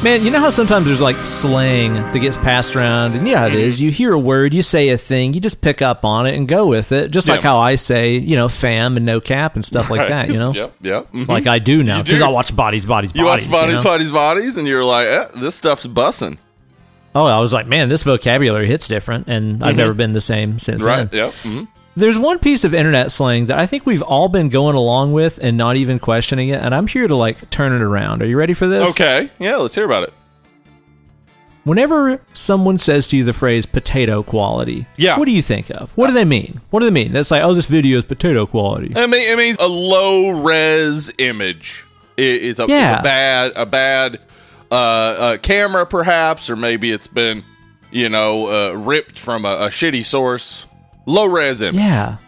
Man, 0.00 0.22
you 0.24 0.30
know 0.30 0.38
how 0.38 0.48
sometimes 0.48 0.86
there's 0.86 1.00
like 1.00 1.26
slang 1.26 1.94
that 1.94 2.18
gets 2.20 2.36
passed 2.36 2.76
around, 2.76 3.16
and 3.16 3.26
yeah, 3.26 3.46
it 3.46 3.52
Mm-hmm. 3.52 3.82
You 3.82 3.90
hear 3.90 4.12
a 4.12 4.18
word, 4.18 4.54
you 4.54 4.62
say 4.62 4.90
a 4.90 4.96
thing, 4.98 5.34
you 5.34 5.40
just 5.40 5.60
pick 5.60 5.82
up 5.82 6.04
on 6.04 6.28
it 6.28 6.36
and 6.36 6.46
go 6.46 6.68
with 6.68 6.92
it, 6.92 7.10
just 7.10 7.28
like 7.28 7.40
how 7.40 7.58
I 7.58 7.74
say, 7.74 8.16
you 8.16 8.36
know, 8.36 8.48
fam 8.48 8.96
and 8.96 9.04
no 9.04 9.20
cap 9.20 9.56
and 9.56 9.64
stuff 9.64 9.90
like 9.90 10.08
that. 10.08 10.28
You 10.28 10.38
know, 10.38 10.52
Yep, 10.54 10.74
yep. 10.82 11.12
mhm. 11.12 11.26
like 11.26 11.48
I 11.48 11.58
do 11.58 11.82
now 11.82 12.00
because. 12.02 12.22
I 12.22 12.28
watch 12.28 12.54
bodies, 12.54 12.86
bodies, 12.86 13.10
you 13.12 13.24
bodies. 13.24 13.46
watch 13.48 13.52
bodies, 13.52 13.74
know? 13.76 13.82
bodies, 13.82 14.10
bodies, 14.12 14.56
and 14.56 14.68
you're 14.68 14.84
like, 14.84 15.08
eh, 15.08 15.24
this 15.34 15.56
stuff's 15.56 15.86
bussing. 15.86 16.38
Oh, 17.14 17.24
I 17.24 17.40
was 17.40 17.52
like, 17.52 17.66
man, 17.66 17.88
this 17.88 18.04
vocabulary 18.04 18.68
hits 18.68 18.86
different, 18.86 19.26
and 19.26 19.64
I've 19.64 19.74
never 19.76 19.94
been 19.94 20.12
the 20.12 20.20
same 20.20 20.60
since 20.60 20.82
Mm-hmm. 20.82 20.88
Right? 20.88 21.10
then. 21.10 21.18
Yep. 21.18 21.34
hmm 21.42 21.64
There's 21.98 22.18
one 22.18 22.38
piece 22.38 22.62
of 22.64 22.74
internet 22.74 23.10
slang 23.10 23.46
that 23.46 23.58
I 23.58 23.66
think 23.66 23.84
we've 23.84 24.02
all 24.02 24.28
been 24.28 24.48
going 24.48 24.76
along 24.76 25.12
with 25.12 25.38
and 25.42 25.56
not 25.56 25.76
even 25.76 25.98
questioning 25.98 26.48
it, 26.50 26.60
and 26.62 26.74
I'm 26.74 26.86
here 26.86 27.08
to 27.08 27.16
like 27.16 27.50
turn 27.50 27.72
it 27.72 27.82
around. 27.82 28.22
Are 28.22 28.26
you 28.26 28.36
ready 28.36 28.54
for 28.54 28.66
this? 28.68 28.90
Okay. 28.90 29.28
Yeah, 29.38 29.56
let's 29.56 29.74
hear 29.74 29.84
about 29.84 30.04
it. 30.04 30.12
Whenever 31.64 32.22
someone 32.32 32.78
says 32.78 33.08
to 33.08 33.16
you 33.16 33.24
the 33.24 33.32
phrase 33.32 33.66
potato 33.66 34.22
quality, 34.22 34.86
Yeah. 34.96 35.18
what 35.18 35.26
do 35.26 35.32
you 35.32 35.42
think 35.42 35.70
of? 35.70 35.90
What 35.96 36.06
do 36.06 36.12
they 36.14 36.24
mean? 36.24 36.60
What 36.70 36.80
do 36.80 36.86
they 36.86 36.92
mean? 36.92 37.12
That's 37.12 37.30
like, 37.30 37.42
oh, 37.42 37.52
this 37.52 37.66
video 37.66 37.98
is 37.98 38.04
potato 38.04 38.46
quality. 38.46 38.92
I 38.96 39.06
mean, 39.06 39.20
it 39.30 39.36
means 39.36 39.58
a 39.60 39.66
low 39.66 40.30
res 40.30 41.10
image. 41.18 41.84
It, 42.16 42.22
it's, 42.44 42.58
a, 42.58 42.62
it's 42.62 42.70
a 42.70 43.02
bad, 43.02 43.52
a 43.54 43.66
bad 43.66 44.20
uh, 44.70 44.74
uh, 44.74 45.36
camera, 45.38 45.84
perhaps, 45.84 46.48
or 46.48 46.56
maybe 46.56 46.90
it's 46.90 47.06
been, 47.08 47.44
you 47.90 48.08
know, 48.08 48.46
uh, 48.46 48.72
ripped 48.72 49.18
from 49.18 49.44
a, 49.44 49.48
a 49.48 49.68
shitty 49.68 50.04
source. 50.04 50.66
Low 51.08 51.24
res 51.26 51.62
image. 51.62 51.76
Yeah. 51.76 52.18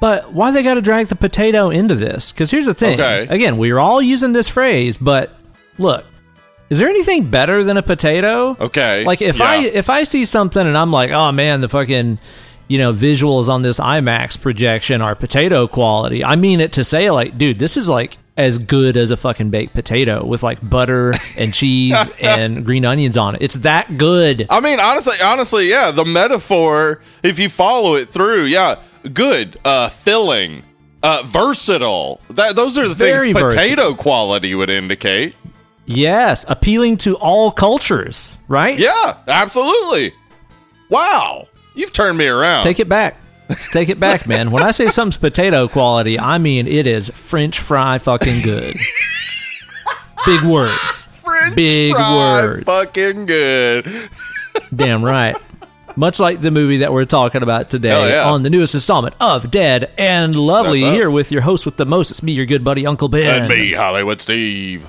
But 0.00 0.32
why 0.34 0.50
they 0.50 0.62
got 0.62 0.74
to 0.74 0.82
drag 0.82 1.06
the 1.06 1.16
potato 1.16 1.70
into 1.70 1.94
this? 1.94 2.30
Because 2.32 2.50
here's 2.50 2.66
the 2.66 2.74
thing. 2.74 3.00
Okay. 3.00 3.26
Again, 3.28 3.56
we're 3.56 3.78
all 3.78 4.02
using 4.02 4.32
this 4.32 4.48
phrase, 4.48 4.98
but 4.98 5.34
look, 5.78 6.04
is 6.68 6.78
there 6.78 6.88
anything 6.88 7.30
better 7.30 7.64
than 7.64 7.76
a 7.78 7.82
potato? 7.82 8.56
Okay. 8.60 9.04
Like 9.04 9.22
if 9.22 9.38
Yeah. 9.38 9.46
I 9.46 9.56
if 9.64 9.88
I 9.88 10.02
see 10.02 10.24
something 10.26 10.66
and 10.66 10.76
I'm 10.76 10.90
like, 10.90 11.10
oh 11.10 11.32
man, 11.32 11.60
the 11.62 11.68
fucking 11.68 12.18
you 12.68 12.78
know 12.78 12.92
visuals 12.92 13.48
on 13.48 13.62
this 13.62 13.78
IMAX 13.80 14.38
projection 14.40 15.00
are 15.00 15.14
potato 15.14 15.66
quality. 15.66 16.22
I 16.24 16.36
mean 16.36 16.60
it 16.60 16.72
to 16.72 16.84
say 16.84 17.10
like, 17.10 17.38
dude, 17.38 17.58
this 17.58 17.76
is 17.78 17.88
like 17.88 18.18
as 18.36 18.58
good 18.58 18.96
as 18.96 19.10
a 19.10 19.16
fucking 19.16 19.50
baked 19.50 19.74
potato 19.74 20.24
with 20.24 20.42
like 20.42 20.68
butter 20.68 21.14
and 21.38 21.54
cheese 21.54 22.10
and 22.20 22.64
green 22.64 22.84
onions 22.84 23.16
on 23.16 23.36
it. 23.36 23.42
It's 23.42 23.54
that 23.56 23.96
good. 23.96 24.46
I 24.50 24.60
mean, 24.60 24.80
honestly, 24.80 25.14
honestly, 25.22 25.68
yeah, 25.68 25.90
the 25.90 26.04
metaphor, 26.04 27.00
if 27.22 27.38
you 27.38 27.48
follow 27.48 27.94
it 27.94 28.08
through, 28.08 28.44
yeah, 28.44 28.80
good, 29.12 29.58
uh, 29.64 29.88
filling, 29.88 30.62
uh, 31.02 31.22
versatile. 31.26 32.20
That 32.30 32.56
those 32.56 32.76
are 32.78 32.88
the 32.88 32.94
Very 32.94 33.32
things 33.32 33.54
potato 33.54 33.94
quality 33.94 34.54
would 34.54 34.70
indicate. 34.70 35.34
Yes, 35.86 36.44
appealing 36.48 36.96
to 36.98 37.14
all 37.16 37.52
cultures, 37.52 38.38
right? 38.48 38.78
Yeah, 38.78 39.18
absolutely. 39.28 40.14
Wow, 40.88 41.46
you've 41.74 41.92
turned 41.92 42.16
me 42.16 42.26
around. 42.26 42.62
Take 42.62 42.80
it 42.80 42.88
back. 42.88 43.20
Take 43.72 43.88
it 43.88 44.00
back, 44.00 44.26
man. 44.26 44.50
When 44.50 44.62
I 44.62 44.70
say 44.70 44.88
something's 44.88 45.18
potato 45.18 45.68
quality, 45.68 46.18
I 46.18 46.38
mean 46.38 46.66
it 46.66 46.86
is 46.86 47.08
French 47.10 47.58
fry 47.58 47.98
fucking 47.98 48.42
good. 48.42 48.76
Big 50.26 50.42
words. 50.42 51.06
French 51.22 51.54
big 51.54 51.94
fry 51.94 52.42
words. 52.42 52.64
fucking 52.64 53.26
good. 53.26 54.10
Damn 54.74 55.04
right. 55.04 55.36
Much 55.96 56.18
like 56.18 56.40
the 56.40 56.50
movie 56.50 56.78
that 56.78 56.92
we're 56.92 57.04
talking 57.04 57.42
about 57.42 57.70
today 57.70 58.10
yeah. 58.10 58.28
on 58.28 58.42
the 58.42 58.50
newest 58.50 58.74
installment 58.74 59.14
of 59.20 59.50
Dead 59.50 59.92
and 59.96 60.34
Lovely, 60.34 60.80
That's 60.80 60.92
us. 60.92 60.96
here 60.98 61.10
with 61.10 61.30
your 61.30 61.42
host 61.42 61.64
with 61.64 61.76
the 61.76 61.86
most. 61.86 62.10
It's 62.10 62.22
me, 62.22 62.32
your 62.32 62.46
good 62.46 62.64
buddy, 62.64 62.84
Uncle 62.84 63.08
Ben. 63.08 63.42
And 63.42 63.48
me, 63.48 63.72
Hollywood 63.72 64.20
Steve. 64.20 64.86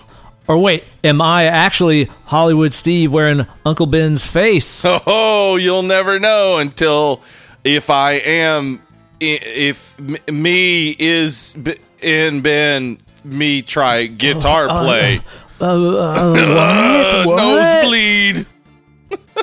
Or 0.47 0.57
wait, 0.57 0.83
am 1.03 1.21
I 1.21 1.45
actually 1.45 2.05
Hollywood 2.25 2.73
Steve 2.73 3.11
wearing 3.11 3.45
Uncle 3.65 3.85
Ben's 3.85 4.25
face? 4.25 4.83
Oh, 4.85 5.57
you'll 5.57 5.83
never 5.83 6.19
know 6.19 6.57
until 6.57 7.21
if 7.65 7.89
I 7.89 8.13
am, 8.13 8.81
if 9.19 9.97
me 10.29 10.95
is 10.97 11.55
b- 11.61 11.75
in 12.01 12.41
Ben, 12.41 12.97
me 13.23 13.61
try 13.61 14.05
guitar 14.07 14.67
play. 14.67 15.21
Uh, 15.59 15.65
uh, 15.65 16.31
what? 17.25 17.27
What? 17.27 17.37
Nosebleed. 17.37 18.45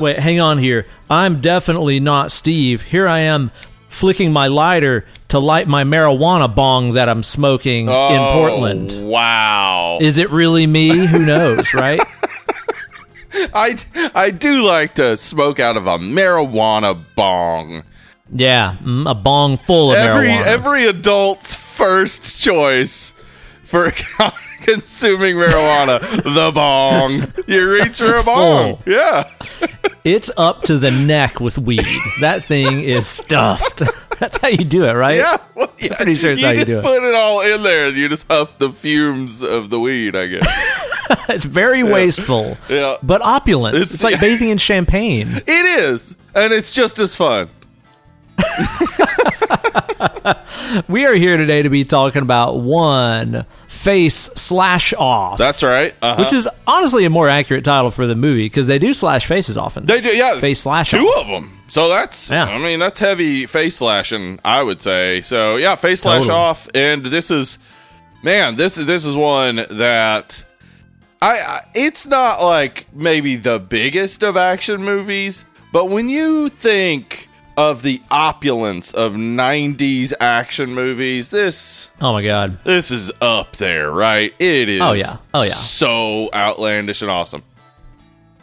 Wait, 0.01 0.19
hang 0.19 0.41
on 0.41 0.59
here. 0.59 0.87
I'm 1.11 1.41
definitely 1.41 2.01
not 2.01 2.31
Steve. 2.33 2.83
Here 2.83 3.07
I 3.09 3.21
am 3.21 3.51
flicking 3.89 4.33
my 4.33 4.47
lighter 4.47 5.05
to 5.29 5.39
light 5.39 5.69
my 5.69 5.85
marijuana 5.85 6.53
bong 6.55 6.95
that 6.95 7.09
I'm 7.09 7.23
smoking 7.23 7.87
in 7.89 7.93
Oh, 7.93 8.31
Portland. 8.35 9.07
Wow. 9.09 9.99
Is 10.01 10.17
it 10.19 10.31
really 10.31 10.67
me? 10.67 11.07
Who 11.07 11.19
knows, 11.19 11.75
right? 11.75 12.01
I 13.55 13.79
I 14.15 14.31
do 14.31 14.63
like 14.63 14.95
to 14.97 15.17
smoke 15.17 15.59
out 15.61 15.77
of 15.77 15.87
a 15.87 15.99
marijuana 15.99 17.03
bong. 17.17 17.83
Yeah, 18.35 18.77
mm, 18.83 19.09
a 19.11 19.15
bong 19.15 19.57
full 19.59 19.93
of 19.93 19.99
Every 19.99 20.29
marijuana. 20.29 20.47
every 20.47 20.87
adult's 20.87 21.55
first 21.55 22.41
choice 22.41 23.13
for 23.65 23.91
consuming 24.63 25.37
marijuana, 25.37 26.01
the 26.23 26.51
bong. 26.55 27.33
You 27.47 27.71
reach 27.73 27.99
for 27.99 28.17
a 28.17 28.23
bong. 28.23 28.77
Full. 28.77 28.93
Yeah. 28.93 29.31
it's 30.05 30.31
up 30.37 30.63
to 30.65 30.79
the 30.79 30.91
neck 30.91 31.41
with 31.41 31.59
weed. 31.59 31.85
That 32.21 32.45
thing 32.45 32.81
is 32.85 33.07
stuffed. 33.07 33.83
That's 34.19 34.37
how 34.39 34.49
you 34.49 34.65
do 34.65 34.85
it, 34.85 34.93
right? 34.93 35.17
Yeah, 35.17 35.37
well, 35.55 35.73
yeah. 35.79 35.97
pretty 35.97 36.15
sure 36.15 36.33
it's 36.33 36.41
you 36.41 36.47
how 36.47 36.53
you 36.53 36.65
just 36.65 36.69
do 36.69 36.73
it. 36.73 36.77
You 36.77 36.83
just 36.83 36.87
put 36.87 37.03
it 37.09 37.15
all 37.15 37.41
in 37.41 37.63
there, 37.65 37.89
and 37.89 37.97
you 37.97 38.09
just 38.09 38.27
huff 38.29 38.57
the 38.59 38.71
fumes 38.73 39.43
of 39.43 39.69
the 39.71 39.81
weed. 39.81 40.15
I 40.17 40.27
guess 40.29 40.47
It's 41.29 41.45
very 41.45 41.83
wasteful, 41.83 42.57
Yeah. 42.71 42.97
but 43.03 43.21
opulent. 43.21 43.77
It's, 43.77 43.93
It's- 43.95 44.05
like 44.05 44.21
bathing 44.21 44.49
in 44.51 44.59
champagne. 44.59 45.43
it 45.47 45.51
is, 45.67 46.17
and 46.35 46.53
it's 46.53 46.71
just 46.71 46.99
as 47.01 47.15
fun. 47.17 47.51
We 50.89 51.05
are 51.05 51.15
here 51.15 51.37
today 51.37 51.63
to 51.63 51.69
be 51.69 51.85
talking 51.85 52.23
about 52.23 52.61
one 52.61 53.45
face 53.69 54.15
slash 54.37 54.95
off. 54.95 55.39
That's 55.39 55.63
right. 55.63 55.95
Uh-huh. 56.01 56.23
which 56.23 56.33
is 56.33 56.49
honestly 56.67 57.05
a 57.05 57.11
more 57.11 57.29
accurate 57.29 57.65
title 57.65 57.91
for 57.91 58.07
the 58.07 58.15
movie 58.15 58.47
because 58.47 58.67
they 58.69 58.79
do 58.79 58.95
slash 58.95 59.27
faces 59.27 59.57
often. 59.59 59.85
they 59.87 60.01
do, 60.01 60.09
yeah, 60.09 60.39
face 60.39 60.61
slash 60.61 60.91
two 60.91 60.99
off. 60.99 61.23
of 61.23 61.27
them. 61.29 61.59
So 61.69 61.89
that's, 61.89 62.31
Yeah. 62.31 62.45
I 62.45 62.59
mean, 62.59 62.79
that's 62.79 63.01
heavy 63.01 63.47
face 63.47 63.77
slashing. 63.77 64.39
I 64.45 64.63
would 64.63 64.81
say. 64.81 65.21
So 65.21 65.57
yeah, 65.57 65.75
face 65.77 66.03
slash 66.03 66.23
Totally. 66.23 66.39
off, 66.39 66.69
and 66.75 67.05
this 67.07 67.31
is, 67.31 67.59
man, 68.23 68.57
this 68.57 68.79
is 68.79 68.87
this 68.87 69.05
is 69.05 69.17
one 69.17 69.57
that. 69.57 70.45
I, 71.21 71.39
I 71.39 71.61
it's 71.75 72.07
not 72.07 72.43
like 72.43 72.87
maybe 72.95 73.37
the 73.37 73.59
biggest 73.59 74.23
of 74.23 74.37
action 74.37 74.83
movies, 74.85 75.45
but 75.73 75.87
when 75.87 76.09
you 76.09 76.49
think 76.49 77.29
of 77.57 77.83
the 77.83 78.01
opulence 78.11 78.93
of 78.95 79.13
90s 79.13 80.13
action 80.21 80.75
movies, 80.75 81.29
this 81.29 81.91
Oh 82.01 82.13
my 82.13 82.23
god. 82.23 82.59
this 82.65 82.91
is 82.91 83.13
up 83.21 83.57
there, 83.57 83.91
right? 83.91 84.33
It 84.39 84.69
is 84.69 84.81
Oh, 84.81 84.93
yeah. 84.93 85.17
Oh, 85.35 85.43
yeah. 85.43 85.53
so 85.53 86.31
outlandish 86.35 87.03
and 87.03 87.11
awesome. 87.11 87.43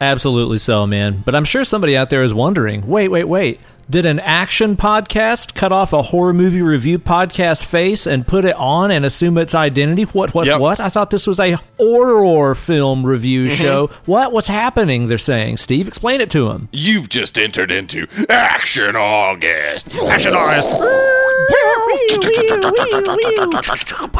Absolutely 0.00 0.58
so, 0.58 0.86
man. 0.86 1.22
But 1.26 1.34
I'm 1.34 1.44
sure 1.44 1.64
somebody 1.64 1.96
out 1.96 2.08
there 2.10 2.22
is 2.22 2.32
wondering 2.32 2.86
wait, 2.86 3.08
wait, 3.08 3.24
wait. 3.24 3.60
Did 3.90 4.06
an 4.06 4.20
action 4.20 4.76
podcast 4.76 5.54
cut 5.56 5.72
off 5.72 5.92
a 5.92 6.00
horror 6.00 6.32
movie 6.32 6.62
review 6.62 7.00
podcast 7.00 7.64
face 7.64 8.06
and 8.06 8.24
put 8.24 8.44
it 8.44 8.54
on 8.54 8.92
and 8.92 9.04
assume 9.04 9.36
its 9.36 9.52
identity? 9.52 10.04
What, 10.04 10.32
what, 10.32 10.46
Yep. 10.46 10.54
Mm-hmm. 10.54 10.62
what? 10.62 10.78
I 10.78 10.88
thought 10.90 11.10
this 11.10 11.26
was 11.26 11.40
a 11.40 11.58
horror 11.76 12.54
film 12.54 13.04
review 13.04 13.50
show. 13.50 13.88
What? 14.06 14.32
What's 14.32 14.46
happening? 14.46 15.08
They're 15.08 15.18
saying. 15.18 15.56
Steve, 15.56 15.88
explain 15.88 16.20
it 16.20 16.30
to 16.30 16.50
him. 16.50 16.68
You've 16.70 17.08
just 17.08 17.36
entered 17.36 17.72
into 17.72 18.06
Action 18.28 18.94
August. 18.94 19.92
Action 19.96 20.34
August. 20.34 20.70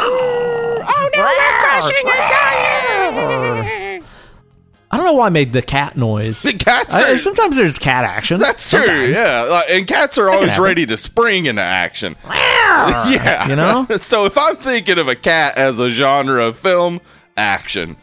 Oh 0.02 1.10
no, 1.14 1.22
we're 1.22 1.58
crashing 1.60 2.08
and 2.08 3.66
dying! 3.66 3.79
I 4.92 4.96
don't 4.96 5.06
know 5.06 5.12
why 5.12 5.26
I 5.26 5.30
made 5.30 5.52
the 5.52 5.62
cat 5.62 5.96
noise. 5.96 6.42
The 6.50 6.52
cats 6.52 6.94
I- 6.94 7.14
sometimes 7.16 7.56
there's 7.56 7.78
cat 7.78 8.04
action. 8.04 8.40
That's 8.40 8.68
true. 8.68 8.84
Sometimes. 8.84 9.16
Yeah, 9.16 9.42
like, 9.42 9.66
and 9.70 9.86
cats 9.86 10.18
are 10.18 10.28
always 10.30 10.58
ready 10.58 10.84
to 10.86 10.96
spring 10.96 11.46
into 11.46 11.62
action. 11.62 12.16
yeah, 12.28 13.48
You 13.48 13.56
know? 13.56 13.86
so 13.98 14.24
if 14.24 14.36
I'm 14.36 14.56
thinking 14.56 14.98
of 14.98 15.06
a 15.08 15.14
cat 15.16 15.56
as 15.56 15.78
a 15.78 15.90
genre 15.90 16.44
of 16.46 16.58
film, 16.58 17.00
action. 17.36 17.96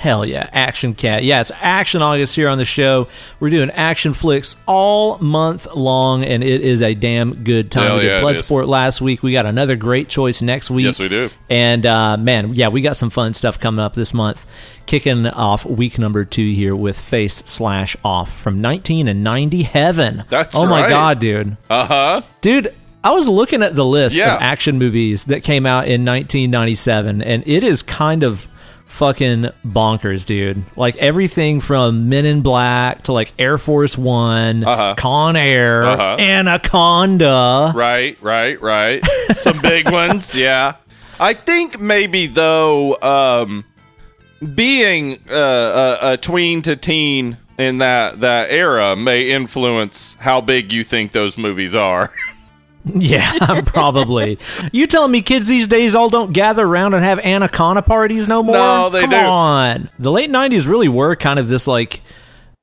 Hell 0.00 0.24
yeah, 0.24 0.48
Action 0.54 0.94
Cat. 0.94 1.24
Yeah, 1.24 1.42
it's 1.42 1.52
Action 1.60 2.00
August 2.00 2.34
here 2.34 2.48
on 2.48 2.56
the 2.56 2.64
show. 2.64 3.06
We're 3.38 3.50
doing 3.50 3.70
action 3.70 4.14
flicks 4.14 4.56
all 4.66 5.18
month 5.18 5.66
long, 5.74 6.24
and 6.24 6.42
it 6.42 6.62
is 6.62 6.80
a 6.80 6.94
damn 6.94 7.44
good 7.44 7.70
time. 7.70 7.86
Hell 7.86 7.96
we 7.96 8.02
did 8.04 8.08
yeah. 8.08 8.22
Bloodsport 8.22 8.66
last 8.66 9.02
week. 9.02 9.22
We 9.22 9.32
got 9.32 9.44
another 9.44 9.76
great 9.76 10.08
choice 10.08 10.40
next 10.40 10.70
week. 10.70 10.86
Yes, 10.86 10.98
we 10.98 11.08
do. 11.08 11.28
And 11.50 11.84
uh, 11.84 12.16
man, 12.16 12.54
yeah, 12.54 12.68
we 12.68 12.80
got 12.80 12.96
some 12.96 13.10
fun 13.10 13.34
stuff 13.34 13.60
coming 13.60 13.78
up 13.84 13.92
this 13.92 14.14
month. 14.14 14.46
Kicking 14.86 15.26
off 15.26 15.66
week 15.66 15.98
number 15.98 16.24
two 16.24 16.50
here 16.50 16.74
with 16.74 16.98
Face 16.98 17.34
Slash 17.44 17.94
Off 18.02 18.32
from 18.40 18.62
1990 18.62 19.62
Heaven. 19.64 20.24
That's 20.30 20.56
oh 20.56 20.64
my 20.64 20.80
right. 20.80 20.88
god, 20.88 21.18
dude, 21.20 21.58
Uh 21.68 21.84
huh. 21.86 22.22
dude. 22.40 22.74
I 23.04 23.12
was 23.12 23.28
looking 23.28 23.62
at 23.62 23.74
the 23.74 23.84
list 23.84 24.16
Yeah. 24.16 24.36
of 24.36 24.40
action 24.42 24.78
movies 24.78 25.24
that 25.24 25.42
came 25.42 25.66
out 25.66 25.84
in 25.88 26.06
1997, 26.06 27.22
and 27.22 27.42
it 27.46 27.64
is 27.64 27.82
kind 27.82 28.22
of 28.22 28.46
fucking 28.90 29.46
bonkers, 29.64 30.26
dude. 30.26 30.62
Like 30.76 30.96
everything 30.96 31.60
from 31.60 32.08
Men 32.08 32.26
in 32.26 32.42
Black 32.42 33.02
to 33.02 33.12
like 33.12 33.32
Air 33.38 33.56
Force 33.56 33.96
One, 33.96 34.62
Uh-huh. 34.64 34.94
Con 34.98 35.36
Air, 35.36 35.84
Uh-huh. 35.84 36.16
Anaconda. 36.18 37.72
Right, 37.74 38.18
right, 38.20 38.60
right. 38.60 39.02
Some 39.36 39.60
big 39.60 39.90
ones, 39.90 40.34
yeah. 40.34 40.74
I 41.18 41.34
think 41.34 41.80
maybe 41.80 42.26
though, 42.26 42.96
um, 43.00 43.64
being 44.54 45.18
uh, 45.30 45.98
a, 46.02 46.12
a 46.12 46.16
tween 46.16 46.62
to 46.62 46.76
teen 46.76 47.36
in 47.58 47.78
that 47.78 48.20
that 48.20 48.50
era 48.50 48.96
may 48.96 49.30
influence 49.30 50.16
how 50.18 50.40
big 50.40 50.72
you 50.72 50.82
think 50.82 51.12
those 51.12 51.36
movies 51.36 51.74
are. 51.74 52.10
Yeah, 52.94 53.60
probably. 53.66 54.38
you 54.72 54.86
telling 54.86 55.12
me 55.12 55.20
kids 55.22 55.48
these 55.48 55.68
days 55.68 55.94
all 55.94 56.08
don't 56.08 56.32
gather 56.32 56.64
around 56.66 56.94
and 56.94 57.04
have 57.04 57.18
anaconda 57.18 57.82
parties 57.82 58.26
no 58.26 58.42
more? 58.42 58.54
No, 58.54 58.90
they 58.90 59.02
Come 59.02 59.10
do. 59.10 59.16
on. 59.16 59.90
The 59.98 60.10
late 60.10 60.30
'90s 60.30 60.66
really 60.66 60.88
were 60.88 61.14
kind 61.16 61.38
of 61.38 61.48
this 61.48 61.66
like. 61.66 62.00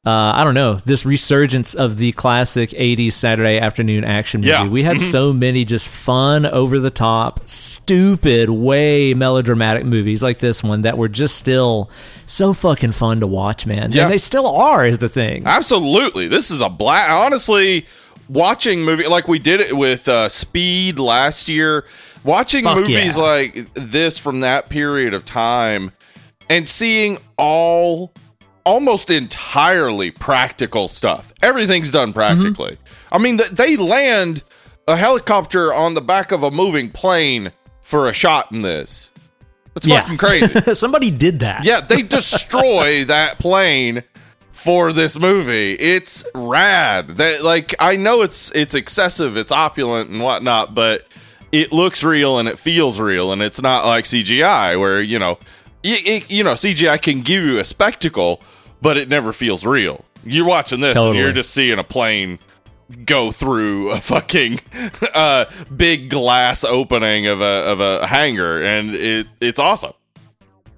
Uh, 0.05 0.31
I 0.35 0.45
don't 0.45 0.53
know 0.53 0.75
this 0.85 1.05
resurgence 1.05 1.73
of 1.73 1.97
the 1.97 2.13
classic 2.13 2.69
'80s 2.69 3.11
Saturday 3.11 3.59
afternoon 3.59 4.05
action 4.05 4.39
movie. 4.39 4.51
Yeah. 4.51 4.61
Mm-hmm. 4.63 4.71
We 4.71 4.83
had 4.83 5.01
so 5.01 5.33
many 5.33 5.65
just 5.65 5.89
fun, 5.89 6.45
over 6.45 6.79
the 6.79 6.89
top, 6.89 7.47
stupid, 7.49 8.49
way 8.49 9.13
melodramatic 9.13 9.85
movies 9.85 10.23
like 10.23 10.39
this 10.39 10.63
one 10.63 10.81
that 10.81 10.97
were 10.97 11.09
just 11.09 11.35
still 11.37 11.89
so 12.25 12.53
fucking 12.53 12.93
fun 12.93 13.19
to 13.19 13.27
watch, 13.27 13.65
man. 13.65 13.91
Yeah. 13.91 14.03
And 14.03 14.11
they 14.11 14.17
still 14.17 14.47
are, 14.47 14.85
is 14.85 14.99
the 14.99 15.09
thing. 15.09 15.43
Absolutely, 15.45 16.29
this 16.29 16.51
is 16.51 16.61
a 16.61 16.69
black. 16.69 17.09
Honestly, 17.09 17.85
watching 18.29 18.83
movie 18.83 19.07
like 19.07 19.27
we 19.27 19.39
did 19.39 19.59
it 19.61 19.75
with 19.75 20.07
uh, 20.07 20.29
Speed 20.29 20.99
last 20.99 21.47
year. 21.49 21.85
Watching 22.23 22.63
Fuck 22.63 22.77
movies 22.79 23.17
yeah. 23.17 23.23
like 23.23 23.73
this 23.73 24.17
from 24.17 24.41
that 24.41 24.69
period 24.69 25.13
of 25.13 25.25
time 25.25 25.91
and 26.49 26.67
seeing 26.67 27.17
all 27.37 28.13
almost 28.65 29.09
entirely 29.09 30.11
practical 30.11 30.87
stuff. 30.89 31.33
Everything's 31.41 31.89
done 31.89 32.11
practically. 32.11 32.77
I 33.13 33.17
mean, 33.17 33.37
th- 33.37 33.51
they 33.51 33.77
land 33.77 34.43
a 34.89 34.97
helicopter 34.97 35.73
on 35.73 35.93
the 35.93 36.01
back 36.01 36.33
of 36.33 36.43
a 36.43 36.51
moving 36.51 36.89
plane 36.91 37.53
for 37.81 38.09
a 38.09 38.13
shot 38.13 38.51
in 38.51 38.61
this. 38.63 39.11
That's 39.73 39.87
Yeah. 39.87 40.01
fucking 40.01 40.17
crazy. 40.17 40.73
Somebody 40.73 41.11
did 41.11 41.39
that. 41.39 41.63
Yeah, 41.63 41.79
they 41.79 42.01
destroy 42.01 43.05
that 43.05 43.39
plane 43.39 44.03
for 44.57 44.91
this 44.91 45.17
movie. 45.19 45.73
It's 45.73 46.23
rad. 46.33 47.17
That 47.17 47.43
like 47.43 47.75
I 47.79 47.95
know 47.95 48.21
it's 48.21 48.51
it's 48.55 48.75
excessive, 48.75 49.37
it's 49.37 49.51
opulent 49.51 50.09
and 50.09 50.21
whatnot, 50.21 50.73
but 50.73 51.07
it 51.51 51.71
looks 51.71 52.03
real 52.03 52.39
and 52.39 52.49
it 52.49 52.59
feels 52.59 52.99
real, 52.99 53.31
and 53.31 53.41
it's 53.41 53.61
not 53.61 53.85
like 53.85 54.05
CGI 54.05 54.79
where 54.79 55.01
you 55.01 55.19
know, 55.19 55.37
y- 55.83 56.01
it, 56.05 56.31
you 56.31 56.43
know 56.43 56.53
CGI 56.53 57.01
can 57.01 57.21
give 57.21 57.43
you 57.43 57.57
a 57.59 57.63
spectacle, 57.63 58.41
but 58.81 58.97
it 58.97 59.07
never 59.07 59.31
feels 59.31 59.65
real. 59.65 60.03
You're 60.23 60.45
watching 60.45 60.81
this, 60.81 60.95
Totally. 60.95 61.17
and 61.17 61.23
you're 61.23 61.33
just 61.33 61.51
seeing 61.51 61.79
a 61.79 61.83
plane 61.83 62.39
go 63.05 63.31
through 63.31 63.91
a 63.91 63.99
fucking 64.01 64.59
uh, 65.13 65.45
big 65.75 66.09
glass 66.09 66.63
opening 66.63 67.27
of 67.27 67.41
a 67.41 67.43
of 67.43 67.79
a 67.79 68.07
hangar, 68.07 68.61
and 68.63 68.93
it 68.95 69.27
it's 69.39 69.59
awesome. 69.59 69.93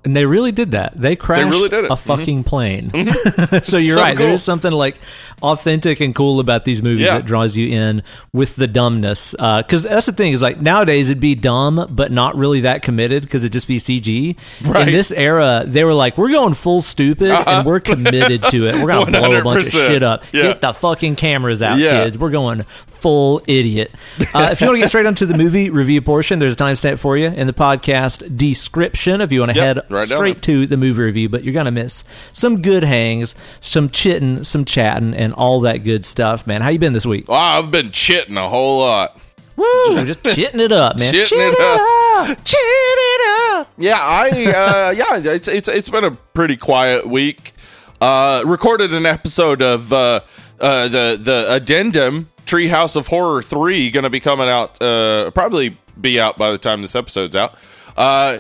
And 0.05 0.15
they 0.15 0.25
really 0.25 0.53
did 0.53 0.71
that. 0.71 0.93
They 0.95 1.17
crashed 1.17 1.49
really 1.49 1.67
did 1.67 1.83
it. 1.83 1.91
a 1.91 1.95
Mhm. 1.95 1.99
fucking 1.99 2.43
plane. 2.45 2.89
so 3.63 3.77
you're 3.77 3.95
So 3.95 4.01
right. 4.01 4.17
There 4.17 4.27
cool. 4.27 4.35
is 4.35 4.43
something 4.43 4.71
like 4.71 4.95
authentic 5.41 5.99
and 5.99 6.15
cool 6.15 6.39
about 6.39 6.63
these 6.65 6.81
movies 6.81 7.05
Yeah. 7.05 7.15
that 7.17 7.25
draws 7.25 7.57
you 7.57 7.67
in 7.69 8.03
with 8.33 8.55
the 8.55 8.67
dumbness. 8.67 9.31
Because 9.31 9.83
that's 9.83 10.05
the 10.05 10.13
thing 10.13 10.31
is 10.33 10.41
like 10.41 10.61
nowadays 10.61 11.09
it'd 11.09 11.19
be 11.21 11.35
dumb, 11.35 11.85
but 11.89 12.11
not 12.13 12.37
really 12.37 12.61
that 12.61 12.81
committed 12.81 13.23
because 13.23 13.43
it'd 13.43 13.51
just 13.53 13.67
be 13.67 13.77
CG. 13.77 14.35
Right. 14.63 14.87
In 14.87 14.93
this 14.93 15.11
era, 15.11 15.63
they 15.67 15.83
were 15.83 15.93
like, 15.93 16.17
we're 16.17 16.31
going 16.31 16.53
full 16.53 16.81
stupid 16.81 17.31
and 17.31 17.65
we're 17.65 17.79
committed 17.81 18.43
to 18.51 18.67
it. 18.67 18.75
We're 18.75 18.87
gonna 18.87 19.11
blow 19.19 19.33
a 19.37 19.43
bunch 19.43 19.63
of 19.67 19.69
shit 19.71 20.01
up. 20.03 20.23
Yeah. 20.31 20.43
Get 20.43 20.61
the 20.61 20.73
fucking 20.73 21.15
cameras 21.17 21.61
out, 21.61 21.77
Yeah. 21.79 22.03
kids. 22.05 22.17
We're 22.17 22.29
going 22.31 22.65
full 22.87 23.41
idiot. 23.47 23.91
Uh, 24.33 24.49
if 24.51 24.59
you 24.59 24.67
want 24.67 24.75
to 24.75 24.79
get 24.81 24.89
straight 24.89 25.05
onto 25.05 25.25
the 25.25 25.37
movie 25.37 25.69
review 25.69 26.01
portion, 26.01 26.39
there's 26.39 26.53
a 26.53 26.57
timestamp 26.57 26.99
for 26.99 27.15
you 27.17 27.27
in 27.27 27.47
the 27.47 27.53
podcast 27.53 28.35
description. 28.37 29.21
If 29.21 29.31
you 29.31 29.39
want 29.39 29.51
to 29.53 29.57
Yep, 29.57 29.75
head 29.77 29.88
right 29.89 30.07
straight 30.07 30.41
to 30.43 30.65
the 30.65 30.77
movie 30.77 31.01
review, 31.01 31.29
but 31.29 31.43
you're 31.43 31.53
gonna 31.53 31.71
miss 31.71 32.03
some 32.33 32.61
good 32.61 32.83
hangs, 32.83 33.35
some 33.59 33.89
chitting, 33.89 34.43
some 34.43 34.65
chatting, 34.65 35.13
and 35.13 35.33
all 35.33 35.61
that 35.61 35.83
good 35.83 36.05
stuff, 36.05 36.45
man. 36.47 36.61
How 36.61 36.69
you 36.69 36.79
been 36.79 36.93
this 36.93 37.05
week? 37.05 37.25
Oh, 37.27 37.33
I've 37.33 37.71
been 37.71 37.91
chitting 37.91 38.37
a 38.37 38.47
whole 38.47 38.79
lot. 38.79 39.19
Woo! 39.55 40.05
Just 40.05 40.23
chitting 40.23 40.61
it 40.61 40.71
up, 40.71 40.97
man. 40.99 41.13
Chitting 41.13 41.37
Chit 41.37 41.39
it 41.39 41.53
it 41.53 41.61
up. 41.61 42.45
Chit 42.45 42.57
it 42.61 43.57
up. 43.57 43.71
Yeah, 43.77 43.97
I 43.97 44.29
uh 44.29 44.91
yeah, 44.91 45.33
it's 45.33 45.47
it's 45.47 45.67
it's 45.67 45.89
been 45.89 46.05
a 46.05 46.11
pretty 46.11 46.55
quiet 46.55 47.07
week. 47.07 47.53
Uh 47.99 48.43
recorded 48.45 48.93
an 48.93 49.05
episode 49.05 49.61
of 49.61 49.91
uh 49.91 50.21
uh 50.59 50.87
the 50.87 51.19
the 51.21 51.45
addendum 51.49 52.29
Treehouse 52.45 52.95
of 52.95 53.07
Horror 53.07 53.43
3 53.43 53.91
going 53.91 54.03
to 54.05 54.09
be 54.09 54.19
coming 54.19 54.47
out 54.49 54.81
uh 54.81 55.29
probably 55.31 55.77
be 55.99 56.19
out 56.19 56.37
by 56.37 56.51
the 56.51 56.57
time 56.57 56.81
this 56.81 56.95
episode's 56.95 57.35
out. 57.35 57.55
Uh 57.97 58.39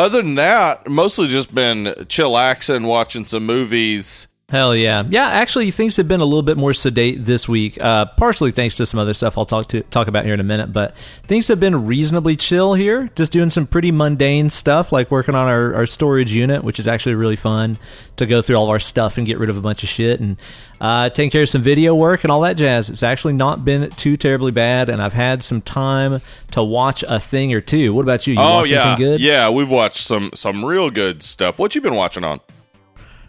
other 0.00 0.22
than 0.22 0.36
that, 0.36 0.88
mostly 0.88 1.28
just 1.28 1.54
been 1.54 1.84
chillaxing, 1.84 2.86
watching 2.86 3.26
some 3.26 3.44
movies. 3.44 4.26
Hell 4.50 4.74
yeah, 4.74 5.04
yeah. 5.08 5.28
Actually, 5.28 5.70
things 5.70 5.96
have 5.96 6.08
been 6.08 6.20
a 6.20 6.24
little 6.24 6.42
bit 6.42 6.56
more 6.56 6.72
sedate 6.72 7.24
this 7.24 7.48
week, 7.48 7.80
uh, 7.80 8.06
partially 8.16 8.50
thanks 8.50 8.74
to 8.74 8.84
some 8.84 8.98
other 8.98 9.14
stuff 9.14 9.38
I'll 9.38 9.44
talk 9.44 9.68
to 9.68 9.82
talk 9.82 10.08
about 10.08 10.24
here 10.24 10.34
in 10.34 10.40
a 10.40 10.44
minute. 10.44 10.72
But 10.72 10.96
things 11.22 11.46
have 11.46 11.60
been 11.60 11.86
reasonably 11.86 12.34
chill 12.34 12.74
here. 12.74 13.08
Just 13.14 13.30
doing 13.30 13.48
some 13.48 13.64
pretty 13.64 13.92
mundane 13.92 14.50
stuff, 14.50 14.90
like 14.90 15.08
working 15.08 15.36
on 15.36 15.46
our, 15.46 15.76
our 15.76 15.86
storage 15.86 16.32
unit, 16.32 16.64
which 16.64 16.80
is 16.80 16.88
actually 16.88 17.14
really 17.14 17.36
fun 17.36 17.78
to 18.16 18.26
go 18.26 18.42
through 18.42 18.56
all 18.56 18.64
of 18.64 18.70
our 18.70 18.80
stuff 18.80 19.18
and 19.18 19.26
get 19.26 19.38
rid 19.38 19.50
of 19.50 19.56
a 19.56 19.60
bunch 19.60 19.84
of 19.84 19.88
shit, 19.88 20.18
and 20.18 20.36
uh, 20.80 21.08
taking 21.10 21.30
care 21.30 21.42
of 21.42 21.48
some 21.48 21.62
video 21.62 21.94
work 21.94 22.24
and 22.24 22.32
all 22.32 22.40
that 22.40 22.56
jazz. 22.56 22.90
It's 22.90 23.04
actually 23.04 23.34
not 23.34 23.64
been 23.64 23.88
too 23.90 24.16
terribly 24.16 24.50
bad, 24.50 24.88
and 24.88 25.00
I've 25.00 25.12
had 25.12 25.44
some 25.44 25.60
time 25.62 26.20
to 26.50 26.64
watch 26.64 27.04
a 27.06 27.20
thing 27.20 27.54
or 27.54 27.60
two. 27.60 27.94
What 27.94 28.02
about 28.02 28.26
you? 28.26 28.34
You 28.34 28.40
oh 28.40 28.64
yeah. 28.64 28.96
Yeah, 29.20 29.48
we've 29.48 29.70
watched 29.70 30.04
some 30.04 30.32
some 30.34 30.64
real 30.64 30.90
good 30.90 31.22
stuff. 31.22 31.60
What 31.60 31.76
you 31.76 31.80
been 31.80 31.94
watching 31.94 32.24
on? 32.24 32.40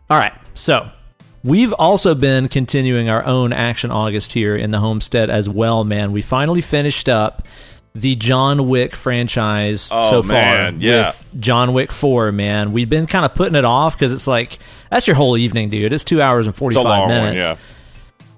All 0.09 0.17
right. 0.17 0.33
So 0.55 0.89
we've 1.43 1.73
also 1.73 2.15
been 2.15 2.47
continuing 2.47 3.09
our 3.09 3.23
own 3.25 3.53
Action 3.53 3.91
August 3.91 4.33
here 4.33 4.55
in 4.55 4.71
the 4.71 4.79
homestead 4.79 5.29
as 5.29 5.47
well, 5.49 5.83
man. 5.83 6.11
We 6.11 6.21
finally 6.21 6.61
finished 6.61 7.09
up 7.09 7.45
the 7.93 8.15
John 8.15 8.69
Wick 8.69 8.95
franchise 8.95 9.89
Oh, 9.91 10.09
so 10.09 10.23
far 10.23 10.31
man, 10.31 10.79
yeah. 10.81 11.07
with 11.07 11.41
John 11.41 11.73
Wick 11.73 11.91
4, 11.91 12.31
man. 12.31 12.71
We've 12.71 12.87
been 12.89 13.05
kind 13.05 13.25
of 13.25 13.35
putting 13.35 13.55
it 13.55 13.65
off 13.65 13.95
because 13.97 14.13
it's 14.13 14.27
like, 14.27 14.59
that's 14.89 15.07
your 15.07 15.15
whole 15.17 15.35
evening, 15.37 15.69
dude. 15.69 15.91
It's 15.91 16.03
two 16.05 16.21
hours 16.21 16.47
and 16.47 16.53
It's 16.53 16.59
45 16.59 16.85
a 16.85 16.87
long 16.87 17.07
minutes. 17.09 17.25
one, 17.27 17.35
yeah. 17.35 17.55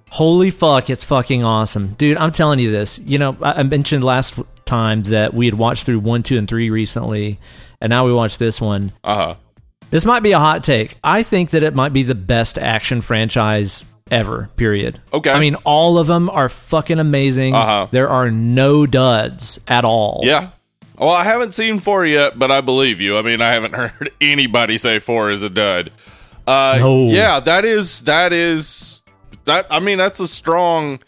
Holy 0.10 0.52
fuck, 0.52 0.90
it's 0.90 1.04
fucking 1.04 1.44
awesome. 1.44 1.88
Dude, 1.94 2.18
I'm 2.18 2.32
telling 2.32 2.60
you 2.60 2.70
this. 2.72 3.00
You 3.00 3.18
know, 3.18 3.36
I 3.42 3.64
mentioned 3.64 4.04
last 4.04 4.36
time 4.66 5.04
that 5.06 5.34
we 5.34 5.46
had 5.46 5.56
watched 5.56 5.86
through 5.86 6.00
1, 6.00 6.22
2, 6.24 6.38
and 6.38 6.48
3 6.48 6.70
recently, 6.70 7.40
and 7.82 7.90
now 7.90 8.06
we 8.06 8.14
watched 8.14 8.38
this 8.40 8.62
one. 8.62 8.92
Uh-huh. 9.04 9.36
This 9.94 10.06
might 10.06 10.24
be 10.24 10.32
a 10.32 10.40
hot 10.40 10.64
take. 10.64 10.98
I 11.04 11.22
think 11.22 11.52
that 11.52 11.62
it 11.62 11.76
might 11.76 11.94
be 11.94 12.02
the 12.02 12.16
best 12.16 12.58
action 12.58 13.02
franchise 13.02 13.86
ever, 14.10 14.50
period. 14.56 15.00
Okay. 15.14 15.30
I 15.30 15.40
mean, 15.40 15.54
all 15.66 16.00
of 16.00 16.08
them 16.08 16.32
are 16.32 16.50
fucking 16.50 16.98
amazing. 16.98 17.54
Uh-huh. 17.54 17.86
There 17.92 18.10
are 18.10 18.32
no 18.32 18.88
duds 18.88 19.60
at 19.68 19.86
all. 19.86 20.22
Yeah. 20.24 20.50
Well, 20.98 21.12
I 21.12 21.24
haven't 21.24 21.54
seen 21.54 21.78
four 21.78 22.08
yet, 22.08 22.40
but 22.40 22.52
I 22.52 22.62
believe 22.62 23.02
you. 23.02 23.20
I 23.20 23.22
mean, 23.22 23.40
I 23.40 23.54
haven't 23.54 23.76
heard 23.76 24.10
anybody 24.20 24.80
say 24.80 24.98
four 24.98 25.30
is 25.30 25.44
a 25.44 25.50
dud. 25.52 25.92
Uh, 26.48 26.78
No. 26.80 27.04
Yeah, 27.04 27.40
that 27.42 27.64
is 27.64 28.02
that 28.02 28.34
is 28.34 29.00
that. 29.46 29.68
I 29.70 29.80
mean, 29.80 30.00
that's 30.00 30.20
a 30.20 30.28
strong 30.28 31.02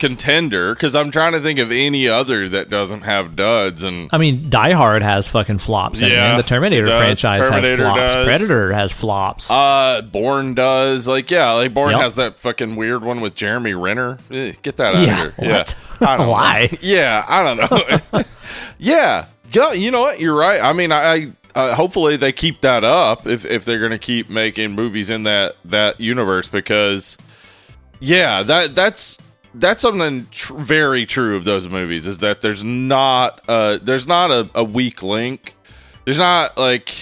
contender 0.00 0.74
because 0.74 0.96
I'm 0.96 1.12
trying 1.12 1.32
to 1.34 1.40
think 1.40 1.58
of 1.60 1.70
any 1.70 2.08
other 2.08 2.48
that 2.48 2.68
doesn't 2.68 3.02
have 3.02 3.36
duds. 3.36 3.84
And 3.84 4.10
I 4.12 4.18
mean, 4.18 4.50
Die 4.50 4.72
Hard 4.72 5.02
has 5.04 5.28
fucking 5.28 5.58
flops. 5.58 6.02
And 6.02 6.10
Yeah, 6.10 6.36
the 6.36 6.42
Terminator 6.42 6.86
franchise 6.86 7.46
Terminator 7.48 7.84
has 7.86 7.94
flops. 7.94 8.14
does. 8.14 8.26
Predator 8.26 8.72
has 8.72 8.92
flops. 8.92 9.50
uh, 9.50 10.02
Bourne 10.02 10.54
does 10.54 11.06
like 11.06 11.30
yeah, 11.30 11.52
like 11.52 11.72
Bourne 11.72 11.92
Yep. 11.92 12.00
has 12.00 12.14
that 12.16 12.38
fucking 12.40 12.74
weird 12.74 13.04
one 13.04 13.20
with 13.20 13.34
Jeremy 13.36 13.74
Renner. 13.74 14.18
Eh, 14.32 14.52
Get 14.62 14.76
that 14.78 14.96
out 14.96 15.06
Yeah, 15.06 15.26
of 15.26 15.36
here. 15.36 15.50
what? 15.52 15.76
Yeah, 16.00 16.06
I 16.08 16.16
don't 16.16 16.26
know. 16.26 16.32
Why? 16.32 16.78
Yeah, 16.80 17.24
I 17.28 17.42
don't 17.54 18.12
know. 18.12 18.22
yeah, 18.78 19.26
you 19.74 19.90
know 19.90 20.00
what? 20.00 20.20
You're 20.20 20.34
right. 20.34 20.60
I 20.60 20.72
mean, 20.72 20.90
I, 20.92 21.14
I 21.14 21.32
uh, 21.54 21.74
hopefully 21.74 22.16
they 22.16 22.32
keep 22.32 22.60
that 22.62 22.84
up 22.84 23.26
if 23.26 23.44
if 23.44 23.64
they're 23.64 23.78
going 23.80 23.90
to 23.90 23.98
keep 23.98 24.30
making 24.30 24.72
movies 24.72 25.10
in 25.10 25.24
that 25.24 25.56
that 25.64 26.00
universe 26.00 26.48
because 26.48 27.18
yeah, 27.98 28.42
that 28.44 28.74
that's 28.74 29.18
that's 29.54 29.82
something 29.82 30.26
tr- 30.30 30.54
very 30.54 31.06
true 31.06 31.36
of 31.36 31.44
those 31.44 31.68
movies 31.68 32.06
is 32.06 32.18
that 32.18 32.40
there's 32.40 32.62
not 32.64 33.40
uh 33.48 33.78
there's 33.82 34.06
not 34.06 34.30
a, 34.30 34.50
a 34.54 34.64
weak 34.64 35.02
link. 35.02 35.54
There's 36.04 36.18
not 36.18 36.56
like 36.56 36.94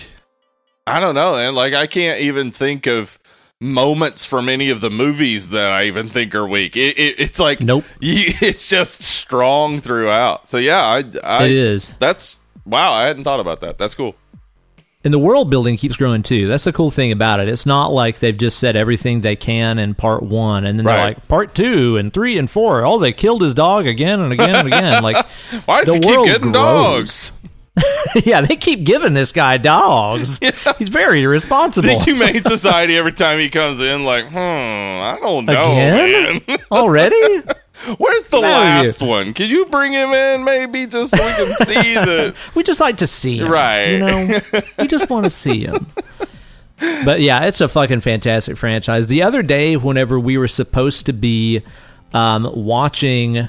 I 0.86 1.00
don't 1.00 1.14
know, 1.14 1.36
and 1.36 1.54
like 1.54 1.74
I 1.74 1.86
can't 1.86 2.20
even 2.20 2.50
think 2.50 2.86
of 2.86 3.18
moments 3.60 4.24
from 4.24 4.48
any 4.48 4.70
of 4.70 4.80
the 4.80 4.90
movies 4.90 5.50
that 5.50 5.70
I 5.72 5.84
even 5.84 6.08
think 6.08 6.34
are 6.34 6.46
weak. 6.46 6.76
It, 6.76 6.98
it, 6.98 7.18
it's 7.18 7.40
like 7.40 7.60
Nope. 7.60 7.84
you, 8.00 8.32
it's 8.40 8.68
just 8.68 9.02
strong 9.02 9.80
throughout. 9.80 10.48
So 10.48 10.58
yeah, 10.58 10.80
I, 10.82 11.04
I 11.22 11.44
it 11.44 11.50
is. 11.50 11.92
that's 11.98 12.40
wow. 12.64 12.92
I 12.92 13.04
hadn't 13.06 13.24
thought 13.24 13.40
about 13.40 13.60
that. 13.60 13.78
That's 13.78 13.94
cool. 13.94 14.14
And 15.04 15.14
the 15.14 15.18
world 15.18 15.48
building 15.48 15.76
keeps 15.76 15.96
growing 15.96 16.22
too. 16.22 16.48
That's 16.48 16.64
the 16.64 16.72
cool 16.72 16.90
thing 16.90 17.12
about 17.12 17.40
it. 17.40 17.48
It's 17.48 17.66
not 17.66 17.92
like 17.92 18.18
they've 18.18 18.36
just 18.36 18.58
said 18.58 18.74
everything 18.76 19.20
they 19.20 19.36
can 19.36 19.78
in 19.78 19.94
part 19.94 20.22
one, 20.22 20.64
and 20.66 20.78
then 20.78 20.84
they're 20.86 20.98
like 20.98 21.28
part 21.28 21.54
two 21.54 21.96
and 21.96 22.12
three 22.12 22.36
and 22.38 22.50
four. 22.50 22.84
Oh, 22.84 22.98
they 22.98 23.12
killed 23.12 23.42
his 23.42 23.54
dog 23.54 23.86
again 23.86 24.20
and 24.20 24.32
again 24.32 24.54
and 24.56 24.66
again. 24.68 25.02
Like, 25.02 25.24
Why 25.66 25.84
does 25.84 25.86
the 25.86 25.94
he 25.94 26.00
keep 26.00 26.10
world 26.10 26.26
getting 26.26 26.52
grows. 26.52 26.54
dogs? 26.54 27.32
yeah, 28.24 28.40
they 28.40 28.56
keep 28.56 28.84
giving 28.84 29.14
this 29.14 29.32
guy 29.32 29.56
dogs. 29.58 30.38
He's 30.78 30.88
very 30.88 31.22
irresponsible. 31.22 31.88
The 31.98 32.04
Humane 32.04 32.42
Society 32.44 32.96
every 32.96 33.12
time 33.12 33.38
he 33.38 33.48
comes 33.50 33.80
in, 33.80 34.04
like, 34.04 34.26
hmm, 34.28 34.36
I 34.36 35.18
don't 35.20 35.44
know, 35.46 35.52
Again? 35.72 36.40
man. 36.46 36.58
Already? 36.70 37.42
Where's 37.98 38.26
the 38.26 38.40
matter 38.40 38.86
last 38.88 39.02
one? 39.02 39.34
Could 39.34 39.50
you 39.50 39.66
bring 39.66 39.92
him 39.92 40.12
in, 40.12 40.42
maybe, 40.44 40.86
just 40.86 41.16
so 41.16 41.24
we 41.24 41.32
can 41.32 41.54
see 41.66 41.94
the 41.94 42.34
We 42.54 42.62
just 42.64 42.80
like 42.80 42.96
to 42.98 43.06
see 43.06 43.38
him. 43.38 43.48
Right. 43.48 43.90
You 43.92 43.98
know, 44.00 44.40
we 44.78 44.86
just 44.88 45.08
want 45.08 45.24
to 45.26 45.30
see 45.30 45.64
him. 45.64 45.86
But 47.04 47.20
yeah, 47.20 47.44
it's 47.46 47.60
a 47.60 47.68
fucking 47.68 48.00
fantastic 48.00 48.56
franchise. 48.56 49.06
The 49.08 49.22
other 49.22 49.42
day, 49.42 49.76
whenever 49.76 50.18
we 50.18 50.38
were 50.38 50.48
supposed 50.48 51.06
to 51.06 51.12
be 51.12 51.62
um, 52.12 52.50
watching 52.54 53.48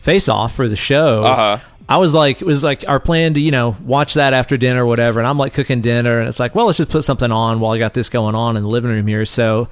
Face 0.00 0.28
Off 0.28 0.54
for 0.54 0.68
the 0.68 0.76
show, 0.76 1.22
Uh-huh. 1.22 1.58
I 1.90 1.96
was 1.98 2.14
like, 2.14 2.40
it 2.40 2.46
was 2.46 2.62
like 2.64 2.84
our 2.88 3.00
plan 3.00 3.34
to, 3.34 3.40
you 3.40 3.50
know, 3.50 3.76
watch 3.84 4.14
that 4.14 4.32
after 4.32 4.56
dinner 4.56 4.84
or 4.84 4.86
whatever. 4.86 5.18
And 5.20 5.26
I'm 5.26 5.36
like 5.38 5.52
cooking 5.54 5.80
dinner, 5.80 6.20
and 6.20 6.28
it's 6.28 6.38
like, 6.40 6.54
well, 6.54 6.66
let's 6.66 6.78
just 6.78 6.90
put 6.90 7.02
something 7.04 7.30
on 7.32 7.58
while 7.60 7.72
I 7.72 7.78
got 7.78 7.94
this 7.94 8.08
going 8.08 8.34
on 8.36 8.56
in 8.56 8.62
the 8.62 8.68
living 8.68 8.90
room 8.92 9.06
here. 9.08 9.24
So, 9.24 9.68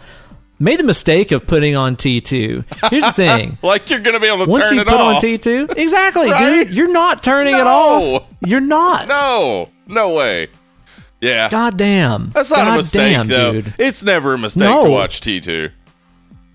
made 0.58 0.80
the 0.80 0.84
mistake 0.84 1.30
of 1.30 1.46
putting 1.46 1.76
on 1.76 1.94
T2. 1.94 2.90
Here's 2.90 3.04
the 3.04 3.12
thing. 3.12 3.56
like 3.62 3.88
you're 3.88 4.00
gonna 4.00 4.18
be 4.18 4.26
able 4.26 4.44
to 4.46 4.50
Once 4.50 4.66
turn 4.68 4.74
you 4.74 4.80
it 4.82 4.88
put 4.88 5.00
on. 5.00 5.14
T2, 5.20 5.78
exactly, 5.78 6.28
Right? 6.28 6.64
dude. 6.66 6.76
You're 6.76 6.90
not 6.90 7.22
turning 7.22 7.54
it 7.54 7.58
No. 7.58 7.68
off. 8.16 8.22
You're 8.44 8.60
not. 8.60 9.06
no, 9.06 9.70
no 9.86 10.10
way. 10.14 10.48
Yeah. 11.20 11.48
God 11.48 11.76
damn. 11.76 12.30
That's 12.30 12.50
not 12.50 12.58
God 12.58 12.74
a 12.74 12.76
mistake, 12.78 13.12
damn, 13.12 13.26
though. 13.28 13.52
dude. 13.52 13.74
It's 13.78 14.02
never 14.02 14.34
a 14.34 14.38
mistake 14.38 14.62
No. 14.62 14.84
to 14.84 14.90
watch 14.90 15.20
T2. 15.20 15.70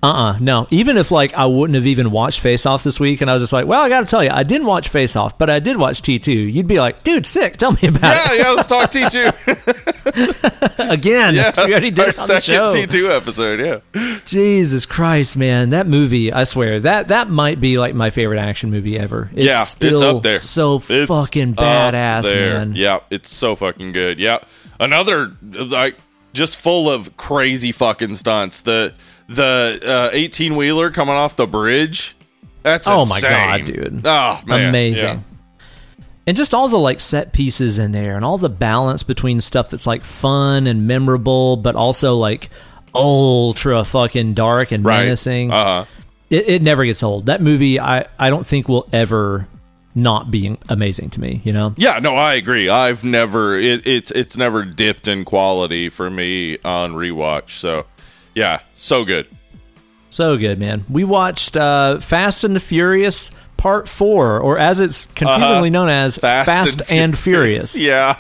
Uh 0.04 0.08
uh 0.08 0.38
no. 0.40 0.68
Even 0.70 0.98
if 0.98 1.12
like 1.12 1.34
I 1.34 1.46
wouldn't 1.46 1.76
have 1.76 1.86
even 1.88 2.12
watched 2.12 2.42
Face 2.42 2.66
Off 2.66 2.84
this 2.84 3.00
week, 3.00 3.22
and 3.22 3.32
I 3.32 3.34
was 3.34 3.42
just 3.42 3.54
like, 3.54 3.66
well, 3.66 3.82
I 3.82 3.88
got 3.88 4.02
to 4.02 4.06
tell 4.06 4.22
you, 4.22 4.30
I 4.32 4.44
didn't 4.44 4.68
watch 4.68 4.90
Face 4.90 5.16
Off, 5.16 5.38
but 5.38 5.50
I 5.50 5.60
did 5.60 5.78
watch 5.78 6.02
T 6.02 6.20
two. 6.20 6.34
You'd 6.34 6.68
be 6.68 6.78
like, 6.78 7.04
dude, 7.04 7.26
sick. 7.26 7.56
Tell 7.56 7.72
me 7.72 7.88
about 7.88 8.14
Yeah, 8.14 8.34
yeah, 8.34 8.50
let's 8.52 8.68
talk 8.68 8.92
T2. 8.92 9.32
again. 10.92 11.36
yeah. 11.36 11.54
we 11.66 11.72
already 11.72 11.92
did 11.92 12.02
Our 12.04 12.10
it 12.10 12.20
on 12.20 12.28
the 12.28 12.42
second 12.42 12.54
show. 12.54 12.72
T2 12.72 13.16
episode, 13.16 13.60
yeah. 13.96 14.20
Jesus 14.26 14.86
Christ, 14.86 15.38
man, 15.38 15.70
that 15.70 15.88
movie! 15.88 16.34
I 16.34 16.44
swear 16.44 16.82
that 16.82 17.08
that 17.08 17.30
might 17.30 17.62
be 17.62 17.78
like 17.78 17.96
my 17.96 18.10
favorite 18.10 18.40
action 18.40 18.72
movie 18.72 19.00
ever. 19.00 19.30
It's 19.34 19.46
yeah, 19.46 19.64
still 19.64 19.94
it's 19.94 20.02
up 20.02 20.24
there. 20.24 20.38
So 20.38 20.84
It's 20.90 21.08
fucking 21.08 21.56
badass, 21.56 22.30
man. 22.30 22.76
Yeah, 22.76 23.00
it's 23.10 23.30
so 23.34 23.56
fucking 23.56 23.94
good. 23.94 24.20
Yeah, 24.20 24.40
another 24.82 25.38
like 25.42 25.96
just 26.34 26.58
full 26.58 26.90
of 26.90 27.16
crazy 27.16 27.72
fucking 27.72 28.16
stunts. 28.16 28.60
The 28.62 28.94
the 29.30 30.10
eighteen 30.14 30.56
wheeler 30.56 30.92
coming 30.92 31.16
off 31.16 31.36
the 31.36 31.48
bridge. 31.48 32.16
That's 32.64 32.88
Oh 32.88 33.06
my. 33.06 33.20
God, 33.20 33.66
dude. 33.66 34.02
Oh 34.06 34.42
man, 34.46 34.70
amazing. 34.70 35.04
Yeah. 35.06 35.20
And 36.26 36.38
just 36.38 36.54
all 36.54 36.70
the 36.70 36.78
like 36.78 37.02
set 37.02 37.34
pieces 37.34 37.80
in 37.80 37.92
there 37.92 38.16
and 38.16 38.24
all 38.24 38.38
the 38.38 38.50
balance 38.50 39.04
between 39.04 39.42
stuff 39.42 39.70
that's 39.70 39.86
like 39.86 40.06
fun 40.06 40.68
and 40.68 40.88
memorable, 40.88 41.58
but 41.58 41.76
also 41.76 42.16
like 42.16 42.50
ultra 42.96 43.84
fucking 43.84 44.34
dark 44.34 44.72
and 44.72 44.86
Right. 44.86 45.04
menacing. 45.04 45.52
Uh 45.52 45.64
huh. 45.66 45.86
it, 46.30 46.48
it 46.48 46.62
never 46.62 46.86
gets 46.86 47.04
old. 47.04 47.26
That 47.26 47.42
movie, 47.42 47.80
I, 47.80 48.06
I 48.18 48.30
don't 48.30 48.46
think 48.48 48.70
will 48.70 48.88
ever 48.94 49.48
not 49.96 50.32
be 50.32 50.58
amazing 50.70 51.10
to 51.12 51.20
me, 51.20 51.42
you 51.44 51.52
know? 51.54 51.74
Yeah, 51.78 52.00
no, 52.00 52.16
I 52.16 52.36
agree. 52.36 52.70
I've 52.70 53.04
never 53.04 53.58
it, 53.58 53.86
it's 53.86 54.10
it's 54.12 54.38
never 54.38 54.64
dipped 54.64 55.08
in 55.08 55.26
quality 55.26 55.90
for 55.90 56.10
me 56.10 56.58
on 56.64 56.94
rewatch. 56.94 57.50
So, 57.60 57.86
yeah, 58.36 58.62
so 58.74 59.06
good. 59.06 59.28
So 60.10 60.38
good, 60.38 60.60
man. 60.60 60.86
We 60.90 61.04
watched 61.04 61.58
uh, 61.58 62.00
Fast 62.00 62.44
and 62.44 62.56
the 62.56 62.60
Furious 62.60 63.32
Part 63.58 63.90
4, 63.90 64.40
or 64.40 64.58
as 64.60 64.80
it's 64.80 65.06
confusingly 65.06 65.70
known 65.70 65.90
as 65.90 66.18
Fast, 66.18 66.84
and, 66.92 67.18
Furious. 67.18 67.76
Yeah. 67.80 68.20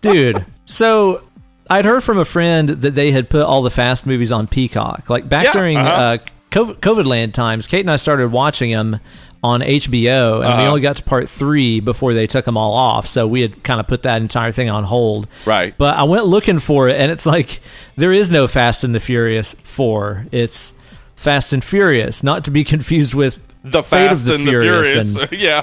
Dude, 0.00 0.46
so 0.64 1.24
I'd 1.68 1.84
heard 1.84 2.04
from 2.04 2.18
a 2.18 2.24
friend 2.24 2.68
that 2.68 2.94
they 2.94 3.10
had 3.10 3.28
put 3.28 3.42
all 3.42 3.62
the 3.62 3.70
Fast 3.70 4.06
movies 4.06 4.30
on 4.30 4.46
Peacock. 4.46 5.10
Like 5.10 5.28
back 5.28 5.46
Yeah, 5.46 5.52
during 5.52 5.78
uh-huh. 5.78 6.18
uh, 6.18 6.18
COVID 6.50 7.06
land 7.06 7.34
times, 7.34 7.66
Kate 7.66 7.80
and 7.80 7.90
I 7.90 7.96
started 7.96 8.30
watching 8.30 8.70
them 8.70 9.00
on 9.42 9.60
HBO, 9.60 10.34
and 10.36 10.40
we 10.40 10.46
Uh-huh. 10.46 10.68
only 10.68 10.80
got 10.80 10.96
to 10.96 11.02
part 11.02 11.28
three 11.28 11.80
before 11.80 12.14
they 12.14 12.26
took 12.26 12.44
them 12.44 12.56
all 12.56 12.74
off. 12.74 13.06
So 13.08 13.26
we 13.26 13.40
had 13.40 13.62
kind 13.64 13.80
of 13.80 13.88
put 13.88 14.02
that 14.02 14.20
entire 14.22 14.52
thing 14.52 14.70
on 14.70 14.84
hold. 14.84 15.26
Right. 15.44 15.74
But 15.76 15.96
I 15.96 16.04
went 16.04 16.26
looking 16.26 16.58
for 16.60 16.88
it, 16.88 17.00
and 17.00 17.10
it's 17.10 17.26
like 17.26 17.60
there 17.96 18.12
is 18.12 18.30
no 18.30 18.46
Fast 18.46 18.84
and 18.84 18.94
the 18.94 19.00
Furious 19.00 19.54
4. 19.64 20.26
It's 20.30 20.72
Fast 21.16 21.52
and 21.52 21.62
Furious, 21.64 22.22
not 22.22 22.44
to 22.44 22.50
be 22.52 22.62
confused 22.74 23.14
with 23.14 23.40
The 23.64 23.82
Fate 23.82 24.08
Fast 24.08 24.22
of 24.22 24.26
the 24.28 24.34
and 24.36 24.46
the 24.46 24.50
Furious 24.50 25.16
and 25.16 25.32
yeah. 25.40 25.62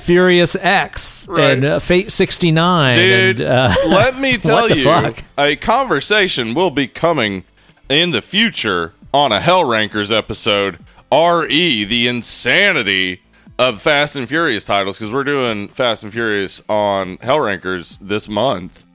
Furious 0.00 0.56
X 0.56 1.26
Right. 1.28 1.50
and 1.52 1.64
uh, 1.64 1.78
Fate 1.78 2.10
69. 2.12 2.96
Dude, 2.96 3.40
and, 3.40 3.48
uh, 3.48 3.74
let 3.88 4.18
me 4.18 4.38
tell 4.38 4.68
you, 4.70 4.82
fuck? 4.84 5.22
a 5.38 5.54
conversation 5.56 6.54
will 6.54 6.70
be 6.70 6.86
coming 6.88 7.44
in 7.88 8.10
the 8.10 8.22
future 8.22 8.92
on 9.14 9.32
a 9.32 9.40
Hell 9.40 9.64
Rankers 9.64 10.10
episode. 10.12 10.78
Re 11.12 11.84
the 11.84 12.06
insanity 12.08 13.22
of 13.58 13.82
Fast 13.82 14.16
and 14.16 14.28
Furious 14.28 14.64
titles 14.64 14.98
because 14.98 15.12
we're 15.12 15.24
doing 15.24 15.68
Fast 15.68 16.02
and 16.02 16.12
Furious 16.12 16.62
on 16.68 17.16
Hell 17.18 17.40
Rankers 17.40 17.98
this 18.00 18.28
month, 18.28 18.86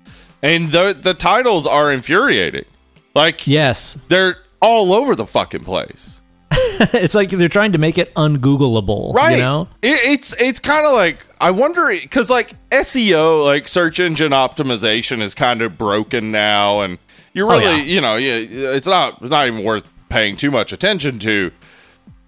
and 0.41 0.72
the 0.72 0.98
the 1.00 1.13
titles 1.13 1.67
are 1.67 1.91
infuriating. 1.91 2.65
Like 3.13 3.48
yes. 3.48 3.98
they're 4.10 4.38
all 4.62 4.93
over 4.93 5.15
the 5.15 5.25
fucking 5.25 5.63
place. 5.63 6.19
it's 6.51 7.15
like 7.15 7.29
they're 7.29 7.48
trying 7.48 7.72
to 7.72 7.77
make 7.77 7.98
it 7.98 8.13
ungoogleable, 8.15 9.13
right 9.13 9.38
You 9.38 9.43
know, 9.43 9.67
it, 9.81 10.00
it's 10.03 10.34
it's 10.41 10.60
kind 10.60 10.86
of 10.86 10.93
like 10.93 11.25
i 11.41 11.51
wonder 11.51 11.88
because 11.89 12.29
like 12.29 12.53
seo 12.72 13.43
like 13.43 13.67
search 13.67 14.00
engine 14.00 14.31
optimization 14.31 15.22
is 15.22 15.36
kind 15.36 15.62
of 15.62 15.77
broken 15.77 16.31
now 16.31 16.79
and 16.81 16.98
you're 17.34 17.51
Oh, 17.51 17.57
really 17.60 17.77
yeah. 17.77 17.84
you 17.84 18.01
know 18.01 18.15
yeah, 18.15 18.36
it's 18.74 18.88
not 18.88 19.22
it's 19.22 19.31
not 19.31 19.48
even 19.48 19.63
worth 19.63 19.91
paying 20.10 20.36
too 20.38 20.50
much 20.51 20.72
attention 20.72 21.19
to 21.19 21.51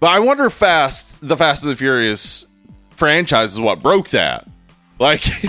but 0.00 0.08
i 0.10 0.18
wonder 0.18 0.48
fast 0.50 1.26
the 1.26 1.36
fast 1.36 1.62
and 1.62 1.72
the 1.72 1.76
furious 1.76 2.46
franchise 2.96 3.52
is 3.52 3.60
what 3.60 3.80
broke 3.82 4.08
that 4.10 4.46
like 4.98 5.22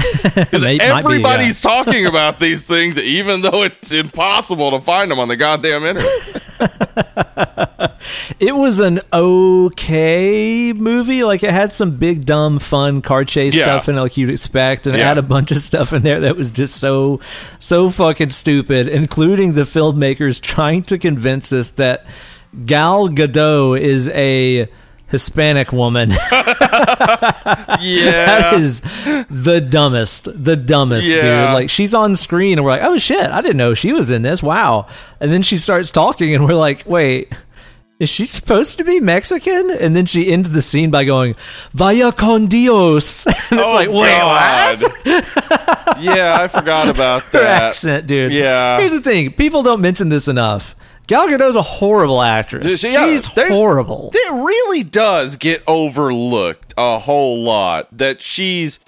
'cause 0.52 0.62
May- 0.62 0.78
might 0.78 1.02
be, 1.02 1.08
everybody's 1.16 1.62
talking 1.62 2.06
about 2.14 2.40
these 2.40 2.66
things 2.66 2.98
even 2.98 3.42
though 3.42 3.64
it's 3.64 3.92
impossible 3.92 4.72
to 4.72 4.80
find 4.80 5.10
them 5.10 5.20
on 5.20 5.28
the 5.28 5.36
goddamn 5.36 5.86
internet 5.86 6.46
it 8.40 8.56
was 8.56 8.80
an 8.80 9.00
okay 9.14 10.74
movie. 10.74 11.24
Like 11.24 11.44
it 11.44 11.52
had 11.52 11.74
some 11.74 11.98
big, 11.98 12.26
dumb, 12.26 12.60
fun 12.60 13.02
car 13.02 13.24
chase 13.24 13.56
Yeah. 13.56 13.64
stuff 13.64 13.90
in 13.90 13.98
it, 13.98 14.02
like 14.02 14.18
you'd 14.18 14.30
expect, 14.30 14.88
and 14.88 14.96
it 14.96 15.00
had 15.02 15.18
a 15.18 15.22
bunch 15.22 15.52
of 15.52 15.58
stuff 15.58 15.94
in 15.94 16.02
there 16.04 16.20
that 16.22 16.36
was 16.36 16.52
just 16.52 16.76
so, 16.80 17.20
so 17.60 17.90
fucking 17.90 18.30
stupid, 18.30 18.88
including 18.88 19.54
the 19.54 19.62
filmmakers 19.62 20.42
trying 20.42 20.84
to 20.84 20.98
convince 20.98 21.52
us 21.54 21.72
that 21.72 22.06
Gal 22.66 23.10
Gadot 23.10 23.80
is 23.80 24.10
a 24.10 24.68
Hispanic 25.08 25.72
woman. 25.72 26.12
yeah 27.80 28.26
that 28.26 28.54
is 28.60 28.82
the 29.30 29.60
dumbest, 29.62 30.26
the 30.44 30.56
dumbest, 30.56 31.08
Yeah. 31.08 31.48
dude. 31.48 31.54
Like 31.54 31.70
she's 31.70 31.94
on 31.94 32.16
screen 32.16 32.58
and 32.58 32.66
we're 32.66 32.72
like, 32.72 32.84
oh 32.84 32.98
shit, 32.98 33.30
I 33.32 33.42
didn't 33.42 33.58
know 33.58 33.74
she 33.74 33.94
was 33.94 34.12
in 34.12 34.22
this. 34.22 34.42
Wow. 34.44 34.88
And 35.20 35.32
then 35.32 35.42
she 35.42 35.58
starts 35.58 35.92
talking 35.92 36.34
and 36.36 36.46
we're 36.46 36.54
like, 36.56 36.84
wait, 36.86 37.34
is 38.00 38.10
she 38.10 38.26
supposed 38.26 38.78
to 38.78 38.84
be 38.84 39.00
Mexican? 39.00 39.70
And 39.72 39.96
then 39.96 40.06
she 40.06 40.32
ends 40.32 40.50
the 40.50 40.62
scene 40.62 40.90
by 40.92 41.04
going, 41.04 41.36
Vaya 41.74 42.12
con 42.12 42.48
Dios. 42.48 43.26
And 43.52 43.60
it's 43.60 43.72
Oh, 43.72 43.76
like, 43.76 43.90
wait, 43.90 43.96
what? 44.24 46.00
Yeah, 46.00 46.38
I 46.40 46.48
forgot 46.48 46.88
about 46.88 47.24
Her 47.24 47.40
that. 47.40 47.62
accent, 47.64 48.08
dude. 48.08 48.32
Yeah. 48.32 48.78
Here's 48.80 48.92
the 48.92 49.02
thing 49.02 49.32
people 49.34 49.64
don't 49.64 49.82
mention 49.82 50.10
this 50.10 50.28
enough. 50.28 50.76
Gal 51.10 51.28
Gadot's 51.28 51.56
a 51.56 51.62
horrible 51.64 52.22
actress. 52.22 52.84
Yeah, 52.84 53.06
She's 53.08 53.26
horrible. 53.26 54.12
It 54.14 54.32
really 54.32 54.84
does 54.84 55.38
get 55.38 55.64
overlooked 55.68 56.76
a 56.78 57.00
whole 57.00 57.42
lot 57.42 57.88
that 57.98 58.22
she's 58.22 58.80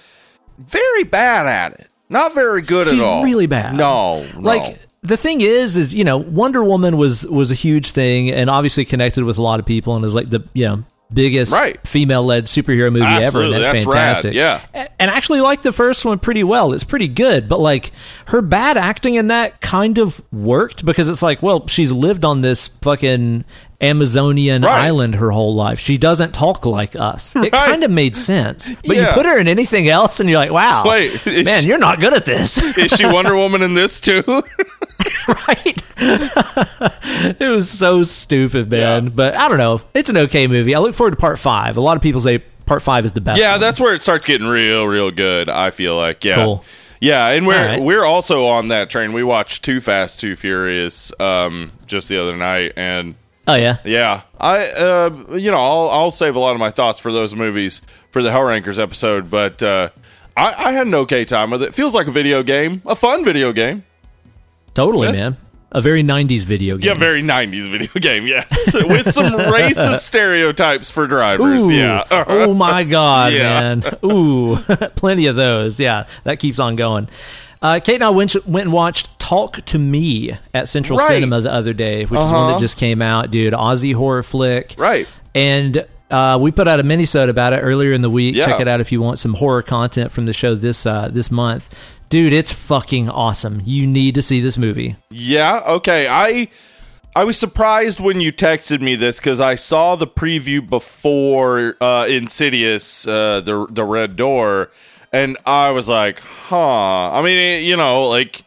very 0.56 1.02
bad 1.02 1.48
at 1.48 1.80
it. 1.80 1.88
Not 2.08 2.32
very 2.32 2.62
good 2.62 2.86
She's 2.86 3.02
at 3.02 3.06
all. 3.08 3.24
really 3.24 3.46
bad. 3.46 3.74
No, 3.74 4.24
no. 4.34 4.40
Like 4.40 4.78
the 5.02 5.16
thing 5.16 5.40
is, 5.40 5.76
is 5.76 5.92
you 5.92 6.04
know, 6.04 6.16
Wonder 6.16 6.62
Woman 6.62 6.96
was 6.96 7.26
was 7.26 7.50
a 7.50 7.56
huge 7.56 7.90
thing, 7.90 8.30
and 8.30 8.48
obviously 8.48 8.84
connected 8.84 9.24
with 9.24 9.36
a 9.38 9.42
lot 9.42 9.58
of 9.58 9.66
people, 9.66 9.96
and 9.96 10.04
is 10.04 10.14
like 10.14 10.30
the 10.30 10.46
you 10.54 10.66
know 10.68 10.84
biggest 11.14 11.52
Right. 11.52 11.78
female 11.86 12.24
led 12.24 12.44
superhero 12.46 12.92
movie 12.92 13.04
ever, 13.06 13.42
and 13.42 13.52
that's, 13.54 13.66
that's 13.66 13.84
rad, 13.86 13.92
fantastic. 13.94 14.34
yeah. 14.34 14.60
And 14.98 15.10
I 15.10 15.16
actually 15.16 15.40
like 15.40 15.62
the 15.62 15.72
first 15.72 16.04
one 16.04 16.18
pretty 16.18 16.44
well. 16.44 16.72
It's 16.72 16.84
pretty 16.84 17.08
good, 17.08 17.48
but 17.48 17.60
like 17.60 17.92
her 18.26 18.40
bad 18.42 18.76
acting 18.76 19.14
in 19.16 19.28
that 19.28 19.60
kind 19.60 19.98
of 19.98 20.20
worked 20.32 20.84
because 20.84 21.08
it's 21.08 21.22
like, 21.22 21.42
well, 21.42 21.66
she's 21.66 21.92
lived 21.92 22.24
on 22.24 22.40
this 22.40 22.68
fucking 22.82 23.44
Amazonian 23.80 24.62
Right. 24.62 24.84
island 24.84 25.16
her 25.16 25.32
whole 25.32 25.56
life. 25.56 25.80
She 25.80 25.98
doesn't 25.98 26.32
talk 26.32 26.64
like 26.66 26.94
us. 26.94 27.34
It 27.34 27.40
Right. 27.40 27.52
kind 27.52 27.82
of 27.82 27.90
made 27.90 28.16
sense. 28.16 28.72
But 28.86 28.96
you 28.96 29.06
put 29.12 29.26
her 29.26 29.36
in 29.38 29.48
anything 29.48 29.88
else 29.88 30.20
and 30.20 30.30
you're 30.30 30.38
like, 30.38 30.52
wow, 30.52 30.84
Wait, 30.86 31.26
man, 31.26 31.62
she- 31.62 31.68
you're 31.68 31.78
not 31.78 31.98
good 31.98 32.12
at 32.14 32.24
this. 32.24 32.58
Is 32.58 32.92
she 32.92 33.04
Wonder 33.12 33.36
Woman 33.36 33.60
in 33.60 33.74
this 33.74 34.00
too? 34.00 34.22
right? 35.28 35.82
it 37.40 37.48
was 37.50 37.70
so 37.70 38.02
stupid, 38.02 38.70
man. 38.70 39.04
Yeah. 39.04 39.10
But 39.10 39.34
I 39.34 39.48
don't 39.48 39.58
know. 39.58 39.80
It's 39.94 40.08
an 40.10 40.16
okay 40.16 40.46
movie. 40.46 40.74
I 40.74 40.78
look 40.80 40.94
forward 40.94 41.12
to 41.12 41.16
part 41.16 41.38
five. 41.38 41.76
A 41.76 41.80
lot 41.80 41.96
of 41.96 42.02
people 42.02 42.20
say 42.20 42.38
part 42.66 42.82
five 42.82 43.04
is 43.04 43.12
the 43.12 43.20
best. 43.20 43.38
yeah, 43.38 43.52
one. 43.52 43.60
that's 43.60 43.80
where 43.80 43.94
it 43.94 44.02
starts 44.02 44.24
getting 44.26 44.46
real, 44.46 44.86
real 44.86 45.10
good. 45.10 45.48
I 45.48 45.70
feel 45.70 45.96
like, 45.96 46.24
yeah, 46.24 46.36
Cool. 46.36 46.64
yeah, 47.00 47.28
and 47.28 47.46
we're 47.46 47.66
right. 47.66 47.82
we're 47.82 48.04
also 48.04 48.46
on 48.46 48.68
that 48.68 48.90
train. 48.90 49.12
We 49.12 49.22
watched 49.22 49.64
Too 49.64 49.80
Fast, 49.80 50.20
Too 50.20 50.36
Furious 50.36 51.12
um, 51.20 51.72
just 51.86 52.08
the 52.08 52.18
other 52.18 52.36
night, 52.36 52.72
and 52.76 53.14
Oh 53.48 53.56
yeah. 53.56 53.78
yeah, 53.84 54.22
I 54.40 54.66
uh, 54.68 55.26
you 55.36 55.50
know 55.50 55.58
I'll 55.58 55.88
I'll 55.90 56.10
save 56.12 56.36
a 56.36 56.38
lot 56.40 56.52
of 56.54 56.60
my 56.60 56.70
thoughts 56.70 56.98
for 57.00 57.12
those 57.12 57.34
movies 57.34 57.82
for 58.10 58.22
the 58.22 58.30
Hell 58.30 58.44
Rankers 58.44 58.78
episode, 58.78 59.30
but 59.30 59.60
uh, 59.62 59.88
I, 60.36 60.54
I 60.68 60.72
had 60.72 60.86
an 60.86 60.94
okay 60.94 61.24
time 61.24 61.50
with 61.50 61.62
it. 61.62 61.74
Feels 61.74 61.92
like 61.94 62.06
a 62.06 62.12
video 62.12 62.42
game, 62.44 62.82
a 62.86 62.94
fun 62.94 63.24
video 63.24 63.52
game. 63.52 63.84
Totally, 64.74 65.08
Yeah. 65.08 65.12
man. 65.12 65.36
A 65.74 65.80
very 65.80 66.02
'90s 66.02 66.44
video 66.44 66.76
game. 66.76 66.86
Yeah, 66.88 66.94
very 66.98 67.22
'90s 67.22 67.66
video 67.70 67.88
game. 68.00 68.26
Yes, 68.26 68.74
with 68.74 69.10
some 69.12 69.32
racist 69.32 70.00
stereotypes 70.00 70.90
for 70.90 71.06
drivers. 71.06 71.64
Ooh. 71.64 71.70
Yeah. 71.70 72.04
oh 72.10 72.52
my 72.52 72.84
god, 72.84 73.32
Yeah. 73.32 73.60
man. 73.76 73.82
Ooh, 74.04 74.56
plenty 74.96 75.26
of 75.28 75.36
those. 75.36 75.80
Yeah, 75.80 76.04
that 76.24 76.38
keeps 76.40 76.58
on 76.58 76.76
going. 76.76 77.08
Uh, 77.62 77.80
Kate 77.82 77.94
and 77.94 78.04
I 78.04 78.10
went, 78.10 78.34
went 78.46 78.64
and 78.66 78.72
watched 78.72 79.18
Talk 79.18 79.64
to 79.66 79.78
Me 79.78 80.36
at 80.52 80.68
Central 80.68 80.98
Right. 80.98 81.08
Cinema 81.08 81.40
the 81.40 81.52
other 81.52 81.72
day, 81.72 82.02
which 82.02 82.18
is 82.20 82.24
one 82.26 82.34
Uh-huh. 82.34 82.52
that 82.52 82.60
just 82.60 82.76
came 82.76 83.00
out, 83.00 83.30
dude. 83.30 83.54
Aussie 83.54 83.94
horror 83.94 84.24
flick. 84.24 84.74
Right. 84.76 85.06
And 85.34 85.86
uh, 86.10 86.38
we 86.42 86.50
put 86.50 86.66
out 86.68 86.80
a 86.80 86.82
minisode 86.82 87.28
about 87.30 87.52
it 87.54 87.60
earlier 87.60 87.92
in 87.92 88.02
the 88.02 88.10
week. 88.10 88.34
Yeah. 88.34 88.44
Check 88.46 88.60
it 88.60 88.68
out 88.68 88.80
if 88.80 88.90
you 88.92 89.00
want 89.00 89.18
some 89.20 89.32
horror 89.34 89.62
content 89.62 90.10
from 90.12 90.26
the 90.26 90.32
show 90.34 90.54
this 90.56 90.84
uh, 90.84 91.08
this 91.10 91.30
month. 91.30 91.72
Dude, 92.12 92.34
it's 92.34 92.52
fucking 92.52 93.08
awesome. 93.08 93.62
You 93.64 93.86
need 93.86 94.14
to 94.16 94.20
see 94.20 94.42
this 94.42 94.58
movie. 94.58 94.96
Yeah. 95.08 95.62
Okay. 95.66 96.06
I 96.10 96.48
I 97.16 97.24
was 97.24 97.38
surprised 97.38 98.00
when 98.00 98.20
you 98.20 98.34
texted 98.34 98.82
me 98.82 98.96
this 98.96 99.18
because 99.18 99.40
I 99.40 99.54
saw 99.54 99.96
the 99.96 100.06
preview 100.06 100.68
before 100.68 101.74
uh, 101.80 102.04
Insidious, 102.06 103.06
uh, 103.06 103.40
the 103.40 103.66
the 103.70 103.82
Red 103.84 104.16
Door, 104.16 104.72
and 105.10 105.38
I 105.46 105.70
was 105.70 105.88
like, 105.88 106.18
huh. 106.20 107.12
I 107.12 107.22
mean, 107.22 107.38
it, 107.38 107.62
you 107.62 107.78
know, 107.78 108.02
like. 108.02 108.44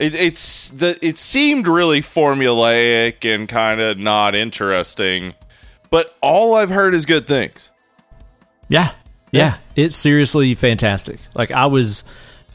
It, 0.00 0.12
it's 0.16 0.70
the 0.70 0.98
it 1.00 1.16
seemed 1.16 1.68
really 1.68 2.00
formulaic 2.00 3.24
and 3.32 3.48
kind 3.48 3.80
of 3.80 3.96
not 3.96 4.34
interesting, 4.34 5.34
but 5.88 6.16
all 6.20 6.56
I've 6.56 6.70
heard 6.70 6.94
is 6.94 7.06
good 7.06 7.28
things. 7.28 7.70
Yeah. 8.66 8.94
Yeah. 9.30 9.58
It's 9.76 9.94
seriously 9.94 10.56
fantastic. 10.56 11.20
Like 11.36 11.52
I 11.52 11.66
was 11.66 12.02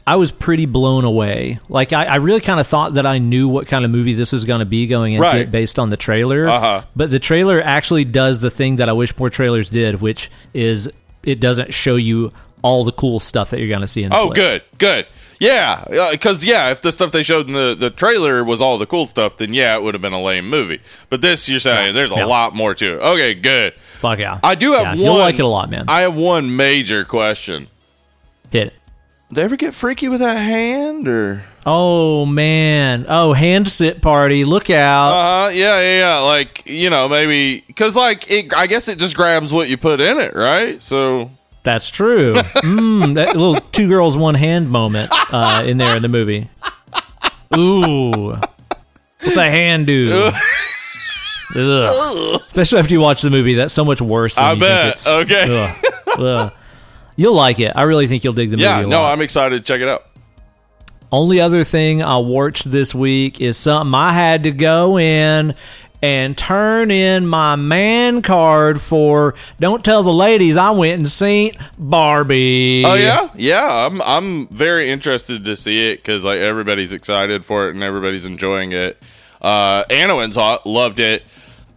I 0.06 0.16
was 0.16 0.32
pretty 0.32 0.66
blown 0.66 1.04
away. 1.04 1.60
Like 1.68 1.92
I, 1.92 2.04
I 2.04 2.16
really 2.16 2.40
kind 2.40 2.58
of 2.58 2.66
thought 2.66 2.94
that 2.94 3.06
I 3.06 3.18
knew 3.18 3.48
what 3.48 3.66
kind 3.66 3.84
of 3.84 3.90
movie 3.90 4.14
this 4.14 4.32
was 4.32 4.44
going 4.44 4.58
to 4.60 4.64
be 4.64 4.86
going 4.86 5.12
into 5.12 5.22
Right. 5.22 5.42
it 5.42 5.50
based 5.50 5.78
on 5.78 5.90
the 5.90 5.96
trailer. 5.96 6.48
Uh-huh. 6.48 6.82
But 6.96 7.10
the 7.10 7.18
trailer 7.20 7.60
actually 7.62 8.04
does 8.04 8.38
the 8.40 8.50
thing 8.50 8.76
that 8.76 8.88
I 8.88 8.92
wish 8.92 9.16
more 9.18 9.30
trailers 9.30 9.68
did, 9.70 10.00
which 10.00 10.30
is 10.54 10.90
it 11.22 11.40
doesn't 11.40 11.72
show 11.74 11.96
you 11.96 12.32
all 12.62 12.84
the 12.84 12.92
cool 12.92 13.20
stuff 13.20 13.50
that 13.50 13.58
you're 13.58 13.68
going 13.68 13.80
to 13.80 13.88
see 13.88 14.02
in 14.02 14.10
the 14.10 14.16
Oh, 14.16 14.26
flick. 14.26 14.34
good, 14.36 14.62
good. 14.78 15.06
Yeah, 15.38 15.84
because 16.10 16.44
yeah, 16.44 16.70
if 16.70 16.82
the 16.82 16.92
stuff 16.92 17.12
they 17.12 17.22
showed 17.22 17.46
in 17.46 17.54
the, 17.54 17.74
the 17.78 17.88
trailer 17.88 18.44
was 18.44 18.60
all 18.60 18.76
the 18.76 18.84
cool 18.84 19.06
stuff, 19.06 19.38
then 19.38 19.54
yeah, 19.54 19.74
it 19.76 19.82
would 19.82 19.94
have 19.94 20.02
been 20.02 20.12
a 20.12 20.20
lame 20.20 20.48
movie. 20.50 20.80
But 21.08 21.22
this, 21.22 21.48
you're 21.48 21.60
saying 21.60 21.94
there's 21.94 22.10
a 22.12 22.16
yeah. 22.16 22.24
lot 22.26 22.54
more 22.54 22.74
to 22.74 22.94
it. 22.96 22.98
Okay, 22.98 23.32
good. 23.34 23.72
Fuck 24.00 24.18
yeah. 24.18 24.38
I 24.42 24.54
do 24.54 24.72
have 24.72 24.82
Yeah, 24.82 24.88
one. 24.90 24.98
You'll 24.98 25.16
like 25.18 25.36
it 25.36 25.40
a 25.42 25.46
lot, 25.46 25.70
man. 25.70 25.86
I 25.88 26.02
have 26.02 26.14
one 26.14 26.54
major 26.56 27.06
question. 27.06 27.68
Hit 28.50 28.66
it. 28.68 28.74
They 29.32 29.42
ever 29.42 29.56
get 29.56 29.74
freaky 29.74 30.08
with 30.08 30.20
that 30.20 30.38
hand 30.38 31.06
or? 31.06 31.44
Oh 31.64 32.26
man. 32.26 33.06
Oh, 33.08 33.32
hand 33.32 33.68
sit 33.68 34.02
party. 34.02 34.44
Look 34.44 34.70
out. 34.70 35.10
Uh 35.10 35.44
huh. 35.44 35.48
Yeah, 35.50 35.80
yeah, 35.80 35.98
yeah. 35.98 36.18
Like 36.18 36.66
you 36.66 36.90
know, 36.90 37.08
maybe 37.08 37.62
because 37.66 37.94
like 37.94 38.30
it. 38.30 38.52
I 38.54 38.66
guess 38.66 38.88
it 38.88 38.98
just 38.98 39.14
grabs 39.16 39.52
what 39.52 39.68
you 39.68 39.76
put 39.76 40.00
in 40.00 40.18
it, 40.18 40.34
right? 40.34 40.82
So 40.82 41.30
That's 41.62 41.90
true. 41.90 42.34
mm, 42.34 43.14
that 43.14 43.36
little 43.36 43.60
two 43.60 43.88
girls 43.88 44.16
one 44.16 44.34
hand 44.34 44.70
moment 44.70 45.10
uh, 45.32 45.62
in 45.64 45.76
there 45.76 45.94
in 45.94 46.02
the 46.02 46.08
movie. 46.08 46.48
Ooh, 47.56 48.36
what's 49.20 49.36
a 49.36 49.44
hand 49.50 49.86
do? 49.86 50.32
Ugh. 51.56 52.40
Especially 52.46 52.78
after 52.78 52.94
you 52.94 53.00
watch 53.00 53.22
the 53.22 53.30
movie, 53.30 53.54
that's 53.54 53.74
so 53.74 53.84
much 53.84 54.00
worse. 54.00 54.36
Than 54.36 54.44
I 54.44 54.54
bet. 54.54 55.06
Okay. 55.06 55.46
Ugh. 55.48 56.18
Ugh. 56.20 56.52
You'll 57.20 57.34
like 57.34 57.60
it. 57.60 57.72
I 57.76 57.82
really 57.82 58.06
think 58.06 58.24
you'll 58.24 58.32
dig 58.32 58.48
the 58.48 58.56
movie. 58.56 58.62
yeah, 58.62 58.80
no, 58.80 59.02
lot. 59.02 59.12
I'm 59.12 59.20
excited 59.20 59.58
to 59.58 59.62
check 59.62 59.82
it 59.82 59.88
out. 59.88 60.06
Only 61.12 61.38
other 61.38 61.64
thing 61.64 62.02
I 62.02 62.16
watched 62.16 62.70
this 62.70 62.94
week 62.94 63.42
is 63.42 63.58
something 63.58 63.94
I 63.94 64.14
had 64.14 64.44
to 64.44 64.50
go 64.52 64.98
in 64.98 65.54
and 66.00 66.38
turn 66.38 66.90
in 66.90 67.26
my 67.26 67.56
man 67.56 68.22
card 68.22 68.80
for. 68.80 69.34
Don't 69.58 69.84
tell 69.84 70.02
the 70.02 70.14
ladies 70.14 70.56
I 70.56 70.70
went 70.70 70.98
and 70.98 71.10
seen 71.10 71.52
Barbie. 71.78 72.84
Oh 72.86 72.94
yeah, 72.94 73.28
yeah. 73.34 73.68
I'm 73.68 74.00
I'm 74.00 74.48
very 74.48 74.88
interested 74.88 75.44
to 75.44 75.58
see 75.58 75.90
it 75.90 75.96
because 75.96 76.24
like 76.24 76.38
everybody's 76.38 76.94
excited 76.94 77.44
for 77.44 77.68
it 77.68 77.74
and 77.74 77.82
everybody's 77.82 78.24
enjoying 78.24 78.72
it. 78.72 78.96
Uh, 79.42 79.84
it, 79.90 80.60
loved 80.64 81.00
it. 81.00 81.22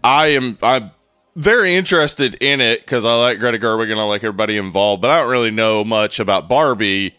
I 0.05 0.27
am 0.27 0.57
I'm 0.63 0.91
very 1.35 1.75
interested 1.75 2.35
in 2.35 2.61
it 2.61 2.81
because 2.81 3.05
I 3.05 3.15
like 3.15 3.39
Greta 3.39 3.57
Gerwig 3.59 3.91
and 3.91 3.99
I 3.99 4.03
like 4.03 4.23
everybody 4.23 4.57
involved, 4.57 5.01
but 5.01 5.11
I 5.11 5.17
don't 5.21 5.29
really 5.31 5.51
know 5.51 5.83
much 5.83 6.19
about 6.19 6.47
Barbie. 6.47 7.15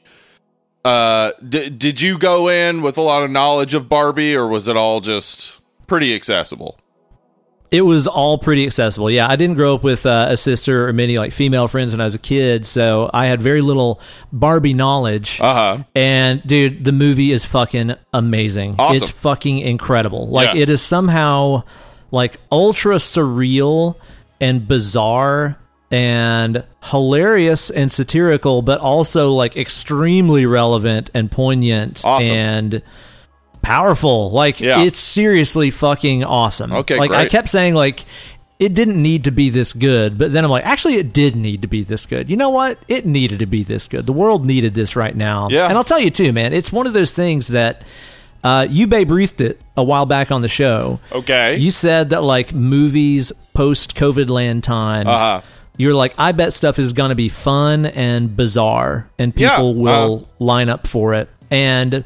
Uh, 0.84 1.32
d- 1.48 1.70
did 1.70 2.00
you 2.00 2.18
go 2.18 2.48
in 2.48 2.82
with 2.82 2.98
a 2.98 3.02
lot 3.02 3.22
of 3.22 3.30
knowledge 3.30 3.74
of 3.74 3.88
Barbie, 3.88 4.36
or 4.36 4.46
was 4.46 4.68
it 4.68 4.76
all 4.76 5.00
just 5.00 5.60
pretty 5.86 6.14
accessible? 6.14 6.78
It 7.70 7.80
was 7.82 8.06
all 8.06 8.38
pretty 8.38 8.66
accessible. 8.66 9.10
Yeah, 9.10 9.26
I 9.28 9.34
didn't 9.34 9.56
grow 9.56 9.74
up 9.74 9.82
with 9.82 10.06
uh, 10.06 10.26
a 10.28 10.36
sister 10.36 10.86
or 10.86 10.92
many 10.92 11.18
like 11.18 11.32
female 11.32 11.66
friends 11.66 11.92
when 11.92 12.00
I 12.00 12.04
was 12.04 12.14
a 12.14 12.18
kid, 12.20 12.66
so 12.66 13.10
I 13.12 13.26
had 13.26 13.42
very 13.42 13.62
little 13.62 14.00
Barbie 14.32 14.74
knowledge. 14.74 15.40
Uh 15.40 15.54
huh. 15.54 15.84
And 15.96 16.40
dude, 16.46 16.84
the 16.84 16.92
movie 16.92 17.32
is 17.32 17.44
fucking 17.44 17.96
amazing. 18.12 18.76
Awesome. 18.78 18.96
It's 18.98 19.10
fucking 19.10 19.58
incredible. 19.58 20.28
Like 20.28 20.54
Yeah. 20.54 20.62
it 20.62 20.70
is 20.70 20.82
somehow 20.82 21.64
like 22.10 22.36
ultra 22.52 22.96
surreal 22.96 23.96
and 24.40 24.66
bizarre 24.68 25.58
and 25.90 26.64
hilarious 26.82 27.70
and 27.70 27.90
satirical, 27.92 28.62
but 28.62 28.80
also 28.80 29.32
like 29.32 29.56
extremely 29.56 30.44
relevant 30.46 31.10
and 31.14 31.30
poignant 31.30 32.02
Awesome. 32.04 32.30
and 32.32 32.82
powerful. 33.62 34.30
Like 34.30 34.60
Yeah. 34.60 34.82
it's 34.82 34.98
seriously 34.98 35.70
fucking 35.70 36.24
awesome. 36.24 36.72
Okay, 36.72 36.98
like 36.98 37.10
I 37.10 37.26
kept 37.26 37.48
saying 37.48 37.74
like 37.74 38.04
it 38.58 38.72
didn't 38.72 39.00
need 39.02 39.24
to 39.24 39.30
be 39.32 39.50
this 39.50 39.72
good, 39.72 40.16
but 40.16 40.32
then 40.32 40.44
I'm 40.44 40.50
like, 40.50 40.64
actually, 40.64 40.94
it 40.96 41.12
did 41.12 41.34
need 41.34 41.62
to 41.62 41.68
be 41.68 41.82
this 41.82 42.06
good. 42.06 42.30
You 42.30 42.36
know 42.36 42.50
what? 42.50 42.78
It 42.86 43.04
needed 43.04 43.40
to 43.40 43.46
be 43.46 43.64
this 43.64 43.88
good. 43.88 44.06
The 44.06 44.12
world 44.12 44.46
needed 44.46 44.74
this 44.74 44.94
right 44.94 45.14
now. 45.14 45.48
Yeah. 45.50 45.66
And 45.66 45.76
I'll 45.76 45.82
tell 45.84 45.98
you 45.98 46.10
too, 46.10 46.32
man. 46.32 46.52
It's 46.52 46.72
one 46.72 46.86
of 46.86 46.92
those 46.92 47.10
things 47.12 47.48
that 47.48 47.82
uh, 48.44 48.66
you 48.68 48.86
Babe 48.86 49.10
Ruthed 49.10 49.40
it 49.40 49.60
a 49.76 49.82
while 49.82 50.06
back 50.06 50.30
on 50.30 50.42
the 50.42 50.48
show. 50.48 51.00
Okay. 51.10 51.56
You 51.56 51.70
said 51.70 52.10
that 52.10 52.22
like 52.22 52.52
movies 52.52 53.32
post 53.54 53.96
COVID 53.96 54.28
land 54.28 54.62
times. 54.62 55.08
Uh-huh. 55.08 55.40
You're 55.76 55.94
like, 55.94 56.14
I 56.18 56.30
bet 56.32 56.52
stuff 56.52 56.78
is 56.78 56.92
going 56.92 57.08
to 57.08 57.16
be 57.16 57.28
fun 57.28 57.84
and 57.86 58.36
bizarre, 58.36 59.10
and 59.18 59.32
Yeah, 59.34 59.56
people 59.56 59.74
will 59.74 60.14
uh-huh. 60.16 60.26
line 60.38 60.68
up 60.68 60.86
for 60.86 61.14
it. 61.14 61.28
And 61.50 62.04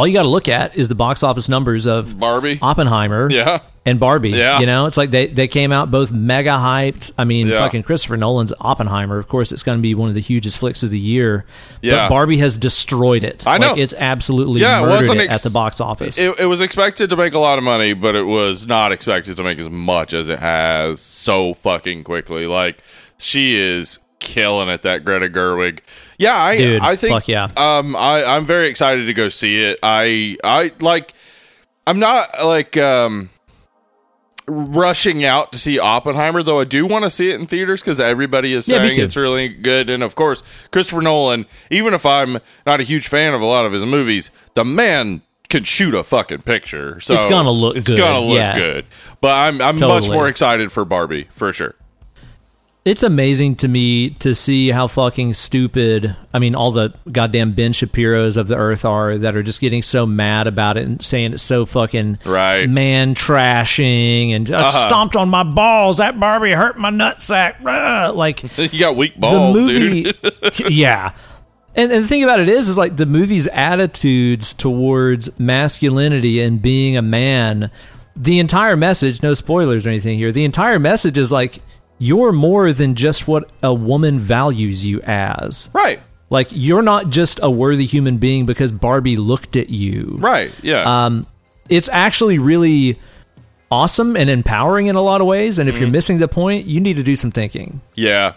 all 0.00 0.06
you 0.06 0.14
got 0.14 0.22
to 0.22 0.28
look 0.28 0.48
at 0.48 0.74
is 0.76 0.88
the 0.88 0.94
box 0.94 1.22
office 1.22 1.46
numbers 1.48 1.86
of 1.86 2.18
Barbie. 2.18 2.58
Oppenheimer 2.62 3.28
Yeah. 3.30 3.60
and 3.84 4.00
Barbie. 4.00 4.30
Yeah. 4.30 4.58
You 4.60 4.64
know, 4.66 4.86
it's 4.86 4.96
like 4.96 5.10
they, 5.10 5.26
they 5.26 5.46
came 5.46 5.72
out 5.72 5.90
both 5.90 6.10
mega 6.10 6.50
hyped. 6.52 7.10
I 7.18 7.24
mean, 7.24 7.48
Yeah. 7.48 7.58
fucking 7.58 7.82
Christopher 7.82 8.16
Nolan's 8.16 8.52
Oppenheimer. 8.60 9.18
Of 9.18 9.28
course, 9.28 9.52
it's 9.52 9.62
going 9.62 9.76
to 9.76 9.82
be 9.82 9.94
one 9.94 10.08
of 10.08 10.14
the 10.14 10.20
hugest 10.22 10.56
flicks 10.56 10.82
of 10.82 10.90
the 10.90 10.98
year. 10.98 11.44
Yeah. 11.82 11.96
But 11.96 12.08
Barbie 12.08 12.38
has 12.38 12.56
destroyed 12.56 13.22
it. 13.24 13.46
I 13.46 13.58
know. 13.58 13.68
Like, 13.72 13.78
it's 13.78 13.92
absolutely 13.92 14.62
Yeah, 14.62 14.78
it 14.78 14.82
murdered 14.86 14.96
wasn't 14.96 15.20
it 15.20 15.30
at 15.30 15.42
the 15.42 15.50
box 15.50 15.80
office. 15.82 16.18
It, 16.18 16.38
it 16.40 16.46
was 16.46 16.62
expected 16.62 17.10
to 17.10 17.16
make 17.16 17.34
a 17.34 17.38
lot 17.38 17.58
of 17.58 17.64
money, 17.64 17.92
but 17.92 18.14
it 18.14 18.24
was 18.24 18.66
not 18.66 18.92
expected 18.92 19.36
to 19.36 19.42
make 19.42 19.58
as 19.58 19.68
much 19.68 20.14
as 20.14 20.30
it 20.30 20.38
has 20.38 21.00
so 21.00 21.52
fucking 21.52 22.04
quickly. 22.04 22.46
Like 22.46 22.78
she 23.18 23.54
is 23.56 23.98
killing 24.20 24.68
it. 24.68 24.82
That 24.82 25.04
Greta 25.04 25.28
Gerwig. 25.28 25.80
Yeah, 26.18 26.36
I 26.36 26.56
Dude, 26.56 26.80
I 26.80 26.96
think. 26.96 27.26
yeah. 27.26 27.48
Um, 27.56 27.96
I 27.96 28.24
I'm 28.24 28.46
very 28.46 28.68
excited 28.68 29.06
to 29.06 29.14
go 29.14 29.28
see 29.28 29.62
it. 29.62 29.78
I 29.82 30.36
I 30.44 30.72
like. 30.80 31.14
I'm 31.86 31.98
not 31.98 32.44
like 32.44 32.76
um 32.76 33.30
rushing 34.46 35.24
out 35.24 35.52
to 35.52 35.58
see 35.58 35.78
Oppenheimer, 35.78 36.42
though 36.42 36.60
I 36.60 36.64
do 36.64 36.86
want 36.86 37.04
to 37.04 37.10
see 37.10 37.30
it 37.30 37.38
in 37.40 37.46
theaters 37.46 37.82
because 37.82 38.00
everybody 38.00 38.52
is 38.52 38.66
saying 38.66 38.96
too. 38.96 39.02
it's 39.04 39.16
really 39.16 39.48
good. 39.48 39.88
And 39.88 40.02
of 40.02 40.14
course, 40.14 40.42
Christopher 40.72 41.02
Nolan, 41.02 41.46
even 41.70 41.94
if 41.94 42.04
I'm 42.04 42.38
not 42.66 42.80
a 42.80 42.82
huge 42.82 43.08
fan 43.08 43.32
of 43.34 43.40
a 43.40 43.44
lot 43.46 43.64
of 43.64 43.72
his 43.72 43.84
movies, 43.84 44.30
the 44.54 44.64
man 44.64 45.22
can 45.48 45.64
shoot 45.64 45.94
a 45.94 46.04
fucking 46.04 46.42
picture. 46.42 47.00
So 47.00 47.14
It's 47.14 47.26
gonna 47.26 47.50
look 47.50 47.76
it's 47.76 47.86
good, 47.86 47.98
gonna 47.98 48.20
look 48.20 48.38
yeah. 48.38 48.56
good. 48.56 48.86
But 49.20 49.32
I'm 49.32 49.60
I'm 49.60 49.78
much 49.78 50.08
more 50.08 50.28
excited 50.28 50.72
for 50.72 50.84
Barbie 50.84 51.28
for 51.32 51.52
sure. 51.52 51.74
It's 52.82 53.02
amazing 53.02 53.56
to 53.56 53.68
me 53.68 54.10
to 54.20 54.34
see 54.34 54.70
how 54.70 54.86
fucking 54.86 55.34
stupid, 55.34 56.16
I 56.32 56.38
mean, 56.38 56.54
all 56.54 56.72
the 56.72 56.94
goddamn 57.12 57.52
Ben 57.52 57.74
Shapiro's 57.74 58.38
of 58.38 58.48
the 58.48 58.56
earth 58.56 58.86
are 58.86 59.18
that 59.18 59.36
are 59.36 59.42
just 59.42 59.60
getting 59.60 59.82
so 59.82 60.06
mad 60.06 60.46
about 60.46 60.78
it 60.78 60.86
and 60.86 61.04
saying 61.04 61.34
it's 61.34 61.42
so 61.42 61.66
fucking 61.66 62.20
Right. 62.24 62.66
man 62.70 63.14
trashing 63.14 64.30
and 64.34 64.50
I 64.50 64.60
Uh-huh. 64.60 64.86
stomped 64.88 65.14
on 65.14 65.28
my 65.28 65.42
balls. 65.42 65.98
That 65.98 66.18
Barbie 66.18 66.52
hurt 66.52 66.78
my 66.78 66.90
nutsack. 66.90 67.62
Like, 68.16 68.44
You 68.72 68.80
got 68.80 68.96
weak 68.96 69.14
balls, 69.20 69.54
movie 69.56 70.04
dude. 70.12 70.60
yeah 70.72 71.12
and, 71.76 71.92
and 71.92 72.02
the 72.04 72.08
thing 72.08 72.24
about 72.24 72.40
it 72.40 72.48
is 72.48 72.68
is 72.70 72.78
like 72.78 72.96
the 72.96 73.06
movie's 73.06 73.46
attitudes 73.48 74.54
towards 74.54 75.28
masculinity 75.38 76.40
and 76.40 76.60
being 76.62 76.96
a 76.96 77.02
man 77.02 77.70
the 78.16 78.38
entire 78.40 78.76
message 78.76 79.22
no 79.22 79.34
spoilers 79.34 79.86
or 79.86 79.90
anything 79.90 80.16
here 80.18 80.32
the 80.32 80.44
entire 80.44 80.78
message 80.80 81.16
is 81.16 81.30
like 81.30 81.60
you're 82.02 82.32
more 82.32 82.72
than 82.72 82.94
just 82.96 83.28
what 83.28 83.48
a 83.62 83.72
woman 83.74 84.18
values 84.18 84.84
you 84.86 85.00
as 85.02 85.68
right. 85.74 86.00
like 86.30 86.48
you're 86.50 86.80
not 86.82 87.10
just 87.10 87.38
a 87.42 87.50
worthy 87.50 87.84
human 87.86 88.16
being 88.16 88.46
because 88.46 88.72
barbie 88.72 89.16
looked 89.16 89.54
at 89.54 89.68
you 89.70 90.16
Right. 90.18 90.50
Yeah. 90.62 91.04
um, 91.04 91.26
it's 91.68 91.88
actually 91.90 92.38
really 92.38 92.98
awesome 93.70 94.16
and 94.16 94.28
empowering 94.30 94.86
in 94.88 94.96
a 94.96 95.02
lot 95.02 95.20
of 95.20 95.26
ways 95.26 95.58
and 95.58 95.68
if 95.68 95.74
Mm-hmm. 95.76 95.82
you're 95.84 95.90
missing 95.92 96.18
the 96.18 96.26
point 96.28 96.66
you 96.66 96.80
need 96.80 96.94
to 96.96 97.02
do 97.04 97.14
some 97.14 97.30
thinking 97.30 97.80
Yeah, 97.94 98.32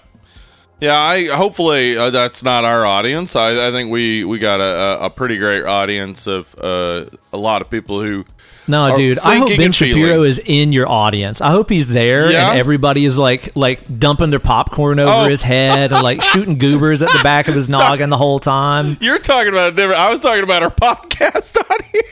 yeah. 0.80 1.00
I 1.00 1.28
hopefully 1.28 1.98
uh, 1.98 2.10
that's 2.10 2.44
not 2.44 2.66
our 2.66 2.86
audience. 2.86 3.36
I, 3.38 3.70
I 3.70 3.72
think 3.72 3.90
we 3.92 4.26
we 4.26 4.38
got 4.40 4.60
a, 4.60 4.64
a, 5.02 5.06
a 5.06 5.10
pretty 5.10 5.38
great 5.38 5.64
audience 5.64 6.28
of 6.28 6.54
uh, 6.60 7.06
a 7.32 7.38
lot 7.38 7.62
of 7.62 7.70
people 7.70 8.02
who. 8.02 8.26
No, 8.68 8.96
dude. 8.96 9.20
I 9.20 9.38
hope 9.38 9.50
Ben 9.50 9.72
Shapiro 9.72 10.24
is 10.24 10.40
in 10.44 10.72
your 10.72 10.88
audience. 10.88 11.42
I 11.42 11.52
hope 11.52 11.70
he's 11.70 11.88
there 11.88 12.32
Yeah? 12.32 12.52
and 12.52 12.60
everybody 12.60 13.04
is 13.06 13.18
like 13.18 13.56
like 13.56 14.00
dumping 14.00 14.30
their 14.30 14.40
popcorn 14.40 15.00
over 15.00 15.26
Oh. 15.26 15.30
his 15.30 15.42
head 15.42 15.92
and 15.92 16.02
like 16.04 16.22
shooting 16.22 16.58
goobers 16.58 17.02
at 17.02 17.10
the 17.12 17.20
back 17.24 17.48
of 17.48 17.56
his 17.56 17.70
noggin 17.70 18.10
the 18.10 18.18
whole 18.18 18.40
time. 18.40 18.98
You're 19.02 19.20
talking 19.20 19.50
about 19.50 19.74
a 19.74 19.76
different. 19.76 20.00
I 20.00 20.10
was 20.10 20.20
talking 20.22 20.44
about 20.44 20.64
our 20.64 20.72
podcast 20.72 21.58
audience. 21.70 22.08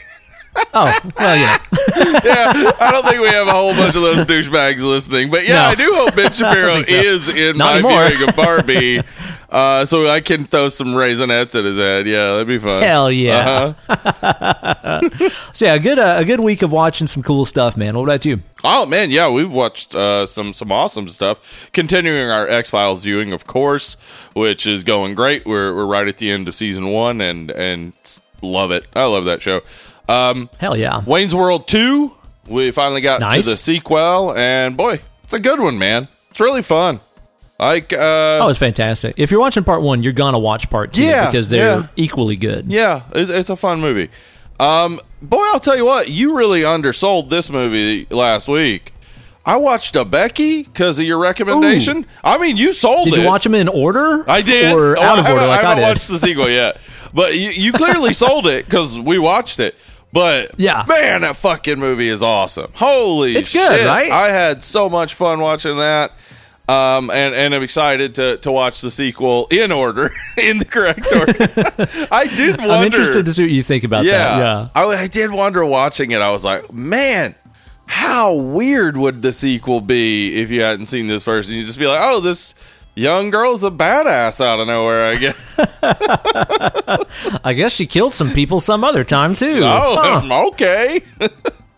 Oh, 0.74 1.00
well, 1.18 1.38
yeah. 1.38 1.58
yeah, 2.26 2.72
I 2.82 2.90
don't 2.92 3.06
think 3.08 3.22
we 3.22 3.30
have 3.30 3.48
a 3.48 3.54
whole 3.54 3.72
bunch 3.74 3.96
of 3.96 4.02
those 4.02 4.26
douchebags 4.26 4.82
listening, 4.82 5.32
but 5.32 5.48
yeah, 5.48 5.54
No. 5.56 5.62
I 5.70 5.76
do 5.76 5.94
hope 5.96 6.14
Ben 6.14 6.30
Shapiro 6.34 6.82
so. 6.82 6.94
is 6.94 7.30
in 7.34 7.58
Not 7.58 7.82
my 7.82 7.90
anymore. 7.96 8.08
viewing 8.10 8.30
of 8.30 8.36
Barbie, 8.36 9.02
uh, 9.52 9.86
so 9.86 10.08
I 10.08 10.22
can 10.22 10.46
throw 10.46 10.70
some 10.70 10.90
raisinets 10.90 11.58
at 11.58 11.66
his 11.66 11.78
head. 11.78 12.08
Yeah, 12.08 12.32
that'd 12.34 12.48
be 12.48 12.58
fun. 12.58 12.82
Hell 12.82 13.12
yeah. 13.12 13.74
Uh-huh. 13.88 15.02
So 15.54 15.66
yeah, 15.66 15.74
a 15.76 15.80
good 15.80 16.00
uh, 16.00 16.16
a 16.18 16.26
good 16.26 16.40
week 16.40 16.62
of 16.62 16.72
watching 16.72 17.08
some 17.08 17.22
cool 17.24 17.44
stuff, 17.46 17.76
man. 17.76 17.96
What 17.96 18.04
about 18.04 18.24
you? 18.26 18.42
Oh 18.64 18.86
man, 18.86 19.12
yeah, 19.12 19.30
we've 19.30 19.52
watched 19.52 19.94
uh, 19.94 20.26
some 20.26 20.54
some 20.54 20.72
awesome 20.72 21.08
stuff. 21.10 21.70
Continuing 21.74 22.30
our 22.30 22.48
X 22.48 22.70
Files 22.70 23.04
viewing, 23.04 23.34
of 23.34 23.46
course, 23.46 23.98
which 24.34 24.66
is 24.66 24.84
going 24.84 25.14
great. 25.16 25.46
We're 25.46 25.76
we're 25.76 25.86
right 25.86 26.08
at 26.08 26.18
the 26.18 26.32
end 26.32 26.48
of 26.48 26.56
season 26.56 26.88
one, 26.88 27.20
and 27.22 27.52
and 27.52 27.94
love 28.42 28.72
it. 28.72 28.86
I 28.96 29.04
love 29.06 29.26
that 29.26 29.42
show. 29.42 29.62
Um, 30.08 30.50
Hell 30.60 30.78
yeah. 30.78 31.04
Wayne's 31.06 31.36
World 31.36 31.68
two. 31.68 32.16
We 32.48 32.72
finally 32.72 33.02
got 33.02 33.20
Nice. 33.22 33.44
to 33.46 33.52
the 33.52 33.58
sequel, 33.58 34.34
and 34.36 34.76
boy, 34.78 35.00
it's 35.24 35.34
a 35.34 35.40
good 35.40 35.60
one, 35.60 35.78
man. 35.78 36.08
It's 36.30 36.40
really 36.40 36.62
fun. 36.62 37.00
Like, 37.62 37.94
uh, 37.94 38.40
Oh, 38.42 38.48
it's 38.50 38.58
fantastic. 38.60 39.14
If 39.18 39.30
you're 39.30 39.40
watching 39.40 39.64
part 39.64 39.84
one, 39.84 40.02
you're 40.04 40.14
gonna 40.14 40.40
watch 40.40 40.70
part 40.70 40.94
two 40.94 41.04
Yeah, 41.04 41.28
because 41.28 41.48
they're 41.48 41.80
yeah. 41.82 41.88
equally 41.96 42.36
good. 42.36 42.66
Yeah, 42.72 43.04
it's, 43.14 43.30
it's 43.30 43.50
a 43.52 43.56
fun 43.56 43.80
movie. 43.80 44.10
Um, 44.60 45.00
boy, 45.22 45.42
I'll 45.54 45.60
tell 45.60 45.78
you 45.78 45.86
what, 45.86 46.10
you 46.10 46.36
really 46.36 46.62
undersold 46.64 47.30
this 47.30 47.50
movie 47.50 48.08
last 48.10 48.48
week. 48.48 48.94
I 49.46 49.58
watched 49.58 49.96
a 49.96 50.06
Becky 50.06 50.64
because 50.64 51.00
of 51.00 51.06
your 51.06 51.18
recommendation. 51.18 52.06
I 52.24 52.38
mean, 52.38 52.58
you 52.58 52.74
sold 52.74 53.06
Did 53.06 53.14
it. 53.14 53.16
Did 53.18 53.22
you 53.24 53.28
watch 53.28 53.44
them 53.44 53.56
in 53.56 53.68
order? 53.68 54.24
I 54.30 54.42
did. 54.42 54.76
Or 54.76 54.98
Oh, 54.98 55.02
out 55.02 55.18
I 55.18 55.20
of 55.20 55.26
haven't, 55.26 55.34
order 55.34 55.48
like 55.48 55.64
I 55.66 55.72
I, 55.72 55.76
did? 55.76 55.82
watched 55.82 56.08
the 56.10 56.20
sequel 56.20 56.48
yet, 56.50 56.80
but 57.14 57.36
you, 57.36 57.50
you 57.50 57.74
clearly 57.74 58.14
sold 58.26 58.46
it 58.48 58.66
because 58.66 59.00
we 59.00 59.18
watched 59.18 59.60
it. 59.60 59.76
But 60.14 60.52
Yeah. 60.60 60.86
man, 60.88 61.22
that 61.22 61.38
fucking 61.38 61.80
movie 61.80 62.10
is 62.10 62.22
awesome. 62.22 62.70
Holy, 62.74 63.36
It's 63.36 63.52
good, 63.52 63.86
right? 63.86 64.12
I 64.12 64.30
had 64.32 64.64
so 64.64 64.90
much 64.90 65.14
fun 65.16 65.40
watching 65.40 65.78
that. 65.78 66.12
Um, 66.70 67.10
and, 67.10 67.36
and 67.36 67.54
I'm 67.54 67.64
excited 67.64 68.16
to, 68.16 68.38
to 68.38 68.52
watch 68.52 68.82
the 68.82 68.92
sequel 68.92 69.48
in 69.52 69.72
order, 69.72 70.12
in 70.38 70.60
the 70.60 70.66
correct 70.66 71.06
order. 71.12 72.08
I 72.12 72.28
did 72.28 72.58
wonder. 72.60 72.74
I'm 72.74 72.86
interested 72.86 73.26
to 73.26 73.34
see 73.34 73.44
what 73.44 73.52
you 73.52 73.64
think 73.64 73.84
about 73.84 74.06
yeah, 74.06 74.18
that. 74.18 74.38
Yeah. 74.40 74.70
I, 74.76 74.86
I 74.86 75.08
did 75.08 75.32
wonder 75.32 75.66
watching 75.66 76.12
it. 76.12 76.22
I 76.22 76.32
was 76.32 76.46
like, 76.46 76.72
man, 76.72 77.36
how 77.88 78.34
weird 78.34 78.96
would 78.96 79.22
the 79.22 79.34
sequel 79.34 79.82
be 79.82 80.36
if 80.42 80.50
you 80.50 80.62
hadn't 80.62 80.86
seen 80.86 81.08
this 81.08 81.24
first? 81.24 81.50
And 81.50 81.58
you'd 81.58 81.66
just 81.66 81.80
be 81.80 81.88
like, 81.88 82.00
oh, 82.02 82.22
this 82.22 82.56
young 82.96 83.32
girl's 83.32 83.64
a 83.66 83.72
badass 83.72 84.40
out 84.40 84.60
of 84.62 84.68
nowhere. 84.68 85.06
I 85.08 85.16
guess. 85.18 85.56
I 87.44 87.54
guess 87.54 87.74
she 87.74 87.86
killed 87.86 88.14
some 88.14 88.32
people 88.34 88.60
some 88.62 88.84
other 88.86 89.04
time 89.04 89.36
too. 89.36 89.60
Oh, 89.64 90.22
Huh. 90.22 90.48
okay. 90.50 91.02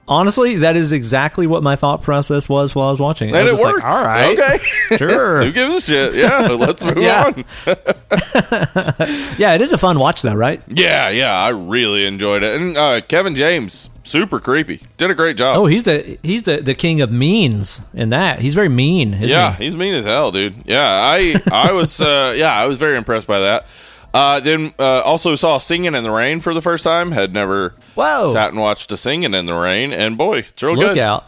Honestly, 0.05 0.57
that 0.57 0.75
is 0.75 0.91
exactly 0.91 1.47
what 1.47 1.63
my 1.63 1.77
thought 1.77 2.01
process 2.01 2.49
was 2.49 2.75
while 2.75 2.89
I 2.89 2.91
was 2.91 2.99
watching 2.99 3.29
it. 3.29 3.35
I 3.35 3.39
and 3.39 3.51
was 3.51 3.59
it 3.59 3.63
works. 3.63 3.83
like, 3.83 3.93
All 3.93 4.03
right. 4.03 4.37
Okay. 4.39 4.97
Sure. 4.97 5.43
Who 5.43 5.51
gives 5.51 5.75
a 5.75 5.81
shit? 5.81 6.13
Yeah, 6.15 6.39
let's 6.59 6.83
move 6.83 6.97
Yeah. 6.97 7.23
on. 7.25 7.45
Yeah, 9.37 9.53
it 9.53 9.61
is 9.61 9.73
a 9.73 9.77
fun 9.77 9.99
watch 9.99 10.21
though, 10.21 10.33
right? 10.35 10.61
Yeah, 10.67 11.09
yeah, 11.09 11.33
I 11.33 11.49
really 11.49 12.05
enjoyed 12.05 12.43
it. 12.43 12.59
And 12.61 12.77
uh, 12.77 13.01
Kevin 13.01 13.35
James, 13.35 13.89
super 14.03 14.39
creepy. 14.39 14.81
Did 14.97 15.09
a 15.09 15.15
great 15.15 15.37
job. 15.37 15.57
Oh, 15.57 15.65
he's 15.65 15.83
the 15.83 16.19
he's 16.21 16.43
the, 16.43 16.57
the 16.57 16.75
king 16.75 17.01
of 17.01 17.11
means 17.11 17.81
in 17.93 18.09
that. 18.09 18.39
He's 18.39 18.53
very 18.53 18.69
mean, 18.69 19.13
isn't 19.15 19.29
yeah, 19.29 19.55
he? 19.55 19.63
he's 19.65 19.75
mean 19.77 19.93
as 19.93 20.05
hell, 20.05 20.31
dude. 20.31 20.55
Yeah, 20.65 20.83
I 20.85 21.35
I 21.51 21.71
was 21.71 21.99
uh, 22.01 22.33
yeah, 22.37 22.51
I 22.53 22.65
was 22.65 22.77
very 22.77 22.97
impressed 22.97 23.27
by 23.27 23.39
that. 23.39 23.65
Uh, 24.13 24.39
then 24.39 24.73
uh, 24.77 25.01
also 25.01 25.33
saw 25.35 25.57
Singing 25.57 25.95
in 25.95 26.03
the 26.03 26.11
Rain 26.11 26.39
for 26.39 26.53
the 26.53 26.61
first 26.61 26.83
time. 26.83 27.11
Had 27.11 27.33
never 27.33 27.75
Whoa. 27.95 28.31
sat 28.31 28.49
and 28.51 28.59
watched 28.61 28.91
a 28.91 28.97
Singing 28.97 29.33
in 29.33 29.45
the 29.45 29.55
Rain, 29.55 29.91
and 29.91 30.17
boy, 30.17 30.39
it's 30.39 30.61
real 30.61 30.75
Look 30.75 30.89
good. 30.93 30.97
out. 30.99 31.25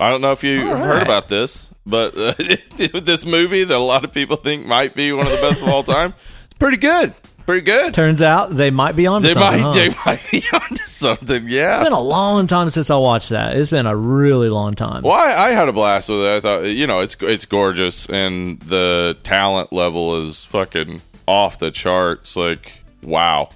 I 0.00 0.10
don't 0.10 0.20
know 0.20 0.30
if 0.30 0.44
you've 0.44 0.68
All 0.68 0.76
heard 0.76 1.02
about 1.02 1.28
this, 1.28 1.72
but 1.84 2.16
uh, 2.16 2.34
this 3.02 3.26
movie 3.26 3.64
that 3.64 3.74
a 3.76 3.78
lot 3.78 4.04
of 4.04 4.12
people 4.12 4.36
think 4.36 4.64
might 4.64 4.94
be 4.94 5.10
one 5.12 5.26
of 5.26 5.32
the 5.32 5.38
best 5.38 5.60
of 5.62 5.68
all 5.68 5.82
time, 5.82 6.14
it's 6.44 6.54
pretty 6.60 6.76
good. 6.76 7.12
Pretty 7.44 7.62
good. 7.62 7.94
Turns 7.94 8.20
out 8.20 8.50
they 8.50 8.70
might 8.70 8.94
be 8.94 9.06
on 9.06 9.22
They 9.22 9.32
something. 9.32 9.62
might, 9.62 9.66
huh? 9.68 9.72
they 9.72 9.88
might 10.06 10.20
be 10.30 10.44
onto 10.52 10.76
something. 10.84 11.48
Yeah. 11.48 11.76
It's 11.76 11.84
been 11.84 11.94
a 11.94 12.00
long 12.00 12.46
time 12.46 12.68
since 12.68 12.90
I 12.90 12.96
watched 12.96 13.30
that. 13.30 13.56
It's 13.56 13.70
been 13.70 13.86
a 13.86 13.96
really 13.96 14.50
long 14.50 14.74
time. 14.74 15.02
Well, 15.02 15.14
I, 15.14 15.46
I 15.48 15.50
had 15.52 15.66
a 15.68 15.72
blast 15.72 16.10
with 16.10 16.20
it. 16.20 16.26
I 16.28 16.40
thought, 16.40 16.64
you 16.66 16.86
know, 16.86 17.00
it's 17.00 17.16
it's 17.22 17.46
gorgeous, 17.46 18.06
and 18.10 18.60
the 18.60 19.16
talent 19.24 19.72
level 19.72 20.20
is 20.28 20.44
fucking 20.44 21.00
off 21.28 21.58
the 21.58 21.70
charts. 21.70 22.34
Like, 22.36 22.72
wow. 23.02 23.50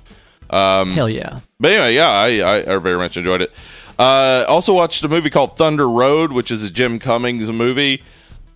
Um, 0.50 0.90
Hell 0.92 1.08
yeah. 1.08 1.40
but 1.58 1.72
anyway, 1.72 1.94
yeah, 1.94 2.10
I, 2.10 2.28
I, 2.40 2.74
I 2.74 2.78
very 2.78 2.98
much 2.98 3.16
enjoyed 3.16 3.40
it. 3.42 3.52
Uh, 3.98 4.44
also 4.48 4.74
watched 4.74 5.02
a 5.04 5.08
movie 5.08 5.30
called 5.30 5.56
Thunder 5.56 5.88
Road, 5.88 6.32
which 6.32 6.50
is 6.50 6.62
a 6.62 6.70
Jim 6.70 6.98
Cummings 6.98 7.50
movie. 7.50 8.02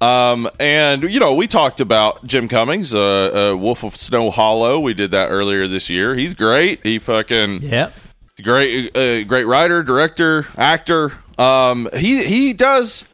Um, 0.01 0.47
and 0.61 1.05
you 1.05 1.19
know, 1.19 1.33
we 1.33 1.47
talked 1.47 1.81
about 1.81 2.27
Jim 2.27 2.49
Cummings, 2.49 2.95
uh, 2.95 3.53
uh, 3.55 3.57
Wolf 3.57 3.83
of 3.83 3.97
Snow 3.97 4.31
Hollow. 4.31 4.79
We 4.79 4.93
did 4.93 5.11
that 5.13 5.29
earlier 5.31 5.67
this 5.67 5.89
year. 5.89 6.15
He's 6.15 6.35
great. 6.35 6.83
He 6.83 6.99
fucking 6.99 7.63
Yep. 7.63 7.95
great 8.43 8.95
uh, 8.95 9.25
great 9.25 9.45
writer 9.45 9.83
director 9.83 10.47
actor 10.59 11.13
um 11.39 11.89
he 11.97 12.23
he 12.25 12.53
does 12.53 13.07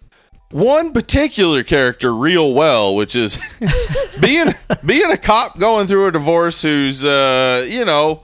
one 0.53 0.93
particular 0.93 1.63
character 1.63 2.15
real 2.15 2.53
well 2.53 2.95
which 2.95 3.17
is 3.17 3.39
being 4.21 4.55
being 4.85 5.11
a 5.11 5.17
cop 5.17 5.59
going 5.59 5.87
through 5.87 6.07
a 6.07 6.13
divorce 6.13 6.63
who's 6.63 7.05
uh 7.05 7.67
you 7.69 7.85
know 7.85 8.23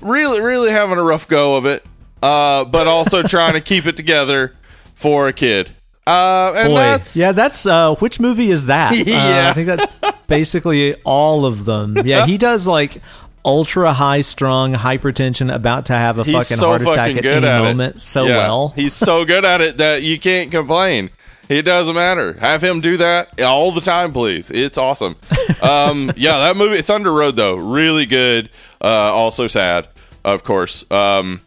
really 0.00 0.40
really 0.40 0.70
having 0.70 0.98
a 0.98 1.02
rough 1.02 1.28
go 1.28 1.56
of 1.56 1.66
it 1.66 1.84
uh 2.22 2.64
but 2.64 2.86
also 2.86 3.22
trying 3.24 3.52
to 3.52 3.60
keep 3.60 3.86
it 3.86 3.96
together 3.96 4.54
for 4.94 5.28
a 5.28 5.32
kid 5.32 5.70
uh 6.06 6.52
and 6.56 6.68
Boy. 6.68 6.76
that's 6.76 7.16
yeah, 7.16 7.32
that's 7.32 7.66
uh 7.66 7.94
which 7.96 8.20
movie 8.20 8.50
is 8.50 8.66
that? 8.66 8.92
Uh, 8.96 9.02
Yeah. 9.06 9.48
I 9.50 9.52
think 9.54 9.66
that's 9.66 9.86
basically 10.28 10.94
all 11.02 11.44
of 11.44 11.64
them. 11.64 11.96
Yeah, 12.04 12.26
he 12.26 12.38
does 12.38 12.68
like 12.68 13.02
ultra 13.44 13.92
high 13.92 14.20
strung 14.20 14.72
hypertension 14.74 15.52
about 15.52 15.86
to 15.86 15.92
have 15.94 16.18
a 16.18 16.24
he's 16.24 16.32
fucking 16.34 16.56
so 16.58 16.68
heart 16.68 16.82
attack 16.82 17.16
at 17.16 17.24
any 17.26 17.40
moment 17.46 17.96
it 17.96 18.00
so 18.00 18.24
Yeah. 18.26 18.36
well. 18.36 18.68
he's 18.76 18.92
so 18.92 19.24
good 19.24 19.44
at 19.44 19.60
it 19.60 19.78
that 19.78 20.02
you 20.04 20.18
can't 20.20 20.50
complain 20.52 21.10
it 21.48 21.62
doesn't 21.62 21.94
matter. 21.94 22.34
Have 22.34 22.62
him 22.62 22.80
do 22.80 22.96
that 22.98 23.40
all 23.40 23.72
the 23.72 23.80
time 23.80 24.12
please. 24.12 24.50
It's 24.50 24.78
awesome. 24.78 25.16
Um 25.62 26.12
yeah 26.16 26.38
that 26.38 26.56
movie 26.56 26.82
thunder 26.82 27.12
road 27.12 27.36
though 27.36 27.56
really 27.56 28.06
good. 28.06 28.50
Uh 28.80 28.86
also 28.86 29.46
sad 29.46 29.88
of 30.24 30.44
course. 30.44 30.84
Um 30.90 31.40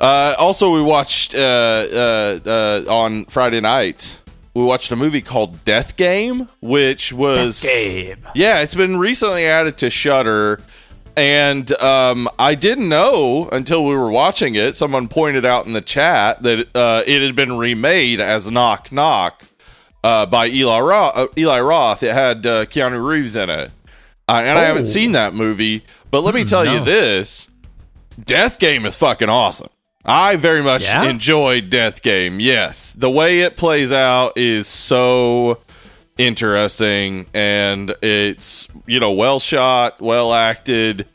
uh 0.00 0.34
also 0.38 0.74
we 0.74 0.82
watched 0.82 1.34
uh 1.34 1.38
uh, 1.38 2.38
uh 2.44 2.84
on 2.88 3.24
friday 3.26 3.60
night 3.60 4.20
we 4.52 4.62
watched 4.64 4.90
a 4.90 4.96
movie 4.96 5.20
called 5.20 5.64
death 5.64 5.96
game 5.96 6.48
which 6.60 7.12
was 7.12 7.62
Gabe. 7.62 8.24
yeah, 8.34 8.60
it's 8.60 8.74
been 8.74 8.96
recently 8.98 9.44
added 9.46 9.76
to 9.78 9.90
Shudder. 9.90 10.60
And 11.16 11.70
um, 11.80 12.28
I 12.38 12.54
didn't 12.54 12.88
know 12.88 13.48
until 13.52 13.84
we 13.84 13.94
were 13.94 14.10
watching 14.10 14.54
it. 14.54 14.76
Someone 14.76 15.08
pointed 15.08 15.44
out 15.44 15.66
in 15.66 15.72
the 15.72 15.80
chat 15.80 16.42
that 16.42 16.68
uh, 16.74 17.02
it 17.06 17.22
had 17.22 17.36
been 17.36 17.56
remade 17.56 18.20
as 18.20 18.50
Knock 18.50 18.90
Knock 18.92 19.44
uh, 20.02 20.26
by 20.26 20.48
Eli 20.48 20.80
Roth, 20.80 21.16
uh, 21.16 21.26
Eli 21.36 21.60
Roth. 21.60 22.02
It 22.02 22.12
had 22.12 22.44
uh, 22.46 22.66
Keanu 22.66 23.06
Reeves 23.06 23.36
in 23.36 23.48
it, 23.50 23.70
uh, 24.28 24.42
and 24.44 24.58
I 24.58 24.62
haven't 24.62 24.82
Oh. 24.82 24.86
seen 24.86 25.12
that 25.12 25.34
movie. 25.34 25.84
But 26.10 26.22
let 26.22 26.34
me 26.34 26.44
tell 26.44 26.64
you 26.66 26.84
this: 26.84 27.48
Death 28.24 28.58
Game 28.58 28.84
is 28.86 28.96
fucking 28.96 29.28
awesome. 29.28 29.68
I 30.06 30.36
very 30.36 30.62
much 30.62 30.82
Yeah? 30.82 31.04
enjoyed 31.04 31.70
Death 31.70 32.02
Game. 32.02 32.38
Yes, 32.38 32.92
the 32.92 33.10
way 33.10 33.40
it 33.40 33.56
plays 33.56 33.90
out 33.90 34.36
is 34.36 34.66
so 34.66 35.60
interesting 36.16 37.26
and 37.34 37.94
it's 38.02 38.68
you 38.86 39.00
know 39.00 39.10
well 39.10 39.40
shot 39.40 40.00
well 40.00 40.32
acted 40.32 41.06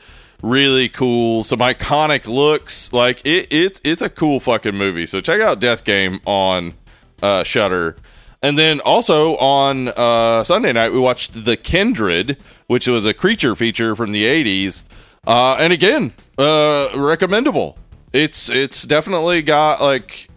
really 0.42 0.88
cool 0.88 1.44
some 1.44 1.60
iconic 1.60 2.26
looks. 2.26 2.92
Like 2.92 3.20
it, 3.24 3.48
it's 3.50 3.80
it's 3.84 4.02
a 4.02 4.08
cool 4.08 4.40
fucking 4.40 4.74
movie. 4.74 5.06
So 5.06 5.20
check 5.20 5.40
out 5.40 5.60
death 5.60 5.84
game 5.84 6.20
on 6.26 6.74
uh 7.22 7.44
Shudder 7.44 7.96
and 8.42 8.58
then 8.58 8.80
also 8.80 9.36
on 9.36 9.88
uh 9.88 10.42
sunday 10.42 10.72
night 10.72 10.90
we 10.90 10.98
watched 10.98 11.44
the 11.44 11.58
kindred 11.58 12.38
which 12.66 12.88
was 12.88 13.04
a 13.04 13.12
creature 13.12 13.54
feature 13.54 13.94
from 13.94 14.12
the 14.12 14.24
80s 14.24 14.84
uh 15.26 15.56
and 15.58 15.72
again 15.72 16.12
uh 16.38 16.88
recommendable. 16.94 17.78
It's 18.12 18.48
it's 18.48 18.84
definitely 18.84 19.42
got 19.42 19.80
like 19.80 20.28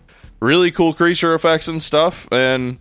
really 0.42 0.72
cool 0.72 0.94
creature 0.94 1.34
effects 1.34 1.68
and 1.70 1.82
stuff 1.82 2.28
and 2.32 2.80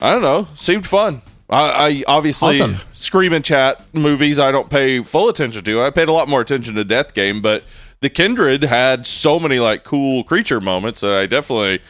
I 0.00 0.12
don't 0.12 0.22
know. 0.22 0.48
Seemed 0.54 0.86
fun. 0.86 1.22
I, 1.48 1.88
I 1.88 2.04
obviously 2.06 2.60
Awesome. 2.60 2.76
scream 2.92 3.32
and 3.32 3.44
chat 3.44 3.80
movies. 3.94 4.38
I 4.38 4.50
don't 4.50 4.70
pay 4.70 5.02
full 5.02 5.28
attention 5.28 5.62
to. 5.64 5.82
I 5.82 5.90
paid 5.90 6.08
a 6.08 6.12
lot 6.12 6.28
more 6.28 6.40
attention 6.40 6.74
to 6.76 6.84
Death 6.84 7.14
Game, 7.14 7.40
but 7.42 7.64
the 8.00 8.08
Kindred 8.10 8.64
had 8.64 9.06
so 9.06 9.38
many 9.38 9.60
like 9.60 9.84
cool 9.84 10.24
creature 10.24 10.60
moments 10.60 11.00
that 11.00 11.12
I 11.12 11.26
definitely 11.26 11.80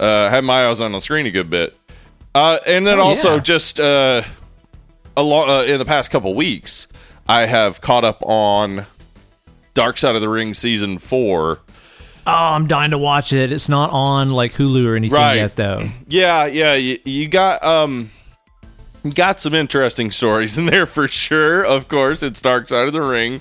uh, 0.00 0.28
had 0.30 0.44
my 0.44 0.66
eyes 0.66 0.80
on 0.80 0.92
the 0.92 1.00
screen 1.00 1.26
a 1.26 1.30
good 1.30 1.50
bit. 1.50 1.76
Uh, 2.34 2.58
and 2.66 2.86
then 2.86 2.98
Oh, 2.98 3.02
also 3.02 3.34
yeah. 3.36 3.40
just 3.42 3.78
uh, 3.78 4.22
a 5.16 5.22
lo- 5.22 5.60
uh, 5.60 5.64
in 5.64 5.78
the 5.78 5.84
past 5.84 6.10
couple 6.10 6.34
weeks, 6.34 6.88
I 7.28 7.46
have 7.46 7.80
caught 7.82 8.04
up 8.04 8.22
on 8.24 8.86
Dark 9.74 9.98
Side 9.98 10.14
of 10.14 10.20
the 10.22 10.28
Ring 10.30 10.54
season 10.54 10.98
four. 10.98 11.60
Oh, 12.26 12.30
I'm 12.32 12.66
dying 12.68 12.92
to 12.92 12.98
watch 12.98 13.32
it. 13.32 13.50
It's 13.52 13.68
not 13.68 13.90
on 13.90 14.30
like 14.30 14.52
Hulu 14.52 14.86
or 14.86 14.94
anything 14.96 15.14
Right. 15.18 15.36
yet, 15.36 15.56
though. 15.56 15.88
Yeah, 16.08 16.46
yeah, 16.46 16.74
you, 16.74 16.98
you 17.04 17.26
got 17.28 17.62
um 17.64 18.10
got 19.14 19.40
some 19.40 19.54
interesting 19.54 20.10
stories 20.10 20.56
in 20.58 20.66
there 20.66 20.86
for 20.86 21.08
sure. 21.08 21.64
Of 21.64 21.88
course, 21.88 22.22
it's 22.22 22.40
Dark 22.40 22.68
Side 22.68 22.86
of 22.86 22.92
the 22.92 23.02
Ring. 23.02 23.40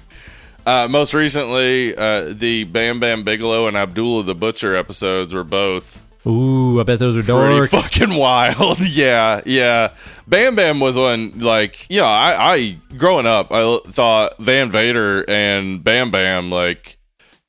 Uh, 0.66 0.88
most 0.88 1.14
recently, 1.16 1.96
uh, 1.96 2.34
the 2.34 2.64
Bam 2.66 3.00
Bam 3.00 3.24
Bigelow 3.24 3.68
and 3.68 3.76
Abdullah 3.76 4.24
the 4.24 4.36
Butcher 4.36 4.76
episodes 4.76 5.34
were 5.34 5.44
both 5.44 6.06
Ooh, 6.28 6.80
I 6.80 6.84
bet 6.84 7.00
those 7.00 7.18
are 7.18 7.24
pretty 7.24 7.68
dark. 7.68 7.70
fucking 7.72 8.14
wild. 8.14 8.80
yeah, 8.88 9.42
yeah. 9.46 9.94
Bam 10.28 10.56
Bam 10.56 10.80
was 10.80 10.98
one 10.98 11.40
like 11.40 11.88
you 11.90 12.00
know 12.00 12.06
I, 12.06 12.54
I 12.56 12.78
growing 12.96 13.26
up 13.26 13.52
I 13.52 13.80
thought 13.88 14.38
Van 14.40 14.70
Vader 14.70 15.28
and 15.28 15.84
Bam 15.84 16.12
Bam 16.12 16.52
like 16.52 16.98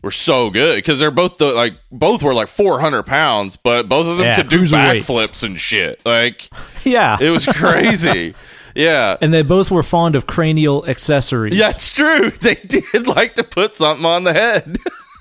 were 0.03 0.11
so 0.11 0.51
good 0.51 0.77
because 0.77 0.99
they're 0.99 1.11
both 1.11 1.37
the 1.39 1.47
like 1.53 1.75
both 1.91 2.23
were 2.23 2.35
like 2.35 2.49
400 2.49 3.05
pounds, 3.05 3.57
but 3.57 3.89
both 3.89 4.07
of 4.07 4.19
them 4.19 4.27
Yeah, 4.27 4.37
could 4.37 4.49
do 4.49 4.63
backflips 4.63 5.43
and 5.43 5.59
shit. 5.59 6.01
Like 6.05 6.49
yeah. 6.85 7.17
it 7.21 7.31
was 7.31 7.47
crazy. 7.47 8.35
yeah. 8.75 9.17
and 9.21 9.33
they 9.33 9.43
both 9.43 9.71
were 9.71 9.83
fond 9.83 10.17
of 10.17 10.27
cranial 10.27 10.85
accessories. 10.87 11.55
Yeah, 11.57 11.71
it's 11.71 11.93
true. 11.93 12.31
They 12.41 12.57
did 12.57 13.07
like 13.07 13.35
to 13.37 13.45
put 13.45 13.77
something 13.77 14.05
on 14.05 14.25
the 14.25 14.33
head. 14.33 14.77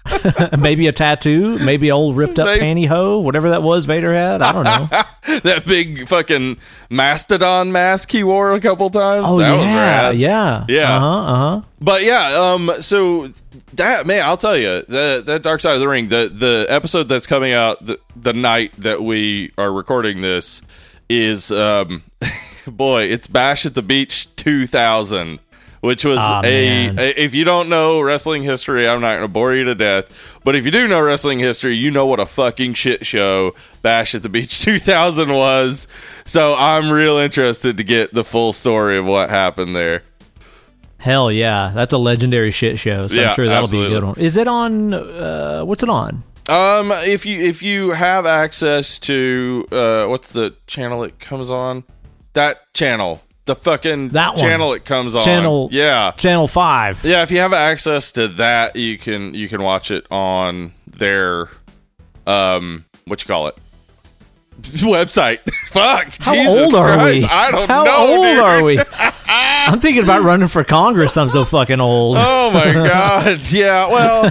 maybe 0.57 0.87
a 0.87 0.91
tattoo, 0.91 1.59
maybe 1.59 1.91
old 1.91 2.17
ripped 2.17 2.39
up 2.39 2.45
Maybe. 2.45 2.87
pantyhose, 2.87 3.23
whatever 3.23 3.51
that 3.51 3.61
was 3.61 3.85
Vader 3.85 4.13
had. 4.13 4.41
I 4.41 4.51
don't 4.51 4.63
know. 4.63 5.39
that 5.43 5.65
big 5.65 6.07
fucking 6.07 6.57
mastodon 6.89 7.71
mask 7.71 8.11
he 8.11 8.23
wore 8.23 8.53
a 8.53 8.59
couple 8.59 8.89
times. 8.89 9.25
Oh 9.27 9.37
that 9.39 9.55
was 9.55 9.65
yeah, 9.65 9.75
rad. 9.75 10.17
yeah, 10.17 10.65
Yeah. 10.67 10.95
Uh 10.95 10.99
huh. 10.99 11.07
Uh 11.07 11.35
huh. 11.35 11.61
But 11.79 12.03
yeah, 12.03 12.27
um, 12.33 12.71
so 12.81 13.29
that 13.73 14.05
man, 14.05 14.23
I'll 14.25 14.37
tell 14.37 14.57
you 14.57 14.83
that 14.83 15.23
that 15.25 15.43
Dark 15.43 15.61
Side 15.61 15.75
of 15.75 15.79
the 15.79 15.87
Ring, 15.87 16.09
the 16.09 16.31
the 16.33 16.65
episode 16.69 17.07
that's 17.07 17.27
coming 17.27 17.53
out 17.53 17.85
the, 17.85 17.99
the 18.15 18.33
night 18.33 18.73
that 18.77 19.01
we 19.01 19.51
are 19.57 19.71
recording 19.71 20.21
this 20.21 20.61
is, 21.09 21.51
um, 21.51 22.03
boy, 22.67 23.03
it's 23.03 23.27
Bash 23.27 23.65
at 23.65 23.75
the 23.75 23.81
Beach 23.81 24.33
2000, 24.35 25.39
which 25.81 26.05
was 26.05 26.19
Aw, 26.19 26.41
a, 26.45 26.87
a. 26.97 27.21
If 27.21 27.33
you 27.33 27.43
don't 27.43 27.67
know 27.69 27.99
wrestling 28.01 28.43
history, 28.43 28.87
I'm 28.87 29.01
not 29.01 29.13
going 29.13 29.23
to 29.23 29.27
bore 29.27 29.53
you 29.53 29.65
to 29.65 29.75
death. 29.75 30.39
But 30.43 30.55
if 30.55 30.63
you 30.65 30.71
do 30.71 30.87
know 30.87 31.01
wrestling 31.01 31.39
history, 31.39 31.75
you 31.75 31.91
know 31.91 32.05
what 32.05 32.19
a 32.19 32.25
fucking 32.25 32.75
shit 32.75 33.05
show 33.05 33.53
Bash 33.81 34.15
at 34.15 34.23
the 34.23 34.29
Beach 34.29 34.61
2000 34.63 35.33
was. 35.33 35.87
So 36.25 36.55
I'm 36.55 36.89
real 36.89 37.17
interested 37.17 37.77
to 37.77 37.83
get 37.83 38.13
the 38.13 38.23
full 38.23 38.53
story 38.53 38.97
of 38.97 39.05
what 39.05 39.29
happened 39.29 39.75
there. 39.75 40.03
Hell 40.99 41.31
yeah, 41.31 41.71
that's 41.73 41.93
a 41.93 41.97
legendary 41.97 42.51
shit 42.51 42.77
show. 42.77 43.07
So 43.07 43.15
Yeah, 43.15 43.29
I'm 43.29 43.35
sure 43.35 43.45
that'll 43.47 43.63
absolutely. 43.63 43.89
be 43.89 43.95
a 43.95 43.99
good 43.99 44.07
one. 44.07 44.19
Is 44.19 44.37
it 44.37 44.47
on? 44.47 44.93
Uh, 44.93 45.63
what's 45.63 45.81
it 45.81 45.89
on? 45.89 46.23
Um, 46.47 46.91
if 46.91 47.25
you 47.25 47.39
if 47.41 47.63
you 47.63 47.91
have 47.91 48.25
access 48.27 48.99
to 48.99 49.67
uh, 49.71 50.05
what's 50.07 50.31
the 50.31 50.55
channel 50.67 51.03
it 51.03 51.19
comes 51.19 51.49
on? 51.49 51.85
That 52.33 52.71
channel, 52.73 53.21
the 53.45 53.55
fucking 53.55 54.09
That 54.09 54.35
one. 54.35 54.39
channel 54.41 54.73
it 54.73 54.85
comes 54.85 55.15
on. 55.15 55.23
Channel- 55.23 55.69
yeah, 55.71 56.11
Channel 56.11 56.47
Five. 56.47 57.03
yeah. 57.03 57.23
If 57.23 57.31
you 57.31 57.39
have 57.39 57.53
access 57.53 58.11
to 58.13 58.27
that, 58.29 58.75
you 58.75 58.97
can 58.97 59.33
you 59.33 59.49
can 59.49 59.61
watch 59.63 59.91
it 59.91 60.05
on 60.11 60.73
their 60.87 61.49
um 62.27 62.85
what 63.05 63.21
you 63.21 63.27
call 63.27 63.47
it 63.47 63.55
website. 64.61 65.39
Fuck. 65.71 66.13
How 66.19 66.33
Jesus 66.33 66.57
old 66.57 66.75
are 66.75 66.93
Christ. 66.93 67.15
we? 67.21 67.25
I 67.25 67.51
don't 67.51 67.67
How 67.67 67.83
know. 67.83 67.91
How 67.91 68.07
old 68.07 68.23
dude. 68.25 68.39
are 68.39 68.63
we? 68.63 68.79
I'm 69.33 69.79
thinking 69.79 70.03
about 70.03 70.23
running 70.23 70.49
for 70.49 70.63
Congress. 70.63 71.15
I'm 71.17 71.29
so 71.29 71.45
fucking 71.45 71.79
old. 71.79 72.17
Oh 72.19 72.51
my 72.51 72.73
god. 72.73 73.39
Yeah, 73.51 73.87
well, 73.89 74.25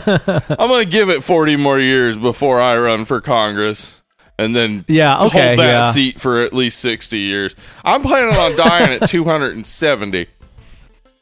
I'm 0.59 0.69
going 0.69 0.85
to 0.85 0.91
give 0.91 1.09
it 1.09 1.25
40 1.25 1.57
more 1.57 1.79
years 1.79 2.19
before 2.19 2.61
I 2.61 2.77
run 2.79 3.05
for 3.07 3.21
Congress. 3.21 4.00
And 4.41 4.57
then 4.57 4.85
Yeah, 4.89 5.19
okay, 5.25 5.49
hold 5.49 5.59
that 5.59 5.67
yeah. 5.67 5.91
seat 5.93 6.21
for 6.21 6.43
at 6.43 6.53
least 6.53 6.81
60 6.81 7.19
years. 7.19 7.55
I'm 7.85 8.03
planning 8.03 8.37
on 8.37 8.57
dying 8.57 9.01
at 9.01 9.09
270. 9.09 10.27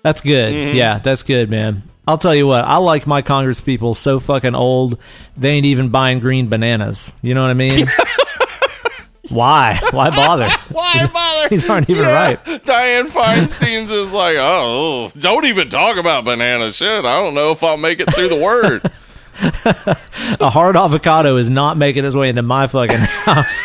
That's 0.03 0.21
good. 0.21 0.55
Mm-hmm. 0.55 0.77
Yeah, 0.77 0.99
that's 0.99 1.23
good, 1.23 1.51
man. 1.51 1.83
I'll 2.07 2.17
tell 2.19 2.35
you 2.35 2.47
what, 2.47 2.65
I 2.65 2.77
like 2.77 3.07
my 3.07 3.21
Congress 3.21 3.61
people 3.61 3.93
so 3.95 4.19
fucking 4.19 4.55
old, 4.55 4.99
they 5.37 5.51
ain't 5.51 5.67
even 5.67 5.91
buying 5.91 6.21
green 6.21 6.49
bananas. 6.49 7.13
You 7.21 7.35
know 7.35 7.43
what 7.43 7.51
I 7.51 7.55
mean? 7.55 7.87
Why? 9.29 9.79
Why 9.91 10.09
bother? 10.09 10.49
Why 10.71 11.07
bother? 11.13 11.49
These 11.51 11.69
aren't 11.69 11.91
even 11.91 12.05
right. 12.05 12.43
Dianne 12.45 13.09
Feinstein's 13.09 13.91
is 13.91 14.13
like, 14.13 14.37
oh, 14.39 15.11
don't 15.19 15.45
even 15.45 15.69
talk 15.69 15.99
about 15.99 16.25
banana 16.25 16.73
shit. 16.73 17.05
I 17.05 17.19
don't 17.21 17.35
know 17.35 17.51
if 17.53 17.63
I'll 17.63 17.77
make 17.77 18.01
it 18.01 18.15
through 18.15 18.29
the 18.31 18.41
word. 18.41 18.91
A 20.41 20.51
hard 20.51 20.77
avocado 20.77 21.37
is 21.37 21.49
not 21.51 21.77
making 21.77 22.05
its 22.05 22.15
way 22.17 22.29
into 22.29 22.43
my 22.43 22.67
fucking 22.67 22.97
house. 22.99 23.59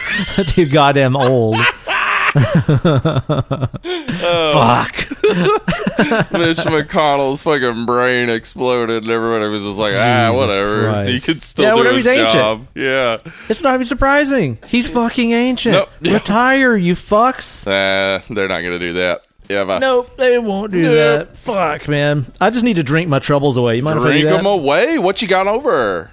Too 0.47 0.65
goddamn 0.67 1.15
old. 1.15 1.57
Fuck. 2.33 2.41
Mitch 6.31 6.57
McConnell's 6.65 7.43
fucking 7.43 7.86
brain 7.86 8.29
exploded, 8.29 9.03
and 9.03 9.12
everybody 9.12 9.47
was 9.49 9.63
just 9.63 9.77
like, 9.77 9.93
ah, 9.95 10.29
Jesus 10.31 10.41
whatever. 10.41 10.83
Christ. 10.89 11.12
He 11.12 11.19
could 11.33 11.43
still 11.43 11.65
Yeah, 11.65 11.71
do 11.71 11.77
whatever, 11.77 11.95
his 11.95 12.05
he's 12.05 12.17
ancient. 12.19 12.67
Yeah. 12.75 13.17
It's 13.49 13.62
not 13.62 13.73
even 13.75 13.86
surprising. 13.86 14.57
He's 14.67 14.88
fucking 14.88 15.31
ancient. 15.31 15.73
Nope. 15.73 15.89
Retire, 16.01 16.75
you 16.75 16.93
fucks. 16.95 17.67
Uh, 17.67 18.21
they're 18.33 18.47
not 18.47 18.62
going 18.62 18.79
to 18.79 18.88
do 18.88 18.93
that. 18.93 19.21
Yeah, 19.49 19.65
but 19.65 19.79
Nope, 19.79 20.15
they 20.17 20.39
won't 20.39 20.71
do 20.71 20.82
Nope. 20.84 21.27
that. 21.29 21.38
Fuck, 21.38 21.88
man. 21.89 22.25
I 22.39 22.49
just 22.49 22.63
need 22.63 22.75
to 22.77 22.84
drink 22.84 23.10
my 23.10 23.19
troubles 23.19 23.58
away. 23.58 23.75
You 23.77 23.84
mind 23.84 23.99
if 23.99 24.06
I 24.06 24.08
drink 24.10 24.21
do 24.23 24.29
that? 24.29 24.38
them 24.38 24.45
away. 24.45 24.97
What 24.97 25.21
you 25.21 25.27
got 25.27 25.47
over? 25.47 26.10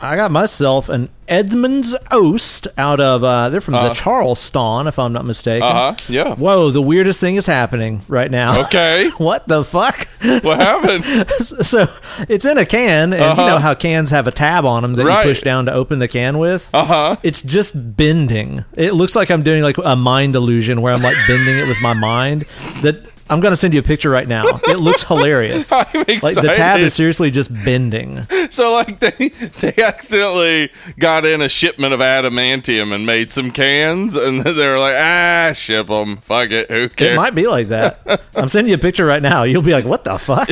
I 0.00 0.16
got 0.16 0.30
myself 0.30 0.88
an 0.88 1.08
Edmunds 1.28 1.96
Oast 2.10 2.68
out 2.76 3.00
of 3.00 3.24
uh 3.24 3.48
they're 3.48 3.62
from 3.62 3.72
the 3.74 3.94
Charleston, 3.94 4.86
if 4.86 4.98
I'm 4.98 5.12
not 5.14 5.24
mistaken. 5.24 5.62
Uh 5.66 5.72
huh. 5.72 5.94
Yeah. 6.08 6.34
Whoa, 6.34 6.70
the 6.70 6.82
weirdest 6.82 7.20
thing 7.20 7.36
is 7.36 7.46
happening 7.46 8.02
right 8.08 8.30
now. 8.30 8.60
Okay. 8.66 9.08
what 9.16 9.48
the 9.48 9.64
fuck? 9.64 10.06
what 10.42 10.60
happened? 10.60 11.04
so 11.40 11.86
it's 12.28 12.44
in 12.44 12.58
a 12.58 12.66
can, 12.66 13.12
and 13.14 13.22
you 13.22 13.28
Uh-huh. 13.28 13.46
know 13.46 13.58
how 13.58 13.72
cans 13.74 14.10
have 14.10 14.26
a 14.26 14.32
tab 14.32 14.66
on 14.66 14.82
them 14.82 14.94
that 14.96 15.06
Right. 15.06 15.24
you 15.24 15.30
push 15.30 15.42
down 15.42 15.64
to 15.66 15.72
open 15.72 15.98
the 16.00 16.08
can 16.08 16.36
with. 16.38 16.68
Uh 16.74 16.84
huh. 16.84 17.16
It's 17.22 17.40
just 17.40 17.96
bending. 17.96 18.64
It 18.74 18.92
looks 18.94 19.16
like 19.16 19.30
I'm 19.30 19.42
doing 19.42 19.62
like 19.62 19.78
a 19.82 19.96
mind 19.96 20.36
illusion 20.36 20.82
where 20.82 20.92
I'm 20.92 21.02
like 21.02 21.16
bending 21.26 21.56
it 21.58 21.66
with 21.68 21.80
my 21.80 21.94
mind. 21.94 22.44
That 22.82 23.06
I'm 23.30 23.40
gonna 23.40 23.56
send 23.56 23.72
you 23.74 23.80
a 23.80 23.82
picture 23.82 24.10
right 24.10 24.28
now. 24.28 24.44
It 24.68 24.80
looks 24.80 25.02
hilarious. 25.08 25.70
Like 25.72 25.94
the 25.94 26.52
tab 26.54 26.80
is 26.80 26.94
seriously 26.94 27.30
just 27.30 27.52
bending. 27.64 28.26
so 28.50 28.72
like 28.74 29.00
they 29.00 29.28
they 29.60 29.74
accidentally 29.82 30.70
got 30.98 31.24
in 31.24 31.40
a 31.40 31.48
shipment 31.48 31.94
of 31.94 32.00
adamantium 32.00 32.94
and 32.94 33.06
made 33.06 33.30
some 33.30 33.50
cans, 33.50 34.14
and 34.14 34.40
they're 34.42 34.78
like, 34.78 34.96
ah, 34.98 35.52
ship 35.54 35.86
them. 35.86 36.18
Fuck 36.18 36.50
it. 36.50 36.70
Who 36.70 36.88
cares? 36.90 37.14
It 37.14 37.16
might 37.16 37.34
be 37.34 37.46
like 37.46 37.68
that. 37.68 38.20
I'm 38.34 38.48
sending 38.48 38.68
you 38.70 38.74
a 38.76 38.78
picture 38.78 39.06
right 39.06 39.22
now. 39.22 39.44
You'll 39.44 39.62
be 39.62 39.72
like, 39.72 39.84
"What 39.84 40.04
the 40.04 40.18
fuck?" 40.18 40.48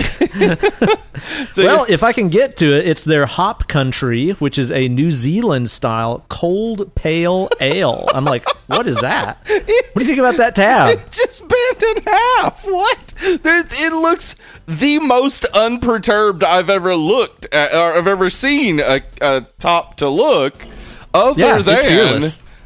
So- 1.51 1.65
well, 1.65 1.87
if 1.89 2.03
I 2.03 2.13
can 2.13 2.29
get 2.31 2.57
to 2.59 2.73
it, 2.75 2.87
it's 2.89 3.05
their 3.05 3.27
Hop 3.27 3.69
Country, 3.69 4.31
which 4.33 4.59
is 4.59 4.71
a 4.71 4.89
New 4.89 5.11
Zealand 5.11 5.71
style 5.71 6.25
cold 6.31 6.95
pale 6.95 7.51
ale. 7.61 8.09
I'm 8.15 8.25
like, 8.25 8.45
"What 8.67 8.89
is 8.89 8.97
that?" 9.01 9.39
What 9.47 9.67
do 9.67 10.01
you 10.01 10.07
think 10.07 10.19
about 10.19 10.39
that 10.39 10.55
tab? 10.55 10.97
It 10.99 11.11
just 11.11 11.47
bent 11.47 11.83
in 11.97 12.03
half. 12.05 12.62
What? 12.72 13.14
There, 13.42 13.64
it 13.66 13.92
looks 13.92 14.35
the 14.66 14.98
most 14.98 15.44
unperturbed 15.46 16.44
I've 16.44 16.70
ever 16.70 16.94
looked 16.96 17.46
at, 17.53 17.72
or 17.75 17.96
I've 17.98 18.07
ever 18.07 18.31
seen 18.31 18.81
a, 18.81 19.03
a 19.20 19.46
top 19.59 19.96
to 19.96 20.09
look, 20.09 20.64
other 21.12 21.40
Yeah, 21.40 21.59
than 21.59 22.22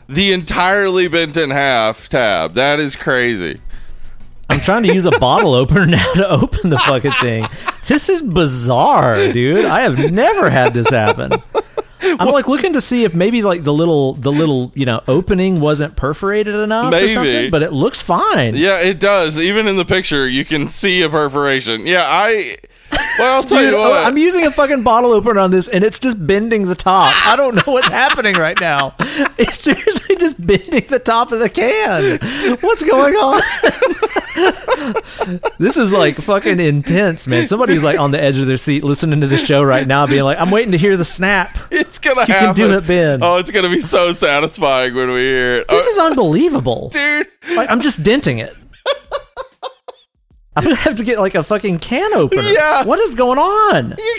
the 0.08 0.32
entirely 0.32 1.08
bent 1.08 1.36
in 1.36 1.50
half 1.50 2.08
tab. 2.08 2.54
That 2.54 2.78
is 2.78 2.94
crazy. 2.96 3.60
I'm 4.48 4.60
trying 4.60 4.84
to 4.84 4.94
use 4.94 5.06
a 5.06 5.18
bottle 5.18 5.54
opener 5.62 5.86
now 5.86 6.12
to 6.14 6.28
open 6.28 6.70
the 6.70 6.78
fucking 6.78 7.12
thing. 7.12 7.46
This 7.88 8.08
is 8.08 8.22
bizarre, 8.22 9.32
dude. 9.32 9.64
I 9.64 9.80
have 9.80 9.98
never 10.12 10.50
had 10.50 10.74
this 10.74 10.88
happen. 10.88 11.32
I'm 12.02 12.28
like 12.28 12.48
looking 12.48 12.72
to 12.74 12.80
see 12.80 13.04
if 13.04 13.14
maybe 13.14 13.42
like 13.42 13.64
the 13.64 13.72
little 13.72 14.14
the 14.14 14.32
little 14.32 14.72
you 14.74 14.84
know 14.86 15.02
opening 15.08 15.60
wasn't 15.60 15.96
perforated 15.96 16.54
enough 16.54 16.90
Maybe. 16.90 17.06
or 17.10 17.14
something, 17.14 17.50
but 17.50 17.62
it 17.62 17.72
looks 17.72 18.00
fine. 18.02 18.54
Yeah, 18.54 18.80
it 18.80 19.00
does. 19.00 19.38
Even 19.38 19.66
in 19.66 19.76
the 19.76 19.84
picture, 19.84 20.28
you 20.28 20.44
can 20.44 20.68
see 20.68 21.02
a 21.02 21.08
perforation. 21.10 21.86
Yeah, 21.86 22.04
I. 22.04 22.56
Well, 23.18 23.36
I'll 23.36 23.42
tell 23.42 23.58
Dude, 23.62 23.72
you 23.72 23.78
what. 23.80 24.04
I'm 24.04 24.18
using 24.18 24.44
a 24.46 24.50
fucking 24.50 24.82
bottle 24.82 25.10
opener 25.12 25.40
on 25.40 25.50
this, 25.50 25.68
and 25.68 25.82
it's 25.82 25.98
just 25.98 26.24
bending 26.26 26.66
the 26.66 26.74
top. 26.74 27.14
I 27.26 27.34
don't 27.34 27.54
know 27.54 27.72
what's 27.72 27.88
happening 27.88 28.36
right 28.36 28.60
now. 28.60 28.94
It's 29.38 29.60
seriously 29.60 30.16
just 30.16 30.44
bending 30.46 30.86
the 30.88 30.98
top 30.98 31.30
of 31.32 31.40
the 31.40 31.48
can. 31.50 32.18
What's 32.60 32.82
going 32.82 33.14
on? 33.16 33.42
this 35.58 35.76
is 35.76 35.92
like 35.92 36.16
fucking 36.16 36.58
intense, 36.60 37.26
man. 37.26 37.48
Somebody's 37.48 37.82
like 37.84 37.98
on 37.98 38.10
the 38.12 38.22
edge 38.22 38.38
of 38.38 38.46
their 38.46 38.56
seat 38.56 38.82
listening 38.84 39.20
to 39.22 39.26
the 39.26 39.36
show 39.38 39.62
right 39.62 39.86
now, 39.86 40.06
being 40.06 40.22
like, 40.24 40.38
"I'm 40.38 40.50
waiting 40.50 40.72
to 40.72 40.78
hear 40.78 40.96
the 40.96 41.04
snap." 41.04 41.56
it's 41.70 41.98
gonna 41.98 42.20
happen. 42.20 42.32
You 42.34 42.38
happen. 42.40 42.54
can 42.56 42.70
do 42.70 42.76
it, 42.78 42.86
Ben. 42.86 43.22
Oh, 43.22 43.36
it's 43.36 43.50
gonna 43.50 43.68
be 43.70 43.78
so 43.80 44.12
satisfying 44.12 44.94
when 44.94 45.08
we 45.10 45.20
hear 45.20 45.54
it. 45.56 45.68
This 45.68 45.86
Oh, 45.86 45.90
is 45.92 45.98
unbelievable. 45.98 46.90
dude. 46.90 47.26
Like, 47.54 47.70
I'm 47.70 47.80
just 47.80 48.02
denting 48.02 48.38
it. 48.38 48.54
I'm 50.56 50.64
gonna 50.64 50.76
have 50.76 50.94
to 50.96 51.04
get 51.04 51.18
like 51.18 51.34
a 51.34 51.42
fucking 51.42 51.78
can 51.80 52.14
opener. 52.14 52.42
Yeah. 52.42 52.84
What 52.84 52.98
is 53.00 53.14
going 53.14 53.38
on? 53.38 53.94
You 54.06 54.18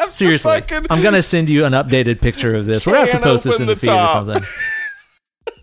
have 0.00 0.08
the 0.08 0.12
Seriously, 0.12 0.52
fucking- 0.60 0.86
I'm 0.90 1.02
gonna 1.02 1.22
send 1.22 1.48
you 1.48 1.64
an 1.64 1.72
updated 1.72 2.20
picture 2.20 2.54
of 2.54 2.66
this. 2.66 2.86
We're 2.86 2.92
gonna 2.94 3.10
have 3.10 3.20
to 3.20 3.20
post 3.20 3.44
this 3.44 3.60
in 3.60 3.66
the, 3.66 3.74
the 3.74 3.80
feed 3.80 3.90
or 3.90 4.08
something. 4.08 4.42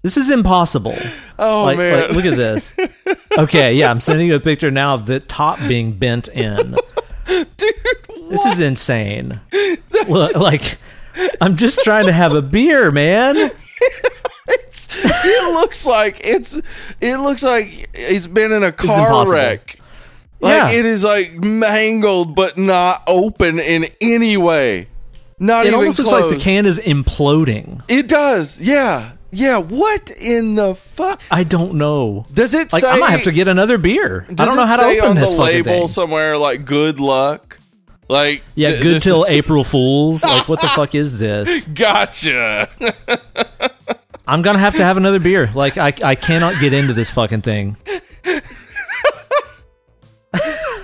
This 0.02 0.16
is 0.16 0.32
impossible. 0.32 0.96
Oh 1.38 1.66
like, 1.66 1.78
man, 1.78 2.02
like, 2.08 2.12
look 2.12 2.26
at 2.26 2.38
this. 2.38 2.74
Okay, 3.38 3.74
yeah, 3.76 3.92
I'm 3.92 4.00
sending 4.00 4.28
you 4.28 4.36
a 4.36 4.40
picture 4.40 4.72
now 4.72 4.94
of 4.94 5.06
the 5.06 5.20
top 5.20 5.60
being 5.68 5.92
bent 5.94 6.28
in. 6.30 6.76
dude. 7.28 7.76
This 8.30 8.46
is 8.46 8.60
insane. 8.60 9.40
Look, 10.08 10.36
like, 10.36 10.78
I'm 11.42 11.56
just 11.56 11.80
trying 11.84 12.06
to 12.06 12.12
have 12.12 12.34
a 12.34 12.42
beer, 12.42 12.92
man. 12.92 13.52
It 14.92 15.54
looks 15.54 15.86
like 15.86 16.20
it's. 16.24 16.60
It 17.00 17.18
looks 17.18 17.44
like 17.44 17.90
it's 17.94 18.28
been 18.28 18.52
in 18.52 18.64
a 18.64 18.72
car 18.72 19.32
wreck. 19.32 19.79
Like 20.42 20.72
Yeah. 20.74 20.80
it 20.80 20.86
is 20.86 21.04
like 21.04 21.34
mangled, 21.34 22.36
but 22.36 22.58
not 22.58 23.04
open 23.08 23.60
in 23.60 23.86
any 24.02 24.38
way. 24.38 24.88
Not 25.38 25.66
It 25.66 25.70
even 25.70 25.80
almost 25.80 25.98
close. 26.00 26.12
looks 26.12 26.26
like 26.32 26.38
the 26.38 26.44
can 26.44 26.66
is 26.66 26.80
imploding. 26.80 27.82
It 27.88 28.08
does. 28.08 28.60
Yeah. 28.60 29.12
Yeah. 29.32 29.58
What 29.58 30.10
in 30.12 30.56
the 30.56 30.76
fuck? 30.76 31.22
I 31.32 31.44
don't 31.44 31.76
know. 31.76 32.26
Does 32.34 32.54
it 32.54 32.72
Like, 32.74 32.82
say? 32.84 32.90
I 32.90 32.98
might 32.98 33.12
have 33.12 33.24
to 33.24 33.32
get 33.32 33.48
another 33.48 33.78
beer. 33.78 34.26
I 34.30 34.34
don't 34.34 34.56
know 34.56 34.66
how 34.66 34.78
to 34.78 34.86
open 34.86 35.10
on 35.12 35.16
this 35.16 35.30
the 35.32 35.38
fucking 35.38 35.56
label 35.56 35.72
thing. 35.80 35.88
somewhere 35.88 36.38
like 36.38 36.66
"Good 36.66 37.00
luck." 37.00 37.60
Like 38.10 38.42
Yeah, 38.56 38.72
th- 38.72 38.82
good 38.82 39.02
till 39.02 39.26
April 39.30 39.64
Fools. 39.64 40.24
Like, 40.24 40.50
what 40.50 40.62
the 40.62 40.68
fuck 40.76 40.96
is 40.96 41.18
this? 41.20 41.66
Gotcha. 41.66 42.68
I'm 44.28 44.42
gonna 44.42 44.60
have 44.60 44.76
to 44.76 44.84
have 44.84 44.98
another 44.98 45.20
beer. 45.20 45.50
Like, 45.56 45.78
I 45.78 45.94
I 46.04 46.16
cannot 46.16 46.60
get 46.60 46.74
into 46.74 46.94
this 46.94 47.10
fucking 47.10 47.42
thing. 47.42 47.78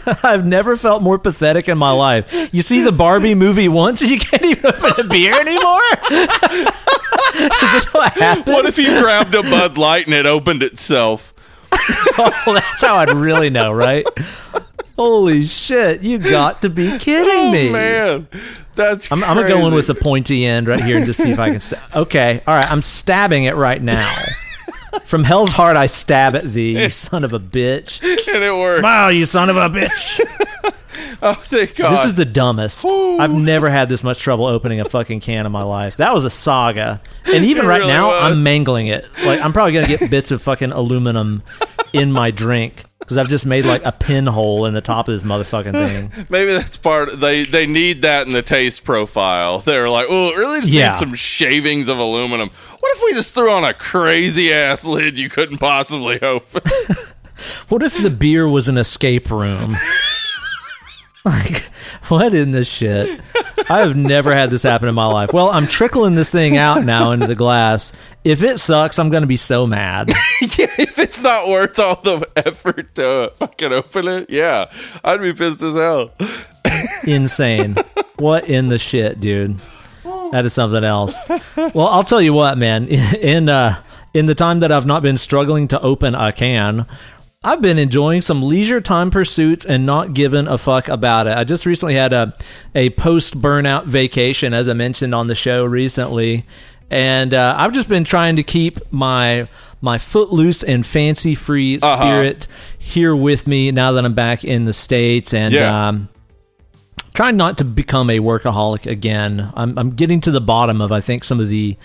I've 0.24 0.46
never 0.46 0.76
felt 0.78 1.02
more 1.04 1.18
pathetic 1.20 1.68
in 1.70 1.78
my 1.78 1.92
life. 1.92 2.50
You 2.54 2.62
see 2.62 2.82
the 2.82 2.92
Barbie 2.92 3.36
movie 3.36 3.68
once 3.68 4.02
and 4.02 4.12
you 4.12 4.20
can't 4.20 4.44
even 4.46 4.66
open 4.66 5.06
a 5.06 5.08
beer 5.10 5.34
anymore? 5.40 5.82
Is 7.36 7.72
this 7.74 7.94
what 7.94 8.14
happened? 8.14 8.48
what 8.54 8.66
if 8.66 8.78
you 8.78 9.02
grabbed 9.02 9.34
a 9.36 9.44
Bud 9.44 9.78
Light 9.78 10.06
and 10.06 10.16
it 10.16 10.26
opened 10.26 10.64
itself? 10.64 11.34
Oh, 12.18 12.54
that's 12.54 12.82
how 12.82 12.96
I'd 12.96 13.12
really 13.12 13.50
know, 13.50 13.74
right? 13.74 14.06
Holy 14.96 15.46
shit, 15.46 16.02
you 16.02 16.18
got 16.18 16.62
to 16.62 16.70
be 16.70 16.98
kidding 16.98 17.30
Oh 17.30 17.52
me. 17.52 17.70
man, 17.70 18.28
that's. 18.76 19.12
I'm, 19.12 19.22
I'm 19.26 19.36
gonna 19.36 19.50
go 19.50 19.68
in 19.68 19.74
with 19.74 19.88
the 19.88 19.96
pointy 19.96 20.46
end 20.46 20.70
right 20.70 20.80
here 20.80 20.96
and 20.96 21.06
just 21.06 21.22
see 21.22 21.32
if 21.32 21.40
I 21.40 21.50
can. 21.52 21.60
Sta- 21.60 21.82
okay, 21.94 22.42
all 22.48 22.56
right. 22.56 22.72
I'm 22.72 22.82
stabbing 22.82 23.44
it 23.44 23.56
right 23.56 23.82
now. 23.82 24.10
From 25.04 25.24
hell's 25.24 25.52
heart, 25.52 25.76
I 25.78 25.86
stab 25.88 26.36
at 26.36 26.44
thee, 26.46 26.82
you 26.82 26.90
son 26.92 27.24
of 27.24 27.34
a 27.34 27.40
bitch. 27.40 28.02
and 28.34 28.44
it 28.44 28.52
worked. 28.54 28.80
Smile, 28.80 29.12
you 29.12 29.26
son 29.26 29.50
of 29.50 29.58
a 29.58 29.70
bitch. 29.70 30.20
Oh, 31.22 31.34
thank 31.46 31.76
God. 31.76 31.92
This 31.94 32.06
is 32.06 32.16
the 32.16 32.26
dumbest. 32.26 32.86
I've 32.86 33.34
never 33.34 33.70
had 33.70 33.90
this 33.90 34.04
much 34.04 34.20
trouble 34.20 34.46
opening 34.46 34.80
a 34.80 34.86
fucking 34.90 35.20
can 35.22 35.46
in 35.46 35.52
my 35.52 35.64
life. 35.64 35.98
That 35.98 36.14
was 36.14 36.26
a 36.26 36.30
saga. 36.30 37.02
And 37.34 37.46
even 37.46 37.66
It 37.66 37.68
right 37.68 37.78
really 37.80 37.92
now, 37.94 38.10
was. 38.10 38.32
I'm 38.32 38.44
mangling 38.44 38.88
it. 38.88 39.08
Like 39.26 39.40
I'm 39.42 39.54
probably 39.54 39.74
gonna 39.74 39.88
get 39.98 40.10
bits 40.10 40.32
of 40.32 40.42
fucking 40.42 40.72
aluminum 40.72 41.44
in 41.94 42.12
my 42.12 42.32
drink 42.32 42.84
because 43.00 43.18
I've 43.18 43.28
just 43.30 43.46
made 43.46 43.66
like 43.66 43.84
a 43.86 43.92
pinhole 43.92 44.66
in 44.66 44.74
the 44.74 44.82
top 44.82 45.08
of 45.08 45.14
this 45.14 45.24
motherfucking 45.24 45.72
thing. 45.74 46.26
Maybe 46.30 46.52
that's 46.54 46.78
part. 46.78 47.20
They 47.20 47.44
they 47.44 47.66
need 47.66 48.02
that 48.02 48.28
in 48.28 48.34
the 48.34 48.42
taste 48.42 48.84
profile. 48.84 49.60
They're 49.60 49.90
like, 49.90 50.08
oh, 50.10 50.30
it 50.30 50.38
really 50.38 50.60
just 50.62 50.72
Yeah. 50.74 50.90
needs 50.90 51.00
some 51.00 51.14
shavings 51.14 51.88
of 51.88 51.98
aluminum. 51.98 52.50
What 52.80 52.98
if 52.98 53.04
we 53.04 53.14
just 53.14 53.34
threw 53.34 53.50
on 53.52 53.64
a 53.64 53.74
crazy 53.74 54.52
ass 54.52 54.86
lid 54.86 55.18
you 55.18 55.30
couldn't 55.30 55.58
possibly 55.60 56.22
open? 56.22 56.62
What 57.68 57.84
if 57.84 58.02
the 58.02 58.10
beer 58.10 58.48
was 58.48 58.70
an 58.70 58.78
escape 58.78 59.30
room? 59.30 59.76
like, 61.30 61.64
what 62.08 62.36
in 62.36 62.52
the 62.52 62.64
shit? 62.64 63.20
I 63.68 63.80
have 63.80 63.96
never 63.96 64.32
had 64.36 64.52
this 64.52 64.62
happen 64.62 64.88
in 64.88 64.94
my 64.94 65.08
life. 65.08 65.34
Well, 65.34 65.50
I'm 65.50 65.66
trickling 65.66 66.14
this 66.14 66.30
thing 66.30 66.56
out 66.56 66.86
now 66.86 67.12
into 67.12 67.26
the 67.26 67.34
glass. 67.34 67.94
If 68.24 68.44
it 68.44 68.60
sucks, 68.60 69.00
I'm 69.00 69.10
going 69.10 69.22
to 69.22 69.28
be 69.28 69.36
so 69.36 69.66
mad. 69.66 70.10
yeah, 70.42 70.68
if 70.78 71.00
it's 71.00 71.22
not 71.22 71.48
worth 71.48 71.80
all 71.80 72.00
the 72.00 72.30
effort 72.36 72.94
to 72.96 73.34
fucking 73.38 73.74
open 73.74 74.08
it, 74.08 74.30
yeah, 74.30 74.72
I'd 75.04 75.20
be 75.20 75.34
pissed 75.34 75.64
as 75.64 75.74
hell. 75.74 76.14
Insane. 77.04 77.76
What 78.18 78.48
in 78.48 78.70
the 78.70 78.78
shit, 78.78 79.20
dude? 79.20 79.60
That 80.32 80.46
is 80.46 80.54
something 80.54 80.86
else. 80.86 81.18
Well, 81.58 81.88
I'll 81.88 82.06
tell 82.06 82.22
you 82.22 82.32
what, 82.32 82.58
man. 82.58 82.88
In 82.88 83.50
uh, 83.50 83.82
in 84.14 84.26
the 84.28 84.36
time 84.36 84.62
that 84.62 84.72
I've 84.72 84.86
not 84.86 85.04
been 85.04 85.18
struggling 85.18 85.68
to 85.68 85.82
open 85.82 86.16
a 86.16 86.32
can, 86.32 86.86
I've 87.46 87.62
been 87.62 87.78
enjoying 87.78 88.22
some 88.22 88.42
leisure 88.42 88.82
time 88.82 89.12
pursuits 89.12 89.66
and 89.66 89.86
not 89.86 90.14
giving 90.16 90.48
a 90.48 90.58
fuck 90.58 90.88
about 90.88 91.28
it. 91.28 91.38
I 91.38 91.44
just 91.44 91.66
recently 91.66 91.94
had 91.94 92.12
a 92.12 92.36
a 92.74 92.90
post 92.92 93.40
burnout 93.40 93.86
vacation, 93.86 94.54
as 94.54 94.68
I 94.68 94.74
mentioned 94.74 95.14
on 95.14 95.28
the 95.28 95.36
show 95.36 95.64
recently, 95.64 96.44
and 96.90 97.34
uh, 97.34 97.54
I've 97.58 97.72
just 97.72 97.88
been 97.88 98.04
trying 98.04 98.36
to 98.38 98.44
keep 98.44 98.80
my 98.92 99.48
my 99.82 100.00
footloose 100.00 100.64
and 100.64 100.84
fancy 100.86 101.36
free 101.36 101.78
Uh-huh. 101.82 101.96
spirit 102.04 102.48
here 102.80 103.16
with 103.16 103.46
me 103.46 103.72
now 103.72 103.92
that 103.92 104.04
I'm 104.06 104.14
back 104.16 104.44
in 104.44 104.66
the 104.66 104.74
states 104.74 105.34
and. 105.34 105.54
Yeah. 105.54 105.88
Um, 105.90 106.10
trying 107.14 107.38
not 107.38 107.58
to 107.60 107.64
become 107.64 108.10
a 108.10 108.20
workaholic 108.20 108.86
again. 108.86 109.50
I'm, 109.56 109.78
I'm 109.80 109.92
getting 109.92 110.20
to 110.22 110.32
the 110.32 110.42
bottom 110.42 110.82
of 110.82 110.92
I 110.92 111.00
think 111.00 111.24
some 111.24 111.40
of 111.40 111.48
the 111.48 111.78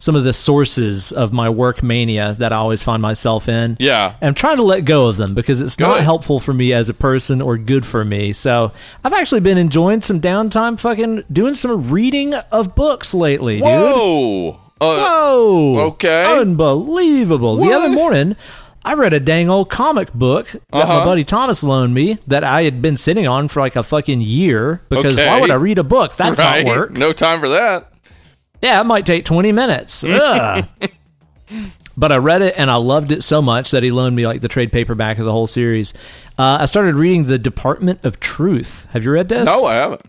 some 0.00 0.14
of 0.14 0.24
the 0.24 0.32
sources 0.32 1.10
of 1.12 1.32
my 1.32 1.48
work 1.50 1.82
mania 1.82 2.34
that 2.38 2.52
I 2.52 2.56
always 2.56 2.82
find 2.82 3.02
myself 3.02 3.48
in. 3.48 3.76
Yeah. 3.80 4.14
And 4.20 4.28
I'm 4.28 4.34
trying 4.34 4.58
to 4.58 4.62
let 4.62 4.84
go 4.84 5.06
of 5.08 5.16
them 5.16 5.34
because 5.34 5.60
it's 5.60 5.78
not 5.78 6.00
helpful 6.02 6.38
for 6.40 6.52
me 6.54 6.72
as 6.72 6.88
a 6.88 6.94
person 6.94 7.40
or 7.42 7.58
good 7.58 7.84
for 7.84 8.04
me. 8.04 8.32
So 8.32 8.70
I've 9.04 9.12
actually 9.12 9.40
been 9.40 9.58
enjoying 9.58 10.00
some 10.02 10.20
downtime 10.20 10.78
fucking 10.78 11.24
doing 11.32 11.54
some 11.54 11.90
reading 11.90 12.34
of 12.34 12.74
books 12.74 13.12
lately, 13.14 13.56
dude. 13.56 13.64
Whoa. 13.64 14.50
Uh, 14.80 14.96
Whoa. 14.96 15.78
Okay. 15.88 16.40
Unbelievable. 16.40 17.56
The 17.56 17.72
other 17.72 17.88
morning, 17.88 18.36
I 18.84 18.94
read 18.94 19.12
a 19.12 19.20
dang 19.20 19.50
old 19.50 19.68
comic 19.70 20.12
book 20.12 20.46
that 20.50 20.62
my 20.70 20.80
Uh-huh. 20.82 21.04
buddy 21.04 21.24
Thomas 21.24 21.64
loaned 21.64 21.92
me 21.94 22.18
that 22.28 22.44
I 22.44 22.62
had 22.62 22.80
been 22.80 22.96
sitting 22.96 23.26
on 23.26 23.48
for 23.48 23.58
like 23.60 23.74
a 23.74 23.82
fucking 23.82 24.20
year 24.20 24.80
because 24.88 25.18
Okay. 25.18 25.26
why 25.28 25.40
would 25.40 25.50
I 25.50 25.54
read 25.56 25.78
a 25.78 25.84
book? 25.84 26.14
That's 26.16 26.38
right. 26.38 26.64
not 26.64 26.76
work. 26.76 26.90
No 26.92 27.12
time 27.12 27.40
for 27.40 27.48
that. 27.48 27.90
Yeah, 28.62 28.80
it 28.80 28.84
might 28.84 29.06
take 29.06 29.24
20 29.24 29.52
minutes. 29.52 30.04
But 31.96 32.12
I 32.12 32.18
read 32.18 32.42
it 32.42 32.54
and 32.56 32.70
I 32.70 32.76
loved 32.76 33.10
it 33.10 33.24
so 33.24 33.42
much 33.42 33.72
that 33.72 33.82
he 33.82 33.90
loaned 33.90 34.14
me 34.14 34.24
like 34.24 34.40
the 34.40 34.46
trade 34.46 34.70
paperback 34.70 35.18
of 35.18 35.24
the 35.26 35.32
whole 35.32 35.48
series. 35.48 35.92
Uh, 36.38 36.58
I 36.60 36.66
started 36.66 36.94
reading 36.94 37.24
The 37.24 37.40
Department 37.40 38.04
of 38.04 38.20
Truth. 38.20 38.86
Have 38.92 39.02
you 39.02 39.10
read 39.10 39.28
this? 39.28 39.46
No, 39.46 39.64
I 39.64 39.74
haven't. 39.74 40.02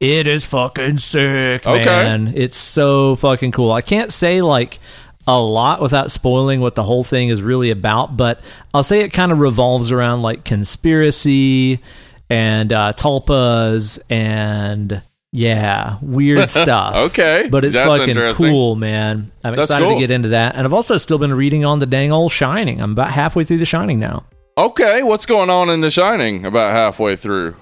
It 0.00 0.26
is 0.26 0.44
fucking 0.44 0.98
sick, 0.98 1.64
Okay. 1.64 1.84
man. 1.84 2.32
It's 2.34 2.56
so 2.56 3.14
fucking 3.14 3.52
cool. 3.52 3.70
I 3.70 3.82
can't 3.82 4.12
say 4.12 4.42
like 4.42 4.80
a 5.28 5.38
lot 5.38 5.80
without 5.80 6.10
spoiling 6.10 6.60
what 6.60 6.74
the 6.74 6.82
whole 6.82 7.04
thing 7.04 7.28
is 7.28 7.40
really 7.40 7.70
about, 7.70 8.16
but 8.16 8.40
I'll 8.74 8.82
say 8.82 9.02
it 9.02 9.10
kind 9.12 9.30
of 9.30 9.38
revolves 9.38 9.92
around 9.92 10.22
like 10.22 10.44
conspiracy 10.44 11.80
and 12.28 12.72
uh, 12.72 12.94
tulpas 12.94 14.00
and 14.10 15.02
yeah, 15.32 15.98
weird 16.00 16.50
stuff. 16.50 16.96
Okay, 16.96 17.48
But 17.50 17.64
it's 17.64 17.74
that's 17.74 17.88
fucking 17.88 18.34
cool, 18.34 18.74
man. 18.76 19.30
I'm 19.44 19.54
That's 19.54 19.68
excited 19.68 19.84
cool. 19.86 19.94
to 19.94 20.00
get 20.00 20.10
into 20.10 20.28
that. 20.30 20.54
And 20.56 20.64
I've 20.64 20.74
also 20.74 20.96
still 20.96 21.18
been 21.18 21.34
reading 21.34 21.64
on 21.64 21.78
the 21.78 21.86
dang 21.86 22.12
old 22.12 22.32
Shining. 22.32 22.80
I'm 22.80 22.92
about 22.92 23.10
halfway 23.10 23.44
through 23.44 23.58
The 23.58 23.66
Shining 23.66 23.98
now. 23.98 24.24
Okay, 24.58 25.02
what's 25.02 25.26
going 25.26 25.50
on 25.50 25.68
in 25.68 25.80
The 25.82 25.90
Shining? 25.90 26.46
About 26.46 26.72
halfway 26.72 27.16
through. 27.16 27.56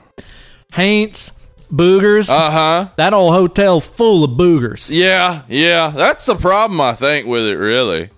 Haints, 0.75 1.33
boogers. 1.73 2.29
Uh 2.31 2.51
huh. 2.51 2.89
that 2.97 3.13
old 3.13 3.35
hotel 3.35 3.81
full 3.81 4.25
of 4.25 4.33
boogers. 4.33 4.91
Yeah, 4.93 5.43
yeah. 5.49 5.93
That's 5.95 6.27
the 6.27 6.37
problem, 6.37 6.81
I 6.81 6.95
think, 6.95 7.27
with 7.27 7.47
it. 7.47 7.57
Really. 7.57 8.11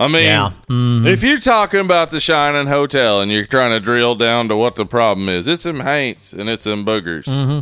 I 0.00 0.06
mean, 0.06 0.24
Yeah. 0.26 0.52
Mhm. 0.68 1.06
if 1.06 1.22
you're 1.24 1.40
talking 1.40 1.80
about 1.80 2.10
the 2.10 2.20
Shining 2.20 2.68
Hotel 2.68 3.20
and 3.20 3.32
you're 3.32 3.46
trying 3.46 3.70
to 3.72 3.80
drill 3.80 4.14
down 4.14 4.48
to 4.48 4.56
what 4.56 4.76
the 4.76 4.86
problem 4.86 5.28
is, 5.28 5.48
it's 5.48 5.64
them 5.64 5.80
haints 5.80 6.32
and 6.32 6.48
it's 6.48 6.64
them 6.64 6.84
boogers. 6.86 7.24
Mm-hmm. 7.24 7.60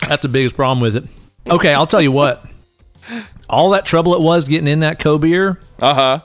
That's 0.00 0.22
the 0.22 0.28
biggest 0.28 0.56
problem 0.56 0.80
with 0.80 0.96
it. 0.96 1.04
Okay, 1.48 1.72
I'll 1.74 1.86
tell 1.86 2.02
you 2.02 2.12
what. 2.12 2.44
All 3.48 3.70
that 3.70 3.84
trouble 3.84 4.14
it 4.14 4.20
was 4.20 4.48
getting 4.48 4.68
in 4.68 4.80
that 4.80 4.98
co 4.98 5.18
beer, 5.18 5.60
Uh 5.80 5.94
huh. 5.94 6.20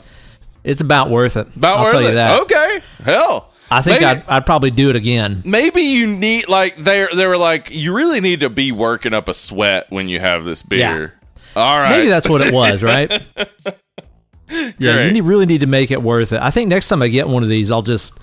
it's 0.64 0.82
about 0.82 1.10
worth 1.10 1.36
it. 1.38 1.54
About 1.56 1.78
I'll 1.78 1.84
worth 1.86 1.92
tell 1.92 2.02
you 2.02 2.08
it. 2.10 2.14
that. 2.14 2.42
Okay. 2.42 2.82
Hell. 3.04 3.52
I 3.72 3.82
think 3.82 4.02
maybe, 4.02 4.06
I'd, 4.06 4.24
I'd 4.28 4.46
probably 4.48 4.72
do 4.72 4.90
it 4.90 4.96
again. 4.96 5.44
maybe 5.46 5.82
you 5.82 6.08
need 6.08 6.48
like 6.50 6.76
they 6.78 7.06
they 7.16 7.28
were 7.28 7.38
like 7.38 7.70
you 7.70 7.94
really 7.94 8.20
need 8.20 8.40
to 8.40 8.50
be 8.50 8.72
working 8.72 9.14
up 9.14 9.28
a 9.28 9.34
sweat 9.36 9.86
when 9.92 10.08
you 10.08 10.20
have 10.20 10.44
this 10.44 10.64
beer. 10.64 11.14
All 11.56 11.78
right. 11.80 11.92
Maybe 11.92 12.08
that's 12.08 12.28
what 12.28 12.42
it 12.42 12.52
was, 12.54 12.82
right? 12.82 13.12
yeah, 14.50 14.72
you 14.80 14.92
Great. 14.94 15.12
need, 15.14 15.22
really 15.22 15.46
need 15.46 15.62
to 15.62 15.68
make 15.68 15.92
it 15.92 16.02
worth 16.02 16.34
it. 16.34 16.42
I 16.42 16.50
think 16.50 16.70
next 16.70 16.88
time 16.88 17.02
I 17.02 17.08
get 17.10 17.28
one 17.28 17.44
of 17.44 17.50
these, 17.50 17.72
I'll 17.72 17.82
just 17.84 18.18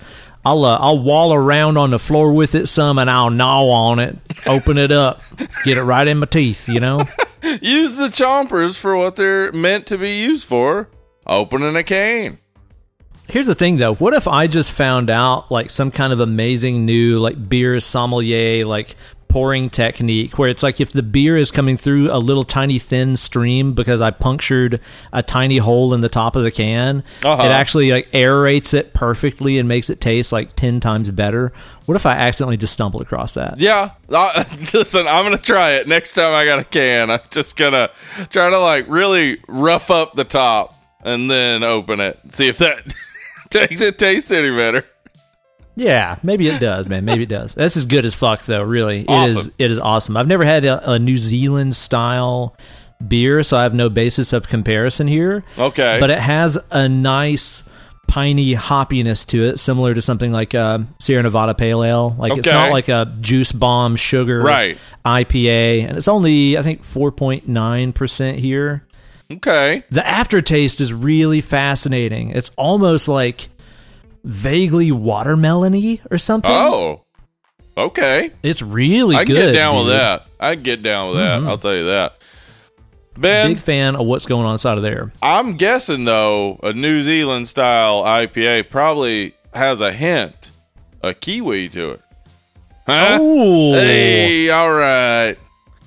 I'll 0.47 0.63
uh, 0.63 0.77
I'll 0.79 0.99
wall 0.99 1.33
around 1.33 1.75
on 1.77 1.89
the 1.89 1.99
floor 1.99 2.31
with 2.31 2.55
it 2.55 2.67
some, 2.67 2.97
and 2.99 3.09
I'll 3.09 3.29
gnaw 3.29 3.67
on 3.69 3.99
it, 3.99 4.17
open 4.45 4.77
it 4.77 4.93
up, 4.93 5.21
get 5.65 5.77
it 5.77 5.83
right 5.83 6.07
in 6.07 6.19
my 6.19 6.25
teeth. 6.25 6.69
You 6.69 6.79
know. 6.79 7.03
Use 7.61 7.97
the 7.97 8.07
chompers 8.07 8.77
for 8.77 8.95
what 8.95 9.15
they're 9.17 9.51
meant 9.51 9.87
to 9.87 9.97
be 9.97 10.19
used 10.19 10.45
for. 10.45 10.89
Opening 11.25 11.75
a 11.75 11.83
can. 11.83 12.39
Here's 13.27 13.45
the 13.45 13.55
thing 13.55 13.75
though. 13.75 13.95
What 13.95 14.13
if 14.13 14.25
I 14.25 14.47
just 14.47 14.71
found 14.71 15.09
out 15.09 15.51
like 15.51 15.69
some 15.69 15.91
kind 15.91 16.13
of 16.13 16.21
amazing 16.21 16.85
new 16.85 17.19
like 17.19 17.49
beer 17.49 17.77
sommelier 17.81 18.65
like 18.65 18.95
pouring 19.37 19.69
technique 19.69 20.39
where 20.39 20.49
it's 20.49 20.63
like 20.63 20.81
if 20.81 20.91
the 20.91 21.03
beer 21.03 21.37
is 21.37 21.51
coming 21.51 21.77
through 21.77 22.11
a 22.11 22.17
little 22.17 22.43
tiny 22.43 22.79
thin 22.79 23.15
stream 23.15 23.73
because 23.73 24.01
I 24.01 24.09
punctured 24.09 24.81
a 25.13 25.21
tiny 25.21 25.59
hole 25.59 25.93
in 25.93 26.01
the 26.01 26.09
top 26.09 26.35
of 26.35 26.41
the 26.41 26.49
can, 26.49 27.03
Uh-huh. 27.23 27.43
it 27.43 27.49
actually 27.51 27.91
like 27.91 28.11
aerates 28.13 28.73
it 28.73 28.95
perfectly 28.95 29.59
and 29.59 29.67
makes 29.69 29.91
it 29.91 30.01
taste 30.01 30.31
like 30.31 30.55
10 30.55 30.79
times 30.79 31.11
better. 31.11 31.53
What 31.85 31.93
if 31.93 32.07
I 32.07 32.13
accidentally 32.13 32.57
just 32.57 32.73
stumbled 32.73 33.03
across 33.03 33.35
that? 33.35 33.59
Yeah. 33.59 33.91
Uh, 34.09 34.43
listen, 34.73 35.05
I'm 35.07 35.23
gonna 35.23 35.37
try 35.37 35.73
it 35.73 35.87
next 35.87 36.13
time 36.13 36.33
I 36.33 36.43
got 36.43 36.57
a 36.57 36.63
can. 36.63 37.11
I'm 37.11 37.19
just 37.29 37.55
gonna 37.57 37.91
try 38.31 38.49
to 38.49 38.59
like 38.59 38.85
really 38.87 39.39
rough 39.47 39.91
up 39.91 40.15
the 40.15 40.23
top 40.23 40.73
and 41.03 41.29
then 41.29 41.61
open 41.61 41.99
it. 41.99 42.19
See 42.29 42.47
if 42.47 42.57
that 42.57 42.91
takes 43.51 43.81
it 43.81 43.99
taste 43.99 44.31
any 44.33 44.49
better. 44.49 44.83
Yeah, 45.77 46.17
maybe 46.23 46.47
it 46.47 46.59
does, 46.59 46.87
man. 46.89 47.05
Maybe 47.05 47.23
it 47.23 47.29
does. 47.29 47.53
This 47.53 47.77
is 47.77 47.85
good 47.85 48.03
as 48.03 48.15
fuck, 48.15 48.43
though. 48.45 48.63
Really, 48.63 49.01
it 49.01 49.29
is. 49.29 49.37
Awesome. 49.37 49.53
It 49.59 49.71
is 49.71 49.77
awesome. 49.79 50.17
I've 50.17 50.27
never 50.27 50.43
had 50.43 50.65
a, 50.65 50.93
a 50.93 50.97
New 50.99 51.17
Zealand 51.19 51.75
style 51.75 52.57
beer, 53.07 53.43
so 53.43 53.57
I 53.57 53.63
have 53.63 53.75
no 53.75 53.87
basis 53.87 54.33
of 54.33 54.47
comparison 54.47 55.07
here. 55.07 55.43
Okay. 55.57 55.97
but 55.99 56.09
it 56.09 56.17
has 56.17 56.57
a 56.71 56.89
nice 56.89 57.61
piney 58.07 58.55
hoppiness 58.55 59.23
to 59.27 59.43
it, 59.45 59.59
similar 59.59 59.93
to 59.93 60.01
something 60.01 60.31
like 60.31 60.55
uh, 60.55 60.79
Sierra 60.97 61.21
Nevada 61.21 61.53
Pale 61.53 61.83
Ale. 61.83 62.15
Like 62.17 62.35
it's 62.37 62.47
not 62.47 62.71
like 62.71 62.87
a 62.89 63.15
juice 63.21 63.51
bomb 63.51 63.97
sugar 63.97 64.41
Right. 64.41 64.79
IPA, 65.05 65.89
and 65.89 65.97
it's 65.97 66.07
only 66.07 66.57
I 66.57 66.63
think 66.63 66.83
four 66.83 67.11
point 67.11 67.47
nine 67.47 67.93
percent 67.93 68.39
here. 68.39 68.83
okay. 69.31 69.83
The 69.91 70.07
aftertaste 70.07 70.81
is 70.81 70.91
really 70.91 71.41
fascinating. 71.41 72.31
It's 72.31 72.49
almost 72.57 73.07
like 73.07 73.49
vaguely 74.27 74.91
watermelony 74.91 75.99
or 76.11 76.17
something. 76.17 76.51
Oh. 76.51 77.01
Okay. 77.77 78.31
It's 78.43 78.61
really 78.61 79.15
I 79.15 79.23
can 79.25 79.35
good. 79.35 79.47
get 79.47 79.53
down 79.53 79.75
with 79.77 79.85
dude. 79.85 79.93
Mm-hmm. 79.95 79.99
that. 79.99 80.25
I 80.39 80.53
can 80.55 80.63
get 80.63 80.83
down 80.83 81.07
with 81.09 81.17
that. 81.17 81.43
I'll 81.43 81.57
tell 81.57 81.75
you 81.75 81.85
that. 81.85 82.13
Ben, 83.17 83.53
Big 83.53 83.63
fan 83.63 83.95
of 83.95 84.05
what's 84.05 84.25
going 84.27 84.45
on 84.45 84.53
inside 84.53 84.77
of 84.77 84.83
there. 84.83 85.11
I'm 85.23 85.57
guessing 85.57 86.05
though 86.05 86.59
a 86.61 86.73
New 86.73 87.01
Zealand 87.01 87.47
style 87.47 88.03
IPA 88.03 88.69
probably 88.69 89.33
has 89.53 89.81
a 89.81 89.91
hint, 89.91 90.51
a 91.01 91.13
kiwi 91.15 91.69
to 91.69 91.91
it. 91.91 92.01
Huh? 92.85 93.17
Ooh, 93.21 93.73
Hey, 93.73 94.49
all 94.51 94.71
right. 94.71 95.35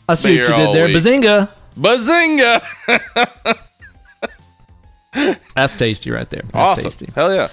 I 0.08 0.14
see 0.14 0.38
what 0.38 0.48
you 0.48 0.54
did 0.56 0.74
there. 0.74 0.86
week. 0.86 0.96
Bazinga! 0.96 1.50
Bazinga! 1.76 3.58
That's 5.54 5.76
tasty 5.76 6.10
right 6.10 6.28
there. 6.30 6.42
That's 6.42 6.54
awesome. 6.54 6.84
tasty. 6.84 7.08
Hell 7.14 7.34
yeah. 7.34 7.48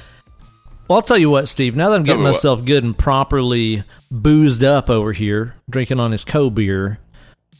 Well, 0.88 0.98
I'll 0.98 1.04
tell 1.04 1.18
you 1.18 1.30
what, 1.30 1.48
Steve. 1.50 1.76
Now 1.76 1.90
that 1.90 1.96
I'm 1.96 2.04
Tell 2.04 2.14
getting 2.16 2.20
me 2.22 2.30
what. 2.30 2.36
myself 2.36 2.64
good 2.64 2.84
and 2.84 2.98
properly 2.98 3.84
boozed 4.10 4.64
up 4.64 4.90
over 4.90 5.12
here, 5.12 5.56
drinking 5.70 6.00
on 6.00 6.14
his 6.14 6.24
co 6.24 6.50
beer, 6.50 7.00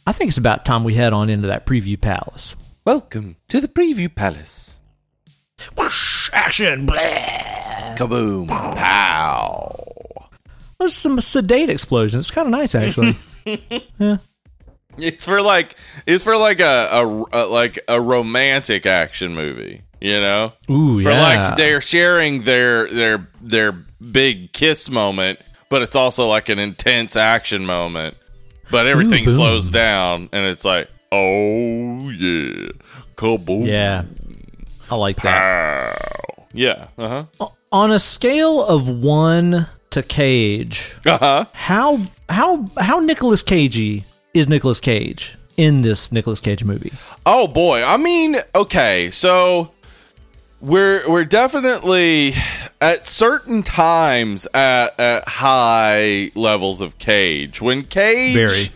I 0.06 0.12
think 0.12 0.28
it's 0.28 0.38
about 0.38 0.64
time 0.64 0.82
we 0.82 0.94
head 0.94 1.12
on 1.12 1.28
into 1.28 1.48
that 1.48 1.66
preview 1.66 2.00
palace. 2.00 2.56
Welcome 2.86 3.36
to 3.48 3.60
the 3.60 3.68
Preview 3.68 4.14
Palace. 4.14 4.78
Whoosh, 5.76 6.30
action! 6.32 6.86
Blah. 6.86 6.96
Kaboom. 7.96 8.48
Pow. 8.48 10.28
There's 10.78 10.94
some 10.94 11.20
sedate 11.20 11.68
explosions. 11.68 12.20
It's 12.20 12.30
kind 12.30 12.46
of 12.46 12.52
nice, 12.52 12.74
actually. 12.74 13.18
It's 15.00 15.24
for 15.26 15.40
like 15.42 15.76
it's 16.06 16.24
for 16.24 16.36
like 16.36 16.58
a, 16.58 16.88
a, 16.90 17.24
a 17.32 17.46
like 17.46 17.78
a 17.86 18.00
romantic 18.00 18.84
action 18.84 19.32
movie, 19.32 19.82
you 20.00 20.20
know? 20.20 20.52
Ooh, 20.70 21.02
For 21.02 21.10
yeah. 21.10 21.22
like 21.22 21.56
they're 21.56 21.80
sharing 21.80 22.42
their 22.42 22.88
their 22.90 23.28
their 23.40 23.72
big 23.72 24.52
kiss 24.52 24.88
moment, 24.90 25.40
but 25.68 25.82
it's 25.82 25.96
also 25.96 26.26
like 26.28 26.48
an 26.48 26.58
intense 26.58 27.16
action 27.16 27.66
moment. 27.66 28.16
But 28.70 28.86
everything 28.86 29.24
boom. 29.24 29.34
slows 29.34 29.70
down 29.70 30.28
and 30.32 30.46
it's 30.46 30.64
like, 30.64 30.88
oh 31.12 32.10
yeah. 32.10 32.68
Kaboom. 33.16 33.66
yeah, 33.66 34.04
I 34.90 34.94
like 34.94 35.16
that. 35.22 35.98
Pow. 35.98 36.46
Yeah. 36.52 36.88
Uh-huh. 36.96 37.48
On 37.72 37.90
a 37.90 37.98
scale 37.98 38.64
of 38.64 38.88
one 38.88 39.66
to 39.90 40.02
Cage, 40.02 40.94
Uh-huh. 41.06 41.46
how 41.52 42.00
how 42.28 42.66
how 42.78 43.00
nicholas 43.00 43.42
Cagey 43.42 44.04
is 44.34 44.48
nicolas 44.48 44.80
Cage 44.80 45.34
in 45.56 45.80
this 45.82 46.12
nicolas 46.12 46.40
Cage 46.40 46.62
movie? 46.64 46.92
Oh 47.26 47.48
boy. 47.48 47.82
I 47.82 47.96
mean, 47.96 48.36
okay, 48.54 49.10
so 49.10 49.70
we're 50.60 51.08
we're 51.08 51.24
definitely 51.24 52.34
at 52.80 53.06
certain 53.06 53.62
times 53.62 54.46
at, 54.54 54.98
at 54.98 55.28
high 55.28 56.30
levels 56.34 56.80
of 56.80 56.98
Cage. 56.98 57.60
When 57.60 57.84
Cage 57.84 58.34
Very. 58.34 58.68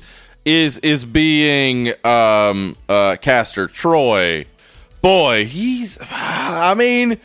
is 0.44 0.78
is 0.78 1.04
being 1.04 1.92
um 2.04 2.76
uh 2.88 3.16
Castor 3.20 3.66
Troy, 3.66 4.46
boy, 5.00 5.46
he's 5.46 5.98
I 6.10 6.74
mean, 6.74 7.18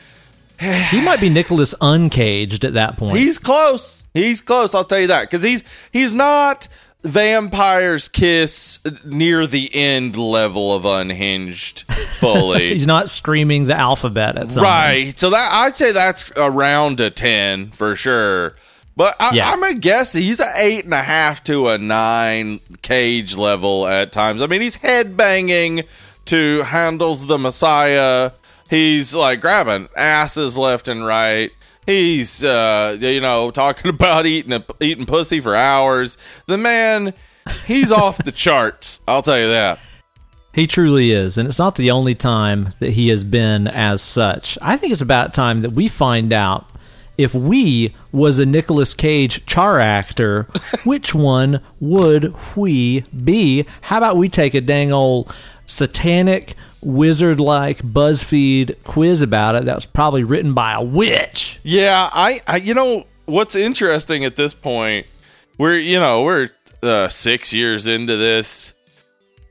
He 0.89 1.01
might 1.01 1.21
be 1.21 1.29
Nicholas 1.29 1.75
uncaged 1.81 2.65
at 2.65 2.73
that 2.73 2.97
point. 2.97 3.17
He's 3.17 3.37
close. 3.37 4.03
He's 4.13 4.41
close. 4.41 4.73
I'll 4.73 4.85
tell 4.85 4.99
you 4.99 5.07
that 5.07 5.23
because 5.23 5.43
he's 5.43 5.63
he's 5.91 6.13
not 6.13 6.67
vampire's 7.07 8.07
kiss 8.09 8.79
near 9.03 9.47
the 9.47 9.69
end 9.73 10.15
level 10.15 10.73
of 10.75 10.85
unhinged 10.85 11.83
fully. 12.19 12.69
He's 12.73 12.87
not 12.87 13.09
screaming 13.09 13.65
the 13.65 13.75
alphabet 13.77 14.37
at 14.37 14.51
someone. 14.51 14.71
right. 14.71 15.17
So 15.19 15.29
that 15.29 15.49
I'd 15.53 15.75
say 15.77 15.91
that's 15.91 16.31
around 16.35 16.99
a 16.99 17.09
ten 17.09 17.71
for 17.71 17.95
sure. 17.95 18.55
But 18.95 19.15
I, 19.19 19.35
Yeah. 19.35 19.49
I'm 19.51 19.59
gonna 19.61 19.75
guess 19.75 20.13
he's 20.13 20.39
an 20.39 20.47
eight 20.57 20.85
and 20.85 20.93
a 20.93 21.03
half 21.03 21.43
to 21.45 21.69
a 21.69 21.77
nine 21.77 22.59
cage 22.81 23.35
level 23.35 23.85
at 23.87 24.11
times. 24.11 24.41
I 24.41 24.47
mean, 24.47 24.61
he's 24.61 24.77
head 24.77 25.15
banging 25.15 25.83
to 26.25 26.63
Handel's 26.63 27.27
the 27.27 27.37
Messiah. 27.37 28.31
He's 28.69 29.13
like 29.13 29.39
grabbing 29.39 29.87
asses 29.95 30.57
left 30.57 30.87
and 30.87 31.05
right. 31.05 31.51
He's 31.87 32.43
uh, 32.43 32.97
you 32.99 33.21
know 33.21 33.49
talking 33.49 33.89
about 33.95 34.27
eating 34.27 34.53
a, 34.53 34.63
eating 34.79 35.07
pussy 35.07 35.39
for 35.39 35.55
hours. 35.55 36.17
The 36.45 36.57
man, 36.57 37.13
he's 37.65 37.91
off 37.91 38.23
the 38.23 38.31
charts. 38.31 38.99
I'll 39.07 39.23
tell 39.23 39.39
you 39.39 39.47
that. 39.47 39.79
He 40.53 40.67
truly 40.67 41.11
is, 41.11 41.37
and 41.37 41.47
it's 41.47 41.59
not 41.59 41.75
the 41.75 41.91
only 41.91 42.13
time 42.15 42.73
that 42.79 42.91
he 42.91 43.09
has 43.09 43.23
been 43.23 43.67
as 43.67 44.01
such. 44.01 44.57
I 44.61 44.75
think 44.75 44.91
it's 44.91 45.01
about 45.01 45.33
time 45.33 45.61
that 45.61 45.71
we 45.71 45.87
find 45.87 46.33
out 46.33 46.67
if 47.17 47.33
we 47.33 47.95
was 48.11 48.39
a 48.39 48.45
Nicolas 48.45 48.93
Cage 48.93 49.45
char 49.45 49.79
actor, 49.79 50.47
which 50.83 51.15
one 51.15 51.61
would 51.79 52.33
we 52.55 53.01
be? 53.01 53.65
How 53.81 53.97
about 53.97 54.17
we 54.17 54.29
take 54.29 54.53
a 54.53 54.61
dang 54.61 54.91
old 54.91 55.33
satanic 55.67 56.55
wizard 56.87 57.39
like 57.39 57.79
BuzzFeed 57.83 58.83
quiz 58.83 59.21
about 59.21 59.55
it 59.55 59.65
that 59.65 59.75
was 59.75 59.85
probably 59.85 60.23
written 60.23 60.53
by 60.53 60.73
a 60.73 60.81
witch. 60.81 61.59
Yeah, 61.63 62.09
I, 62.11 62.41
I 62.47 62.57
you 62.57 62.73
know 62.73 63.05
what's 63.25 63.55
interesting 63.55 64.25
at 64.25 64.35
this 64.35 64.53
point, 64.53 65.05
we're 65.57 65.77
you 65.77 65.99
know 65.99 66.23
we're 66.23 66.49
uh, 66.81 67.09
six 67.09 67.53
years 67.53 67.87
into 67.87 68.15
this, 68.15 68.73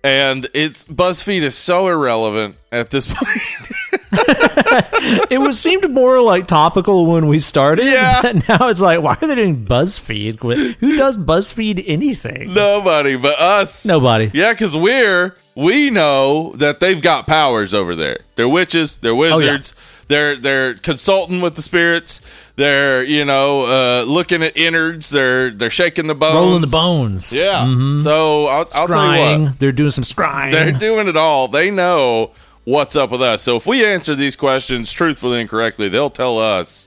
and 0.03 0.49
it's 0.55 0.85
BuzzFeed 0.85 1.43
is 1.43 1.55
so 1.55 1.89
irrelevant 1.89 2.57
at 2.73 2.91
this 2.91 3.07
point. 3.13 3.71
it 5.31 5.41
was 5.41 5.59
seemed 5.59 5.91
more 5.91 6.21
like 6.21 6.47
topical 6.47 7.07
when 7.07 7.29
we 7.29 7.39
started. 7.39 7.87
Yeah. 7.87 8.23
But 8.23 8.49
now 8.49 8.69
it's 8.69 8.81
like, 8.81 9.03
why 9.03 9.17
are 9.21 9.27
they 9.27 9.35
doing 9.35 9.65
BuzzFeed? 9.65 10.77
Who 10.77 10.97
does 10.97 11.17
BuzzFeed 11.17 11.85
anything? 11.87 12.55
Nobody 12.55 13.17
but 13.17 13.39
us. 13.39 13.85
Nobody. 13.85 14.31
Yeah, 14.33 14.53
because 14.53 14.77
we're 14.77 15.35
we 15.55 15.91
know 15.91 16.53
that 16.57 16.81
they've 16.81 17.01
got 17.01 17.27
powers 17.27 17.75
over 17.75 17.97
there. 17.97 18.19
They're 18.37 18.49
witches. 18.49 18.99
They're 18.99 19.15
wizards. 19.15 19.75
They're 20.09 20.37
they're 20.37 20.75
consulting 20.75 21.41
with 21.41 21.57
the 21.57 21.63
spirits. 21.63 22.21
They're 22.55 23.03
you 23.03 23.25
know 23.25 23.63
uh, 23.63 24.05
looking 24.05 24.43
at 24.43 24.57
innards. 24.57 25.11
They're 25.11 25.51
they're 25.51 25.71
shaking 25.71 26.07
the 26.07 26.15
bones, 26.15 26.35
Rolling 26.35 26.61
the 26.61 26.69
bones. 26.69 27.33
Yeah. 27.33 27.65
So 28.03 28.47
I'll, 28.47 28.69
I'll 28.75 28.89
tell 28.89 29.39
you 29.39 29.45
what. 29.47 29.59
They're 29.59 29.73
doing 29.73 29.91
some 29.91 30.05
scrying. 30.05 30.53
They're 30.53 30.73
doing 30.73 31.09
it 31.09 31.17
all. 31.17 31.49
They 31.49 31.71
know 31.71 32.33
what's 32.67 32.95
up 32.97 33.11
with 33.11 33.23
us. 33.23 33.43
So 33.43 33.57
if 33.57 33.67
we 33.67 33.83
answer 33.87 34.15
these 34.15 34.37
questions 34.37 34.93
truthfully 34.93 35.41
and 35.41 35.49
correctly, 35.49 35.89
they'll 35.89 36.11
tell 36.11 36.39
us 36.39 36.87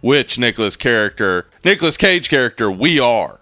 which 0.00 0.38
Nicholas 0.38 0.76
character, 0.76 1.46
Nicolas 1.64 1.96
Cage 1.96 2.28
character 2.28 2.70
we 2.70 2.98
are. 2.98 3.38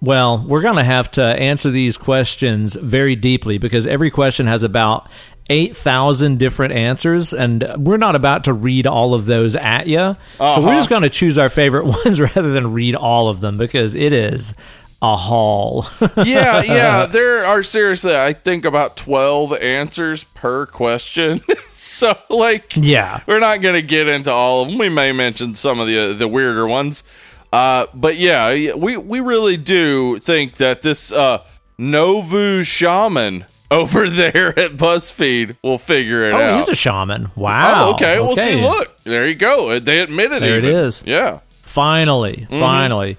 Well, 0.00 0.38
we're 0.46 0.62
going 0.62 0.76
to 0.76 0.84
have 0.84 1.10
to 1.12 1.22
answer 1.22 1.70
these 1.70 1.96
questions 1.96 2.74
very 2.76 3.16
deeply 3.16 3.58
because 3.58 3.84
every 3.86 4.10
question 4.10 4.46
has 4.46 4.62
about 4.62 5.08
8,000 5.50 6.38
different 6.38 6.72
answers, 6.74 7.32
and 7.32 7.66
we're 7.78 7.96
not 7.96 8.14
about 8.14 8.44
to 8.44 8.52
read 8.52 8.86
all 8.86 9.14
of 9.14 9.26
those 9.26 9.56
at 9.56 9.88
you. 9.88 9.96
So 9.96 10.16
Uh-huh. 10.38 10.60
we're 10.60 10.74
just 10.76 10.88
going 10.90 11.02
to 11.02 11.10
choose 11.10 11.38
our 11.38 11.48
favorite 11.48 11.84
ones 12.04 12.20
rather 12.20 12.52
than 12.52 12.72
read 12.72 12.94
all 12.94 13.28
of 13.28 13.40
them 13.40 13.58
because 13.58 13.94
it 13.96 14.12
is 14.12 14.54
a 15.00 15.16
haul. 15.16 15.86
Yeah, 16.16 16.62
yeah. 16.62 17.06
There 17.06 17.44
are 17.44 17.62
seriously, 17.62 18.16
I 18.16 18.32
think 18.32 18.64
about 18.64 18.96
12 18.96 19.52
answers 19.54 20.24
per 20.24 20.66
question. 20.66 21.40
so, 21.70 22.14
like, 22.28 22.72
yeah. 22.76 23.20
we're 23.26 23.38
not 23.38 23.60
going 23.60 23.74
to 23.76 23.82
get 23.82 24.08
into 24.08 24.30
all 24.32 24.62
of 24.62 24.68
them. 24.68 24.78
We 24.78 24.88
may 24.88 25.12
mention 25.12 25.54
some 25.54 25.78
of 25.80 25.86
the 25.86 26.12
the 26.14 26.26
weirder 26.28 26.66
ones. 26.66 27.04
Uh, 27.52 27.86
but 27.94 28.16
yeah, 28.16 28.74
we 28.74 28.96
we 28.96 29.20
really 29.20 29.56
do 29.56 30.18
think 30.18 30.56
that 30.56 30.82
this 30.82 31.12
uh, 31.12 31.44
Novu 31.78 32.64
shaman 32.66 33.46
over 33.70 34.10
there 34.22 34.58
at 34.58 34.72
BuzzFeed 34.72 35.56
will 35.62 35.78
figure 35.78 36.24
it 36.24 36.32
Oh, 36.34 36.38
out. 36.38 36.56
he's 36.58 36.68
a 36.68 36.74
shaman. 36.74 37.30
Wow. 37.36 37.90
Oh, 37.90 37.94
okay. 37.94 38.18
Well, 38.20 38.34
see, 38.36 38.60
look, 38.60 38.96
there 39.04 39.26
you 39.28 39.34
go. 39.34 39.78
They 39.78 40.00
admitted 40.00 40.42
There 40.42 40.58
it 40.58 40.64
even. 40.64 40.76
is. 40.76 41.02
Yeah. 41.06 41.40
Finally, 41.62 42.46
Mm-hmm. 42.50 42.60
finally. 42.60 43.16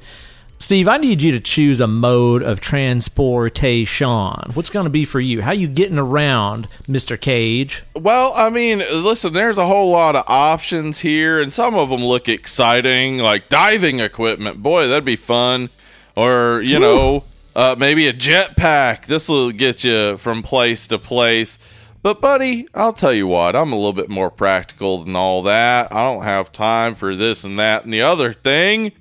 Steve, 0.61 0.89
I 0.89 0.97
need 0.97 1.21
you 1.21 1.31
to 1.31 1.39
choose 1.39 1.79
a 1.79 1.87
mode 1.87 2.43
of 2.43 2.59
transportation. 2.59 4.51
What's 4.53 4.69
going 4.69 4.83
to 4.83 4.89
be 4.89 5.05
for 5.05 5.21
you? 5.21 5.41
How 5.41 5.53
you 5.53 5.69
getting 5.69 5.97
around, 5.97 6.67
Mr. 6.83 7.19
Cage? 7.19 7.83
Well, 7.95 8.33
I 8.35 8.49
mean, 8.49 8.79
listen, 8.79 9.31
there's 9.31 9.57
a 9.57 9.65
whole 9.65 9.89
lot 9.89 10.17
of 10.17 10.25
options 10.27 10.99
here, 10.99 11.41
and 11.41 11.53
some 11.53 11.75
of 11.75 11.89
them 11.89 12.03
look 12.03 12.27
exciting, 12.27 13.19
like 13.19 13.47
diving 13.47 14.01
equipment. 14.01 14.61
Boy, 14.61 14.87
that'd 14.87 15.05
be 15.05 15.15
fun. 15.15 15.69
Or, 16.17 16.61
you 16.61 16.77
know, 16.77 17.23
uh, 17.55 17.77
maybe 17.79 18.07
a 18.07 18.13
jetpack. 18.13 19.05
This 19.05 19.29
will 19.29 19.51
get 19.51 19.85
you 19.85 20.17
from 20.17 20.43
place 20.43 20.87
to 20.89 20.99
place. 20.99 21.57
But, 22.01 22.19
buddy, 22.19 22.67
I'll 22.73 22.93
tell 22.93 23.13
you 23.13 23.27
what, 23.27 23.55
I'm 23.55 23.71
a 23.71 23.75
little 23.77 23.93
bit 23.93 24.09
more 24.09 24.29
practical 24.29 25.05
than 25.05 25.15
all 25.15 25.41
that. 25.43 25.93
I 25.93 26.13
don't 26.13 26.23
have 26.23 26.51
time 26.51 26.95
for 26.95 27.15
this 27.15 27.45
and 27.45 27.57
that 27.59 27.85
and 27.85 27.93
the 27.93 28.01
other 28.01 28.33
thing. 28.33 28.91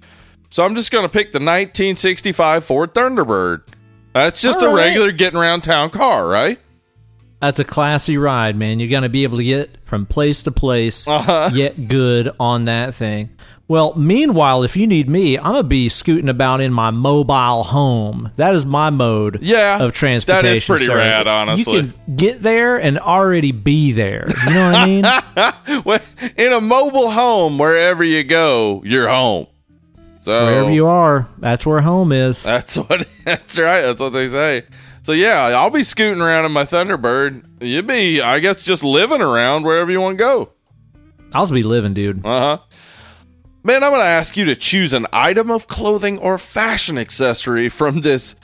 So 0.51 0.65
I'm 0.65 0.75
just 0.75 0.91
going 0.91 1.03
to 1.05 1.09
pick 1.09 1.33
the 1.33 1.39
1965 1.39 2.65
Ford 2.65 2.95
Thunderbird. 2.95 3.63
That's 4.15 4.41
just 4.41 4.63
All 4.63 4.71
a 4.73 4.75
regular 4.75 5.13
getting 5.13 5.39
around 5.39 5.63
town 5.63 5.91
car, 5.91 6.27
right? 6.27 6.59
That's 7.41 7.59
a 7.61 7.65
classy 7.65 8.17
ride, 8.19 8.57
man. 8.57 8.81
You're 8.81 8.89
going 8.89 9.03
to 9.05 9.09
be 9.09 9.23
able 9.23 9.37
to 9.39 9.45
get 9.45 9.77
from 9.85 10.07
place 10.07 10.43
to 10.45 10.51
place, 10.51 11.07
Uh-huh. 11.07 11.51
yet 11.53 11.87
good 11.89 12.31
on 12.41 12.65
that 12.65 12.95
thing. 12.95 13.31
Well, 13.69 13.95
meanwhile, 13.95 14.63
if 14.63 14.77
you 14.77 14.87
need 14.87 15.11
me, 15.11 15.37
I'm 15.37 15.45
going 15.53 15.57
to 15.57 15.63
be 15.63 15.91
scooting 15.91 16.31
about 16.31 16.63
in 16.63 16.73
my 16.73 16.91
mobile 16.91 17.63
home. 17.65 18.33
That 18.37 18.55
is 18.55 18.65
my 18.65 18.89
mode 18.89 19.43
Yeah, 19.43 19.83
of 19.83 19.93
transportation. 19.93 20.47
that 20.47 20.53
is 20.57 20.65
pretty 20.65 20.87
sir. 20.87 20.97
rad, 20.97 21.29
honestly. 21.29 21.75
You 21.75 21.81
can 22.07 22.17
get 22.17 22.41
there 22.41 22.79
and 22.81 22.99
already 22.99 23.53
be 23.53 23.93
there. 23.93 24.27
You 24.47 24.55
know 24.55 24.71
what 24.71 24.75
I 24.75 24.87
mean? 24.87 25.05
Well, 25.85 26.01
in 26.37 26.53
a 26.55 26.61
mobile 26.63 27.11
home, 27.11 27.59
wherever 27.59 28.03
you 28.03 28.25
go, 28.25 28.83
you're 28.87 29.09
home. 29.09 29.47
So 30.29 30.45
Wherever 30.45 30.71
you 30.71 30.87
are, 30.87 31.27
that's 31.39 31.65
where 31.65 31.81
home 31.81 32.13
is. 32.13 32.43
that's 32.43 32.77
what 32.77 33.09
that's 33.25 33.59
right. 33.59 33.81
That's 33.81 33.99
what 33.99 34.13
they 34.13 34.29
say. 34.29 34.67
So 35.01 35.13
yeah, 35.13 35.41
I'll 35.59 35.71
be 35.71 35.83
scooting 35.83 36.21
around 36.21 36.45
in 36.45 36.53
my 36.53 36.65
Thunderbird. 36.65 37.63
You'd 37.63 37.87
be, 37.87 38.21
I 38.21 38.39
guess, 38.39 38.63
just 38.63 38.85
living 38.85 39.23
around 39.23 39.65
wherever 39.65 39.91
you 39.91 40.03
want 40.03 40.19
to 40.19 40.23
go. 40.23 40.51
I'll 41.33 41.45
just 41.45 41.55
be 41.55 41.63
living, 41.63 41.95
dude. 41.95 42.27
Uh 42.27 42.59
huh. 42.59 42.59
Man, 43.65 43.83
I'm 43.83 43.91
going 43.91 44.03
to 44.03 44.07
ask 44.07 44.37
you 44.37 44.45
to 44.45 44.55
choose 44.55 44.93
an 44.93 45.07
item 45.15 45.51
of 45.51 45.67
clothing 45.67 46.19
or 46.19 46.37
fashion 46.37 46.99
accessory 46.99 47.71
from 47.71 48.03
this 48.03 48.35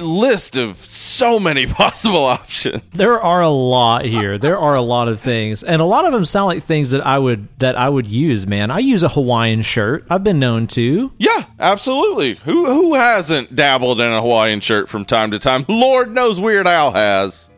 list 0.00 0.56
of 0.56 0.76
so 0.78 1.38
many 1.38 1.66
possible 1.82 2.24
options. 2.24 2.82
There 2.92 3.20
are 3.20 3.40
a 3.42 3.48
lot 3.50 4.04
here. 4.04 4.38
There 4.38 4.58
are 4.58 4.74
a 4.74 4.82
lot 4.82 5.08
of 5.08 5.20
things, 5.20 5.62
and 5.62 5.80
a 5.82 5.84
lot 5.84 6.04
of 6.04 6.12
them 6.12 6.24
sound 6.24 6.46
like 6.48 6.62
things 6.62 6.90
that 6.90 7.06
I 7.06 7.18
would 7.18 7.48
that 7.58 7.76
I 7.76 7.88
would 7.88 8.06
use. 8.06 8.46
Man, 8.46 8.70
I 8.70 8.78
use 8.78 9.02
a 9.02 9.08
Hawaiian 9.08 9.62
shirt. 9.62 10.06
I've 10.10 10.24
been 10.24 10.38
known 10.38 10.66
to. 10.68 11.12
Yeah, 11.18 11.44
absolutely. 11.58 12.36
Who 12.44 12.66
who 12.66 12.94
hasn't 12.94 13.54
dabbled 13.54 14.00
in 14.00 14.10
a 14.12 14.20
Hawaiian 14.20 14.60
shirt 14.60 14.88
from 14.88 15.04
time 15.04 15.30
to 15.32 15.38
time? 15.38 15.64
Lord 15.68 16.12
knows 16.12 16.40
Weird 16.40 16.66
Al 16.66 16.92
has. 16.92 17.50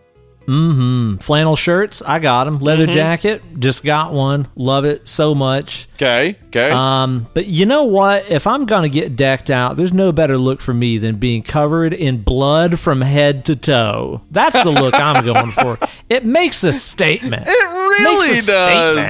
Mm-hmm. 0.51 1.17
Flannel 1.19 1.55
shirts. 1.55 2.03
I 2.05 2.19
got 2.19 2.45
them. 2.45 2.59
Leather 2.59 2.87
jacket. 2.87 3.43
Just 3.59 3.85
got 3.85 4.13
one. 4.13 4.49
Love 4.57 4.85
it 4.85 5.07
so 5.07 5.35
much. 5.35 5.89
Okay, 5.95 6.37
okay. 6.47 6.71
Um, 6.71 7.29
but 7.35 7.47
you 7.47 7.67
know 7.67 7.85
what? 7.85 8.29
If 8.31 8.47
I'm 8.47 8.65
gonna 8.65 8.89
get 8.89 9.15
decked 9.17 9.51
out, 9.51 9.77
there's 9.77 9.93
no 9.93 10.11
better 10.13 10.37
look 10.39 10.61
for 10.61 10.75
me 10.75 10.99
than 10.99 11.17
being 11.17 11.43
covered 11.43 11.95
in 11.95 12.23
blood 12.23 12.79
from 12.81 13.01
head 13.01 13.45
to 13.47 13.55
toe. 13.57 14.23
That's 14.31 14.61
the 14.63 14.71
look 14.71 14.95
I'm 14.95 15.25
going 15.33 15.53
for. 15.53 15.79
It 16.09 16.25
makes 16.25 16.65
a 16.65 16.73
statement. 16.73 17.45
it 17.47 17.51
really 17.69 18.41
does. 18.41 18.45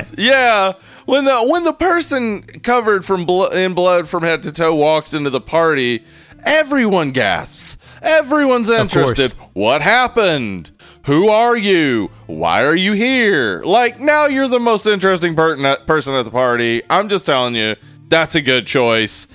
statement. 0.08 0.18
Yeah. 0.18 0.72
When 1.06 1.24
the 1.24 1.42
when 1.44 1.64
the 1.64 1.72
person 1.72 2.42
covered 2.42 3.04
from 3.04 3.24
blo- 3.24 3.48
in 3.48 3.74
blood 3.74 4.08
from 4.08 4.22
head 4.22 4.42
to 4.42 4.52
toe 4.52 4.74
walks 4.74 5.14
into 5.14 5.30
the 5.30 5.40
party, 5.40 6.04
everyone 6.44 7.12
gasps. 7.12 7.76
Everyone's 8.02 8.70
interested. 8.70 9.32
What 9.52 9.82
happened? 9.82 10.70
Who 11.06 11.28
are 11.28 11.56
you? 11.56 12.10
Why 12.26 12.64
are 12.64 12.74
you 12.74 12.92
here? 12.92 13.62
Like 13.64 14.00
now 14.00 14.26
you're 14.26 14.48
the 14.48 14.60
most 14.60 14.86
interesting 14.86 15.34
per- 15.34 15.76
person 15.86 16.14
at 16.14 16.24
the 16.24 16.30
party. 16.30 16.82
I'm 16.90 17.08
just 17.08 17.24
telling 17.26 17.54
you, 17.54 17.76
that's 18.08 18.34
a 18.34 18.42
good 18.42 18.66
choice. 18.66 19.26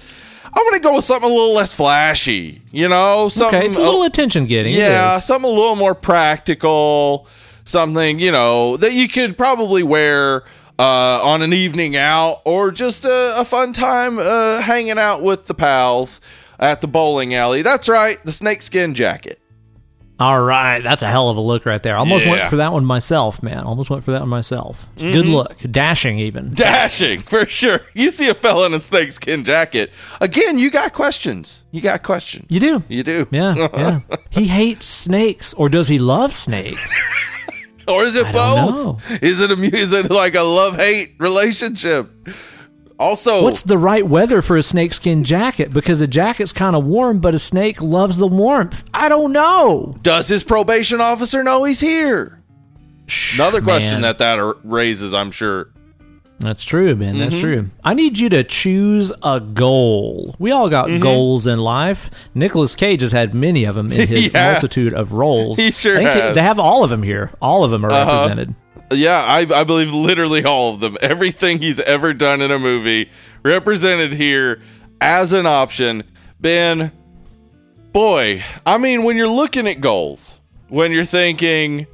I'm 0.53 0.63
gonna 0.65 0.79
go 0.79 0.95
with 0.95 1.05
something 1.05 1.29
a 1.29 1.33
little 1.33 1.53
less 1.53 1.73
flashy. 1.73 2.61
You 2.71 2.87
know, 2.87 3.29
something 3.29 3.59
Okay, 3.59 3.67
it's 3.67 3.77
a 3.77 3.81
little 3.81 4.03
attention 4.03 4.45
getting. 4.45 4.73
Yeah, 4.73 5.19
something 5.19 5.49
a 5.49 5.53
little 5.53 5.75
more 5.75 5.95
practical, 5.95 7.27
something 7.65 8.19
you 8.19 8.31
know 8.31 8.77
that 8.77 8.93
you 8.93 9.09
could 9.09 9.37
probably 9.37 9.83
wear 9.83 10.43
uh, 10.77 11.19
on 11.23 11.41
an 11.41 11.51
evening 11.51 11.95
out 11.95 12.41
or 12.45 12.71
just 12.71 13.05
a, 13.05 13.33
a 13.39 13.43
fun 13.45 13.73
time 13.73 14.19
uh, 14.19 14.61
hanging 14.61 14.99
out 14.99 15.21
with 15.21 15.47
the 15.47 15.53
pals 15.53 16.21
at 16.59 16.79
the 16.81 16.87
bowling 16.87 17.33
alley. 17.33 17.61
That's 17.61 17.89
right, 17.89 18.23
the 18.23 18.31
snakeskin 18.31 18.93
jacket. 18.93 19.39
All 20.17 20.41
right, 20.41 20.81
that's 20.81 21.03
a 21.03 21.07
hell 21.07 21.27
of 21.27 21.35
a 21.35 21.41
look 21.41 21.65
right 21.65 21.83
there. 21.83 21.97
Almost 21.97 22.25
Yeah. 22.25 22.31
went 22.31 22.49
for 22.49 22.55
that 22.55 22.71
one 22.71 22.85
myself, 22.85 23.43
man. 23.43 23.65
Almost 23.65 23.89
went 23.89 24.05
for 24.05 24.11
that 24.11 24.21
one 24.21 24.29
myself. 24.29 24.87
Mm-hmm. 24.95 25.11
Good 25.11 25.25
look, 25.25 25.57
dashing 25.69 26.19
even. 26.19 26.53
Dashing 26.53 27.19
for 27.21 27.45
sure. 27.45 27.81
You 27.93 28.11
see 28.11 28.29
a 28.29 28.33
fella 28.33 28.67
in 28.67 28.73
a 28.73 28.79
snakeskin 28.79 29.43
jacket. 29.43 29.91
Again, 30.21 30.57
you 30.57 30.69
got 30.71 30.93
questions. 30.93 31.63
You 31.71 31.81
got 31.81 32.01
questions. 32.03 32.45
You 32.49 32.61
do. 32.61 32.83
You 32.87 33.03
do. 33.03 33.27
Yeah, 33.31 33.55
yeah. 33.55 33.99
He 34.29 34.47
hates 34.47 34.85
snakes, 34.85 35.53
or 35.53 35.67
does 35.67 35.89
he 35.89 35.99
love 35.99 36.33
snakes? 36.33 36.97
or 37.87 38.03
is 38.05 38.15
it 38.15 38.25
I 38.27 38.31
both? 38.31 39.03
Is 39.21 39.41
it 39.41 39.51
a 39.51 39.61
is 39.75 39.91
it 39.91 40.09
like 40.09 40.35
a 40.35 40.43
love 40.43 40.77
hate 40.77 41.15
relationship? 41.19 42.09
Also, 42.97 43.43
What's 43.43 43.63
the 43.63 43.77
right 43.77 44.07
weather 44.07 44.41
for 44.41 44.55
a 44.55 44.63
snakeskin 44.63 45.23
jacket? 45.25 45.73
Because 45.73 45.99
a 46.01 46.07
jacket's 46.07 46.53
kind 46.53 46.75
of 46.75 46.85
warm, 46.85 47.19
but 47.19 47.35
a 47.35 47.39
snake 47.39 47.81
loves 47.81 48.17
the 48.17 48.27
warmth. 48.27 48.85
I 48.93 49.09
don't 49.09 49.33
know. 49.33 49.97
does 50.01 50.29
his 50.29 50.43
probation 50.43 51.01
officer 51.01 51.43
know 51.43 51.65
he's 51.65 51.81
here? 51.81 52.41
Another 53.35 53.61
question 53.61 53.93
Man. 53.93 54.01
that 54.01 54.17
that 54.19 54.55
raises, 54.63 55.13
I'm 55.13 55.31
sure. 55.31 55.71
That's 56.39 56.63
true, 56.65 56.95
man. 56.95 57.11
Mm-hmm. 57.15 57.19
That's 57.19 57.39
true. 57.39 57.69
I 57.83 57.93
need 57.93 58.17
you 58.17 58.27
to 58.29 58.43
choose 58.43 59.11
a 59.23 59.39
goal. 59.39 60.35
We 60.39 60.51
all 60.51 60.69
Mm-hmm. 60.69 60.93
got 60.95 61.01
goals 61.01 61.47
in 61.47 61.59
life. 61.59 62.09
Nicolas 62.33 62.75
Cage 62.75 63.01
has 63.01 63.11
had 63.11 63.33
many 63.33 63.65
of 63.65 63.75
them 63.75 63.91
in 63.91 64.07
his 64.07 64.25
has. 64.33 64.53
multitude 64.55 64.93
of 64.93 65.11
roles. 65.13 65.57
He 65.57 65.71
sure 65.71 65.99
has. 65.99 66.35
They 66.35 66.41
have 66.41 66.59
all 66.59 66.83
of 66.83 66.89
them 66.89 67.03
here. 67.03 67.31
All 67.41 67.63
of 67.63 67.71
them 67.71 67.85
are 67.85 67.91
Uh-huh. 67.91 68.11
represented. 68.11 68.55
Yeah, 68.91 69.23
I, 69.23 69.39
I 69.61 69.63
believe 69.63 69.91
literally 69.91 70.43
all 70.43 70.73
of 70.73 70.79
them. 70.79 70.97
Everything 71.01 71.59
he's 71.59 71.79
ever 71.79 72.13
done 72.13 72.41
in 72.41 72.51
a 72.51 72.59
movie 72.59 73.09
represented 73.43 74.13
here 74.13 74.61
as 75.01 75.33
an 75.33 75.45
option. 75.45 76.03
Ben, 76.39 76.91
boy, 77.91 78.43
I 78.65 78.77
mean, 78.77 79.03
when 79.03 79.17
you're 79.17 79.27
looking 79.27 79.67
at 79.67 79.81
goals, 79.81 80.39
when 80.69 80.91
you're 80.91 81.05
thinking 81.05 81.87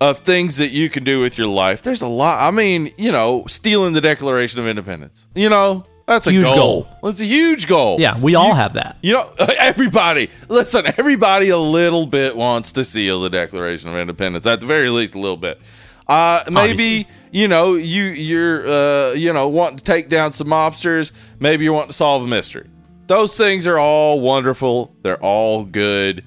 of 0.00 0.18
things 0.18 0.56
that 0.58 0.70
you 0.70 0.90
can 0.90 1.04
do 1.04 1.20
with 1.20 1.38
your 1.38 1.46
life, 1.46 1.82
there's 1.82 2.02
a 2.02 2.08
lot. 2.08 2.42
I 2.46 2.50
mean, 2.50 2.92
you 2.98 3.12
know, 3.12 3.44
stealing 3.46 3.92
the 3.94 4.00
Declaration 4.00 4.60
of 4.60 4.66
Independence. 4.66 5.26
You 5.34 5.48
know, 5.48 5.86
that's 6.06 6.26
a 6.26 6.32
Huge 6.32 6.44
goal. 6.44 6.82
goal. 6.82 6.88
That's 7.02 7.20
a 7.20 7.24
huge 7.24 7.66
goal. 7.66 7.98
Yeah, 7.98 8.18
we 8.18 8.34
all 8.34 8.54
have 8.54 8.74
that. 8.74 8.98
You 9.00 9.14
know, 9.14 9.30
everybody, 9.58 10.28
listen, 10.48 10.84
everybody 10.98 11.48
a 11.48 11.56
little 11.58 12.04
bit 12.06 12.36
wants 12.36 12.72
to 12.72 12.84
seal 12.84 13.22
the 13.22 13.30
Declaration 13.30 13.88
of 13.88 13.96
Independence, 13.96 14.46
at 14.46 14.60
the 14.60 14.66
very 14.66 14.90
least, 14.90 15.14
a 15.14 15.18
little 15.18 15.38
bit. 15.38 15.58
Uh, 16.06 16.44
maybe 16.50 16.72
Obviously. 17.00 17.06
you 17.30 17.48
know 17.48 17.74
you 17.74 18.04
you're 18.04 18.68
uh, 18.68 19.12
you 19.12 19.32
know 19.32 19.48
wanting 19.48 19.78
to 19.78 19.84
take 19.84 20.08
down 20.08 20.32
some 20.32 20.48
mobsters. 20.48 21.12
Maybe 21.40 21.64
you 21.64 21.72
want 21.72 21.88
to 21.90 21.94
solve 21.96 22.24
a 22.24 22.26
mystery. 22.26 22.68
Those 23.06 23.36
things 23.36 23.66
are 23.66 23.78
all 23.78 24.20
wonderful. 24.20 24.94
They're 25.02 25.22
all 25.22 25.64
good. 25.64 26.24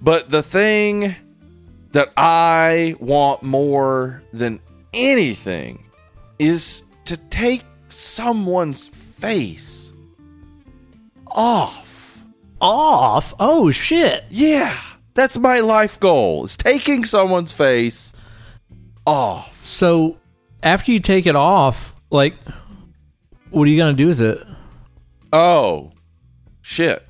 But 0.00 0.30
the 0.30 0.42
thing 0.42 1.14
that 1.92 2.12
I 2.16 2.96
want 3.00 3.42
more 3.42 4.22
than 4.32 4.60
anything 4.92 5.84
is 6.38 6.84
to 7.04 7.16
take 7.16 7.62
someone's 7.88 8.88
face 8.88 9.92
off. 11.26 12.22
Off. 12.60 13.34
Oh 13.38 13.70
shit. 13.70 14.24
Yeah, 14.30 14.76
that's 15.14 15.38
my 15.38 15.60
life 15.60 15.98
goal. 16.00 16.44
Is 16.44 16.56
taking 16.56 17.04
someone's 17.04 17.52
face 17.52 18.12
off. 19.06 19.64
So 19.64 20.18
after 20.62 20.92
you 20.92 21.00
take 21.00 21.26
it 21.26 21.36
off, 21.36 21.94
like, 22.10 22.34
what 23.50 23.66
are 23.66 23.70
you 23.70 23.76
gonna 23.78 23.94
do 23.94 24.06
with 24.06 24.20
it? 24.20 24.38
Oh, 25.32 25.92
shit. 26.60 27.06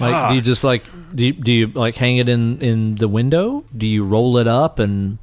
Like, 0.00 0.30
do 0.30 0.36
you 0.36 0.40
just 0.40 0.62
like 0.62 0.84
do 1.14 1.26
you, 1.26 1.32
do 1.32 1.50
you 1.50 1.66
like 1.68 1.96
hang 1.96 2.18
it 2.18 2.28
in 2.28 2.60
in 2.60 2.94
the 2.94 3.08
window? 3.08 3.64
Do 3.76 3.86
you 3.86 4.04
roll 4.04 4.38
it 4.38 4.46
up 4.46 4.78
and 4.78 5.18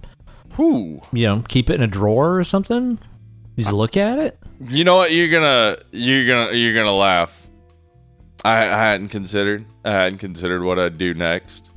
Whew. 0.55 1.01
you 1.13 1.27
know 1.27 1.43
keep 1.47 1.69
it 1.69 1.75
in 1.75 1.81
a 1.81 1.87
drawer 1.87 2.37
or 2.37 2.43
something? 2.43 2.99
You 3.55 3.63
just 3.63 3.73
look 3.73 3.95
at 3.95 4.19
it. 4.19 4.37
You 4.59 4.83
know 4.83 4.97
what? 4.97 5.13
You're 5.13 5.29
gonna 5.29 5.77
you're 5.91 6.27
gonna 6.27 6.53
you're 6.53 6.73
gonna 6.73 6.95
laugh. 6.95 7.47
I, 8.43 8.63
I 8.63 8.77
hadn't 8.77 9.09
considered. 9.09 9.65
I 9.83 9.91
hadn't 9.91 10.19
considered 10.19 10.63
what 10.63 10.77
I'd 10.77 10.97
do 10.97 11.13
next. 11.13 11.71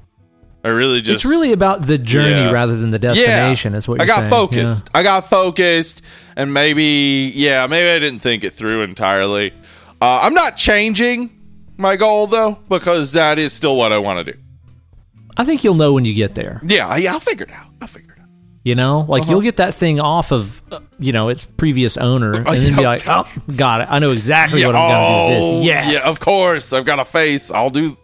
I 0.68 0.72
really 0.72 1.00
just 1.00 1.24
it's 1.24 1.24
really 1.24 1.52
about 1.52 1.82
the 1.86 1.98
journey 1.98 2.30
Yeah. 2.30 2.50
rather 2.50 2.76
than 2.76 2.88
the 2.88 2.98
destination. 2.98 3.74
Is 3.74 3.88
what 3.88 4.00
I 4.00 4.06
got 4.06 4.18
saying. 4.18 4.30
focused. 4.30 4.90
I 4.94 5.02
got 5.02 5.28
focused, 5.28 6.02
and 6.36 6.52
maybe 6.52 7.32
yeah, 7.34 7.66
maybe 7.66 7.88
I 7.90 7.98
didn't 7.98 8.20
think 8.20 8.44
it 8.44 8.52
through 8.52 8.82
entirely. 8.82 9.52
Uh, 10.00 10.20
I'm 10.22 10.34
not 10.34 10.56
changing 10.56 11.30
my 11.76 11.96
goal 11.96 12.26
though 12.26 12.58
because 12.68 13.12
that 13.12 13.38
is 13.38 13.52
still 13.52 13.76
what 13.76 13.92
I 13.92 13.98
want 13.98 14.24
to 14.26 14.32
do. 14.32 14.38
I 15.36 15.44
think 15.44 15.62
you'll 15.64 15.74
know 15.74 15.92
when 15.92 16.04
you 16.04 16.14
get 16.14 16.34
there. 16.34 16.60
Yeah, 16.64 16.96
yeah, 16.96 17.12
I'll 17.12 17.20
figure 17.20 17.46
it 17.46 17.52
out. 17.52 17.66
I'll 17.80 17.86
figure 17.88 18.12
it 18.12 18.20
out. 18.20 18.28
You 18.64 18.74
know, 18.74 19.06
like 19.08 19.22
Uh-huh. 19.22 19.30
you'll 19.32 19.40
get 19.40 19.56
that 19.58 19.74
thing 19.74 20.00
off 20.00 20.32
of 20.32 20.60
uh, 20.72 20.80
you 20.98 21.12
know 21.12 21.28
its 21.28 21.44
previous 21.46 21.96
owner, 21.96 22.32
and 22.46 22.46
then 22.46 22.72
yeah. 22.72 22.76
be 22.76 22.84
like, 22.84 23.08
"Oh, 23.08 23.24
got 23.56 23.80
it! 23.82 23.88
I 23.90 23.98
know 24.00 24.10
exactly 24.10 24.64
what 24.66 24.74
I'm 24.76 24.90
going 24.90 25.30
to 25.30 25.34
do 25.34 25.40
with 25.40 25.50
oh, 25.54 25.56
this." 25.58 25.66
Yes, 25.66 25.94
yeah, 25.94 26.10
of 26.10 26.20
course. 26.20 26.72
I've 26.72 26.84
got 26.84 26.98
a 26.98 27.04
face. 27.04 27.50
I'll 27.50 27.70
do 27.70 27.96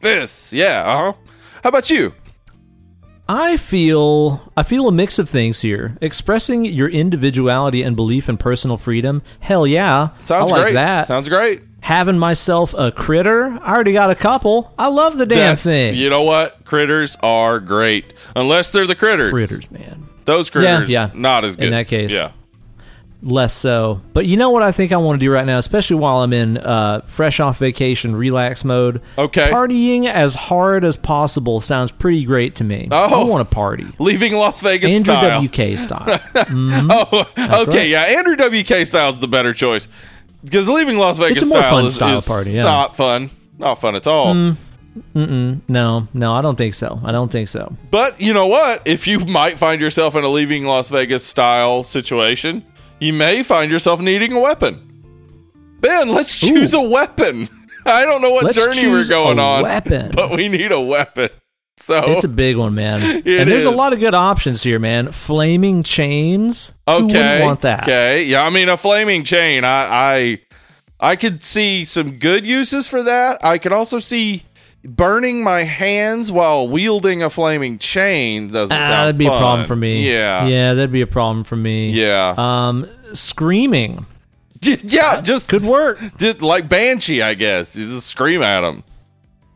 this. 0.00 0.52
Yeah. 0.52 0.82
Uh 0.84 0.96
huh. 0.98 1.12
How 1.64 1.68
about 1.70 1.88
you? 1.88 2.12
I 3.26 3.56
feel 3.56 4.52
I 4.54 4.62
feel 4.62 4.86
a 4.86 4.92
mix 4.92 5.18
of 5.18 5.30
things 5.30 5.62
here. 5.62 5.96
Expressing 6.02 6.66
your 6.66 6.90
individuality 6.90 7.82
and 7.82 7.96
belief 7.96 8.28
in 8.28 8.36
personal 8.36 8.76
freedom. 8.76 9.22
Hell 9.40 9.66
yeah, 9.66 10.10
Sounds 10.24 10.52
I 10.52 10.54
like 10.54 10.62
great. 10.64 10.72
that. 10.74 11.06
Sounds 11.06 11.30
great. 11.30 11.62
Having 11.80 12.18
myself 12.18 12.74
a 12.76 12.92
critter. 12.92 13.44
I 13.62 13.72
already 13.72 13.94
got 13.94 14.10
a 14.10 14.14
couple. 14.14 14.74
I 14.78 14.88
love 14.88 15.16
the 15.16 15.24
damn 15.24 15.38
That's- 15.56 15.62
thing. 15.62 15.94
You 15.94 16.10
know 16.10 16.24
what? 16.24 16.66
Critters 16.66 17.16
are 17.22 17.60
great 17.60 18.12
unless 18.36 18.70
they're 18.70 18.86
the 18.86 18.94
critters. 18.94 19.30
critters, 19.32 19.70
man. 19.70 20.06
Those 20.26 20.50
critters, 20.50 20.90
yeah. 20.90 21.10
not 21.14 21.46
as 21.46 21.56
good. 21.56 21.64
In 21.66 21.70
that 21.70 21.88
case. 21.88 22.12
yeah. 22.12 22.32
Less 23.24 23.54
so. 23.54 24.02
But 24.12 24.26
you 24.26 24.36
know 24.36 24.50
what 24.50 24.62
I 24.62 24.70
think 24.70 24.92
I 24.92 24.98
want 24.98 25.18
to 25.18 25.24
do 25.24 25.32
right 25.32 25.46
now, 25.46 25.56
especially 25.56 25.96
while 25.96 26.18
I'm 26.18 26.34
in 26.34 26.58
uh, 26.58 27.00
fresh 27.06 27.40
off 27.40 27.58
vacation 27.58 28.14
relax 28.14 28.64
mode. 28.64 29.00
Okay. 29.16 29.48
Partying 29.50 30.06
as 30.06 30.34
hard 30.34 30.84
as 30.84 30.98
possible 30.98 31.62
sounds 31.62 31.90
pretty 31.90 32.26
great 32.26 32.56
to 32.56 32.64
me. 32.64 32.86
Oh. 32.90 33.22
I 33.22 33.24
want 33.24 33.48
to 33.48 33.54
party. 33.54 33.86
Leaving 33.98 34.34
Las 34.34 34.60
Vegas 34.60 34.90
Andrew 34.90 35.14
style. 35.14 35.42
WK 35.42 35.78
style. 35.78 36.20
Oh, 36.46 37.62
okay, 37.66 37.78
right. 37.78 37.88
yeah. 37.88 38.18
Andrew 38.18 38.36
WK 38.36 38.86
style 38.86 39.08
is 39.08 39.18
the 39.18 39.28
better 39.28 39.54
choice 39.54 39.88
because 40.44 40.68
leaving 40.68 40.98
Las 40.98 41.18
Vegas 41.18 41.42
It's 41.42 41.50
a 41.50 41.54
more 41.54 41.62
style, 41.62 41.70
fun 41.70 41.86
is, 41.86 41.94
style 41.94 42.18
is 42.18 42.26
party, 42.26 42.52
yeah. 42.52 42.60
Mm. 42.62 42.64
not 42.64 42.96
fun. 42.96 43.30
Not 43.58 43.76
fun 43.76 43.94
at 43.96 44.06
all. 44.06 44.34
no, 45.14 46.08
no, 46.12 46.32
I 46.32 46.42
don't 46.42 46.56
think 46.56 46.74
so. 46.74 47.00
I 47.02 47.10
don't 47.12 47.30
think 47.32 47.48
so. 47.48 47.74
But 47.90 48.20
you 48.20 48.34
know 48.34 48.46
what? 48.48 48.82
If 48.86 49.06
you 49.06 49.20
might 49.20 49.56
find 49.56 49.80
yourself 49.80 50.14
in 50.14 50.24
a 50.24 50.28
leaving 50.28 50.64
Las 50.64 50.88
Vegas 50.90 51.24
style 51.24 51.84
situation, 51.84 52.64
you 53.00 53.12
may 53.12 53.42
find 53.42 53.70
yourself 53.70 54.00
needing 54.00 54.32
a 54.32 54.40
weapon. 54.40 54.80
Ben, 55.80 56.08
let's 56.08 56.40
choose 56.40 56.74
a 56.74 56.80
weapon. 56.80 57.48
I 57.86 58.04
don't 58.04 58.22
know 58.22 58.30
what 58.30 58.44
Let's 58.44 58.56
journey 58.56 58.86
we're 58.86 59.06
going 59.06 59.38
a 59.38 59.42
on, 59.42 59.62
weapon. 59.62 60.10
but 60.14 60.30
we 60.30 60.48
need 60.48 60.72
a 60.72 60.80
weapon. 60.80 61.28
So 61.76 62.12
It's 62.12 62.24
a 62.24 62.28
big 62.28 62.56
one, 62.56 62.74
man. 62.74 63.02
And 63.26 63.50
there's 63.50 63.62
is. 63.62 63.66
a 63.66 63.70
lot 63.70 63.92
of 63.92 63.98
good 63.98 64.14
options 64.14 64.62
here, 64.62 64.78
man. 64.78 65.12
Flaming 65.12 65.82
chains. 65.82 66.72
Okay, 66.88 67.42
want 67.42 67.60
that? 67.62 67.82
Okay, 67.82 68.24
yeah. 68.24 68.44
I 68.44 68.50
mean, 68.50 68.68
a 68.68 68.76
flaming 68.76 69.24
chain. 69.24 69.64
I, 69.64 69.68
I, 69.68 70.40
I 71.00 71.16
could 71.16 71.42
see 71.42 71.84
some 71.84 72.16
good 72.16 72.46
uses 72.46 72.88
for 72.88 73.02
that. 73.02 73.44
I 73.44 73.58
could 73.58 73.72
also 73.72 73.98
see 73.98 74.44
burning 74.84 75.42
my 75.42 75.62
hands 75.62 76.30
while 76.30 76.68
wielding 76.68 77.22
a 77.22 77.30
flaming 77.30 77.78
chain. 77.78 78.48
Doesn't 78.48 78.76
Ah, 78.76 78.80
sound 78.86 78.92
that'd 79.06 79.18
be 79.18 79.26
a 79.26 79.30
problem 79.30 79.66
for 79.66 79.76
me. 79.76 80.08
Yeah, 80.10 80.46
Yeah, 80.46 80.74
that'd 80.74 80.92
be 80.92 81.00
a 81.00 81.06
problem 81.06 81.44
for 81.44 81.56
me. 81.56 81.90
yeah. 81.90 82.34
Um, 82.36 82.86
screaming 83.12 84.06
J- 84.60 84.78
yeah, 84.84 85.20
just 85.20 85.48
could 85.48 85.62
work. 85.62 85.98
Just 86.18 86.40
like 86.42 86.68
banshee, 86.68 87.22
I 87.22 87.34
guess. 87.34 87.76
You 87.76 87.86
just 87.88 88.06
scream 88.06 88.42
at 88.42 88.60
them. 88.62 88.82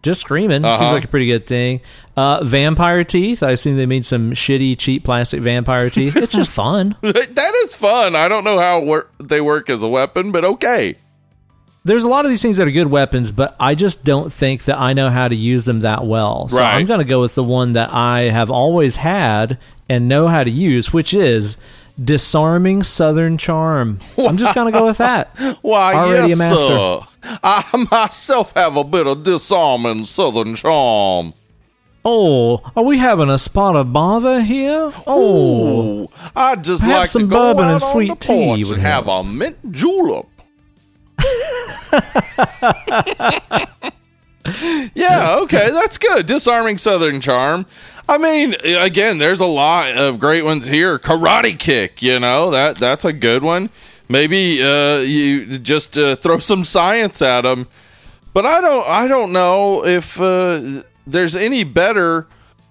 Just 0.02 0.20
screaming 0.20 0.64
Uh-huh. 0.64 0.78
seems 0.78 0.92
like 0.92 1.04
a 1.04 1.08
pretty 1.08 1.26
good 1.26 1.46
thing. 1.46 1.80
Uh, 2.16 2.42
vampire 2.44 3.04
teeth. 3.04 3.42
I 3.42 3.50
assume 3.50 3.76
they 3.76 3.86
made 3.86 4.04
some 4.06 4.32
shitty, 4.32 4.76
cheap 4.78 5.04
plastic 5.04 5.40
vampire 5.40 5.88
teeth. 5.90 6.14
It's 6.16 6.34
just 6.34 6.50
fun. 6.64 6.96
that 7.02 7.52
is 7.64 7.74
fun. 7.74 8.14
I 8.16 8.28
don't 8.28 8.44
know 8.44 8.58
how 8.58 8.80
wor- 8.80 9.08
they 9.22 9.40
work 9.40 9.70
as 9.70 9.82
a 9.82 9.88
weapon, 9.88 10.30
but 10.32 10.44
okay. 10.44 10.96
There's 11.88 12.04
a 12.04 12.08
lot 12.08 12.24
of 12.26 12.30
these 12.30 12.42
things 12.42 12.58
that 12.58 12.68
are 12.68 12.70
good 12.70 12.88
weapons, 12.88 13.30
but 13.32 13.56
I 13.58 13.74
just 13.74 14.04
don't 14.04 14.30
think 14.32 14.64
that 14.66 14.78
I 14.78 14.92
know 14.92 15.08
how 15.10 15.26
to 15.26 15.34
use 15.34 15.64
them 15.64 15.80
that 15.80 16.04
well. 16.04 16.48
So 16.48 16.58
Right. 16.58 16.74
I'm 16.74 16.86
going 16.86 16.98
to 17.00 17.04
go 17.04 17.20
with 17.20 17.34
the 17.34 17.42
one 17.42 17.72
that 17.72 17.90
I 17.92 18.28
have 18.30 18.50
always 18.50 18.96
had 18.96 19.56
and 19.88 20.06
know 20.06 20.28
how 20.28 20.44
to 20.44 20.50
use, 20.50 20.92
which 20.92 21.14
is 21.14 21.56
disarming 22.02 22.82
southern 22.82 23.38
charm. 23.38 24.00
I'm 24.18 24.36
just 24.36 24.54
going 24.54 24.72
to 24.72 24.78
go 24.78 24.86
with 24.86 24.98
that. 24.98 25.34
Why, 25.62 25.94
Already 25.94 26.28
yes, 26.28 26.38
a 26.38 26.42
master. 26.42 26.66
sir. 26.66 27.00
I 27.42 27.86
myself 27.90 28.52
have 28.54 28.76
a 28.76 28.84
bit 28.84 29.06
of 29.06 29.24
disarming 29.24 30.04
southern 30.04 30.54
charm. 30.54 31.32
Oh, 32.04 32.62
are 32.76 32.84
we 32.84 32.98
having 32.98 33.28
a 33.28 33.38
spot 33.38 33.76
of 33.76 33.92
bother 33.92 34.40
here? 34.42 34.92
Oh, 35.06 36.02
Ooh, 36.04 36.08
I'd 36.36 36.64
just 36.64 36.82
Perhaps 36.82 36.98
like 37.00 37.08
some 37.08 37.22
to 37.22 37.28
go 37.28 37.54
bourbon 37.54 37.70
and 37.70 37.82
sweet 37.82 38.20
tea 38.20 38.62
would 38.64 38.74
and 38.74 38.82
have 38.82 39.08
a 39.08 39.24
mint 39.24 39.72
julep. 39.72 40.26
yeah, 44.94 45.36
okay, 45.40 45.70
that's 45.70 45.98
good. 45.98 46.26
Disarming 46.26 46.78
Southern 46.78 47.20
charm. 47.20 47.66
I 48.08 48.18
mean, 48.18 48.54
again, 48.64 49.18
there's 49.18 49.40
a 49.40 49.46
lot 49.46 49.96
of 49.96 50.18
great 50.18 50.42
ones 50.42 50.66
here. 50.66 50.98
Karate 50.98 51.58
kick, 51.58 52.02
you 52.02 52.18
know 52.18 52.50
that 52.50 52.76
that's 52.76 53.04
a 53.04 53.12
good 53.12 53.42
one. 53.42 53.70
Maybe 54.08 54.62
uh, 54.62 54.98
you 54.98 55.58
just 55.58 55.98
uh, 55.98 56.16
throw 56.16 56.38
some 56.38 56.64
science 56.64 57.20
at 57.20 57.42
them, 57.42 57.68
but 58.32 58.46
I 58.46 58.60
don't. 58.60 58.86
I 58.86 59.06
don't 59.06 59.32
know 59.32 59.84
if 59.84 60.20
uh, 60.20 60.82
there's 61.06 61.36
any 61.36 61.64
better 61.64 62.26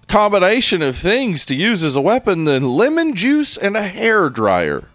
combination 0.08 0.82
of 0.82 0.96
things 0.96 1.44
to 1.44 1.54
use 1.54 1.84
as 1.84 1.94
a 1.94 2.00
weapon 2.00 2.44
than 2.44 2.68
lemon 2.68 3.14
juice 3.14 3.56
and 3.56 3.76
a 3.76 3.82
hair 3.82 4.30
dryer. 4.30 4.88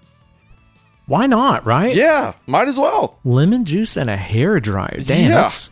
Why 1.13 1.27
not, 1.27 1.63
right? 1.63 1.95
Yeah, 1.95 2.33
might 2.47 2.67
as 2.67 2.79
well. 2.79 3.19
Lemon 3.23 3.65
juice 3.65 3.97
and 3.97 4.09
a 4.09 4.17
hair 4.17 4.59
dryer. 4.59 4.99
Damn, 5.05 5.29
Yeah. 5.29 5.41
that's. 5.41 5.69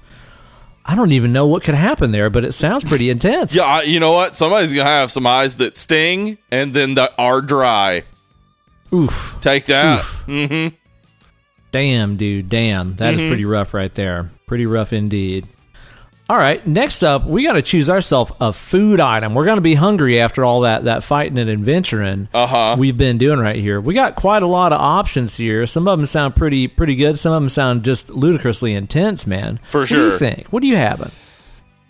I 0.86 0.94
don't 0.94 1.14
even 1.14 1.34
know 1.34 1.48
what 1.48 1.64
could 1.64 1.74
happen 1.74 2.12
there, 2.12 2.30
but 2.30 2.46
it 2.46 2.52
sounds 2.52 2.84
pretty 2.84 3.10
intense. 3.10 3.56
Yeah, 3.56 3.64
I, 3.64 3.82
you 3.82 4.00
know 4.00 4.12
what? 4.12 4.36
Somebody's 4.36 4.72
gonna 4.72 4.88
have 4.88 5.12
some 5.12 5.26
eyes 5.26 5.58
that 5.58 5.78
sting, 5.78 6.38
and 6.52 6.76
then 6.76 6.94
that 6.94 7.16
are 7.18 7.42
dry. 7.42 8.04
Oof. 8.94 9.36
Take 9.42 9.66
that. 9.66 10.04
Mm-hmm. 10.28 10.76
Damn, 11.72 12.18
dude. 12.18 12.48
Damn. 12.48 12.96
that 12.98 13.16
is 13.16 13.22
pretty 13.22 13.46
rough 13.46 13.74
right 13.74 13.94
there. 13.96 14.30
Pretty 14.46 14.68
rough 14.68 14.94
indeed. 14.94 15.48
All 16.30 16.38
right. 16.38 16.65
Next 16.65 17.03
up, 17.03 17.26
we 17.26 17.43
got 17.43 17.53
to 17.53 17.61
choose 17.61 17.89
ourselves 17.89 18.32
a 18.39 18.53
food 18.53 19.01
item. 19.01 19.34
We're 19.34 19.43
going 19.43 19.57
to 19.57 19.61
be 19.61 19.74
hungry 19.76 20.22
after 20.22 20.45
all 20.45 20.61
that, 20.61 20.86
that 20.86 21.03
fighting 21.03 21.38
and 21.38 21.49
adventuring 21.49 22.30
Uh 22.34 22.47
huh. 22.47 22.76
we've 22.80 22.95
been 22.95 23.17
doing 23.17 23.39
right 23.39 23.57
here. 23.57 23.82
We 23.82 23.93
got 23.93 24.15
quite 24.15 24.41
a 24.41 24.47
lot 24.47 24.72
of 24.72 24.80
options 24.80 25.36
here. 25.36 25.67
Some 25.67 25.89
of 25.89 25.97
them 25.99 26.05
sound 26.05 26.36
pretty 26.38 26.67
pretty 26.69 26.95
good. 26.95 27.19
Some 27.19 27.34
of 27.34 27.41
them 27.41 27.49
sound 27.49 27.84
just 27.84 28.09
ludicrously 28.11 28.74
intense, 28.74 29.28
man. 29.28 29.59
For 29.67 29.86
sure. 29.86 29.97
What 30.03 30.07
do 30.07 30.13
you 30.13 30.19
think? 30.19 30.47
What 30.49 30.61
do 30.61 30.67
you 30.67 30.78
have? 30.78 31.13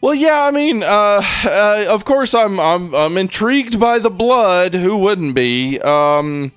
Well, 0.02 0.16
yeah. 0.16 0.48
I 0.48 0.50
mean, 0.52 0.82
uh, 0.82 1.22
uh, 1.46 1.86
of 1.90 2.06
course, 2.06 2.34
I'm 2.34 2.60
I'm 2.60 2.96
I'm 2.96 3.18
intrigued 3.18 3.80
by 3.80 4.00
the 4.00 4.10
blood. 4.10 4.74
Who 4.74 4.98
wouldn't 4.98 5.36
be? 5.36 5.80
Um, 5.82 6.52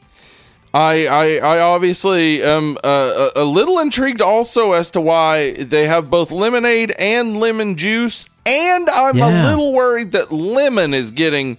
I 0.74 1.06
I 1.06 1.36
I 1.36 1.60
obviously 1.60 2.42
am 2.42 2.76
uh, 2.82 3.30
a, 3.36 3.42
a 3.42 3.44
little 3.44 3.78
intrigued 3.78 4.20
also 4.20 4.72
as 4.72 4.90
to 4.90 5.00
why 5.00 5.52
they 5.52 5.86
have 5.86 6.10
both 6.10 6.30
lemonade 6.32 6.90
and 6.98 7.38
lemon 7.38 7.76
juice, 7.76 8.26
and 8.44 8.90
I'm 8.90 9.16
Yeah. 9.18 9.28
a 9.28 9.48
little 9.50 9.72
worried 9.72 10.10
that 10.12 10.32
lemon 10.32 10.92
is 10.92 11.12
getting 11.12 11.58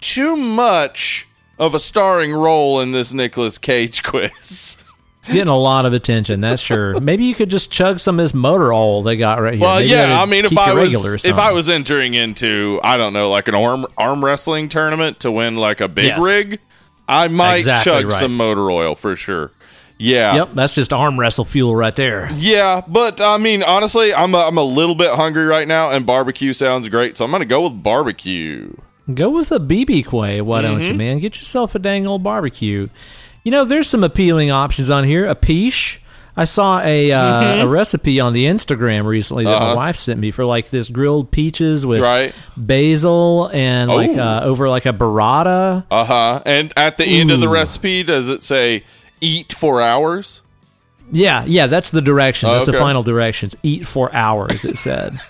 too 0.00 0.36
much 0.36 1.26
of 1.58 1.74
a 1.74 1.80
starring 1.80 2.32
role 2.32 2.80
in 2.80 2.92
this 2.92 3.12
Nicolas 3.12 3.58
Cage 3.58 4.02
quiz. 4.04 4.30
It's 5.18 5.28
getting 5.28 5.46
a 5.48 5.56
lot 5.56 5.86
of 5.86 5.92
attention, 5.92 6.40
that's 6.40 6.60
sure. 6.62 6.98
Maybe 7.00 7.24
you 7.24 7.34
could 7.36 7.48
just 7.50 7.70
chug 7.70 8.00
some 8.00 8.18
of 8.18 8.24
this 8.24 8.34
motor 8.34 8.72
oil 8.72 9.02
they 9.04 9.16
got 9.16 9.40
right 9.40 9.54
here. 9.54 9.62
Well, 9.62 9.76
Maybe 9.78 9.90
yeah, 9.90 10.20
I 10.20 10.26
mean, 10.26 10.44
if 10.44 10.56
I 10.58 10.72
it 10.72 10.74
regular 10.74 11.10
or 11.10 11.12
was 11.12 11.24
if 11.24 11.36
I 11.38 11.52
was 11.52 11.68
entering 11.68 12.14
into 12.14 12.80
I 12.82 12.96
don't 12.96 13.12
know 13.12 13.28
like 13.30 13.46
an 13.48 13.54
arm 13.54 13.86
arm 13.98 14.24
wrestling 14.24 14.68
tournament 14.68 15.20
to 15.20 15.30
win 15.32 15.56
like 15.56 15.80
a 15.80 15.86
big 15.88 16.06
Yes. 16.06 16.20
rig, 16.22 16.58
I 17.08 17.28
might 17.28 17.56
Exactly 17.58 17.92
chug 17.92 18.04
right. 18.04 18.20
some 18.20 18.36
motor 18.36 18.70
oil 18.70 18.94
for 18.94 19.14
sure. 19.16 19.50
Yeah, 19.98 20.34
Yep, 20.34 20.50
that's 20.54 20.74
just 20.74 20.92
arm 20.92 21.18
wrestle 21.20 21.44
fuel 21.44 21.76
right 21.76 21.94
there. 21.94 22.28
yeah, 22.34 22.80
but 22.88 23.20
I 23.20 23.38
mean, 23.38 23.62
honestly, 23.62 24.12
I'm 24.12 24.34
a, 24.34 24.38
I'm 24.38 24.58
a 24.58 24.64
little 24.64 24.96
bit 24.96 25.10
hungry 25.12 25.44
right 25.44 25.68
now, 25.68 25.90
and 25.90 26.04
barbecue 26.04 26.52
sounds 26.52 26.88
great, 26.88 27.16
so 27.16 27.24
I'm 27.24 27.30
gonna 27.30 27.44
go 27.44 27.62
with 27.68 27.82
barbecue. 27.84 28.74
Go 29.14 29.30
with 29.30 29.52
a 29.52 29.60
BB 29.60 30.06
Quay, 30.10 30.40
why 30.40 30.60
don't 30.62 30.80
Mm-hmm. 30.80 30.90
you, 30.90 30.94
man? 30.94 31.18
Get 31.18 31.36
yourself 31.36 31.74
a 31.74 31.78
dang 31.78 32.06
old 32.06 32.22
barbecue. 32.24 32.88
You 33.44 33.50
know, 33.52 33.64
there's 33.64 33.88
some 33.88 34.02
appealing 34.04 34.50
options 34.50 34.90
on 34.90 35.04
here. 35.04 35.26
A 35.26 35.34
piche. 35.34 36.00
I 36.36 36.44
saw 36.44 36.80
a 36.80 37.12
uh, 37.12 37.64
a 37.64 37.68
recipe 37.68 38.18
on 38.18 38.32
the 38.32 38.46
Instagram 38.46 39.04
recently 39.04 39.44
that 39.44 39.50
my 39.50 39.56
Mm-hmm. 39.56 39.64
Uh-huh. 39.66 39.76
wife 39.76 39.96
sent 39.96 40.18
me 40.18 40.30
for 40.30 40.44
like 40.46 40.70
this 40.70 40.88
grilled 40.88 41.30
peaches 41.30 41.84
with 41.84 42.00
Right. 42.00 42.34
basil 42.56 43.50
and 43.52 43.90
like 43.90 44.10
Oh. 44.16 44.20
uh, 44.20 44.40
over 44.44 44.68
like 44.70 44.86
a 44.86 44.92
burrata. 44.94 45.84
Uh 45.90 46.04
huh. 46.04 46.40
And 46.46 46.72
at 46.76 46.96
the 46.96 47.04
end 47.04 47.30
of 47.30 47.40
the 47.40 47.48
recipe, 47.50 48.02
does 48.02 48.28
it 48.30 48.42
say 48.42 48.82
eat 49.20 49.52
for 49.52 49.82
hours? 49.82 50.40
Yeah, 51.10 51.44
yeah, 51.46 51.66
that's 51.66 51.90
the 51.90 52.00
direction. 52.00 52.48
That's 52.48 52.64
the 52.64 52.72
final 52.72 53.02
directions. 53.02 53.54
Eat 53.62 53.86
for 53.86 54.12
hours, 54.14 54.64
it 54.64 54.78
said. 54.78 55.20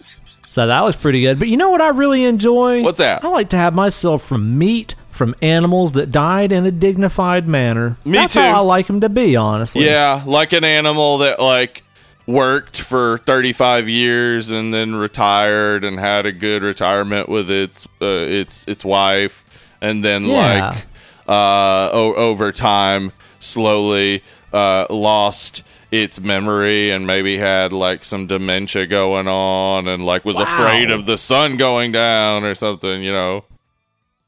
so 0.48 0.68
that 0.68 0.84
was 0.84 0.94
pretty 0.94 1.22
good. 1.22 1.40
But 1.40 1.48
you 1.48 1.56
know 1.56 1.70
what 1.70 1.80
I 1.80 1.88
really 1.88 2.22
enjoy? 2.24 2.82
What's 2.84 2.98
that? 2.98 3.24
I 3.24 3.28
like 3.28 3.48
to 3.50 3.56
have 3.56 3.74
myself 3.74 4.22
from 4.24 4.56
meat 4.58 4.94
from 5.12 5.34
animals 5.40 5.92
that 5.92 6.10
died 6.10 6.50
in 6.50 6.66
a 6.66 6.70
dignified 6.72 7.46
manner. 7.46 7.96
Me 8.04 8.18
that's 8.18 8.34
too. 8.34 8.40
how 8.40 8.50
I 8.54 8.58
like 8.60 8.88
them 8.88 9.00
to 9.02 9.08
be, 9.08 9.36
honestly. 9.36 9.84
Yeah, 9.84 10.22
like 10.26 10.52
an 10.52 10.64
animal 10.64 11.18
that 11.18 11.38
like 11.38 11.84
worked 12.26 12.80
for 12.80 13.18
35 13.18 13.88
years 13.88 14.50
and 14.50 14.72
then 14.72 14.94
retired 14.94 15.84
and 15.84 15.98
had 16.00 16.24
a 16.26 16.32
good 16.32 16.62
retirement 16.62 17.28
with 17.28 17.50
its 17.50 17.86
uh, 18.00 18.06
its 18.06 18.64
its 18.66 18.84
wife 18.84 19.44
and 19.80 20.04
then 20.04 20.24
Yeah. 20.26 20.70
like 20.70 20.86
uh 21.28 21.90
o- 21.92 22.14
over 22.14 22.50
time 22.52 23.12
slowly 23.40 24.22
uh 24.52 24.86
lost 24.88 25.62
its 25.90 26.20
memory 26.20 26.90
and 26.90 27.06
maybe 27.06 27.36
had 27.38 27.72
like 27.72 28.02
some 28.04 28.26
dementia 28.26 28.86
going 28.86 29.28
on 29.28 29.86
and 29.88 30.06
like 30.06 30.24
was 30.24 30.36
Wow. 30.36 30.42
afraid 30.44 30.90
of 30.90 31.06
the 31.06 31.18
sun 31.18 31.56
going 31.56 31.92
down 31.92 32.44
or 32.44 32.54
something, 32.54 33.02
you 33.02 33.12
know. 33.12 33.44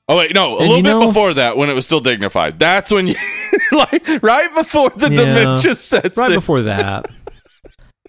Oh 0.09 0.19
wait, 0.19 0.35
no, 0.35 0.57
a 0.57 0.61
And 0.61 0.69
little 0.69 0.83
bit 0.83 0.91
know- 0.91 1.07
before 1.07 1.33
that 1.35 1.57
when 1.57 1.71
it 1.71 1.75
was 1.75 1.87
still 1.87 2.01
dignified. 2.01 2.59
That's 2.59 2.91
when 2.91 3.07
you 3.07 3.15
like 3.73 4.07
right 4.23 4.55
before 4.55 4.91
the 4.91 5.09
Yeah. 5.11 5.17
dementia 5.17 5.75
sets 5.75 6.19
Right 6.19 6.31
in. 6.31 6.37
before 6.37 6.63
that. 6.63 7.07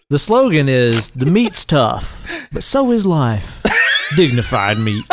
The 0.09 0.19
slogan 0.19 0.67
is 0.69 1.09
the 1.09 1.25
meat's 1.25 1.63
tough, 1.65 2.21
but 2.51 2.63
so 2.63 2.91
is 2.91 3.05
life. 3.05 3.63
Dignified 4.17 4.77
meat. 4.77 5.05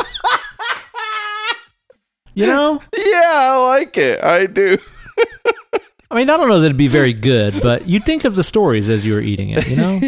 You 2.34 2.46
know? 2.46 2.80
Yeah, 2.96 3.30
I 3.30 3.56
like 3.58 3.96
it. 3.98 4.22
I 4.22 4.46
do. 4.46 4.78
I 6.10 6.16
mean, 6.16 6.28
I 6.30 6.36
don't 6.36 6.48
know 6.48 6.60
that 6.60 6.66
it'd 6.66 6.76
be 6.76 6.88
very 6.88 7.12
good, 7.14 7.60
but 7.62 7.86
you'd 7.86 8.04
think 8.04 8.24
of 8.24 8.36
the 8.36 8.42
stories 8.42 8.88
as 8.90 9.04
you 9.04 9.14
were 9.14 9.20
eating 9.20 9.50
it, 9.50 9.66
you 9.68 9.76
know? 9.76 9.98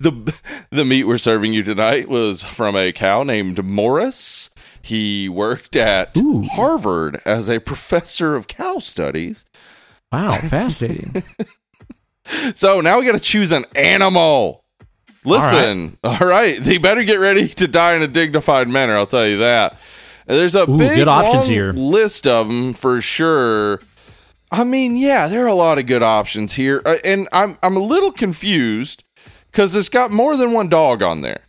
the 0.00 0.34
The 0.70 0.84
meat 0.84 1.04
we're 1.04 1.18
serving 1.18 1.52
you 1.52 1.62
tonight 1.64 2.08
was 2.08 2.42
from 2.42 2.76
a 2.76 2.92
cow 2.92 3.22
named 3.24 3.64
Morris. 3.64 4.50
He 4.86 5.28
worked 5.28 5.74
at 5.76 6.16
Ooh. 6.18 6.42
Harvard 6.42 7.20
as 7.24 7.48
a 7.48 7.58
professor 7.60 8.36
of 8.36 8.46
cow 8.46 8.78
studies. 8.78 9.44
Wow, 10.12 10.38
fascinating. 10.38 11.22
So 12.56 12.80
now 12.80 12.98
we 12.98 13.06
got 13.06 13.12
to 13.12 13.20
choose 13.20 13.52
an 13.52 13.64
animal. 13.76 14.64
Listen, 15.24 15.96
all 16.02 16.18
right. 16.26 16.58
they 16.58 16.76
better 16.76 17.04
get 17.04 17.20
ready 17.20 17.46
to 17.48 17.68
die 17.68 17.94
in 17.94 18.02
a 18.02 18.08
dignified 18.08 18.68
manner. 18.68 18.96
I'll 18.96 19.06
tell 19.06 19.26
you 19.26 19.38
that. 19.38 19.78
There's 20.26 20.56
a 20.56 20.68
Ooh, 20.68 20.76
big 20.76 20.96
good 20.96 21.06
options 21.08 21.46
here. 21.46 21.72
list 21.72 22.26
of 22.26 22.48
them 22.48 22.72
for 22.72 23.00
sure. 23.00 23.80
I 24.50 24.64
mean, 24.64 24.96
yeah, 24.96 25.28
there 25.28 25.44
are 25.44 25.48
a 25.48 25.54
lot 25.54 25.78
of 25.78 25.86
good 25.86 26.02
options 26.02 26.54
here, 26.54 26.82
Uh, 26.84 26.96
and 27.04 27.28
I'm 27.30 27.58
I'm 27.62 27.76
a 27.76 27.80
little 27.80 28.10
confused 28.10 29.04
because 29.52 29.76
it's 29.76 29.88
got 29.88 30.10
more 30.10 30.36
than 30.36 30.50
one 30.52 30.68
dog 30.68 31.02
on 31.02 31.20
there. 31.20 31.42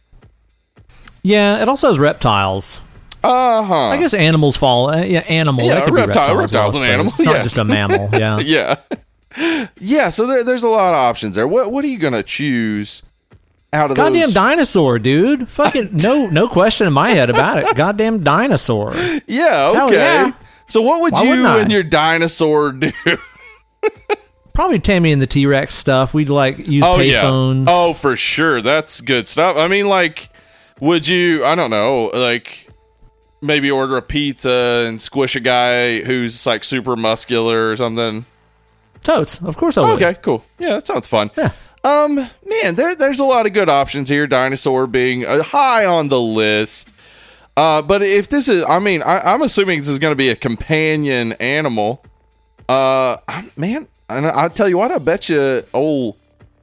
Yeah, 1.23 1.59
it 1.61 1.67
also 1.67 1.87
has 1.87 1.97
reptiles. 1.97 2.81
Uh 3.27 3.63
huh. 3.63 3.75
I 3.89 3.97
guess 3.97 4.13
animals 4.13 4.57
fall. 4.57 4.89
Uh, 4.89 5.01
yeah, 5.03 5.19
animal. 5.19 5.65
Yeah, 5.65 5.79
reptile- 5.79 5.87
be 5.87 6.01
reptile 6.01 6.23
as 6.23 6.29
well, 6.31 6.37
reptile's 6.41 6.75
I 6.75 6.87
an 6.87 7.07
It's 7.07 7.19
not 7.19 7.35
yes. 7.35 7.43
just 7.43 7.57
a 7.57 7.63
mammal. 7.63 8.09
Yeah. 8.13 8.39
yeah, 8.39 9.67
yeah. 9.79 10.09
So 10.09 10.25
there, 10.27 10.43
there's 10.43 10.63
a 10.63 10.67
lot 10.69 10.93
of 10.93 10.99
options 10.99 11.35
there. 11.35 11.47
What 11.47 11.71
what 11.71 11.83
are 11.85 11.87
you 11.87 11.97
gonna 11.99 12.23
choose 12.23 13.03
out 13.73 13.91
of 13.91 13.97
Goddamn 13.97 14.27
those? 14.27 14.33
dinosaur, 14.33 14.97
dude! 14.99 15.47
Fucking 15.49 15.89
no, 16.03 16.27
no 16.27 16.47
question 16.47 16.87
in 16.87 16.93
my 16.93 17.11
head 17.11 17.29
about 17.29 17.57
it. 17.59 17.75
Goddamn 17.75 18.23
dinosaur. 18.23 18.93
yeah, 19.27 19.83
okay. 19.85 19.95
yeah. 19.95 20.33
So 20.69 20.81
what 20.81 21.01
would 21.01 21.13
Why 21.13 21.23
you 21.23 21.45
and 21.45 21.71
your 21.71 21.83
dinosaur 21.83 22.71
do? 22.73 22.91
Probably 24.53 24.79
Tammy 24.79 25.11
and 25.11 25.21
the 25.21 25.27
T 25.27 25.45
Rex 25.45 25.75
stuff. 25.75 26.13
We'd 26.15 26.29
like 26.29 26.57
use 26.57 26.83
Oh 26.83 26.97
payphones. 26.97 27.67
yeah. 27.67 27.71
Oh, 27.71 27.93
for 27.93 28.15
sure. 28.15 28.61
That's 28.61 29.01
good 29.01 29.27
stuff. 29.27 29.55
I 29.55 29.67
mean, 29.67 29.85
like, 29.87 30.31
would 30.79 31.07
you? 31.07 31.45
I 31.45 31.53
don't 31.53 31.69
know. 31.69 32.05
Like, 32.11 32.66
maybe 33.41 33.69
order 33.69 33.97
a 33.97 34.01
pizza 34.01 34.85
and 34.87 34.99
squish 34.99 35.35
a 35.35 35.39
guy 35.39 36.01
who's 36.01 36.45
like 36.45 36.63
super 36.63 36.95
muscular 36.95 37.71
or 37.71 37.75
something. 37.75 38.25
totes. 39.03 39.41
Of 39.41 39.57
course 39.57 39.77
I 39.77 39.81
would. 39.81 40.01
Okay, 40.01 40.19
cool. 40.21 40.43
Yeah, 40.59 40.75
that 40.75 40.87
sounds 40.87 41.07
fun. 41.07 41.31
Yeah. 41.37 41.51
Um, 41.83 42.15
man, 42.15 42.75
there, 42.75 42.95
there's 42.95 43.19
a 43.19 43.25
lot 43.25 43.45
of 43.45 43.53
good 43.53 43.69
options 43.69 44.09
here. 44.09 44.27
Dinosaur 44.27 44.87
being 44.87 45.25
uh, 45.25 45.43
high 45.43 45.85
on 45.85 46.09
the 46.09 46.19
list. 46.19 46.91
Uh, 47.55 47.81
but 47.81 48.01
if 48.01 48.27
this 48.27 48.49
is, 48.49 48.63
I 48.67 48.79
mean, 48.79 49.01
I, 49.03 49.19
I'm 49.33 49.41
assuming 49.41 49.79
this 49.79 49.87
is 49.87 49.99
going 49.99 50.11
to 50.11 50.15
be 50.17 50.29
a 50.29 50.35
companion 50.35 51.33
animal. 51.33 52.03
Uh, 52.67 53.17
man, 53.55 53.87
and 54.09 54.27
I, 54.27 54.45
I 54.45 54.47
tell 54.49 54.67
you 54.67 54.77
what, 54.77 54.91
I 54.91 54.97
bet 54.97 55.29
you 55.29 55.63
old 55.73 56.17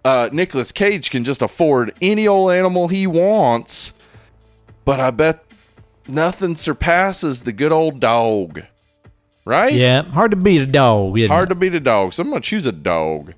uh, 0.04 0.28
Nicolas 0.32 0.72
Cage 0.72 1.10
can 1.10 1.24
just 1.24 1.40
afford 1.40 1.94
any 2.02 2.28
old 2.28 2.52
animal 2.52 2.88
he 2.88 3.06
wants. 3.06 3.94
But 4.84 5.00
I 5.00 5.10
bet 5.10 5.43
nothing 6.08 6.54
surpasses 6.56 7.42
the 7.42 7.52
good 7.52 7.72
old 7.72 8.00
dog, 8.00 8.62
right? 9.44 9.72
Yeah, 9.72 10.02
hard 10.02 10.30
to 10.32 10.36
beat 10.36 10.60
a 10.60 10.66
dog. 10.66 11.18
Hard 11.26 11.48
it? 11.48 11.48
to 11.50 11.54
beat 11.54 11.74
a 11.74 11.80
dog, 11.80 12.12
so 12.14 12.22
I'm 12.22 12.30
gonna 12.30 12.40
choose 12.40 12.66
a 12.66 12.72
dog. 12.72 13.34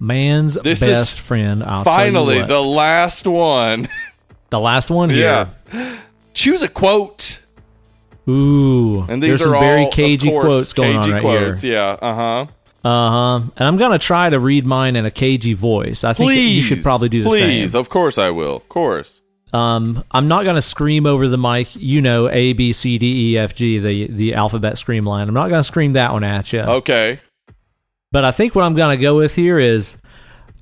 Man's 0.00 0.54
This 0.54 0.82
is 0.82 0.88
best 0.88 1.20
friend. 1.20 1.62
I'll 1.62 1.84
Finally, 1.84 2.42
the 2.42 2.60
last 2.62 3.26
one. 3.26 3.88
the 4.50 4.58
last 4.60 4.90
one 4.90 5.10
here. 5.10 5.48
Yeah. 5.72 5.98
Choose 6.34 6.62
a 6.62 6.68
quote. 6.68 7.40
Ooh, 8.28 9.04
And 9.08 9.22
these 9.22 9.30
there's 9.30 9.40
are 9.42 9.44
some 9.54 9.60
very 9.60 9.84
all, 9.84 9.90
cagey 9.92 10.28
course, 10.30 10.44
quotes 10.44 10.72
going 10.72 10.96
cagey 11.00 11.08
on 11.10 11.14
right 11.14 11.20
quotes. 11.20 11.62
here. 11.62 11.74
Yeah. 11.74 11.96
Uh 12.00 12.14
huh. 12.14 12.46
Uh 12.84 13.10
huh. 13.10 13.46
And 13.56 13.68
I'm 13.68 13.76
gonna 13.76 13.98
try 13.98 14.28
to 14.30 14.38
read 14.40 14.66
mine 14.66 14.96
in 14.96 15.06
a 15.06 15.10
cagey 15.10 15.54
voice. 15.54 16.02
I 16.04 16.12
think 16.12 16.28
Please. 16.30 16.56
you 16.56 16.62
should 16.62 16.82
probably 16.82 17.08
do 17.08 17.22
the 17.22 17.28
Please. 17.28 17.72
same. 17.72 17.80
Of 17.80 17.88
course 17.88 18.18
I 18.18 18.30
will. 18.30 18.56
Of 18.56 18.68
course. 18.68 19.21
Um, 19.52 20.02
I'm 20.10 20.28
not 20.28 20.44
gonna 20.44 20.62
scream 20.62 21.06
over 21.06 21.28
the 21.28 21.36
mic. 21.38 21.74
You 21.76 22.00
know, 22.00 22.28
A 22.30 22.52
B 22.54 22.72
C 22.72 22.98
D 22.98 23.32
E 23.32 23.38
F 23.38 23.54
G, 23.54 23.78
the 23.78 24.06
the 24.08 24.34
alphabet 24.34 24.78
scream 24.78 25.04
line. 25.04 25.28
I'm 25.28 25.34
not 25.34 25.50
gonna 25.50 25.62
scream 25.62 25.92
that 25.94 26.12
one 26.12 26.24
at 26.24 26.52
you. 26.52 26.60
Okay. 26.60 27.20
But 28.12 28.24
I 28.24 28.30
think 28.30 28.54
what 28.54 28.64
I'm 28.64 28.74
gonna 28.74 28.96
go 28.96 29.16
with 29.16 29.34
here 29.34 29.58
is 29.58 29.96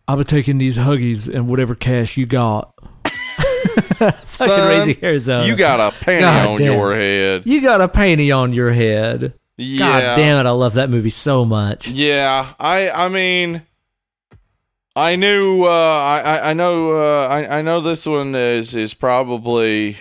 I'll 0.09 0.16
be 0.16 0.24
taking 0.24 0.59
these 0.59 0.76
huggies 0.76 1.32
and 1.32 1.49
whatever 1.49 1.74
cash 1.74 2.16
you 2.16 2.26
got. 2.26 2.72
Fucking 4.01 4.24
Son, 4.24 4.68
raising 4.68 5.05
Arizona. 5.05 5.47
You 5.47 5.55
got 5.57 5.78
a 5.78 5.95
panty 5.97 6.20
God 6.20 6.49
on 6.49 6.62
your 6.62 6.95
head. 6.95 7.43
you 7.47 7.61
got 7.61 7.80
a 7.80 7.88
panty 7.88 8.36
on 8.36 8.53
your 8.53 8.72
head. 8.72 9.34
Yeah. 9.57 9.78
God 9.78 10.16
damn 10.16 10.45
it, 10.45 10.49
I 10.49 10.53
love 10.53 10.74
that 10.74 10.88
movie 10.91 11.11
so 11.11 11.45
much. 11.45 11.88
Yeah, 11.88 12.55
I 12.59 12.88
I 12.91 13.09
mean 13.09 13.62
I 14.97 15.16
knew 15.16 15.64
uh 15.64 15.68
I 15.68 16.20
I, 16.20 16.51
I 16.51 16.53
know 16.53 16.91
uh 16.91 17.26
I, 17.28 17.59
I 17.59 17.62
know 17.62 17.80
this 17.80 18.07
one 18.07 18.34
is 18.34 18.74
is 18.74 18.93
probably 18.95 19.97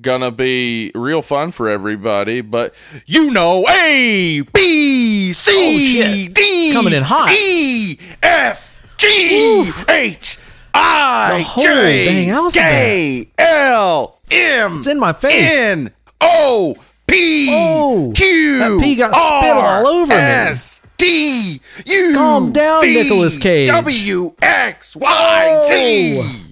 gonna 0.00 0.30
be 0.32 0.90
real 0.94 1.22
fun 1.22 1.52
for 1.52 1.68
everybody, 1.68 2.40
but 2.40 2.74
you 3.06 3.30
know 3.30 3.64
A 3.68 4.40
B 4.52 5.32
Oh, 5.48 6.28
D 6.32 6.72
Coming 6.72 6.92
in 6.92 7.02
hot. 7.04 7.30
E 7.30 7.98
F 8.22 8.76
G 8.98 9.70
H 9.88 10.38
I 10.74 11.38
The 11.38 11.42
whole 11.44 11.64
dang 11.64 12.50
J. 12.50 12.60
K 12.60 13.30
L 13.38 14.18
M 14.30 14.78
It's 14.78 14.86
in 14.88 14.98
my 14.98 15.12
face. 15.12 15.54
N 15.56 15.92
O 16.20 16.74
P 17.06 17.48
Oh, 17.52 18.12
Q 18.16 18.58
that 18.58 18.80
P 18.80 18.94
got 18.96 19.14
spit 19.14 19.56
all 19.56 19.86
over 19.86 20.12
me. 20.14 20.81
T 21.02 21.60
U 21.86 22.14
Calm 22.14 22.52
down, 22.52 22.82
V 22.82 22.94
Nicolas 23.02 23.36
Cage. 23.38 23.68
W 23.68 24.34
X 24.40 24.94
Y 24.96 25.64
Z. 25.68 26.20
Oh. 26.22 26.46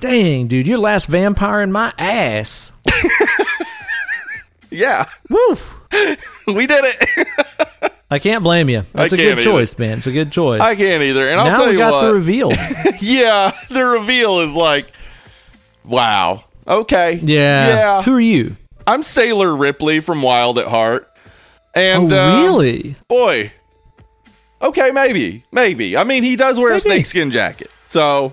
Dang, 0.00 0.48
dude, 0.48 0.66
you're 0.66 0.78
last 0.78 1.06
vampire 1.06 1.62
in 1.62 1.70
my 1.72 1.92
ass. 1.98 2.72
Yeah, 4.72 5.06
Woo! 5.28 5.58
we 6.46 6.66
did 6.66 6.82
it. 6.82 7.92
I 8.10 8.18
can't 8.18 8.42
blame 8.42 8.70
you. 8.70 8.84
That's 8.94 9.12
a 9.12 9.16
can't 9.18 9.36
good 9.36 9.40
either. 9.42 9.50
choice, 9.50 9.78
man. 9.78 9.98
It's 9.98 10.06
a 10.06 10.12
good 10.12 10.32
choice. 10.32 10.62
I 10.62 10.74
can't 10.74 11.02
either, 11.02 11.28
and 11.28 11.38
I'll 11.38 11.48
now 11.48 11.56
tell 11.56 11.66
we 11.66 11.72
you 11.72 11.78
got 11.78 11.92
what. 11.92 12.06
the 12.06 12.14
reveal. 12.14 12.50
yeah, 13.00 13.52
the 13.68 13.84
reveal 13.84 14.40
is 14.40 14.54
like, 14.54 14.90
wow. 15.84 16.44
Okay. 16.66 17.20
Yeah. 17.22 17.68
Yeah. 17.68 18.02
Who 18.02 18.14
are 18.14 18.20
you? 18.20 18.56
I'm 18.86 19.02
Sailor 19.02 19.54
Ripley 19.54 20.00
from 20.00 20.22
Wild 20.22 20.58
at 20.58 20.68
Heart. 20.68 21.11
Oh, 21.74 21.80
And 21.80 22.12
uh, 22.12 22.40
really? 22.42 22.96
boy. 23.08 23.52
Okay, 24.60 24.90
maybe. 24.92 25.44
Maybe. 25.50 25.96
I 25.96 26.04
mean, 26.04 26.22
he 26.22 26.36
does 26.36 26.58
wear 26.58 26.72
a 26.74 26.80
snakeskin 26.80 27.30
jacket. 27.30 27.70
So, 27.86 28.32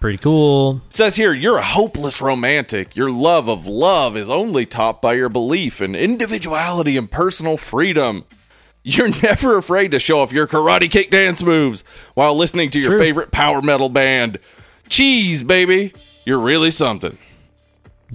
Pretty 0.00 0.18
cool. 0.18 0.82
it 0.86 0.94
says 0.94 1.16
here, 1.16 1.32
you're 1.32 1.58
a 1.58 1.62
hopeless 1.62 2.20
romantic. 2.20 2.94
Your 2.94 3.10
love 3.10 3.48
of 3.48 3.66
love 3.66 4.16
is 4.16 4.30
only 4.30 4.64
topped 4.66 5.02
by 5.02 5.14
your 5.14 5.28
belief 5.28 5.80
in 5.82 5.96
individuality 5.96 6.96
and 6.96 7.10
personal 7.10 7.56
freedom. 7.56 8.24
You're 8.84 9.08
never 9.22 9.56
afraid 9.58 9.90
to 9.90 9.98
show 9.98 10.20
off 10.20 10.32
your 10.32 10.46
karate 10.46 10.88
kick 10.90 11.10
dance 11.10 11.42
moves 11.42 11.82
while 12.14 12.36
listening 12.36 12.70
to 12.70 12.78
your 12.78 12.90
True. 12.92 12.98
favorite 13.00 13.32
power 13.32 13.60
metal 13.60 13.88
band. 13.88 14.38
Cheese, 14.88 15.42
baby. 15.42 15.92
You're 16.24 16.38
really 16.38 16.70
something. 16.70 17.18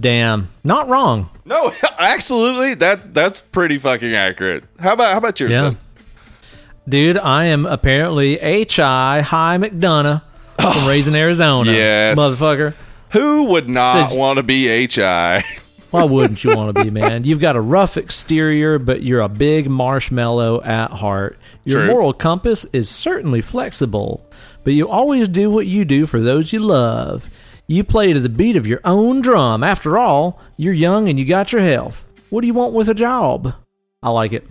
Damn. 0.00 0.48
Not 0.64 0.88
wrong. 0.88 1.28
No, 1.44 1.72
absolutely. 1.98 2.74
That 2.74 3.14
that's 3.14 3.40
pretty 3.40 3.78
fucking 3.78 4.14
accurate. 4.14 4.64
How 4.78 4.94
about 4.94 5.12
how 5.12 5.18
about 5.18 5.38
yours? 5.40 5.52
Yeah. 5.52 5.74
Dude, 6.88 7.16
I 7.18 7.46
am 7.46 7.64
apparently 7.64 8.38
H.I. 8.38 9.22
Hi 9.22 9.56
McDunnough 9.58 10.22
from 10.56 10.72
oh, 10.84 10.88
Raising 10.88 11.14
Arizona. 11.14 11.72
Yes. 11.72 12.18
Motherfucker. 12.18 12.74
Who 13.12 13.44
would 13.44 13.68
not 13.68 14.08
Says- 14.08 14.16
want 14.16 14.38
to 14.38 14.42
be 14.42 14.86
HI? 14.86 15.44
Why 15.90 16.02
wouldn't 16.02 16.42
you 16.42 16.56
want 16.56 16.76
to 16.76 16.82
be, 16.82 16.90
man? 16.90 17.22
You've 17.22 17.38
got 17.38 17.54
a 17.54 17.60
rough 17.60 17.96
exterior, 17.96 18.80
but 18.80 19.04
you're 19.04 19.20
a 19.20 19.28
big 19.28 19.70
marshmallow 19.70 20.60
at 20.62 20.90
heart. 20.90 21.38
Your 21.64 21.84
True. 21.84 21.92
moral 21.92 22.12
compass 22.12 22.66
is 22.72 22.90
certainly 22.90 23.40
flexible, 23.40 24.26
but 24.64 24.72
you 24.72 24.88
always 24.88 25.28
do 25.28 25.50
what 25.50 25.68
you 25.68 25.84
do 25.84 26.06
for 26.06 26.20
those 26.20 26.52
you 26.52 26.58
love. 26.58 27.30
You 27.66 27.82
play 27.84 28.12
to 28.12 28.20
the 28.20 28.28
beat 28.28 28.56
of 28.56 28.66
your 28.66 28.80
own 28.84 29.20
drum. 29.22 29.62
After 29.64 29.96
all, 29.96 30.38
you're 30.56 30.74
young 30.74 31.08
and 31.08 31.18
you 31.18 31.24
got 31.24 31.52
your 31.52 31.62
health. 31.62 32.04
What 32.30 32.42
do 32.42 32.46
you 32.46 32.54
want 32.54 32.74
with 32.74 32.88
a 32.88 32.94
job? 32.94 33.54
I 34.02 34.10
like 34.10 34.32
it. 34.32 34.46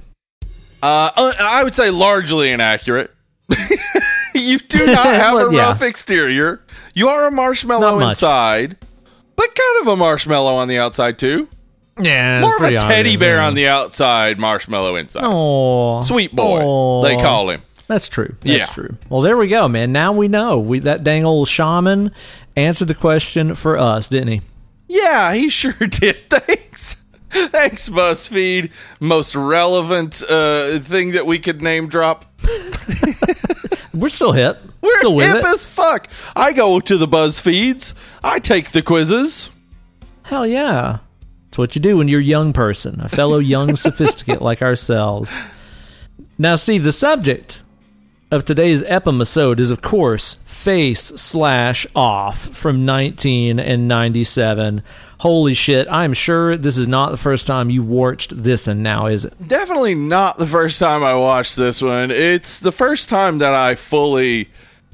Uh, 0.82 1.11
uh, 1.16 1.34
I 1.39 1.64
would 1.64 1.76
say 1.76 1.89
largely 1.91 2.49
inaccurate. 2.51 3.11
you 4.34 4.57
do 4.57 4.86
not 4.88 5.05
have 5.05 5.34
Well, 5.36 5.49
a 5.49 5.53
yeah. 5.53 5.61
rough 5.61 5.82
exterior. 5.82 6.61
You 6.93 7.09
are 7.09 7.28
a 7.28 7.32
marshmallow 7.32 7.99
inside, 7.99 8.78
but 9.36 9.55
kind 9.55 9.82
of 9.82 9.88
a 9.88 9.95
marshmallow 9.95 10.55
on 10.55 10.68
the 10.68 10.78
outside 10.80 11.18
too. 11.20 11.47
Yeah, 12.01 12.41
More 12.41 12.55
of 12.55 12.64
a 12.64 12.80
teddy 12.80 13.18
bear 13.18 13.39
on 13.39 13.53
the 13.53 13.68
outside, 13.68 14.39
marshmallow 14.39 14.95
inside. 14.95 15.24
Oh, 15.26 16.01
Sweet 16.01 16.36
boy, 16.36 17.03
they 17.03 17.16
call 17.18 17.51
him. 17.51 17.61
That's 17.88 18.07
true. 18.07 18.36
That's 18.41 18.57
Yeah. 18.57 18.66
true. 18.66 18.97
Well, 19.09 19.22
there 19.22 19.38
we 19.38 19.47
go, 19.47 19.68
man. 19.68 19.91
Now 19.91 20.11
we 20.14 20.28
know. 20.28 20.57
We 20.57 20.80
that 20.80 21.03
dang 21.03 21.24
old 21.24 21.47
shaman 21.47 22.11
answered 22.56 22.88
the 22.88 22.95
question 22.95 23.56
for 23.56 23.78
us, 23.78 24.10
didn't 24.10 24.28
he? 24.30 24.41
Yeah, 24.88 25.34
he 25.34 25.49
sure 25.49 25.74
did. 25.74 26.30
Thanks. 26.30 26.97
Thanks, 27.30 27.89
BuzzFeed. 27.89 28.72
Most 28.99 29.36
relevant 29.36 30.22
uh, 30.30 30.78
thing 30.80 31.14
that 31.14 31.26
we 31.26 31.39
could 31.39 31.62
name 31.64 31.88
drop. 31.88 32.26
We're 33.93 34.10
still 34.10 34.34
hip. 34.34 34.62
We're 34.82 34.99
still 34.99 35.16
with 35.16 35.28
hip 35.28 35.38
it. 35.38 35.45
as 35.45 35.66
fuck. 35.66 36.10
I 36.36 36.54
go 36.54 36.80
to 36.80 36.97
the 36.97 37.08
BuzzFeeds. 37.08 37.93
I 38.24 38.38
take 38.39 38.72
the 38.72 38.82
quizzes. 38.84 39.49
Hell 40.24 40.45
yeah. 40.45 40.99
It's 41.47 41.58
what 41.58 41.76
you 41.76 41.82
do 41.82 41.97
when 41.97 42.08
you're 42.08 42.20
a 42.20 42.24
young 42.24 42.54
person, 42.54 43.01
a 43.01 43.10
fellow 43.10 43.39
young 43.39 43.76
sophisticate 43.76 44.41
like 44.41 44.62
ourselves. 44.62 45.36
Now, 46.38 46.56
Steve, 46.56 46.84
the 46.84 46.91
subject 46.91 47.62
of 48.34 48.44
today's 48.46 48.82
episode 48.84 49.60
is, 49.60 49.70
of 49.70 49.82
course, 49.82 50.34
Face 50.46 51.04
Slash 51.04 51.86
Off 51.96 52.40
from 52.40 52.84
1997. 52.84 54.82
Holy 55.20 55.54
shit, 55.54 55.88
I'm 55.88 56.14
sure 56.14 56.58
this 56.58 56.76
is 56.76 56.88
not 56.88 57.12
the 57.12 57.18
first 57.18 57.46
time 57.46 57.70
you 57.70 57.84
watched 57.84 58.44
this 58.44 58.68
and 58.68 58.82
now, 58.82 59.06
is 59.06 59.26
it? 59.26 59.48
Definitely 59.48 59.94
not 59.94 60.40
the 60.40 60.48
first 60.48 60.80
time 60.80 61.04
I 61.04 61.14
watched 61.14 61.58
this 61.58 61.80
one. 61.80 62.10
It's 62.10 62.60
the 62.60 62.72
first 62.72 63.08
time 63.08 63.38
that 63.38 63.54
I 63.54 63.76
fully 63.76 64.50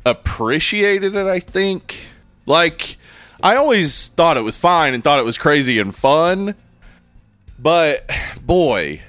appreciated 0.05 1.15
it, 1.15 1.25
I 1.25 1.39
think. 1.39 1.95
Like, 2.45 2.97
I 3.41 3.55
always 3.55 4.09
thought 4.09 4.35
it 4.35 4.43
was 4.43 4.57
fine 4.57 4.93
and 4.93 5.01
thought 5.01 5.19
it 5.19 5.25
was 5.25 5.37
crazy 5.37 5.79
and 5.79 5.95
fun. 5.95 6.55
But, 7.57 8.09
boy, 8.45 8.99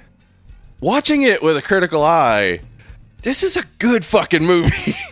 watching 0.78 1.22
it 1.22 1.42
with 1.42 1.56
a 1.56 1.62
critical 1.62 2.04
eye, 2.04 2.60
this 3.22 3.42
is 3.42 3.56
a 3.56 3.62
good 3.78 4.04
fucking 4.04 4.44
movie. 4.44 4.94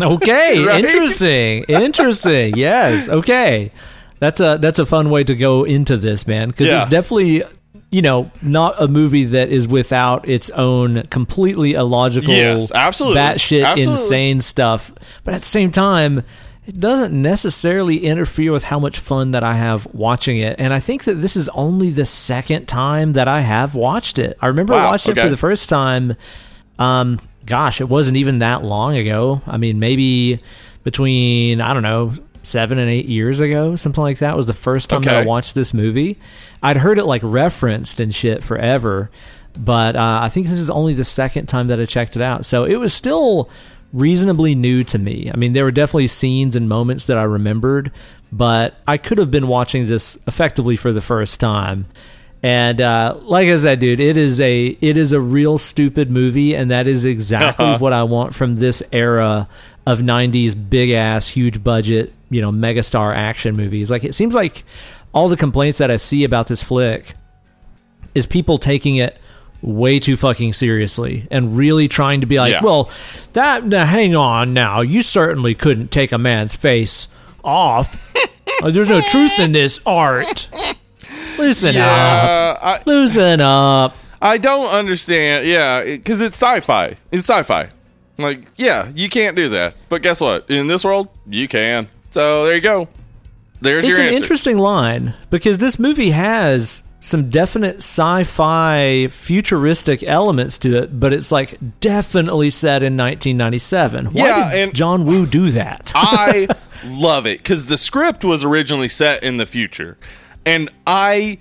Okay, 0.00 0.64
Right? 0.66 0.84
interesting. 0.84 1.62
Interesting. 1.68 2.56
Yes. 2.56 3.08
Okay. 3.08 3.70
That's 4.18 4.40
a 4.40 4.58
that's 4.60 4.80
a 4.80 4.84
fun 4.84 5.10
way 5.10 5.22
to 5.22 5.34
go 5.36 5.62
into 5.62 5.96
this, 5.96 6.26
man, 6.26 6.48
because 6.48 6.66
Yeah. 6.68 6.78
it's 6.78 6.86
definitely 6.86 7.44
you 7.90 8.02
know 8.02 8.30
not 8.42 8.74
a 8.82 8.88
movie 8.88 9.24
that 9.26 9.48
is 9.50 9.68
without 9.68 10.28
its 10.28 10.50
own 10.50 11.02
completely 11.04 11.74
illogical, 11.74 12.34
Yes, 12.34 12.72
absolutely. 12.74 13.20
batshit 13.20 13.64
Absolutely. 13.64 13.82
insane 13.92 14.40
stuff. 14.40 14.90
But 15.22 15.34
at 15.34 15.42
the 15.42 15.48
same 15.48 15.70
time, 15.70 16.24
it 16.66 16.80
doesn't 16.80 17.12
necessarily 17.14 17.98
interfere 18.06 18.50
with 18.50 18.64
how 18.64 18.80
much 18.80 18.98
fun 18.98 19.30
that 19.30 19.44
I 19.44 19.54
have 19.54 19.86
watching 19.94 20.38
it. 20.38 20.56
And 20.58 20.74
I 20.74 20.80
think 20.80 21.04
that 21.04 21.14
this 21.22 21.36
is 21.36 21.48
only 21.50 21.90
the 21.90 22.06
second 22.06 22.66
time 22.66 23.12
that 23.12 23.28
I 23.28 23.40
have 23.42 23.76
watched 23.76 24.18
it. 24.18 24.36
I 24.42 24.48
remember 24.48 24.72
Wow, 24.74 24.90
watching 24.90 25.12
it 25.12 25.18
okay. 25.18 25.26
for 25.28 25.30
the 25.30 25.36
first 25.36 25.68
time. 25.68 26.16
Um, 26.80 27.20
gosh, 27.46 27.80
it 27.80 27.88
wasn't 27.88 28.16
even 28.16 28.38
that 28.38 28.64
long 28.64 28.96
ago. 28.96 29.40
I 29.46 29.56
mean, 29.56 29.78
maybe 29.78 30.40
between 30.84 31.60
I 31.60 31.72
don't 31.72 31.82
know 31.82 32.12
seven 32.42 32.78
and 32.78 32.88
eight 32.88 33.06
years 33.06 33.40
ago, 33.40 33.76
something 33.76 34.02
like 34.02 34.18
that 34.18 34.36
was 34.36 34.46
the 34.46 34.54
first 34.54 34.90
time 34.90 35.02
that 35.02 35.22
I 35.22 35.26
watched 35.26 35.54
this 35.54 35.74
movie. 35.74 36.18
I'd 36.62 36.76
heard 36.76 36.98
it 36.98 37.04
like 37.04 37.22
referenced 37.24 37.98
and 37.98 38.14
shit 38.14 38.42
forever, 38.42 39.10
but 39.56 39.96
uh, 39.96 40.20
I 40.22 40.28
think 40.28 40.46
this 40.46 40.60
is 40.60 40.70
only 40.70 40.94
the 40.94 41.04
second 41.04 41.46
time 41.46 41.68
that 41.68 41.80
I 41.80 41.86
checked 41.86 42.16
it 42.16 42.22
out. 42.22 42.46
So 42.46 42.64
it 42.64 42.76
was 42.76 42.94
still 42.94 43.50
reasonably 43.92 44.54
new 44.54 44.84
to 44.84 44.98
me. 44.98 45.30
I 45.32 45.36
mean, 45.36 45.54
there 45.54 45.64
were 45.64 45.70
definitely 45.70 46.08
scenes 46.08 46.54
and 46.54 46.68
moments 46.68 47.06
that 47.06 47.18
I 47.18 47.24
remembered, 47.24 47.90
but 48.30 48.78
I 48.86 48.98
could 48.98 49.18
have 49.18 49.30
been 49.30 49.48
watching 49.48 49.88
this 49.88 50.18
effectively 50.26 50.76
for 50.76 50.92
the 50.92 51.00
first 51.00 51.40
time. 51.40 51.86
And 52.42 52.80
uh, 52.80 53.16
like 53.22 53.48
I 53.48 53.56
said, 53.56 53.80
dude, 53.80 53.98
it 54.00 54.16
is 54.16 54.40
a 54.40 54.66
it 54.80 54.96
is 54.96 55.12
a 55.12 55.20
real 55.20 55.58
stupid 55.58 56.10
movie, 56.10 56.54
and 56.54 56.70
that 56.70 56.86
is 56.86 57.04
exactly 57.04 57.74
what 57.78 57.92
I 57.92 58.04
want 58.04 58.34
from 58.34 58.56
this 58.56 58.82
era 58.92 59.48
of 59.86 60.00
'90s 60.00 60.54
big 60.68 60.90
ass, 60.90 61.28
huge 61.28 61.64
budget, 61.64 62.12
you 62.30 62.40
know, 62.40 62.52
megastar 62.52 63.14
action 63.14 63.56
movies. 63.56 63.90
Like 63.90 64.04
it 64.04 64.14
seems 64.14 64.34
like 64.34 64.64
all 65.12 65.28
the 65.28 65.36
complaints 65.36 65.78
that 65.78 65.90
I 65.90 65.96
see 65.96 66.24
about 66.24 66.46
this 66.46 66.62
flick 66.62 67.14
is 68.14 68.26
people 68.26 68.58
taking 68.58 68.96
it 68.96 69.18
way 69.62 69.98
too 69.98 70.16
fucking 70.16 70.52
seriously 70.52 71.26
and 71.30 71.56
really 71.56 71.88
trying 71.88 72.20
to 72.20 72.26
be 72.26 72.38
like, 72.38 72.52
Yeah. 72.52 72.62
well, 72.62 72.90
that 73.32 73.64
now, 73.66 73.84
hang 73.86 74.14
on 74.14 74.52
now, 74.52 74.82
you 74.82 75.02
certainly 75.02 75.54
couldn't 75.54 75.90
take 75.90 76.12
a 76.12 76.18
man's 76.18 76.54
face 76.54 77.08
off. 77.42 77.96
Uh, 78.62 78.70
there's 78.70 78.88
no 78.88 79.02
truth 79.02 79.38
in 79.38 79.52
this 79.52 79.80
art. 79.84 80.48
Loosen 81.38 81.70
up. 81.70 81.74
Yeah, 81.74 82.58
I, 82.62 82.80
Loosen 82.86 83.40
up. 83.40 83.96
I 84.20 84.38
don't 84.38 84.68
understand. 84.68 85.46
Yeah, 85.46 85.84
because 85.84 86.20
it's 86.20 86.36
sci-fi. 86.40 86.96
It's 87.12 87.28
sci-fi. 87.28 87.68
Like, 88.18 88.46
yeah, 88.56 88.90
you 88.94 89.08
can't 89.10 89.36
do 89.36 89.48
that. 89.50 89.74
But 89.88 90.02
guess 90.02 90.20
what? 90.20 90.50
In 90.50 90.66
this 90.68 90.84
world, 90.84 91.08
you 91.26 91.48
can. 91.48 91.88
So 92.10 92.46
there 92.46 92.54
you 92.54 92.60
go. 92.62 92.88
There's 93.60 93.86
It's 93.88 93.98
your 93.98 94.06
an 94.08 94.14
interesting 94.14 94.58
line 94.58 95.14
because 95.30 95.58
this 95.58 95.78
movie 95.78 96.10
has 96.10 96.82
some 97.00 97.28
definite 97.28 97.76
sci-fi 97.76 99.06
futuristic 99.08 100.02
elements 100.04 100.58
to 100.58 100.76
it, 100.78 100.98
but 100.98 101.12
it's 101.12 101.30
like 101.30 101.58
definitely 101.80 102.48
set 102.50 102.82
in 102.82 102.96
1997. 102.96 104.06
Why 104.06 104.12
Yeah, 104.14 104.50
did 104.50 104.60
and- 104.60 104.74
John 104.74 105.04
Woo 105.04 105.26
do 105.26 105.50
that? 105.50 105.92
I 105.94 106.48
love 106.84 107.26
it 107.26 107.38
because 107.38 107.66
the 107.66 107.76
script 107.76 108.24
was 108.24 108.44
originally 108.44 108.88
set 108.88 109.22
in 109.22 109.36
the 109.36 109.46
future. 109.46 109.98
And 110.46 110.70
I, 110.86 111.38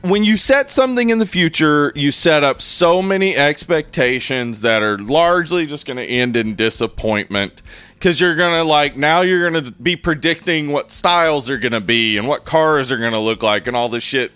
when 0.00 0.24
you 0.24 0.38
set 0.38 0.70
something 0.70 1.10
in 1.10 1.18
the 1.18 1.26
future, 1.26 1.92
you 1.94 2.10
set 2.10 2.42
up 2.42 2.62
so 2.62 3.02
many 3.02 3.36
expectations 3.36 4.62
that 4.62 4.82
are 4.82 4.96
largely 4.96 5.66
just 5.66 5.84
going 5.84 5.98
to 5.98 6.04
end 6.04 6.34
in 6.34 6.56
disappointment 6.56 7.60
because 7.94 8.18
you're 8.18 8.34
going 8.34 8.54
to 8.54 8.64
like, 8.64 8.96
now 8.96 9.20
you're 9.20 9.50
going 9.50 9.62
to 9.64 9.70
be 9.70 9.96
predicting 9.96 10.72
what 10.72 10.90
styles 10.90 11.50
are 11.50 11.58
going 11.58 11.72
to 11.72 11.80
be 11.80 12.16
and 12.16 12.26
what 12.26 12.46
cars 12.46 12.90
are 12.90 12.96
going 12.96 13.12
to 13.12 13.18
look 13.18 13.42
like 13.42 13.66
and 13.66 13.76
all 13.76 13.90
this 13.90 14.02
shit. 14.02 14.32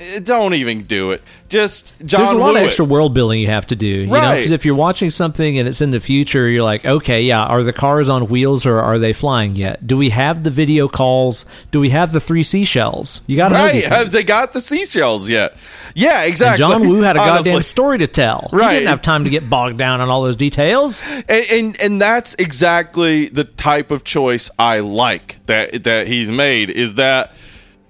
Eh, 0.00 0.20
Don't 0.20 0.54
even 0.54 0.82
do 0.84 1.12
it. 1.12 1.22
Just 1.48 1.94
John 2.04 2.20
There's 2.22 2.32
a 2.32 2.36
lot 2.38 2.56
of 2.56 2.62
extra 2.62 2.84
world 2.84 3.14
building 3.14 3.40
you 3.40 3.46
have 3.46 3.66
to 3.68 3.76
do, 3.76 3.86
you 3.86 4.06
know. 4.08 4.14
Right. 4.14 4.36
Because 4.38 4.50
if 4.50 4.64
you're 4.64 4.74
watching 4.74 5.10
something 5.10 5.58
and 5.58 5.68
it's 5.68 5.80
in 5.80 5.92
the 5.92 6.00
future, 6.00 6.48
you're 6.48 6.64
like, 6.64 6.84
okay, 6.84 7.22
yeah, 7.22 7.44
are 7.44 7.62
the 7.62 7.72
cars 7.72 8.08
on 8.08 8.26
wheels 8.26 8.66
or 8.66 8.80
are 8.80 8.98
they 8.98 9.12
flying 9.12 9.54
yet? 9.54 9.86
Do 9.86 9.96
we 9.96 10.10
have 10.10 10.42
the 10.42 10.50
video 10.50 10.88
calls? 10.88 11.46
Do 11.70 11.78
we 11.78 11.90
have 11.90 12.10
the 12.12 12.18
three 12.20 12.42
seashells? 12.42 13.20
You 13.28 13.36
got 13.36 13.48
to 13.50 13.54
Right? 13.54 13.84
Have 13.84 14.10
they 14.10 14.24
got 14.24 14.54
the 14.54 14.60
seashells 14.60 15.28
yet? 15.28 15.56
Yeah, 15.94 16.22
And 16.22 16.30
exactly. 16.30 16.58
John 16.58 16.88
Woo 16.88 17.02
had 17.02 17.16
a 17.16 17.20
Honestly. 17.22 17.52
goddamn 17.52 17.62
story 17.62 17.98
to 17.98 18.06
tell. 18.08 18.50
Right, 18.52 18.72
He 18.72 18.78
didn't 18.80 18.88
have 18.88 19.02
time 19.02 19.22
to 19.24 19.30
get 19.30 19.48
bogged 19.48 19.78
down 19.78 20.00
on 20.00 20.08
all 20.08 20.22
those 20.24 20.36
details. 20.36 21.00
and, 21.28 21.46
and 21.50 21.80
and 21.80 22.02
that's 22.02 22.34
exactly 22.34 23.28
the 23.28 23.44
type 23.44 23.90
of 23.92 24.02
choice 24.02 24.50
I 24.58 24.80
like 24.80 25.36
that 25.46 25.84
that 25.84 26.08
he's 26.08 26.30
made 26.30 26.70
is 26.70 26.96
that 26.96 27.32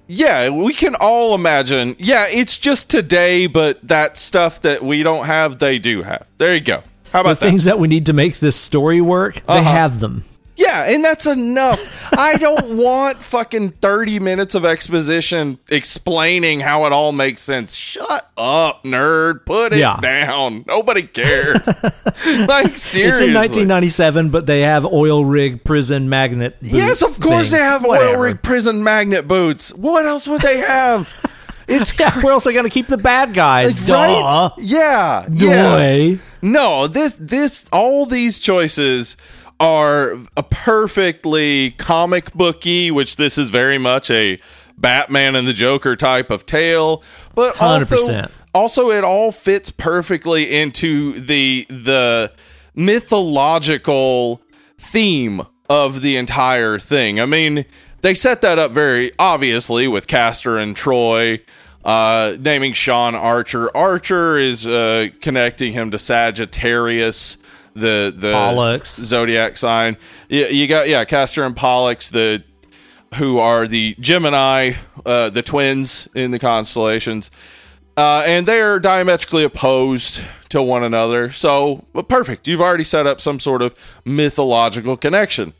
yeah 0.08 0.48
we 0.48 0.72
can 0.72 0.94
all 1.00 1.34
imagine 1.34 1.96
yeah 1.98 2.26
it's 2.30 2.56
just 2.58 2.88
today 2.88 3.46
but 3.46 3.78
that 3.86 4.16
stuff 4.16 4.62
that 4.62 4.84
we 4.84 5.02
don't 5.02 5.26
have 5.26 5.58
they 5.58 5.78
do 5.78 6.02
have 6.02 6.26
there 6.38 6.54
you 6.54 6.60
go 6.60 6.82
how 7.12 7.22
The 7.22 7.30
about 7.30 7.40
that 7.40 7.46
things 7.46 7.64
that 7.64 7.78
we 7.78 7.88
need 7.88 8.06
to 8.06 8.12
make 8.12 8.38
this 8.40 8.56
story 8.56 9.00
work, 9.00 9.36
they 9.36 9.40
Uh-huh. 9.54 9.62
have 9.62 10.00
them. 10.00 10.24
Yeah 10.56 10.84
and 10.84 11.04
that's 11.04 11.26
enough 11.26 12.12
I 12.18 12.36
don't 12.36 12.76
want 12.82 13.22
fucking 13.22 13.72
30 13.72 14.18
minutes 14.20 14.54
of 14.54 14.64
exposition 14.64 15.58
explaining 15.70 16.60
how 16.60 16.86
it 16.86 16.92
all 16.92 17.12
makes 17.12 17.42
sense 17.42 17.74
shut 17.74 18.30
up 18.36 18.82
nerd 18.84 19.44
put 19.46 19.72
it 19.72 19.78
Yeah. 19.78 19.98
down 20.00 20.64
nobody 20.66 21.02
cares 21.02 21.58
like 22.26 22.76
seriously. 22.76 23.02
It's 23.08 23.20
in 23.20 23.34
1997, 23.34 24.30
but 24.30 24.46
they 24.46 24.62
have 24.62 24.84
oil 24.84 25.24
rig 25.24 25.62
prison 25.64 26.08
magnet. 26.08 26.56
Yes, 26.60 27.02
of 27.02 27.20
course 27.20 27.50
things. 27.50 27.50
they 27.52 27.58
have 27.58 27.84
oil 27.84 28.16
rig 28.16 28.42
prison 28.42 28.82
magnet 28.84 29.26
boots. 29.28 29.72
What 29.74 30.06
else 30.06 30.26
would 30.26 30.42
they 30.42 30.58
have? 30.58 31.12
It's 31.68 31.92
Yeah, 31.98 32.12
where 32.20 32.32
else 32.32 32.46
are 32.46 32.50
they 32.50 32.54
going 32.54 32.62
to 32.64 32.70
keep 32.70 32.86
the 32.86 32.96
bad 32.96 33.34
guys? 33.34 33.74
Duh. 33.74 33.92
right. 33.94 34.52
Yeah, 34.58 35.26
yeah. 35.28 36.16
No, 36.40 36.86
this 36.86 37.12
this 37.18 37.66
all 37.72 38.06
these 38.06 38.38
choices 38.38 39.16
are 39.58 40.18
a 40.36 40.42
perfectly 40.42 41.72
comic 41.72 42.32
booky, 42.34 42.90
which 42.90 43.16
this 43.16 43.38
is 43.38 43.50
very 43.50 43.78
much 43.78 44.10
a 44.10 44.38
Batman 44.78 45.34
and 45.34 45.46
the 45.46 45.52
Joker 45.52 45.96
type 45.96 46.30
of 46.30 46.44
tale, 46.46 47.02
but 47.34 47.60
also 47.60 47.96
100%. 47.96 48.30
also 48.54 48.90
it 48.90 49.04
all 49.04 49.32
fits 49.32 49.70
perfectly 49.70 50.54
into 50.54 51.18
the 51.20 51.66
the 51.70 52.32
mythological 52.74 54.42
theme 54.78 55.42
of 55.68 56.02
the 56.02 56.16
entire 56.16 56.78
thing. 56.78 57.18
I 57.18 57.26
mean, 57.26 57.64
they 58.02 58.14
set 58.14 58.42
that 58.42 58.58
up 58.58 58.72
very 58.72 59.12
obviously 59.18 59.88
with 59.88 60.06
Castor 60.06 60.58
and 60.58 60.76
Troy. 60.76 61.40
Uh, 61.84 62.36
naming 62.40 62.72
Sean 62.72 63.14
Archer. 63.14 63.70
Archer 63.76 64.36
is 64.36 64.66
uh, 64.66 65.06
connecting 65.20 65.72
him 65.72 65.92
to 65.92 66.00
Sagittarius, 66.00 67.36
the 67.76 68.14
the 68.16 68.32
Pollux. 68.32 68.96
zodiac 68.96 69.56
sign. 69.56 69.96
You, 70.28 70.46
you 70.46 70.66
got 70.66 70.88
yeah, 70.88 71.04
Castor 71.04 71.44
and 71.44 71.54
Pollux, 71.54 72.10
the 72.10 72.42
who 73.14 73.38
are 73.38 73.66
the 73.66 73.94
Gemini, 74.00 74.74
uh, 75.04 75.30
the 75.30 75.42
twins 75.42 76.08
in 76.14 76.30
the 76.30 76.38
constellations, 76.38 77.30
uh, 77.96 78.24
and 78.26 78.46
they 78.46 78.60
are 78.60 78.80
diametrically 78.80 79.44
opposed 79.44 80.20
to 80.48 80.62
one 80.62 80.82
another. 80.82 81.30
So 81.30 81.84
well, 81.92 82.04
perfect. 82.04 82.48
You've 82.48 82.60
already 82.60 82.84
set 82.84 83.06
up 83.06 83.20
some 83.20 83.38
sort 83.40 83.62
of 83.62 83.74
mythological 84.04 84.96
connection. 84.96 85.52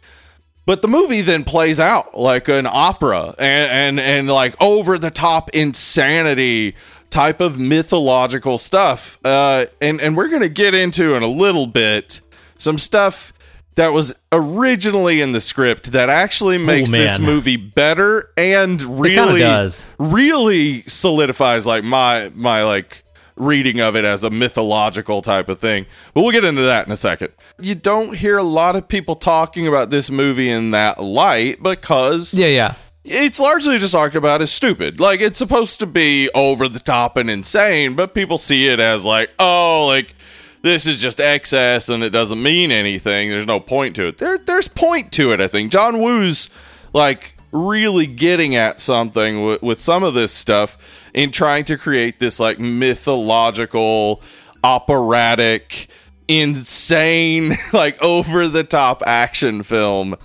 But 0.66 0.82
the 0.82 0.88
movie 0.88 1.20
then 1.22 1.44
plays 1.44 1.78
out 1.78 2.18
like 2.18 2.48
an 2.48 2.66
opera 2.68 3.36
and 3.38 3.98
and, 3.98 4.00
and 4.00 4.28
like 4.28 4.60
over 4.60 4.98
the 4.98 5.12
top 5.12 5.50
insanity 5.50 6.74
type 7.16 7.40
of 7.40 7.58
mythological 7.58 8.58
stuff. 8.58 9.18
Uh, 9.24 9.66
and 9.80 10.00
and 10.00 10.16
we're 10.16 10.28
gonna 10.28 10.48
get 10.50 10.74
into 10.74 11.14
in 11.14 11.22
a 11.22 11.28
little 11.28 11.66
bit 11.66 12.20
some 12.58 12.76
stuff 12.76 13.32
that 13.76 13.92
was 13.92 14.14
originally 14.32 15.20
in 15.20 15.32
the 15.32 15.40
script 15.40 15.92
that 15.92 16.08
actually 16.10 16.58
makes 16.58 16.90
this 16.90 17.18
movie 17.18 17.56
better 17.56 18.32
and 18.36 18.82
really 19.00 19.40
does. 19.40 19.86
really 19.98 20.82
solidifies 20.86 21.66
like 21.66 21.84
my 21.84 22.30
my 22.34 22.62
like 22.64 23.02
reading 23.36 23.80
of 23.80 23.96
it 23.96 24.04
as 24.04 24.24
a 24.24 24.30
mythological 24.30 25.22
type 25.22 25.48
of 25.48 25.58
thing. 25.58 25.86
But 26.14 26.22
we'll 26.22 26.32
get 26.32 26.44
into 26.44 26.62
that 26.62 26.86
in 26.86 26.92
a 26.92 26.96
second. 26.96 27.32
You 27.60 27.74
don't 27.74 28.16
hear 28.16 28.38
a 28.38 28.42
lot 28.42 28.76
of 28.76 28.88
people 28.88 29.14
talking 29.14 29.66
about 29.66 29.90
this 29.90 30.10
movie 30.10 30.50
in 30.50 30.70
that 30.70 31.02
light 31.02 31.62
because 31.62 32.34
Yeah, 32.34 32.48
yeah. 32.48 32.74
It's 33.06 33.38
largely 33.38 33.78
just 33.78 33.92
talked 33.92 34.16
about 34.16 34.42
as 34.42 34.50
stupid. 34.50 34.98
Like 34.98 35.20
it's 35.20 35.38
supposed 35.38 35.78
to 35.78 35.86
be 35.86 36.28
over 36.34 36.68
the 36.68 36.80
top 36.80 37.16
and 37.16 37.30
insane, 37.30 37.94
but 37.94 38.14
people 38.14 38.36
see 38.36 38.66
it 38.66 38.80
as 38.80 39.04
like, 39.04 39.30
oh, 39.38 39.86
like 39.86 40.14
this 40.62 40.86
is 40.86 41.00
just 41.00 41.20
excess 41.20 41.88
and 41.88 42.02
it 42.02 42.10
doesn't 42.10 42.42
mean 42.42 42.72
anything. 42.72 43.30
There's 43.30 43.46
no 43.46 43.60
point 43.60 43.94
to 43.96 44.08
it. 44.08 44.18
There 44.18 44.38
there's 44.38 44.68
point 44.68 45.12
to 45.12 45.32
it, 45.32 45.40
I 45.40 45.48
think. 45.48 45.70
John 45.70 46.00
Woo's 46.00 46.50
like 46.92 47.36
really 47.52 48.06
getting 48.06 48.56
at 48.56 48.80
something 48.80 49.44
with, 49.44 49.62
with 49.62 49.80
some 49.80 50.02
of 50.02 50.14
this 50.14 50.32
stuff 50.32 50.76
in 51.14 51.30
trying 51.30 51.64
to 51.66 51.78
create 51.78 52.18
this 52.18 52.40
like 52.40 52.58
mythological 52.58 54.20
operatic 54.64 55.88
insane 56.28 57.56
like 57.72 58.02
over 58.02 58.48
the 58.48 58.64
top 58.64 59.02
action 59.06 59.62
film 59.62 60.16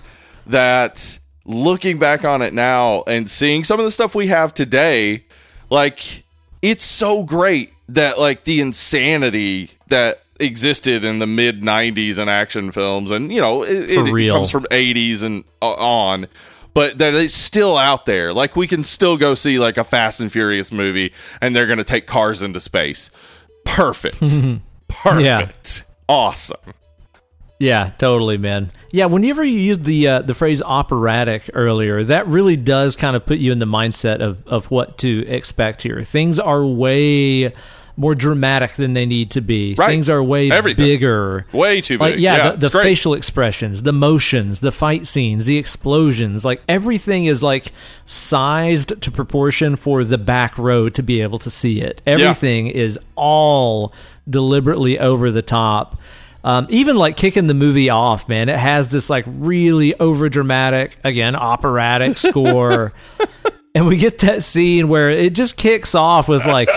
that 0.46 1.20
looking 1.52 1.98
back 1.98 2.24
on 2.24 2.42
it 2.42 2.52
now 2.52 3.02
and 3.06 3.30
seeing 3.30 3.64
some 3.64 3.78
of 3.78 3.84
the 3.84 3.90
stuff 3.90 4.14
we 4.14 4.28
have 4.28 4.52
today 4.54 5.24
like 5.70 6.24
it's 6.60 6.84
so 6.84 7.22
great 7.22 7.72
that 7.88 8.18
like 8.18 8.44
the 8.44 8.60
insanity 8.60 9.70
that 9.88 10.22
existed 10.40 11.04
in 11.04 11.18
the 11.18 11.26
mid 11.26 11.60
90s 11.60 12.18
in 12.18 12.28
action 12.28 12.72
films 12.72 13.10
and 13.10 13.32
you 13.32 13.40
know 13.40 13.62
it, 13.62 13.90
it 13.90 14.30
comes 14.30 14.50
from 14.50 14.64
80s 14.64 15.22
and 15.22 15.44
uh, 15.60 15.72
on 15.74 16.26
but 16.74 16.96
that 16.96 17.14
it's 17.14 17.34
still 17.34 17.76
out 17.76 18.06
there. 18.06 18.32
Like 18.32 18.56
we 18.56 18.66
can 18.66 18.82
still 18.82 19.18
go 19.18 19.34
see 19.34 19.58
like 19.58 19.76
a 19.76 19.84
fast 19.84 20.20
and 20.20 20.32
furious 20.32 20.72
movie 20.72 21.12
and 21.42 21.54
they're 21.54 21.66
gonna 21.66 21.84
take 21.84 22.06
cars 22.06 22.42
into 22.42 22.60
space. 22.60 23.10
Perfect. 23.66 24.20
Perfect. 24.88 25.84
Awesome 26.08 26.72
Yeah, 27.62 27.90
totally, 27.96 28.38
man. 28.38 28.72
Yeah, 28.90 29.06
whenever 29.06 29.44
you 29.44 29.58
use 29.60 29.78
the 29.78 30.08
uh, 30.08 30.22
the 30.22 30.34
phrase 30.34 30.60
operatic 30.60 31.48
earlier, 31.54 32.02
that 32.02 32.26
really 32.26 32.56
does 32.56 32.96
kind 32.96 33.14
of 33.14 33.24
put 33.24 33.38
you 33.38 33.52
in 33.52 33.60
the 33.60 33.66
mindset 33.66 34.20
of 34.20 34.44
of 34.48 34.68
what 34.72 34.98
to 34.98 35.24
expect 35.28 35.82
here. 35.82 36.02
Things 36.02 36.40
are 36.40 36.64
way 36.66 37.52
more 37.96 38.16
dramatic 38.16 38.72
than 38.72 38.94
they 38.94 39.06
need 39.06 39.30
to 39.32 39.40
be. 39.40 39.74
Right. 39.78 39.86
Things 39.86 40.10
are 40.10 40.20
way 40.20 40.50
Everything. 40.50 40.84
bigger. 40.84 41.46
way 41.52 41.80
too 41.80 41.98
Like 41.98 42.14
big 42.14 42.20
yeah, 42.22 42.50
the, 42.52 42.68
the 42.68 42.70
facial 42.70 43.14
expressions, 43.14 43.82
the 43.82 43.92
motions, 43.92 44.58
the 44.58 44.72
fight 44.72 45.06
scenes, 45.06 45.46
the 45.46 45.58
explosions, 45.58 46.44
like 46.44 46.62
everything 46.68 47.26
is 47.26 47.44
like 47.44 47.70
sized 48.06 49.00
to 49.02 49.10
proportion 49.10 49.76
for 49.76 50.02
the 50.02 50.18
back 50.18 50.58
row 50.58 50.88
to 50.88 51.02
be 51.02 51.20
able 51.20 51.38
to 51.38 51.50
see 51.50 51.80
it. 51.80 52.02
Everything 52.06 52.66
is 52.66 52.98
all 53.14 53.92
deliberately 54.28 54.98
over 54.98 55.30
the 55.30 55.42
top. 55.42 55.98
Um, 56.44 56.66
even 56.70 56.96
like 56.96 57.16
kicking 57.16 57.46
the 57.46 57.54
movie 57.54 57.90
off, 57.90 58.28
man, 58.28 58.48
it 58.48 58.58
has 58.58 58.90
this 58.90 59.08
like 59.08 59.24
really 59.28 59.98
over 60.00 60.28
dramatic, 60.28 60.96
again, 61.04 61.36
operatic 61.36 62.18
score. 62.18 62.92
and 63.74 63.86
we 63.86 63.96
get 63.96 64.18
that 64.20 64.42
scene 64.42 64.88
where 64.88 65.10
it 65.10 65.34
just 65.34 65.56
kicks 65.56 65.94
off 65.94 66.28
with 66.28 66.44
like 66.44 66.68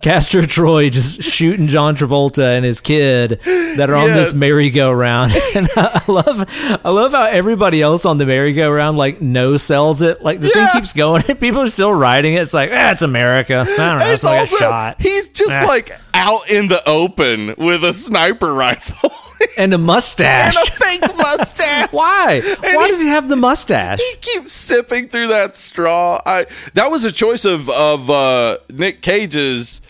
Castor 0.00 0.46
Troy 0.46 0.88
just 0.88 1.22
shooting 1.22 1.66
John 1.66 1.94
Travolta 1.94 2.56
and 2.56 2.64
his 2.64 2.80
kid 2.80 3.40
that 3.44 3.90
are 3.90 3.94
on 3.96 4.08
this 4.12 4.32
merry-go-round. 4.32 5.32
And 5.54 5.68
I 5.76 6.02
love 6.08 6.44
I 6.84 6.88
love 6.90 7.12
how 7.12 7.24
everybody 7.24 7.82
else 7.82 8.04
on 8.06 8.16
the 8.18 8.24
merry-go-round 8.24 8.96
like 8.96 9.20
no 9.20 9.56
sells 9.56 10.00
it. 10.00 10.22
Like 10.22 10.40
the 10.40 10.48
Yeah. 10.54 10.68
thing 10.68 10.80
keeps 10.80 10.92
going 10.92 11.24
and 11.28 11.38
people 11.40 11.60
are 11.60 11.70
still 11.70 11.92
riding 11.92 12.34
it. 12.34 12.42
It's 12.42 12.54
like, 12.54 12.70
ah, 12.72 12.92
it's 12.92 13.02
America. 13.02 13.60
I 13.68 13.76
don't 13.76 13.98
know. 13.98 14.10
It's 14.10 14.22
like 14.22 14.40
also, 14.40 14.56
a 14.56 14.58
shot. 14.58 15.00
he's 15.00 15.28
just 15.30 15.50
Ah. 15.50 15.64
like 15.66 15.92
out 16.14 16.48
in 16.50 16.68
the 16.68 16.86
open 16.88 17.54
with 17.58 17.84
a 17.84 17.92
sniper 17.92 18.54
rifle. 18.54 19.12
and 19.58 19.72
a 19.74 19.78
mustache. 19.78 20.54
and 20.56 20.68
a 20.68 20.72
fake 20.72 21.16
mustache. 21.16 21.92
Why? 21.92 22.40
Why 22.60 22.88
does 22.88 23.00
he 23.00 23.08
have 23.08 23.28
the 23.28 23.36
mustache? 23.36 23.98
he 24.00 24.16
keeps 24.20 24.52
sipping 24.52 25.08
through 25.08 25.28
that 25.28 25.56
straw. 25.56 26.20
I 26.24 26.46
that 26.74 26.90
was 26.90 27.04
a 27.04 27.12
choice 27.12 27.44
of 27.44 27.68
of 27.70 28.08
uh, 28.10 28.58
Nick 28.70 29.02
Cage's 29.02 29.80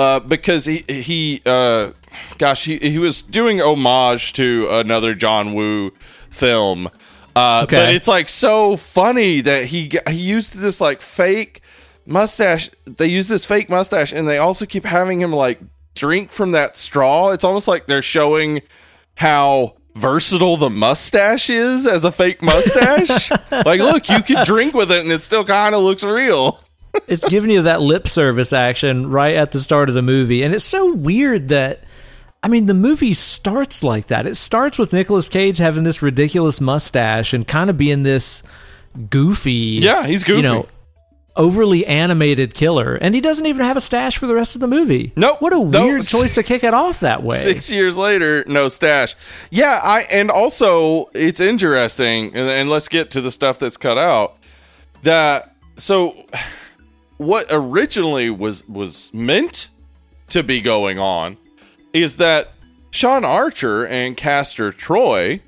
uh, 0.00 0.18
because 0.18 0.64
he 0.64 0.78
he 0.88 1.42
uh, 1.44 1.92
gosh 2.38 2.64
he 2.64 2.78
he 2.78 2.98
was 2.98 3.20
doing 3.20 3.60
homage 3.60 4.32
to 4.32 4.66
another 4.70 5.14
John 5.14 5.52
Woo 5.54 5.92
film. 6.30 6.86
Uh, 7.36 7.62
Okay. 7.64 7.76
But 7.76 7.90
it's 7.90 8.08
like 8.08 8.28
so 8.28 8.76
funny 8.76 9.40
that 9.42 9.66
he 9.66 9.92
he 10.08 10.16
used 10.16 10.56
this 10.56 10.80
like 10.80 11.02
fake 11.02 11.60
mustache. 12.06 12.70
They 12.86 13.06
use 13.06 13.28
this 13.28 13.44
fake 13.44 13.68
mustache, 13.68 14.12
and 14.12 14.26
they 14.26 14.38
also 14.38 14.64
keep 14.66 14.84
having 14.84 15.20
him 15.20 15.32
like 15.32 15.60
drink 15.94 16.32
from 16.32 16.52
that 16.52 16.76
straw. 16.78 17.28
It's 17.30 17.44
almost 17.44 17.68
like 17.68 17.86
they're 17.86 18.02
showing 18.02 18.62
how 19.16 19.74
versatile 19.94 20.56
the 20.56 20.70
mustache 20.70 21.50
is 21.50 21.86
as 21.86 22.04
a 22.04 22.12
fake 22.12 22.40
mustache. 22.42 23.30
like, 23.50 23.80
look, 23.80 24.08
you 24.08 24.22
can 24.22 24.44
drink 24.46 24.72
with 24.74 24.90
it, 24.90 25.00
and 25.00 25.12
it 25.12 25.20
still 25.20 25.44
kind 25.44 25.74
of 25.74 25.82
looks 25.82 26.02
real. 26.02 26.58
It's 27.06 27.24
giving 27.28 27.50
you 27.50 27.62
that 27.62 27.80
lip 27.80 28.06
service 28.08 28.52
action 28.52 29.10
right 29.10 29.34
at 29.36 29.52
the 29.52 29.60
start 29.60 29.88
of 29.88 29.94
the 29.94 30.02
movie 30.02 30.42
and 30.42 30.54
it's 30.54 30.64
so 30.64 30.92
weird 30.94 31.48
that 31.48 31.84
i 32.42 32.48
mean 32.48 32.66
the 32.66 32.74
movie 32.74 33.14
starts 33.14 33.82
like 33.82 34.06
that 34.08 34.26
it 34.26 34.36
starts 34.36 34.78
with 34.78 34.92
Nicolas 34.92 35.28
cage 35.28 35.58
having 35.58 35.84
this 35.84 36.02
ridiculous 36.02 36.60
mustache 36.60 37.32
and 37.32 37.46
kind 37.46 37.70
of 37.70 37.76
being 37.76 38.02
this 38.02 38.42
goofy 39.08 39.78
Yeah, 39.82 40.06
he's 40.06 40.24
goofy. 40.24 40.38
you 40.38 40.42
know 40.42 40.66
overly 41.36 41.86
animated 41.86 42.52
killer 42.54 42.96
and 42.96 43.14
he 43.14 43.20
doesn't 43.20 43.46
even 43.46 43.64
have 43.64 43.76
a 43.76 43.80
stash 43.80 44.18
for 44.18 44.26
the 44.26 44.34
rest 44.34 44.56
of 44.56 44.60
the 44.60 44.66
movie 44.66 45.12
Nope. 45.14 45.40
what 45.40 45.52
a 45.52 45.58
Nope. 45.64 45.84
weird 45.86 46.02
choice 46.06 46.34
to 46.34 46.42
kick 46.42 46.64
it 46.64 46.74
off 46.74 47.00
that 47.00 47.22
way 47.22 47.38
Six 47.38 47.70
years 47.70 47.96
later, 47.96 48.44
no 48.48 48.66
stash. 48.66 49.14
Yeah, 49.48 49.78
I 49.82 50.00
and 50.10 50.28
also 50.30 51.08
it's 51.14 51.40
interesting, 51.40 52.34
and, 52.34 52.48
and 52.48 52.68
let's 52.68 52.88
get 52.88 53.12
to 53.12 53.20
the 53.20 53.30
stuff 53.30 53.60
that's 53.60 53.76
cut 53.76 53.96
out. 53.96 54.38
That 55.04 55.54
so, 55.76 56.26
what 57.20 57.46
originally 57.50 58.30
was 58.30 58.66
was 58.66 59.10
meant 59.12 59.68
to 60.28 60.42
be 60.42 60.62
going 60.62 60.98
on 60.98 61.36
is 61.92 62.16
that 62.16 62.54
Sean 62.90 63.26
Archer 63.26 63.86
and 63.86 64.16
Castor 64.16 64.72
Troy 64.72 65.42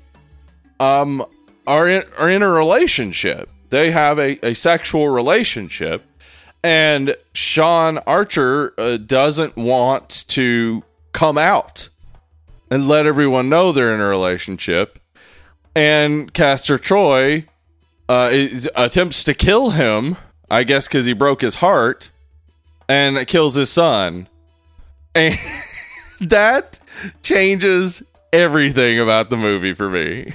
um 0.79 1.25
are 1.65 1.87
in 1.87 2.03
are 2.15 2.29
in 2.29 2.43
a 2.43 2.49
relationship. 2.49 3.49
They 3.69 3.89
have 3.89 4.19
a, 4.19 4.37
a 4.45 4.53
sexual 4.53 5.09
relationship 5.09 6.03
and 6.63 7.15
Sean 7.33 7.97
Archer 8.05 8.75
uh, 8.77 8.97
doesn't 8.97 9.55
want 9.57 10.25
to 10.27 10.83
come 11.11 11.39
out 11.39 11.89
and 12.69 12.87
let 12.87 13.07
everyone 13.07 13.49
know 13.49 13.71
they're 13.71 13.95
in 13.95 13.99
a 13.99 14.05
relationship. 14.05 14.99
And 15.75 16.31
Castor 16.35 16.77
Troy 16.77 17.47
uh, 18.07 18.29
is, 18.31 18.69
attempts 18.75 19.23
to 19.23 19.33
kill 19.33 19.71
him, 19.71 20.17
I 20.53 20.63
guess, 20.63 20.87
because 20.87 21.07
he 21.07 21.13
broke 21.13 21.41
his 21.41 21.55
heart, 21.55 22.11
and 22.87 23.25
kills 23.27 23.55
his 23.55 23.71
son. 23.71 24.27
And 25.15 25.39
that 26.21 26.79
changes 27.23 28.03
everything 28.31 28.99
about 28.99 29.31
the 29.31 29.35
movie 29.35 29.73
for 29.73 29.89
me. 29.89 30.33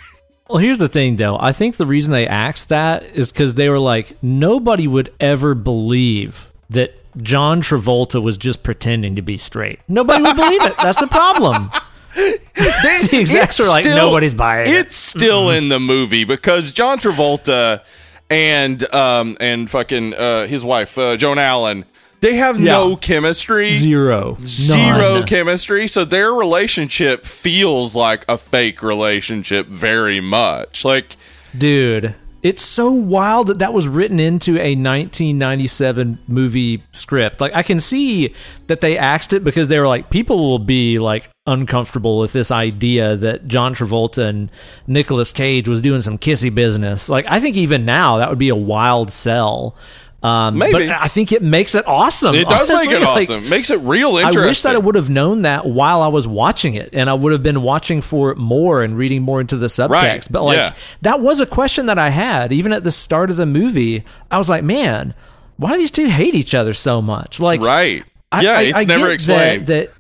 Well, 0.49 0.59
here's 0.59 0.79
the 0.79 0.89
thing, 0.89 1.17
though. 1.17 1.39
I 1.39 1.53
think 1.53 1.77
the 1.77 1.87
reason 1.87 2.13
they 2.13 2.27
asked 2.27 2.71
that 2.71 3.05
is 3.05 3.31
because 3.31 3.55
they 3.55 3.69
were 3.69 3.79
like, 3.79 4.21
nobody 4.21 4.89
would 4.89 5.15
ever 5.21 5.55
believe 5.55 6.51
that 6.71 6.95
John 7.23 7.63
Travolta 7.63 8.21
was 8.21 8.37
just 8.37 8.65
pretending 8.65 9.15
to 9.15 9.23
be 9.23 9.37
straight. 9.37 9.79
Nobody 9.87 10.23
would 10.23 10.37
believe 10.37 10.65
it. 10.65 10.75
That's 10.79 10.99
the 10.99 11.07
problem. 11.07 11.71
the 12.15 13.09
execs 13.13 13.61
are 13.61 13.69
like, 13.69 13.85
still- 13.85 13.97
nobody's 13.97 14.35
buying 14.35 14.73
it. 14.73 14.79
It's 14.79 14.97
still 14.97 15.47
mm-hmm. 15.47 15.59
in 15.59 15.69
the 15.69 15.79
movie 15.79 16.25
because 16.25 16.73
John 16.73 16.99
Travolta 16.99 17.83
and 18.31 18.83
um 18.95 19.37
and 19.41 19.71
fucking 19.71 20.15
uh, 20.15 20.47
his 20.47 20.63
wife 20.65 20.97
uh, 20.99 21.17
Joan 21.17 21.39
Allen 21.39 21.85
they 22.21 22.35
have 22.35 22.59
no 22.59 22.97
chemistry. 22.97 23.71
Zero. 23.73 24.39
Zero 24.41 25.19
None. 25.19 25.27
chemistry, 25.27 25.87
so 25.87 26.05
their 26.05 26.33
relationship 26.33 27.25
feels 27.25 27.95
like 27.95 28.25
a 28.29 28.37
fake 28.37 28.83
relationship 28.83 29.69
very 29.69 30.21
much. 30.21 30.85
Like 30.85 31.17
Dude, 31.57 32.15
it's 32.43 32.63
so 32.63 32.91
wild 32.91 33.49
that 33.49 33.59
that 33.59 33.73
was 33.73 33.89
written 33.89 34.21
into 34.21 34.53
a 34.53 34.77
1997 34.77 36.19
movie 36.29 36.83
script. 36.93 37.41
Like, 37.41 37.55
I 37.55 37.63
can 37.63 37.81
see 37.81 38.35
that 38.69 38.81
they 38.81 38.97
axed 38.97 39.33
it 39.33 39.43
because 39.43 39.69
they 39.69 39.79
were 39.81 39.89
like, 39.89 40.11
people 40.11 40.39
will 40.39 40.61
be 40.61 40.99
like 40.99 41.29
uncomfortable 41.47 42.19
with 42.19 42.33
this 42.33 42.51
idea 42.51 43.17
that 43.17 43.49
John 43.49 43.75
Travolta 43.75 44.29
and 44.29 44.51
Nicolas 44.87 45.33
Cage 45.33 45.67
was 45.67 45.81
doing 45.81 46.01
some 46.01 46.19
kissy 46.19 46.55
business. 46.55 47.09
Like, 47.09 47.27
I 47.27 47.41
think 47.41 47.57
even 47.57 47.85
now 47.85 48.19
that 48.19 48.29
would 48.29 48.39
be 48.39 48.51
a 48.51 48.57
wild 48.57 49.11
sell. 49.11 49.75
Um, 50.21 50.59
Maybe. 50.59 50.73
but 50.73 50.89
I 50.89 51.07
think 51.07 51.31
it 51.31 51.43
makes 51.43 51.77
it 51.77 51.87
awesome. 51.87 52.35
it 52.35 52.49
does 52.49 52.69
honestly. 52.69 52.89
make 52.89 52.97
it 52.97 53.05
Like, 53.05 53.31
awesome. 53.31 53.49
Makes 53.49 53.71
it 53.71 53.79
real 53.81 54.17
interesting. 54.17 54.43
I 54.43 54.47
wish 54.47 54.63
that 54.63 54.75
I 54.75 54.79
would 54.79 54.97
have 54.97 55.09
known 55.09 55.43
that 55.43 55.65
while 55.65 56.03
I 56.03 56.09
was 56.09 56.27
watching 56.27 56.75
it, 56.75 56.91
and 56.93 57.09
I 57.09 57.15
would 57.15 57.31
have 57.31 57.45
been 57.45 57.63
watching 57.63 58.01
for 58.01 58.33
it 58.33 58.37
more 58.37 58.83
and 58.83 58.97
reading 58.99 59.23
more 59.23 59.41
into 59.41 59.57
the 59.57 59.69
subtext. 59.69 59.91
Right, 59.91 60.27
But 60.29 60.43
like 60.43 60.57
yeah. 60.57 60.75
that 61.03 61.21
was 61.21 61.39
a 61.39 61.47
question 61.47 61.87
that 61.87 61.99
I 62.01 62.09
had 62.11 62.53
even 62.53 62.73
at 62.73 62.83
the 62.83 62.91
start 62.91 63.31
of 63.31 63.37
the 63.37 63.47
movie. 63.47 64.05
I 64.29 64.39
was 64.39 64.49
like, 64.49 64.65
man, 64.65 65.15
why 65.57 65.73
do 65.73 65.79
these 65.79 65.93
two 65.93 66.07
hate 66.09 66.35
each 66.35 66.53
other 66.53 66.73
so 66.75 67.01
much? 67.01 67.39
Like, 67.39 67.61
right. 67.61 68.03
I- 68.33 68.43
yeah, 68.43 68.59
I- 68.59 68.63
it's 68.63 68.79
I 68.79 68.85
never 68.85 69.13
explained. 69.13 69.67
That, 69.69 69.87
that 69.91 69.95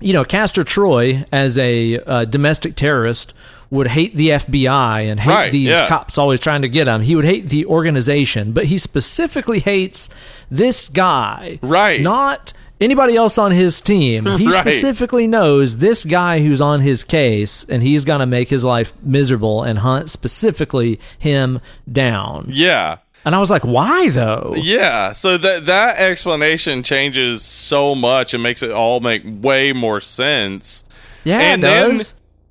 you 0.00 0.12
know, 0.14 0.24
Castor 0.24 0.64
Troy 0.64 1.24
as 1.30 1.56
a 1.58 1.96
uh, 2.00 2.24
domestic 2.24 2.74
terrorist 2.74 3.34
would 3.72 3.88
hate 3.88 4.14
the 4.14 4.28
FBI 4.28 5.10
and 5.10 5.18
hate 5.18 5.30
Right, 5.30 5.50
these 5.50 5.70
yeah. 5.70 5.88
cops 5.88 6.18
always 6.18 6.40
trying 6.40 6.60
to 6.62 6.68
get 6.68 6.86
him. 6.86 7.00
He 7.00 7.16
would 7.16 7.24
hate 7.24 7.46
the 7.48 7.64
organization, 7.66 8.52
but 8.52 8.66
he 8.66 8.76
specifically 8.78 9.60
hates 9.60 10.10
this 10.50 10.88
guy, 10.90 11.58
Right. 11.62 12.00
Not 12.02 12.52
anybody 12.82 13.16
else 13.16 13.38
on 13.38 13.50
his 13.50 13.80
team. 13.80 14.26
He 14.36 14.44
Right. 14.46 14.54
specifically 14.60 15.26
knows 15.26 15.78
this 15.78 16.04
guy 16.04 16.40
who's 16.40 16.60
on 16.60 16.80
his 16.80 17.02
case, 17.02 17.64
and 17.66 17.82
he's 17.82 18.04
going 18.04 18.20
to 18.20 18.26
make 18.26 18.50
his 18.50 18.62
life 18.64 18.92
miserable 19.02 19.62
and 19.62 19.78
hunt 19.78 20.10
specifically 20.10 21.00
him 21.18 21.58
down. 21.90 22.48
yeah. 22.52 22.98
And 23.24 23.36
I 23.36 23.38
was 23.38 23.50
like, 23.52 23.62
why 23.62 24.08
though? 24.10 24.54
Yeah, 24.58 25.12
so 25.12 25.38
that 25.38 25.66
that 25.66 25.98
explanation 25.98 26.82
changes 26.82 27.40
so 27.42 27.94
much 27.94 28.34
and 28.34 28.42
makes 28.42 28.64
it 28.64 28.72
all 28.72 28.98
make 28.98 29.22
way 29.24 29.72
more 29.72 30.00
sense. 30.00 30.82
Yeah, 31.22 31.38
and 31.40 31.62
it 31.62 31.66
then 31.66 32.00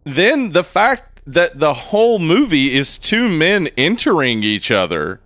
then 0.05 0.49
the 0.53 0.63
fact 0.63 1.10
that 1.25 1.59
the 1.59 1.73
whole 1.73 2.19
movie 2.19 2.73
is 2.73 2.97
two 2.97 3.29
men 3.29 3.67
entering 3.77 4.43
each 4.43 4.71
other. 4.71 5.19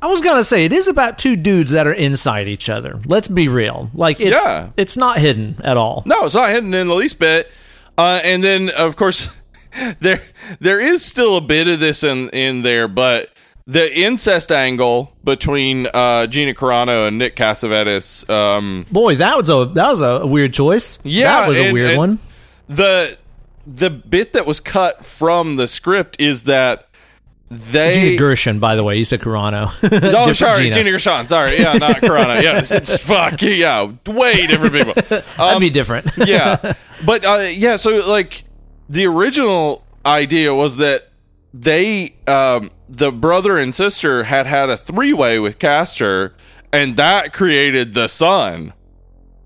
I 0.00 0.06
was 0.06 0.22
gonna 0.22 0.44
say 0.44 0.64
it 0.64 0.72
is 0.72 0.86
about 0.88 1.18
two 1.18 1.34
dudes 1.36 1.70
that 1.72 1.86
are 1.86 1.92
inside 1.92 2.46
each 2.46 2.68
other. 2.68 3.00
Let's 3.06 3.26
be 3.28 3.48
real. 3.48 3.90
Like 3.94 4.20
it's 4.20 4.40
Yeah. 4.42 4.70
it's 4.76 4.96
not 4.96 5.18
hidden 5.18 5.60
at 5.64 5.76
all. 5.76 6.02
No, 6.06 6.24
it's 6.26 6.34
not 6.34 6.50
hidden 6.50 6.72
in 6.74 6.86
the 6.88 6.94
least 6.94 7.18
bit. 7.18 7.50
Uh, 7.96 8.20
and 8.22 8.44
then 8.44 8.70
of 8.70 8.94
course 8.94 9.28
there 10.00 10.22
there 10.60 10.78
is 10.80 11.04
still 11.04 11.36
a 11.36 11.40
bit 11.40 11.66
of 11.66 11.80
this 11.80 12.04
in 12.04 12.28
in 12.30 12.62
there, 12.62 12.86
but 12.86 13.30
the 13.66 13.92
incest 13.98 14.52
angle 14.52 15.12
between 15.24 15.88
uh, 15.92 16.26
Gina 16.28 16.54
Carano 16.54 17.08
and 17.08 17.18
Nick 17.18 17.36
Cassavetes, 17.36 18.28
um, 18.30 18.86
Boy, 18.90 19.16
that 19.16 19.36
was 19.36 19.50
a 19.50 19.64
that 19.74 19.88
was 19.88 20.00
a 20.00 20.24
weird 20.26 20.54
choice. 20.54 20.98
Yeah, 21.02 21.40
that 21.40 21.48
was 21.48 21.58
a 21.58 21.64
and- 21.64 21.72
weird 21.72 21.88
and- 21.90 21.98
one. 21.98 22.18
the 22.68 23.18
the 23.74 23.90
bit 23.90 24.32
that 24.32 24.46
was 24.46 24.60
cut 24.60 25.04
from 25.04 25.56
the 25.56 25.66
script 25.66 26.20
is 26.20 26.44
that 26.44 26.88
they 27.50 27.94
Gina 27.94 28.16
Gershon, 28.18 28.58
by 28.60 28.76
the 28.76 28.84
way, 28.84 28.96
you 28.96 29.04
said 29.06 29.20
Carano. 29.20 29.72
Oh, 30.14 30.32
sorry, 30.34 30.64
Gina. 30.64 30.74
Gina 30.74 30.90
Gershon. 30.90 31.28
Sorry, 31.28 31.58
yeah, 31.58 31.72
not 31.74 31.96
Corona. 32.00 32.42
Yeah, 32.42 32.60
it's, 32.62 32.96
fuck 33.02 33.40
yeah, 33.40 33.90
way 34.06 34.46
different 34.46 34.74
people. 34.74 34.94
That'd 35.08 35.24
Um, 35.38 35.60
be 35.60 35.70
different. 35.70 36.10
yeah, 36.26 36.74
but 37.06 37.24
uh, 37.24 37.46
yeah, 37.50 37.76
so 37.76 37.96
like 38.10 38.44
the 38.88 39.06
original 39.06 39.84
idea 40.04 40.54
was 40.54 40.76
that 40.76 41.08
they, 41.54 42.14
um, 42.26 42.70
the 42.88 43.10
brother 43.10 43.56
and 43.58 43.74
sister, 43.74 44.24
had 44.24 44.46
had 44.46 44.68
a 44.68 44.76
three 44.76 45.14
way 45.14 45.38
with 45.38 45.58
Castor, 45.58 46.34
and 46.70 46.96
that 46.96 47.32
created 47.32 47.94
the 47.94 48.08
son. 48.08 48.74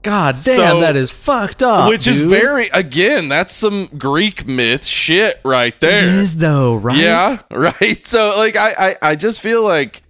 God 0.03 0.37
damn, 0.45 0.57
So- 0.57 0.81
that 0.81 0.97
is 0.97 1.11
fucked 1.11 1.63
up. 1.63 1.89
which 1.89 2.07
is 2.07 2.21
very 2.21 2.69
again 2.69 3.29
that's 3.29 3.53
some 3.55 3.87
greek 3.99 4.47
myth 4.47 4.85
shit 4.85 5.41
right 5.45 5.73
It 5.75 5.81
there 5.81 6.05
is 6.05 6.37
though, 6.37 6.75
right? 6.77 6.99
yeah 6.99 7.39
right 7.51 8.05
so 8.07 8.31
like 8.37 8.57
I, 8.57 8.75
I 8.79 9.11
i 9.11 9.17
just 9.17 9.41
feel 9.41 9.63
like 9.65 10.03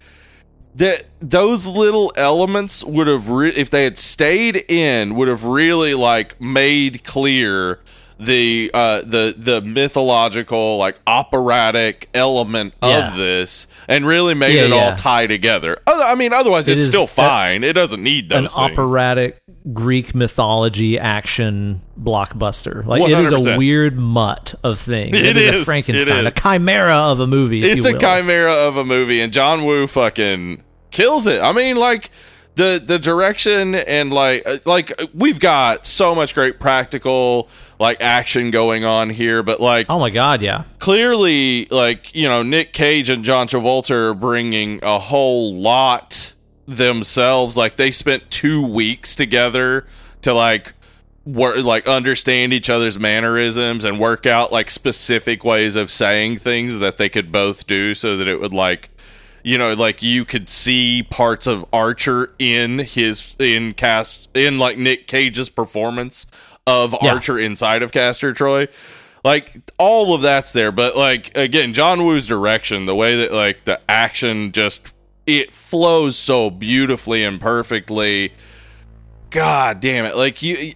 that 0.76 1.04
those 1.20 1.66
little 1.66 2.10
elements 2.16 2.82
would 2.82 3.06
have 3.06 3.28
re- 3.28 3.50
if 3.54 3.68
they 3.68 3.84
had 3.84 3.98
stayed 3.98 4.56
in 4.70 5.14
would 5.16 5.28
have 5.28 5.44
really 5.44 5.92
like 5.92 6.40
made 6.40 7.04
clear 7.04 7.80
the 8.24 8.70
uh 8.72 9.00
the 9.02 9.34
the 9.36 9.60
mythological 9.60 10.76
like 10.78 10.98
operatic 11.06 12.08
element 12.14 12.74
Yeah. 12.82 13.08
of 13.10 13.16
this 13.16 13.66
and 13.88 14.06
really 14.06 14.34
made 14.34 14.54
Yeah, 14.54 14.62
it 14.64 14.70
yeah. 14.70 14.76
all 14.90 14.94
tie 14.94 15.26
together. 15.26 15.78
I 15.86 16.14
mean 16.14 16.32
otherwise 16.32 16.68
It 16.68 16.74
it's 16.74 16.84
is 16.84 16.88
still 16.88 17.04
a- 17.04 17.08
fine. 17.08 17.64
it 17.64 17.72
doesn't 17.72 18.02
need 18.02 18.30
An 18.32 18.42
things. 18.46 18.54
operatic 18.56 19.40
Greek 19.72 20.14
mythology 20.14 20.98
action 20.98 21.80
blockbuster. 22.00 22.84
Like 22.84 23.02
it 23.02 23.18
is 23.18 23.32
a 23.32 23.56
weird 23.56 23.96
mutt 23.98 24.54
of 24.64 24.78
things. 24.78 25.16
It 25.18 25.36
is, 25.36 25.54
is. 25.56 25.62
a 25.62 25.64
Frankenstein, 25.64 26.26
It 26.26 26.36
a 26.36 26.40
chimera 26.40 26.96
of 26.96 27.20
a 27.20 27.26
movie. 27.26 27.64
if 27.64 27.78
it's 27.78 27.86
a 27.86 27.98
chimera 27.98 28.52
of 28.52 28.76
a 28.76 28.84
movie 28.84 29.20
and 29.20 29.32
John 29.32 29.64
Woo 29.64 29.86
fucking 29.86 30.62
kills 30.90 31.26
it. 31.26 31.40
I 31.40 31.52
mean 31.52 31.76
like 31.76 32.10
the 32.54 32.82
the 32.84 32.98
direction 32.98 33.74
and 33.74 34.12
like 34.12 34.42
uh, 34.46 34.58
like 34.64 34.92
we've 35.14 35.40
got 35.40 35.86
so 35.86 36.14
much 36.14 36.34
great 36.34 36.60
practical 36.60 37.48
like 37.80 38.00
action 38.02 38.50
going 38.50 38.84
on 38.84 39.08
here 39.10 39.42
but 39.42 39.58
like 39.60 39.86
Oh 39.88 39.98
my 39.98 40.10
god, 40.10 40.42
yeah. 40.42 40.64
clearly 40.78 41.66
like 41.70 42.14
you 42.14 42.28
know 42.28 42.42
Nick 42.42 42.72
Cage 42.72 43.08
and 43.08 43.24
John 43.24 43.48
Travolta 43.48 43.92
are 43.92 44.14
bringing 44.14 44.80
a 44.82 44.98
whole 44.98 45.54
lot 45.54 46.34
themselves 46.66 47.56
like 47.56 47.76
they 47.76 47.90
spent 47.90 48.30
2 48.30 48.62
weeks 48.64 49.14
together 49.14 49.86
to 50.20 50.32
like 50.34 50.74
work 51.24 51.56
like 51.58 51.86
understand 51.86 52.52
each 52.52 52.68
other's 52.68 52.98
mannerisms 52.98 53.84
and 53.84 53.98
work 53.98 54.26
out 54.26 54.52
like 54.52 54.68
specific 54.68 55.44
ways 55.44 55.74
of 55.76 55.90
saying 55.90 56.36
things 56.36 56.78
that 56.80 56.98
they 56.98 57.08
could 57.08 57.30
both 57.32 57.66
do 57.66 57.94
so 57.94 58.16
that 58.16 58.28
it 58.28 58.40
would 58.40 58.52
like 58.52 58.90
you 59.42 59.58
know 59.58 59.72
like 59.74 60.02
you 60.02 60.24
could 60.24 60.48
see 60.48 61.02
parts 61.02 61.46
of 61.46 61.64
Archer 61.72 62.32
in 62.38 62.80
his 62.80 63.34
in 63.38 63.74
cast 63.74 64.28
in 64.34 64.58
like 64.58 64.78
Nick 64.78 65.06
Cage's 65.06 65.48
performance 65.48 66.26
of 66.66 66.94
Yeah. 67.02 67.14
Archer 67.14 67.38
inside 67.38 67.82
of 67.82 67.92
Castor 67.92 68.32
Troy. 68.32 68.68
Like 69.24 69.70
all 69.78 70.14
of 70.14 70.22
that's 70.22 70.52
there 70.52 70.72
but 70.72 70.96
like 70.96 71.36
again 71.36 71.72
John 71.72 72.04
Woo's 72.04 72.26
direction 72.26 72.86
the 72.86 72.94
way 72.94 73.16
that 73.16 73.32
like 73.32 73.64
the 73.64 73.80
action 73.88 74.52
just 74.52 74.92
it 75.26 75.52
flows 75.52 76.16
so 76.16 76.50
beautifully 76.50 77.22
and 77.24 77.40
perfectly. 77.40 78.32
God 79.30 79.80
damn 79.80 80.04
it. 80.04 80.16
Like 80.16 80.42
you 80.42 80.74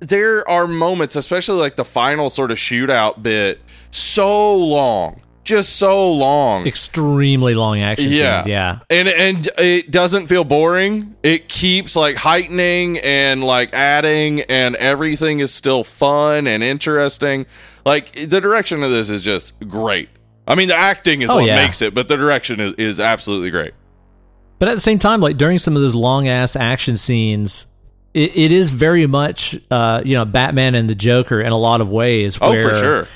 there 0.00 0.48
are 0.48 0.66
moments 0.66 1.16
especially 1.16 1.58
like 1.58 1.76
the 1.76 1.84
final 1.84 2.28
sort 2.28 2.50
of 2.50 2.56
shootout 2.58 3.22
bit 3.22 3.60
so 3.90 4.54
long 4.56 5.20
just 5.48 5.76
so 5.76 6.12
long 6.12 6.66
Extremely 6.66 7.54
long 7.54 7.80
action 7.80 8.10
Yeah. 8.10 8.42
scenes. 8.42 8.46
Yeah. 8.48 8.78
and 8.90 9.08
and 9.08 9.48
it 9.58 9.90
doesn't 9.90 10.26
feel 10.28 10.44
boring 10.44 11.16
it 11.22 11.48
keeps 11.48 11.96
like 11.96 12.16
heightening 12.16 12.98
and 12.98 13.42
like 13.42 13.72
adding 13.74 14.42
and 14.42 14.76
everything 14.76 15.40
is 15.40 15.52
still 15.52 15.82
fun 15.84 16.46
and 16.46 16.62
interesting 16.62 17.46
like 17.84 18.12
the 18.12 18.40
direction 18.40 18.82
of 18.82 18.90
this 18.90 19.10
is 19.10 19.22
just 19.24 19.58
great 19.68 20.08
i 20.46 20.54
mean 20.54 20.68
the 20.68 20.74
acting 20.76 21.22
is 21.22 21.30
Oh, 21.30 21.36
what 21.36 21.46
yeah. 21.46 21.56
makes 21.56 21.82
it 21.82 21.94
but 21.94 22.06
the 22.08 22.16
direction 22.16 22.60
is, 22.60 22.74
is 22.74 23.00
absolutely 23.00 23.50
great 23.50 23.72
But 24.58 24.68
at 24.68 24.74
the 24.74 24.80
same 24.80 24.98
time, 24.98 25.20
like 25.20 25.36
during 25.36 25.58
some 25.58 25.76
of 25.76 25.82
those 25.82 25.94
long 25.94 26.26
ass 26.28 26.56
action 26.56 26.96
scenes, 26.96 27.66
it, 28.12 28.36
it 28.36 28.50
is 28.50 28.70
very 28.70 29.06
much, 29.06 29.56
uh, 29.70 30.02
you 30.04 30.14
know, 30.16 30.24
Batman 30.24 30.74
and 30.74 30.90
the 30.90 30.96
Joker 30.96 31.40
in 31.40 31.52
a 31.52 31.56
lot 31.56 31.80
of 31.80 31.88
ways. 31.90 32.36
oh 32.40 32.50
for 32.60 32.74
sure 32.74 33.08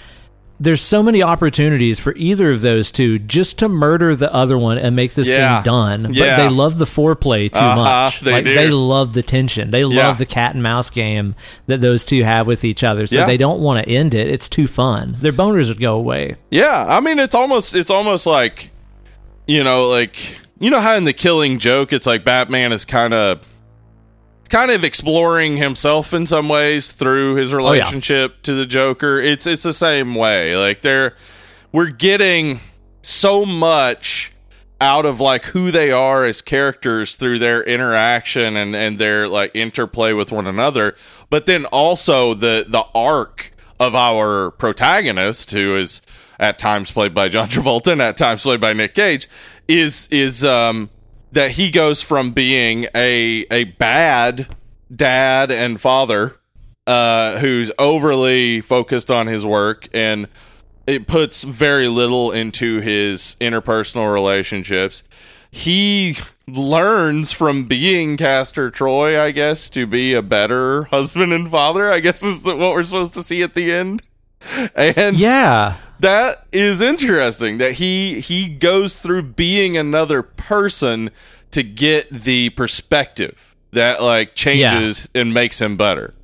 There's 0.61 0.81
so 0.81 1.03
many 1.03 1.23
opportunities 1.25 1.99
for 1.99 2.15
either 2.15 2.53
of 2.53 2.63
those 2.63 2.93
two 2.93 3.19
just 3.19 3.59
to 3.59 3.69
murder 3.69 4.15
the 4.15 4.33
other 4.33 4.57
one 4.57 4.79
and 4.79 4.95
make 4.95 5.15
this 5.15 5.29
Yeah. 5.29 5.57
thing 5.57 5.65
done. 5.65 6.03
But 6.05 6.15
Yeah. 6.15 6.37
they 6.37 6.49
love 6.49 6.79
the 6.79 6.85
foreplay 6.85 7.53
too 7.53 7.59
Uh-huh, 7.59 7.77
much. 7.83 8.21
they 8.21 8.33
like 8.33 8.45
do. 8.45 8.55
they 8.55 8.69
love 8.71 9.13
the 9.13 9.25
tension. 9.25 9.73
They 9.73 9.85
love 9.85 9.95
Yeah. 9.95 10.13
the 10.13 10.27
cat 10.27 10.55
and 10.55 10.63
mouse 10.63 10.89
game 10.89 11.35
that 11.67 11.81
those 11.81 12.05
two 12.05 12.23
have 12.23 12.47
with 12.47 12.65
each 12.65 12.85
other. 12.85 13.07
So 13.07 13.27
they 13.27 13.37
don't 13.37 13.59
want 13.59 13.85
to 13.85 13.91
end 13.93 14.15
it. 14.15 14.29
It's 14.29 14.49
too 14.49 14.69
fun. 14.69 15.17
Their 15.21 15.33
boners 15.33 15.67
would 15.69 15.81
go 15.81 15.97
away. 15.97 16.37
Yeah, 16.51 16.87
I 16.89 17.01
mean 17.01 17.19
it's 17.19 17.35
almost 17.35 17.75
it's 17.75 17.91
almost 17.91 18.25
like 18.27 18.71
you 19.49 19.65
know 19.65 19.89
like 19.89 20.39
you 20.61 20.71
know 20.71 20.79
how 20.81 20.95
in 20.95 21.03
the 21.05 21.13
Killing 21.13 21.59
Joke 21.59 21.93
it's 21.93 22.07
like 22.07 22.25
Batman 22.25 22.73
is 22.73 22.85
kind 22.85 23.13
of 23.13 23.41
kind 24.53 24.71
of 24.71 24.85
exploring 24.85 25.57
himself 25.57 26.13
in 26.13 26.27
some 26.27 26.47
ways 26.47 26.93
through 26.93 27.37
his 27.37 27.55
relationship 27.55 28.43
to 28.43 28.53
the 28.53 28.67
Joker. 28.67 29.19
It's 29.19 29.47
it's 29.47 29.63
the 29.63 29.73
same 29.73 30.15
way. 30.15 30.55
Like 30.57 30.83
they're 30.83 31.17
we're 31.73 31.87
getting 31.87 32.61
so 33.01 33.47
much 33.47 34.35
out 34.79 35.07
of 35.07 35.21
like 35.21 35.47
who 35.47 35.71
they 35.71 35.91
are 35.91 36.27
as 36.27 36.43
characters 36.43 37.17
through 37.17 37.39
their 37.39 37.63
interaction 37.63 38.57
and 38.57 38.77
and 38.77 38.99
their 38.99 39.27
like 39.27 39.57
interplay 39.57 40.13
with 40.13 40.33
one 40.33 40.49
another 40.49 40.97
but 41.31 41.47
then 41.47 41.65
also 41.67 42.35
the 42.35 42.67
the 42.69 42.85
arc 42.93 43.53
of 43.79 43.95
our 43.95 44.51
protagonist 44.51 45.53
who 45.53 45.77
is 45.77 46.03
at 46.41 46.59
times 46.59 46.91
played 46.91 47.15
by 47.15 47.29
John 47.29 47.49
Travolta 47.49 47.93
and 47.93 48.03
at 48.03 48.17
times 48.17 48.43
played 48.43 48.61
by 48.61 48.73
Nick 48.73 48.95
Cage 48.95 49.29
is 49.69 50.09
is 50.11 50.45
um 50.45 50.91
that 51.33 51.53
he 51.53 51.71
goes 51.71 52.03
from 52.03 52.31
being 52.31 52.87
a 52.95 53.45
a 53.51 53.65
bad 53.65 54.47
dad 54.95 55.51
and 55.51 55.81
father 55.81 56.37
uh 56.87 57.39
who's 57.39 57.71
overly 57.79 58.61
focused 58.61 59.11
on 59.11 59.27
his 59.27 59.45
work 59.47 59.89
and 59.95 60.29
it 60.87 61.07
puts 61.07 61.45
very 61.45 61.89
little 61.89 62.31
into 62.33 62.81
his 62.81 63.37
interpersonal 63.41 64.13
relationships. 64.13 65.03
He 65.51 66.17
learns 66.49 67.31
from 67.31 67.67
being 67.67 68.17
Castor 68.17 68.71
Troy, 68.71 69.21
I 69.21 69.31
guess, 69.33 69.69
to 69.71 69.87
be 69.87 70.15
a 70.15 70.23
better 70.23 70.85
husband 70.85 71.33
and 71.33 71.51
father. 71.51 71.91
I 71.91 72.01
guess 72.01 72.23
is 72.23 72.43
what 72.43 72.59
we're 72.59 72.83
supposed 72.83 73.15
to 73.15 73.23
see 73.23 73.43
at 73.43 73.55
the 73.55 73.71
end. 73.71 74.03
And 74.75 75.17
Yeah. 75.17 75.77
That 76.03 76.47
is 76.53 76.83
interesting 76.83 77.59
that 77.59 77.75
he 77.75 78.21
he 78.21 78.49
goes 78.49 78.99
through 78.99 79.23
being 79.23 79.77
another 79.77 80.23
person 80.23 81.11
to 81.53 81.63
get 81.63 82.11
the 82.11 82.51
perspective 82.51 83.55
that 83.71 84.03
like 84.03 84.35
changes 84.35 85.09
and 85.15 85.33
makes 85.33 85.61
him 85.61 85.77
better. 85.77 86.15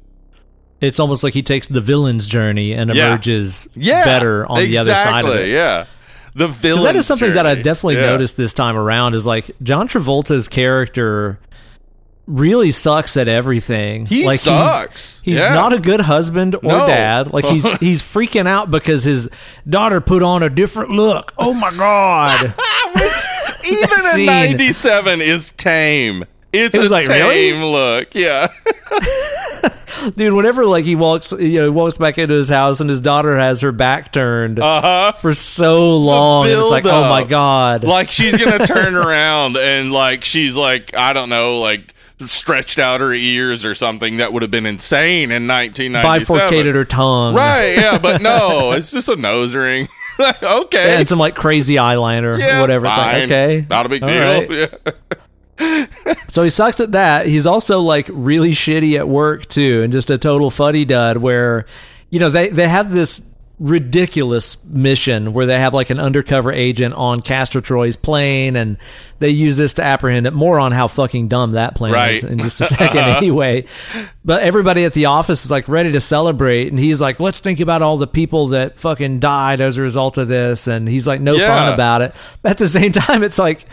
It's 0.81 1.01
almost 1.01 1.25
like 1.25 1.35
he 1.35 1.43
takes 1.43 1.67
the 1.67 1.81
villain's 1.81 2.27
journey 2.27 2.73
and 2.73 2.91
emerges 2.91 3.69
Yeah, 3.75 4.05
better 4.05 4.47
on 4.47 4.59
the 4.59 4.79
other 4.79 4.95
side 4.95 5.25
of 5.25 5.35
it. 5.37 5.49
Yeah, 5.49 5.87
the 6.35 6.49
villain. 6.49 6.85
That 6.85 6.97
is 6.97 7.07
something 7.07 7.33
that 7.35 7.47
I 7.47 7.55
definitely 7.55 7.97
yeah. 7.97 8.07
noticed 8.07 8.37
this 8.37 8.53
time 8.53 8.77
around 8.77 9.15
is 9.15 9.27
like 9.27 9.51
John 9.63 9.89
Travolta's 9.89 10.49
character 10.49 11.41
really 12.29 12.71
sucks 12.71 13.17
at 13.17 13.27
everything. 13.27 14.07
He 14.07 14.25
like 14.27 14.39
sucks. 14.39 15.21
He's, 15.21 15.37
he's 15.37 15.39
Yeah. 15.39 15.55
not 15.55 15.73
a 15.73 15.79
good 15.81 16.01
husband 16.01 16.55
or 16.55 16.61
No. 16.63 16.87
dad. 16.87 17.33
Like 17.33 17.47
he's 17.47 17.65
he's 17.81 18.03
freaking 18.03 18.47
out 18.47 18.71
because 18.71 19.03
his 19.03 19.29
daughter 19.69 20.01
put 20.01 20.23
on 20.23 20.43
a 20.43 20.51
different 20.51 20.91
look. 20.91 21.33
Oh 21.39 21.55
my 21.55 21.71
god. 21.73 22.55
Even 23.65 24.21
in 24.21 24.27
'97 24.27 25.21
is 25.21 25.53
tame. 25.53 26.25
It's 26.53 26.75
It 26.75 26.79
was 26.79 26.91
a 26.91 26.95
like, 26.95 27.09
really? 27.09 27.51
tame 27.51 27.63
look. 27.65 28.15
Yeah, 28.15 28.49
Dude, 30.17 30.33
whenever 30.33 30.65
like 30.65 30.85
he 30.85 30.95
walks 30.95 31.33
you 31.33 31.61
know, 31.61 31.73
walks 31.73 31.99
back 31.99 32.19
into 32.19 32.35
his 32.35 32.49
house 32.49 32.81
and 32.81 32.89
his 32.89 33.01
daughter 33.01 33.37
has 33.37 33.61
her 33.63 33.73
back 33.73 34.13
turned 34.13 34.59
uh 34.61 34.81
huh. 34.81 35.13
for 35.19 35.35
so 35.35 35.97
long 35.97 36.47
it's 36.47 36.71
like, 36.71 36.85
oh 36.87 37.09
my 37.09 37.25
god. 37.25 37.85
Like 37.85 38.11
she's 38.11 38.37
gonna 38.37 38.65
turn 38.67 38.95
around 38.95 39.57
and 39.57 39.93
like 39.93 40.25
she's 40.25 40.57
like 40.57 40.95
I 40.97 41.13
don't 41.13 41.29
know 41.29 41.59
like 41.59 41.95
stretched 42.27 42.79
out 42.79 43.01
her 43.01 43.13
ears 43.13 43.65
or 43.65 43.75
something 43.75 44.17
that 44.17 44.33
would 44.33 44.43
have 44.43 44.51
been 44.51 44.67
insane 44.67 45.31
in 45.31 45.47
1997. 45.47 46.39
bifurcated 46.39 46.75
her 46.75 46.85
tongue. 46.85 47.35
Right? 47.35 47.77
Yeah, 47.77 47.99
but 47.99 48.21
no, 48.21 48.73
it's 48.73 48.91
just 48.91 49.09
a 49.09 49.17
nose 49.17 49.55
ring. 49.55 49.89
Like, 50.19 50.43
okay. 50.43 50.97
And 50.97 51.09
some 51.09 51.19
like 51.19 51.35
crazy 51.35 51.77
eyeliner 51.77 52.39
yeah, 52.39 52.59
or 52.59 52.61
whatever. 52.61 52.87
Like, 52.87 53.25
okay. 53.25 53.67
Not 53.69 53.87
a 53.87 53.89
big 53.89 54.03
all 54.03 54.09
deal. 54.09 54.21
right. 54.21 54.51
Yeah. 54.51 55.07
So 56.29 56.45
he 56.45 56.51
sucks 56.51 56.79
at 56.79 56.93
that. 56.93 57.27
He's 57.27 57.45
also 57.45 57.81
like 57.81 58.09
really 58.13 58.53
shitty 58.53 58.97
at 58.97 59.09
work 59.09 59.47
too, 59.47 59.83
and 59.83 59.93
just 59.93 60.09
a 60.09 60.17
total 60.17 60.51
fuddy 60.51 60.85
dud. 60.85 61.17
Where, 61.17 61.67
you 62.11 62.21
know, 62.21 62.31
they 62.31 62.49
they 62.51 62.69
have 62.69 62.93
this 62.93 63.21
ridiculous 63.61 64.63
mission 64.65 65.33
where 65.33 65.47
they 65.47 65.59
have 65.59 65.75
like 65.75 65.91
an 65.91 65.99
undercover 66.01 66.53
agent 66.53 66.95
on 66.95 67.21
Castor 67.21 67.61
Troy's 67.61 67.97
plane, 67.97 68.57
and 68.57 68.77
they 69.19 69.31
use 69.31 69.57
this 69.57 69.75
to 69.75 69.83
apprehend 69.83 70.27
it. 70.27 70.33
More 70.33 70.59
on 70.59 70.73
how 70.73 70.87
fucking 70.89 71.29
dumb 71.29 71.53
that 71.53 71.75
plane 71.75 71.95
is 71.95 72.25
in 72.25 72.39
just 72.39 72.61
a 72.61 72.65
second, 72.67 72.99
anyway. 73.17 73.65
But 74.25 74.43
everybody 74.43 74.85
at 74.85 74.95
the 74.95 75.07
office 75.07 75.45
is 75.45 75.51
like 75.51 75.69
ready 75.69 75.93
to 75.93 76.01
celebrate, 76.01 76.69
and 76.69 76.79
he's 76.79 77.01
like, 77.01 77.19
"Let's 77.21 77.41
think 77.41 77.61
about 77.61 77.83
all 77.83 77.97
the 77.97 78.07
people 78.07 78.49
that 78.49 78.79
fucking 78.79 79.21
died 79.21 79.61
as 79.61 79.77
a 79.77 79.83
result 79.83 80.19
of 80.19 80.29
this," 80.29 80.67
and 80.67 80.89
he's 80.89 81.07
like, 81.07 81.21
"No 81.21 81.35
Yeah. 81.35 81.47
fun 81.49 81.73
about 81.75 82.03
it." 82.03 82.15
At 82.45 82.59
the 82.59 82.69
same 82.69 82.93
time, 82.93 83.23
it's 83.23 83.39
like. 83.39 83.65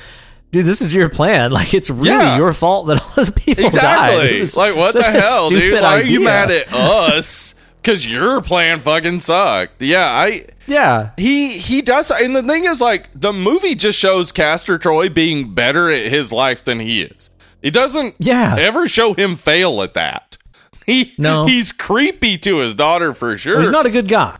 Dude, 0.51 0.63
this 0.65 0.79
is 0.81 0.93
your 0.93 1.09
plan. 1.09 1.51
Like, 1.51 1.73
it's 1.73 1.89
really 1.89 2.11
Yeah. 2.11 2.37
your 2.37 2.53
fault 2.53 2.87
that 2.87 3.01
all 3.01 3.11
those 3.17 3.29
people 3.29 3.63
died. 3.71 4.31
Exactly. 4.31 4.61
Like 4.61 4.75
what 4.77 4.93
the 4.93 5.03
hell, 5.03 5.49
dude? 5.49 5.73
Why 5.81 5.99
are 5.99 6.01
you 6.01 6.21
mad 6.21 6.49
at 6.49 6.71
us? 6.73 7.55
Because 7.85 8.07
your 8.07 8.41
plan 8.41 8.79
fucking 8.79 9.19
sucked. 9.19 9.79
Yeah, 9.81 10.07
I 10.07 10.45
Yeah, 10.65 11.11
he 11.17 11.49
he 11.59 11.83
does 11.83 12.09
and 12.09 12.35
the 12.35 12.41
thing 12.41 12.65
is 12.65 12.81
like 12.81 13.09
the 13.13 13.31
movie 13.31 13.75
just 13.75 13.99
shows 13.99 14.31
Castor 14.31 14.79
Troy 14.79 15.07
being 15.07 15.53
better 15.53 15.91
at 15.91 16.07
his 16.07 16.31
life 16.31 16.63
than 16.63 16.79
he 16.79 17.01
is. 17.03 17.29
It 17.61 17.71
doesn't 17.71 18.15
Yeah. 18.17 18.55
ever 18.57 18.87
show 18.87 19.13
him 19.13 19.35
fail 19.35 19.81
at 19.83 19.93
that. 19.93 20.37
He 20.87 21.13
No. 21.19 21.45
he's 21.45 21.71
creepy 21.71 22.37
to 22.39 22.57
his 22.57 22.73
daughter 22.75 23.13
for 23.13 23.37
sure. 23.37 23.59
He's 23.59 23.69
not 23.71 23.85
a 23.85 23.91
good 23.91 24.07
guy. 24.07 24.37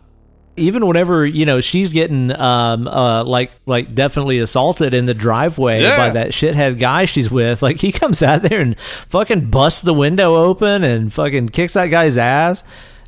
Even 0.56 0.86
whenever 0.86 1.24
you 1.26 1.44
know 1.46 1.60
she's 1.60 1.92
getting 1.92 2.32
um 2.32 2.88
uh 2.88 3.22
like 3.24 3.52
like 3.66 3.94
definitely 3.94 4.38
assaulted 4.40 4.92
in 4.94 5.04
the 5.06 5.14
driveway 5.14 5.82
Yeah. 5.82 5.96
by 5.98 6.10
that 6.10 6.30
shithead 6.30 6.78
guy 6.80 7.04
she's 7.04 7.30
with, 7.30 7.62
like 7.62 7.78
he 7.78 7.92
comes 7.92 8.22
out 8.22 8.42
there 8.42 8.60
and 8.60 8.78
fucking 9.08 9.50
busts 9.50 9.82
the 9.82 9.92
window 9.94 10.34
open 10.34 10.82
and 10.82 11.12
fucking 11.12 11.50
kicks 11.50 11.74
that 11.74 11.86
guy's 11.86 12.16
ass, 12.18 12.64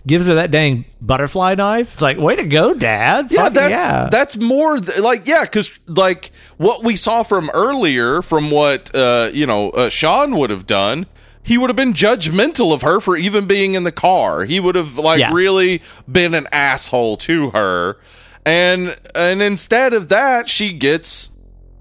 gives 0.08 0.26
her 0.26 0.34
that 0.34 0.50
dang 0.50 0.84
butterfly 1.00 1.54
knife. 1.54 1.92
It's 1.92 2.02
like 2.02 2.18
way 2.18 2.34
to 2.34 2.44
go, 2.44 2.74
Dad. 2.74 3.30
yeah, 3.30 3.42
Fucking 3.42 3.54
that's 3.54 3.70
yeah. 3.70 4.08
that's 4.10 4.36
more 4.36 4.78
th- 4.80 4.98
like 4.98 5.28
yeah, 5.28 5.42
because 5.44 5.78
like 5.86 6.32
what 6.56 6.82
we 6.82 6.96
saw 6.96 7.22
from 7.22 7.50
earlier, 7.54 8.20
from 8.22 8.50
what 8.50 8.92
uh, 8.94 9.30
you 9.32 9.46
know 9.46 9.70
uh, 9.70 9.88
Sean 9.88 10.36
would 10.36 10.50
have 10.50 10.66
done, 10.66 11.06
he 11.42 11.56
would 11.56 11.70
have 11.70 11.76
been 11.76 11.92
judgmental 11.92 12.72
of 12.72 12.82
her 12.82 12.98
for 13.00 13.16
even 13.16 13.46
being 13.46 13.74
in 13.74 13.84
the 13.84 13.92
car. 13.92 14.44
He 14.44 14.58
would 14.58 14.74
have 14.74 14.98
like 14.98 15.20
Yeah. 15.20 15.32
really 15.32 15.80
been 16.10 16.34
an 16.34 16.48
asshole 16.50 17.16
to 17.18 17.50
her, 17.50 17.98
and 18.44 18.96
and 19.14 19.40
instead 19.42 19.92
of 19.94 20.08
that, 20.08 20.48
she 20.48 20.72
gets 20.72 21.30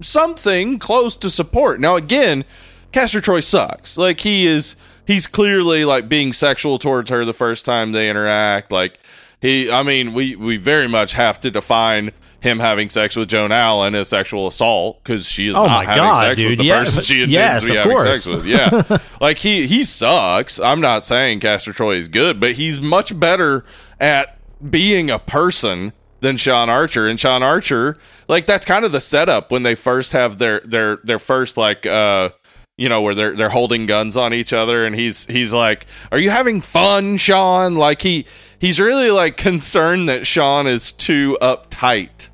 something 0.02 0.80
close 0.80 1.16
to 1.18 1.30
support. 1.30 1.80
Now 1.80 1.96
again, 1.96 2.46
Castor 2.92 3.22
Troy 3.22 3.40
sucks. 3.40 3.98
Like 3.98 4.20
he 4.22 4.46
is 4.48 4.76
he's 5.08 5.26
clearly 5.26 5.86
like 5.86 6.08
being 6.08 6.34
sexual 6.34 6.78
towards 6.78 7.10
her 7.10 7.26
the 7.26 7.34
first 7.34 7.66
time 7.66 7.94
they 7.94 8.10
interact. 8.10 8.72
Like 8.72 9.00
he 9.42 9.72
I 9.72 9.82
mean, 9.82 10.14
we 10.14 10.36
we 10.36 10.58
very 10.58 10.88
much 10.88 11.14
have 11.14 11.40
to 11.40 11.50
define 11.50 12.12
him 12.40 12.60
having 12.60 12.88
sex 12.90 13.16
with 13.16 13.30
Joan 13.30 13.52
Allen 13.52 13.96
as 13.96 14.10
sexual 14.10 14.46
assault 14.46 15.04
because 15.04 15.26
she 15.26 15.48
is 15.48 15.56
Oh 15.56 15.66
not 15.66 15.86
having 15.86 16.04
God, 16.04 16.22
sex 16.22 16.36
dude. 16.40 16.50
with 16.52 16.60
the 16.60 16.66
Yeah, 16.66 16.80
person 16.84 17.02
she 17.02 17.16
intends 17.24 17.32
yes, 17.34 17.62
to 17.64 17.70
be 17.70 17.76
having 17.76 17.92
course. 17.92 18.24
sex 18.24 18.28
with. 18.36 18.46
Yeah. 18.46 18.98
like 19.22 19.40
he 19.40 19.66
he 19.66 19.84
sucks. 19.84 20.60
I'm 20.60 20.82
not 20.82 21.04
saying 21.06 21.40
Castor 21.40 21.74
Troy 21.74 21.96
is 21.96 22.08
good, 22.08 22.40
but 22.40 22.52
he's 22.54 22.80
much 22.80 23.20
better 23.20 23.64
at 24.00 24.38
being 24.70 25.10
a 25.10 25.18
person 25.20 25.94
than 26.20 26.38
Sean 26.38 26.70
Archer. 26.70 27.08
And 27.08 27.20
Sean 27.20 27.42
Archer, 27.44 27.98
like 28.28 28.46
that's 28.48 28.66
kind 28.66 28.86
of 28.86 28.92
the 28.92 29.00
setup 29.02 29.52
when 29.52 29.64
they 29.64 29.76
first 29.76 30.12
have 30.14 30.38
their 30.38 30.60
their 30.62 30.98
their 31.04 31.20
first 31.20 31.58
like 31.58 31.86
uh 31.88 32.30
you 32.78 32.88
know 32.88 33.02
where 33.02 33.16
they're 33.16 33.36
they're 33.36 33.50
holding 33.50 33.86
guns 33.88 34.16
on 34.16 34.34
each 34.34 34.54
other 34.54 34.86
and 34.86 34.96
he's 34.96 35.26
he's 35.26 35.52
like 35.52 35.88
are 36.12 36.20
you 36.20 36.30
having 36.30 36.62
fun 36.62 37.18
sean 37.18 37.76
like 37.76 38.02
he 38.04 38.26
he's 38.60 38.80
really 38.80 39.10
like 39.10 39.36
concerned 39.36 40.08
that 40.08 40.28
sean 40.28 40.68
is 40.68 40.92
too 40.92 41.36
uptight 41.42 42.30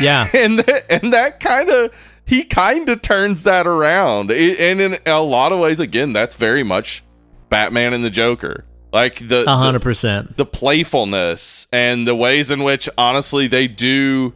yeah. 0.00 0.28
and 0.34 0.58
that, 0.60 0.90
and 0.90 1.12
that 1.12 1.38
kind 1.40 1.68
of 1.68 1.94
he 2.24 2.42
kind 2.42 2.88
of 2.88 3.02
turns 3.02 3.44
that 3.44 3.66
around 3.66 4.30
It- 4.30 4.58
and 4.58 4.80
in 4.80 4.98
a 5.06 5.20
lot 5.20 5.52
of 5.52 5.60
ways 5.60 5.78
again 5.78 6.12
that's 6.14 6.34
very 6.34 6.62
much 6.62 7.04
batman 7.50 7.92
and 7.92 8.02
the 8.02 8.10
joker 8.10 8.64
like 8.92 9.28
the 9.28 9.44
A 9.46 9.56
hundred 9.56 9.80
the, 9.80 9.84
percent. 9.84 10.36
the 10.38 10.46
playfulness 10.46 11.66
and 11.70 12.06
the 12.06 12.14
ways 12.14 12.50
in 12.50 12.62
which 12.62 12.88
honestly 12.96 13.46
they 13.46 13.68
do 13.68 14.32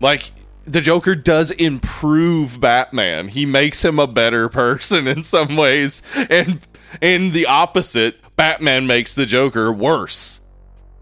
like 0.00 0.30
the 0.66 0.80
joker 0.80 1.14
does 1.14 1.50
improve 1.52 2.60
batman 2.60 3.28
he 3.28 3.46
makes 3.46 3.84
him 3.84 3.98
a 3.98 4.06
better 4.06 4.48
person 4.48 5.06
in 5.06 5.22
some 5.22 5.56
ways 5.56 6.02
and 6.28 6.60
in 7.00 7.32
the 7.32 7.46
opposite 7.46 8.16
batman 8.36 8.86
makes 8.86 9.14
the 9.14 9.24
joker 9.26 9.72
worse 9.72 10.40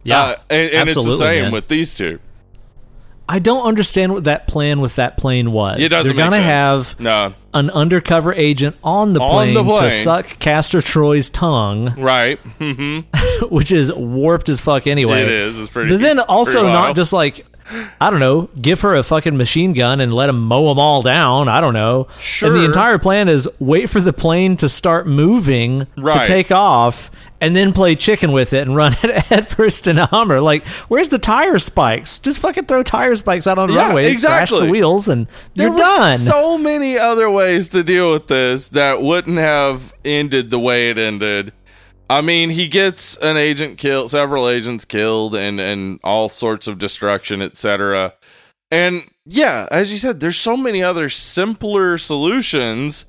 Yeah. 0.02 0.20
Uh, 0.20 0.36
and, 0.50 0.70
and 0.70 0.88
it's 0.90 1.02
the 1.02 1.16
same 1.16 1.44
man. 1.44 1.52
with 1.52 1.68
these 1.68 1.94
two 1.94 2.20
I 3.26 3.38
don't 3.38 3.64
understand 3.66 4.12
what 4.12 4.24
that 4.24 4.46
plan 4.46 4.82
with 4.82 4.96
that 4.96 5.16
plane 5.16 5.50
was. 5.50 5.80
it 5.80 5.88
doesn't 5.88 6.14
They're 6.14 6.24
gonna 6.26 6.36
sense. 6.36 6.44
have 6.44 7.00
no 7.00 7.32
an 7.54 7.70
undercover 7.70 8.34
agent 8.34 8.76
on 8.84 9.14
the 9.14 9.20
On 9.20 9.30
plane, 9.30 9.54
the 9.54 9.62
to 9.80 9.90
suck 9.92 10.26
Castor 10.40 10.82
Troy's 10.82 11.30
tongue, 11.30 11.94
right 11.98 12.38
hmm 12.58 13.00
which 13.48 13.72
is 13.72 13.90
warped 13.90 14.50
as 14.50 14.60
fuck 14.60 14.86
anyway. 14.86 15.22
it 15.22 15.30
is 15.30 15.58
it's 15.58 15.70
pretty 15.70 15.90
But 15.92 16.00
then 16.00 16.20
also 16.20 16.64
not 16.64 16.96
just 16.96 17.14
like 17.14 17.46
I 18.00 18.10
don't 18.10 18.20
know, 18.20 18.50
give 18.60 18.82
her 18.82 18.94
a 18.94 19.02
fucking 19.02 19.36
machine 19.36 19.72
gun 19.72 20.00
and 20.00 20.12
let 20.12 20.28
him 20.28 20.38
mow 20.42 20.68
them 20.68 20.78
all 20.78 21.00
down. 21.02 21.48
I 21.48 21.60
don't 21.60 21.72
know. 21.74 22.08
Sure. 22.18 22.48
And 22.48 22.56
the 22.56 22.64
entire 22.64 22.98
plan 22.98 23.28
is 23.28 23.48
wait 23.58 23.88
for 23.88 24.00
the 24.00 24.12
plane 24.12 24.56
to 24.58 24.68
start 24.68 25.06
moving 25.06 25.86
Right. 25.96 26.20
to 26.20 26.26
take 26.26 26.50
off, 26.52 27.10
and 27.40 27.54
then 27.56 27.72
play 27.72 27.94
chicken 27.94 28.32
with 28.32 28.52
it 28.52 28.66
and 28.66 28.74
run 28.76 28.94
it 29.02 29.10
headfirst 29.26 29.86
in 29.86 29.98
a 29.98 30.06
Hummer. 30.06 30.40
Like, 30.40 30.66
where's 30.88 31.08
the 31.08 31.18
tire 31.18 31.58
spikes? 31.58 32.18
Just 32.18 32.38
fucking 32.38 32.64
throw 32.66 32.82
tire 32.82 33.14
spikes 33.16 33.46
out 33.46 33.58
on 33.58 33.68
the 33.68 33.74
Yeah, 33.74 33.86
runway, 33.86 34.02
crash 34.04 34.12
exactly. 34.12 34.60
the 34.66 34.70
wheels, 34.70 35.08
and 35.08 35.26
there 35.54 35.66
you're 35.68 35.72
were 35.72 35.78
done. 35.78 36.18
so 36.18 36.56
many 36.58 36.98
other 36.98 37.30
ways 37.30 37.68
to 37.70 37.82
deal 37.82 38.12
with 38.12 38.28
this 38.28 38.68
that 38.68 39.02
wouldn't 39.02 39.38
have 39.38 39.94
ended 40.04 40.50
the 40.50 40.58
way 40.58 40.90
it 40.90 40.98
ended. 40.98 41.52
I 42.10 42.20
mean, 42.20 42.50
he 42.50 42.68
gets 42.68 43.16
an 43.16 43.36
agent 43.36 43.78
killed, 43.78 44.10
several 44.10 44.48
agents 44.48 44.84
killed, 44.84 45.34
and 45.34 45.60
and 45.60 46.00
all 46.04 46.28
sorts 46.28 46.66
of 46.66 46.78
destruction, 46.78 47.40
etc. 47.42 48.14
And 48.70 49.04
yeah, 49.24 49.66
as 49.70 49.90
you 49.92 49.98
said, 49.98 50.20
there's 50.20 50.38
so 50.38 50.56
many 50.56 50.82
other 50.82 51.08
simpler 51.08 51.96
solutions 51.96 53.06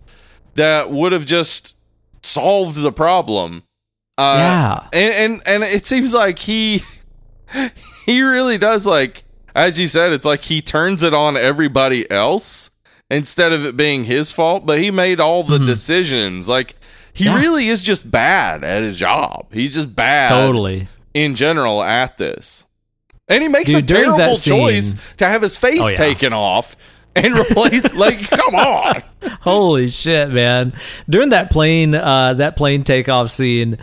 that 0.56 0.90
would 0.92 1.12
have 1.12 1.26
just 1.26 1.76
solved 2.24 2.78
the 2.82 2.92
problem. 2.92 3.64
Uh, 4.18 4.36
Yeah. 4.38 4.88
and 4.94 5.14
and 5.14 5.42
and 5.46 5.64
it 5.64 5.86
seems 5.86 6.14
like 6.14 6.40
he 6.40 6.84
he 8.06 8.22
really 8.22 8.58
does 8.58 8.86
like 8.88 9.24
as 9.54 9.78
you 9.80 9.88
said 9.90 10.14
it's 10.14 10.26
like 10.26 10.44
he 10.44 10.62
turns 10.62 11.04
it 11.04 11.14
on 11.14 11.36
everybody 11.36 12.10
else 12.10 12.70
instead 13.12 13.52
of 13.54 13.66
it 13.66 13.76
being 13.78 14.06
his 14.06 14.32
fault 14.32 14.66
but 14.66 14.80
he 14.80 14.90
made 14.90 15.20
all 15.20 15.44
the 15.44 15.60
decisions 15.60 16.48
like 16.48 16.76
he. 17.16 17.26
Yeah. 17.26 17.40
really 17.40 17.68
is 17.68 17.82
just 17.82 18.10
bad 18.10 18.64
at 18.64 18.84
his 18.84 18.98
job 19.00 19.48
he's 19.52 19.74
just 19.74 19.96
bad 19.96 20.30
totally. 20.30 20.88
in 21.14 21.34
general 21.36 21.82
at 21.82 22.18
this 22.18 22.66
and 23.28 23.42
he 23.42 23.50
makes 23.50 23.72
Dude, 23.72 23.84
a 23.90 23.94
terrible 23.96 24.18
that 24.18 24.38
scene- 24.38 24.54
choice 24.60 24.96
to 25.18 25.28
have 25.28 25.42
his 25.42 25.58
face 25.58 25.80
Oh, 25.82 25.88
yeah. 25.88 25.96
taken 25.96 26.32
off 26.34 26.76
and 27.16 27.36
replaced 27.38 27.94
like 27.96 28.20
come 28.30 28.54
on 28.56 29.02
Holy 29.42 29.88
shit, 29.90 30.30
man! 30.30 30.74
During 31.10 31.30
that 31.30 31.50
plane, 31.50 31.96
uh, 31.96 32.36
that 32.36 32.56
plane 32.58 32.84
takeoff 32.84 33.32
scene, 33.32 33.78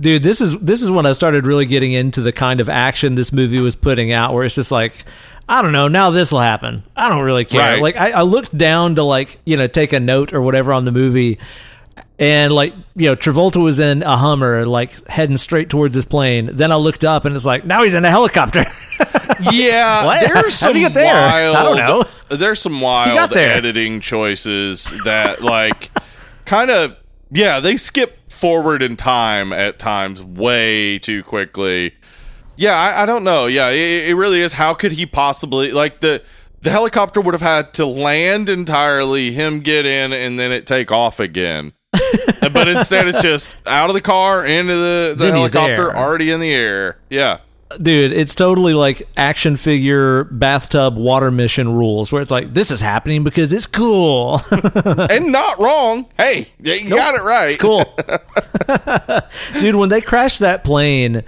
dude, 0.00 0.22
this 0.24 0.40
is 0.40 0.58
this 0.58 0.82
is 0.82 0.90
when 0.90 1.06
I 1.06 1.12
started 1.12 1.46
really 1.46 1.66
getting 1.66 1.92
into 1.92 2.20
the 2.22 2.32
kind 2.32 2.60
of 2.60 2.68
action 2.68 3.14
this 3.14 3.32
movie 3.32 3.60
was 3.60 3.76
putting 3.76 4.10
out, 4.12 4.34
where 4.34 4.44
it's 4.44 4.54
just 4.56 4.72
like. 4.72 5.04
I 5.48 5.62
don't 5.62 5.72
know. 5.72 5.88
Now 5.88 6.10
this 6.10 6.30
will 6.30 6.38
happen. 6.40 6.84
I 6.94 7.08
don't 7.08 7.22
really 7.24 7.44
care. 7.44 7.60
Right. 7.60 7.82
Like 7.82 7.96
I, 7.96 8.10
I 8.12 8.22
looked 8.22 8.56
down 8.56 8.94
to 8.96 9.02
like 9.02 9.38
you 9.44 9.56
know 9.56 9.66
take 9.66 9.92
a 9.92 9.98
note 9.98 10.32
or 10.32 10.40
whatever 10.40 10.72
on 10.72 10.84
the 10.84 10.92
movie, 10.92 11.38
and 12.20 12.52
like 12.52 12.72
you 12.94 13.06
know 13.06 13.16
Travolta 13.16 13.60
was 13.60 13.80
in 13.80 14.04
a 14.04 14.16
Hummer, 14.16 14.64
like 14.66 15.08
heading 15.08 15.36
straight 15.38 15.68
towards 15.70 15.96
this 15.96 16.04
plane. 16.04 16.50
Then 16.52 16.70
I 16.70 16.76
looked 16.76 17.04
up 17.04 17.24
and 17.24 17.34
it's 17.34 17.44
like 17.46 17.64
now 17.64 17.82
he's 17.82 17.94
in 17.94 18.04
a 18.04 18.10
helicopter. 18.10 18.64
Yeah, 19.52 20.04
What? 20.04 20.20
there's 20.20 20.60
How'd 20.60 20.74
you 20.74 20.82
get 20.82 20.92
there? 20.92 21.14
wild. 21.14 21.56
I 21.56 21.62
don't 21.62 21.76
know. 21.78 22.36
There's 22.36 22.60
some 22.60 22.78
wild 22.82 23.34
editing 23.34 24.00
choices 24.02 24.84
that 25.04 25.40
like 25.40 25.90
kind 26.44 26.70
of 26.70 26.96
yeah 27.30 27.58
they 27.60 27.78
skip 27.78 28.30
forward 28.30 28.82
in 28.82 28.96
time 28.96 29.52
at 29.54 29.78
times 29.78 30.22
way 30.22 30.98
too 30.98 31.22
quickly. 31.22 31.94
Yeah, 32.56 32.74
I, 32.76 33.04
I 33.04 33.06
don't 33.06 33.24
know. 33.24 33.46
Yeah, 33.46 33.70
it, 33.70 34.10
it 34.10 34.14
really 34.14 34.42
is. 34.42 34.52
How 34.54 34.74
could 34.74 34.92
he 34.92 35.06
possibly 35.06 35.72
like 35.72 36.00
the 36.00 36.22
the 36.60 36.70
helicopter 36.70 37.22
would 37.22 37.32
have 37.32 37.40
had 37.40 37.72
to 37.74 37.86
land 37.86 38.50
entirely, 38.50 39.32
him 39.32 39.60
get 39.60 39.86
in, 39.86 40.12
and 40.12 40.38
then 40.38 40.52
it 40.52 40.66
take 40.66 40.92
off 40.92 41.18
again. 41.18 41.72
but 42.52 42.68
instead, 42.68 43.08
it's 43.08 43.22
just 43.22 43.56
out 43.66 43.90
of 43.90 43.94
the 43.94 44.00
car 44.00 44.44
into 44.44 44.74
the, 44.74 45.14
the 45.16 45.24
Then 45.24 45.34
helicopter, 45.34 45.94
already 45.94 46.30
in 46.30 46.40
the 46.40 46.52
air. 46.52 46.98
Yeah. 47.08 47.40
dude 47.80 48.12
it's 48.12 48.34
totally 48.34 48.74
like 48.74 49.08
action 49.16 49.56
figure 49.56 50.24
bathtub 50.24 50.96
water 50.96 51.30
mission 51.30 51.72
rules 51.72 52.10
where 52.10 52.20
it's 52.20 52.30
like 52.30 52.52
this 52.52 52.72
is 52.72 52.80
happening 52.80 53.22
because 53.22 53.52
it's 53.52 53.66
cool 53.66 54.40
and 54.50 55.26
not 55.32 55.60
wrong. 55.60 56.06
Hey, 56.16 56.48
you 56.60 56.88
got 56.88 57.14
it 57.14 57.22
right. 57.22 57.58
cool 57.58 57.84
dude 59.60 59.76
when 59.76 59.88
they 59.88 60.00
crashed 60.00 60.40
that 60.40 60.64
plane 60.64 61.22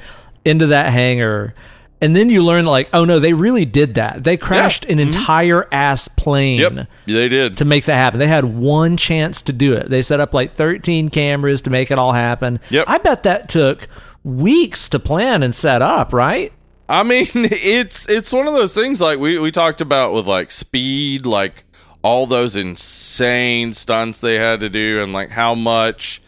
into 0.45 0.67
that 0.69 0.93
hangar 0.93 1.55
and 2.03 2.15
then 2.15 2.29
you 2.29 2.45
learn 2.45 2.67
like 2.67 2.91
oh 2.93 3.07
no 3.07 3.19
they 3.19 3.33
really 3.33 3.65
did 3.65 3.95
that 3.95 4.23
they 4.25 4.37
crashed 4.37 4.85
an 4.85 4.99
entire 4.99 5.67
ass 5.73 6.09
plane 6.09 6.61
Mm-hmm. 6.61 6.77
Yep, 6.79 6.89
they 7.07 7.29
did. 7.31 7.57
to 7.57 7.65
make 7.65 7.87
that 7.87 7.97
happen. 7.97 8.19
They 8.19 8.27
had 8.29 8.45
one 8.45 8.97
chance 8.99 9.41
to 9.43 9.53
do 9.55 9.73
it. 9.73 9.89
They 9.89 10.03
set 10.03 10.21
up 10.21 10.35
like 10.35 10.53
13 10.55 11.09
cameras 11.09 11.63
to 11.63 11.71
make 11.71 11.91
it 11.91 11.99
all 11.99 12.13
happen. 12.13 12.61
Yep. 12.69 12.85
I 12.89 12.99
bet 12.99 13.23
that 13.23 13.49
took 13.49 13.89
weeks 14.25 14.89
to 14.91 14.99
plan 14.99 15.43
and 15.43 15.55
set 15.55 15.81
up, 15.83 16.13
right? 16.13 16.53
I 16.89 17.03
mean, 17.05 17.29
it's 17.35 18.09
it's 18.11 18.33
one 18.33 18.47
of 18.47 18.53
those 18.55 18.75
things 18.75 19.01
like 19.01 19.19
we 19.19 19.39
we 19.39 19.51
talked 19.51 19.81
about 19.81 20.13
with 20.13 20.27
like 20.27 20.51
speed, 20.51 21.25
like 21.25 21.65
all 22.03 22.27
those 22.27 22.55
insane 22.57 23.73
stunts 23.73 24.21
they 24.21 24.35
had 24.35 24.61
to 24.61 24.69
do, 24.69 25.03
and 25.03 25.13
like 25.13 25.31
how 25.31 25.55
much 25.55 26.21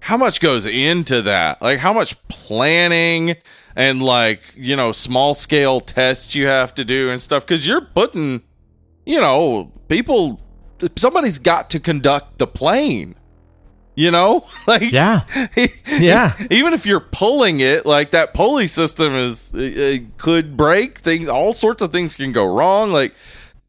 how 0.00 0.16
much 0.16 0.40
goes 0.40 0.66
into 0.66 1.20
that, 1.22 1.60
like 1.60 1.80
how 1.80 1.92
much 1.92 2.16
planning 2.28 3.36
and 3.76 4.02
like 4.02 4.40
you 4.56 4.74
know 4.74 4.90
small 4.90 5.34
scale 5.34 5.80
tests 5.80 6.34
you 6.34 6.46
have 6.46 6.74
to 6.74 6.84
do 6.84 7.10
and 7.10 7.22
stuff 7.22 7.46
because 7.46 7.66
you're 7.66 7.82
putting 7.82 8.42
you 9.04 9.20
know 9.20 9.70
people 9.88 10.40
somebody's 10.96 11.38
got 11.38 11.70
to 11.70 11.78
conduct 11.78 12.38
the 12.38 12.46
plane 12.46 13.14
You 13.94 14.10
know, 14.10 14.46
like 14.66 14.90
Yeah. 14.92 15.24
Yeah. 15.86 16.36
Even 16.50 16.74
if 16.74 16.84
you're 16.84 17.00
pulling 17.00 17.60
it, 17.60 17.86
like 17.86 18.10
that 18.10 18.34
pulley 18.34 18.66
system 18.66 19.14
is 19.14 19.52
it 19.54 20.18
could 20.18 20.56
break 20.56 20.98
things. 20.98 21.28
All 21.28 21.52
sorts 21.54 21.80
of 21.80 21.92
things 21.92 22.16
can 22.16 22.32
go 22.32 22.44
wrong. 22.44 22.92
Like 22.92 23.14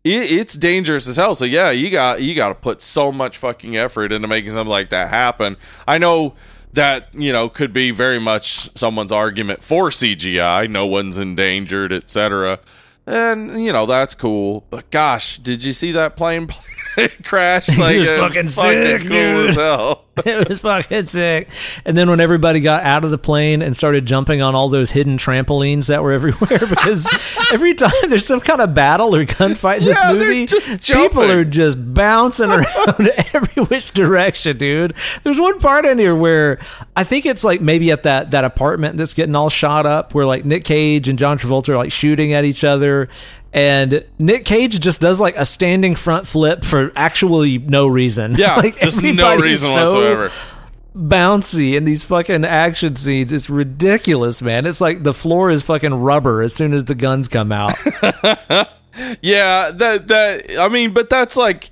it, 0.04 0.30
it's 0.30 0.56
dangerous 0.56 1.08
as 1.08 1.16
hell. 1.16 1.34
So 1.36 1.46
yeah, 1.46 1.72
you 1.72 1.90
got 1.90 2.22
you 2.22 2.36
got 2.36 2.50
to 2.50 2.56
put 2.56 2.82
so 2.82 3.12
much 3.12 3.38
fucking 3.38 3.78
effort 3.78 4.12
into 4.12 4.28
making 4.28 4.52
something 4.52 4.68
like 4.70 4.90
that 4.90 5.10
happen. 5.10 5.56
I 5.88 5.98
know 5.98 6.36
that 6.78 7.10
you 7.14 7.34
know 7.34 7.50
could 7.50 7.74
be 7.74 7.90
very 7.90 8.20
much 8.20 8.70
someone's 8.78 9.12
argument 9.12 9.64
for 9.64 9.90
CGI. 9.90 10.70
No 10.70 10.86
one's 10.86 11.18
endangered, 11.18 11.92
etc. 11.92 12.60
And 13.06 13.64
you 13.66 13.74
know 13.74 13.86
that's 13.86 14.14
cool. 14.14 14.64
But 14.70 14.92
gosh, 14.92 15.40
did 15.40 15.64
you 15.64 15.74
see 15.74 15.92
that 15.92 16.16
plane 16.16 16.50
crash? 17.24 17.68
Like 17.70 17.98
was 17.98 18.08
it 18.08 18.20
fucking 18.20 18.48
sick, 18.50 19.02
cool 19.02 19.10
dude. 19.10 19.98
it 20.26 20.50
was 20.50 20.62
fucking 20.62 21.06
sick. 21.06 21.50
And 21.86 21.96
then 21.96 22.10
when 22.10 22.20
everybody 22.20 22.60
got 22.60 22.84
out 22.84 23.06
of 23.06 23.12
the 23.12 23.18
plane 23.18 23.62
and 23.62 23.78
started 23.78 24.06
jumping 24.06 24.42
on 24.42 24.56
all 24.56 24.70
those 24.70 24.92
hidden 24.92 25.18
trampolines 25.18 25.88
that 25.88 26.02
were 26.02 26.12
everywhere, 26.14 26.60
because 26.68 27.08
every 27.52 27.74
time 27.74 27.92
there's 28.10 28.26
some 28.26 28.40
kind 28.40 28.62
of 28.62 28.74
battle 28.74 29.16
or 29.16 29.26
gunfight 29.26 29.80
in 29.80 29.86
this 29.86 30.00
Yeah, 30.02 30.14
movie, 30.14 30.48
people 30.78 31.24
are 31.24 31.46
just 31.46 31.94
bouncing 31.94 32.50
around 32.50 33.12
every 33.34 33.64
which 33.64 33.92
direction, 33.92 34.58
dude. 34.58 34.94
There's 35.24 35.40
one 35.40 35.60
part 35.60 35.86
in 35.86 36.00
here 36.00 36.16
where 36.16 36.60
I 36.96 37.04
think 37.04 37.26
it's 37.26 37.44
like 37.44 37.62
maybe 37.62 37.92
at 37.92 38.04
that 38.04 38.32
that 38.32 38.44
apartment 38.44 38.98
that's 38.98 39.14
getting 39.14 39.36
all 39.36 39.50
shot 39.50 39.86
up, 39.86 40.14
where 40.14 40.26
like 40.26 40.46
Nick 40.46 40.64
Cage 40.64 41.10
and 41.10 41.20
John 41.20 41.38
Travolta 41.38 41.70
are 41.70 41.78
like 41.78 41.92
shooting 41.92 42.34
at 42.34 42.44
each 42.46 42.64
other. 42.64 43.10
And 43.54 44.06
Nick 44.20 44.46
Cage 44.46 44.80
just 44.80 45.02
does 45.02 45.20
like 45.20 45.36
a 45.38 45.46
standing 45.46 45.96
front 45.96 46.28
flip 46.28 46.64
for 46.64 46.92
actually 46.96 47.58
no 47.58 47.88
reason. 47.88 48.36
Yeah, 48.36 48.56
like 48.58 48.80
just 48.80 49.02
no 49.02 49.36
reason 49.38 49.72
so 49.74 49.86
whatsoever. 49.86 50.32
bouncy 50.96 51.76
in 51.76 51.84
these 51.84 52.04
fucking 52.04 52.46
action 52.46 52.96
scenes. 52.96 53.32
It's 53.32 53.50
ridiculous, 53.50 54.42
man. 54.42 54.66
It's 54.66 54.82
like 54.82 55.04
the 55.04 55.14
floor 55.14 55.50
is 55.50 55.64
fucking 55.64 55.94
rubber 55.94 56.42
as 56.42 56.54
soon 56.54 56.74
as 56.74 56.86
the 56.86 56.96
guns 56.96 57.28
come 57.28 57.52
out. 57.52 57.74
Yeah, 59.22 59.70
that 59.76 60.08
that 60.08 60.58
I 60.60 60.70
mean, 60.70 60.92
but 60.92 61.08
that's 61.08 61.38
like 61.38 61.70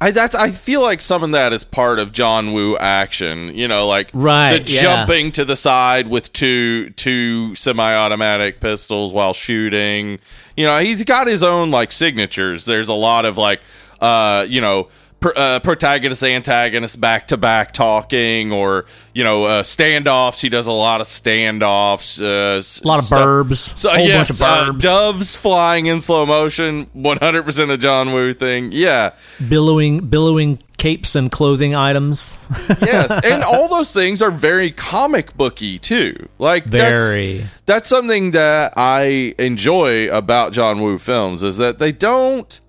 I 0.00 0.10
that's 0.10 0.34
I 0.34 0.50
feel 0.50 0.82
like 0.82 1.00
some 1.00 1.22
of 1.22 1.30
that 1.32 1.52
is 1.52 1.64
part 1.64 1.98
of 1.98 2.12
John 2.12 2.52
Woo 2.52 2.76
action. 2.76 3.54
You 3.54 3.66
know, 3.66 3.86
like 3.86 4.10
Right, 4.12 4.66
the 4.66 4.72
yeah. 4.72 4.82
jumping 4.82 5.32
to 5.32 5.44
the 5.44 5.56
side 5.56 6.08
with 6.08 6.32
two 6.32 6.90
two 6.90 7.54
semi-automatic 7.54 8.60
pistols 8.60 9.14
while 9.14 9.32
shooting. 9.32 10.18
You 10.56 10.66
know, 10.66 10.78
he's 10.80 11.02
got 11.04 11.26
his 11.26 11.42
own 11.42 11.70
like 11.70 11.92
signatures. 11.92 12.66
There's 12.66 12.88
a 12.88 12.94
lot 12.94 13.24
of 13.24 13.38
like 13.38 13.60
uh, 14.00 14.46
you 14.48 14.60
know, 14.60 14.88
uh, 15.22 15.60
protagonist 15.60 16.22
antagonist 16.22 17.00
back 17.00 17.26
to 17.28 17.36
back 17.36 17.72
talking 17.72 18.52
or 18.52 18.84
you 19.14 19.24
know 19.24 19.44
uh, 19.44 19.62
standoffs. 19.62 20.40
He 20.40 20.48
does 20.48 20.66
a 20.66 20.72
lot 20.72 21.00
of 21.00 21.06
standoffs. 21.06 22.20
Uh, 22.20 22.60
A 22.84 22.86
lot 22.86 22.98
of 23.00 23.04
burbs. 23.06 23.76
so 23.76 23.90
whole 23.90 23.98
yes, 24.06 24.38
bunch 24.38 24.42
uh, 24.42 24.70
of 24.70 24.76
burbs. 24.76 24.80
doves 24.82 25.36
flying 25.36 25.86
in 25.86 26.00
slow 26.00 26.26
motion, 26.26 26.88
one 26.92 27.18
hundred 27.18 27.44
percent 27.44 27.70
a 27.70 27.78
John 27.78 28.12
Woo 28.12 28.32
thing. 28.34 28.72
Yeah, 28.72 29.14
billowing 29.48 30.06
billowing 30.08 30.58
capes 30.76 31.14
and 31.14 31.32
clothing 31.32 31.74
items. 31.74 32.36
yes, 32.82 33.10
and 33.26 33.42
all 33.42 33.68
those 33.68 33.92
things 33.92 34.20
are 34.20 34.30
very 34.30 34.70
comic 34.70 35.34
booky 35.36 35.78
too. 35.78 36.28
Like 36.38 36.66
Very. 36.66 37.38
That's, 37.38 37.50
that's 37.66 37.88
something 37.88 38.32
that 38.32 38.74
I 38.76 39.34
enjoy 39.38 40.08
about 40.10 40.52
John 40.52 40.82
Woo 40.82 40.98
films 40.98 41.42
is 41.42 41.56
that 41.56 41.78
they 41.78 41.92
don't 41.92 42.60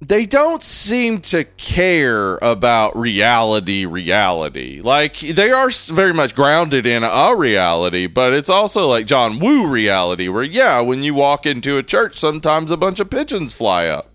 they 0.00 0.24
don't 0.26 0.62
seem 0.62 1.20
to 1.20 1.42
care 1.56 2.36
about 2.40 2.96
reality 2.96 3.84
reality 3.84 4.80
like 4.80 5.18
they 5.18 5.50
are 5.50 5.70
very 5.88 6.12
much 6.14 6.34
grounded 6.36 6.86
in 6.86 7.02
a 7.02 7.34
reality 7.36 8.06
but 8.06 8.32
it's 8.32 8.48
also 8.48 8.86
like 8.86 9.06
john 9.06 9.38
woo 9.40 9.66
reality 9.66 10.28
where 10.28 10.44
yeah 10.44 10.80
when 10.80 11.02
you 11.02 11.14
walk 11.14 11.46
into 11.46 11.76
a 11.76 11.82
church 11.82 12.16
sometimes 12.16 12.70
a 12.70 12.76
bunch 12.76 13.00
of 13.00 13.10
pigeons 13.10 13.52
fly 13.52 13.86
up 13.86 14.10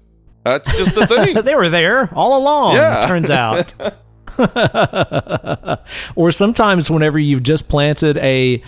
that's 0.46 0.78
just 0.78 0.96
a 0.98 1.06
thing 1.06 1.36
they 1.44 1.56
were 1.56 1.70
there 1.70 2.10
all 2.14 2.38
along, 2.38 2.76
Yeah. 2.76 3.04
it 3.04 3.08
turns 3.08 3.30
out. 3.30 3.74
or 6.16 6.32
sometimes 6.32 6.90
whenever 6.90 7.20
you've 7.20 7.44
just 7.44 7.68
planted 7.70 8.18
a 8.18 8.62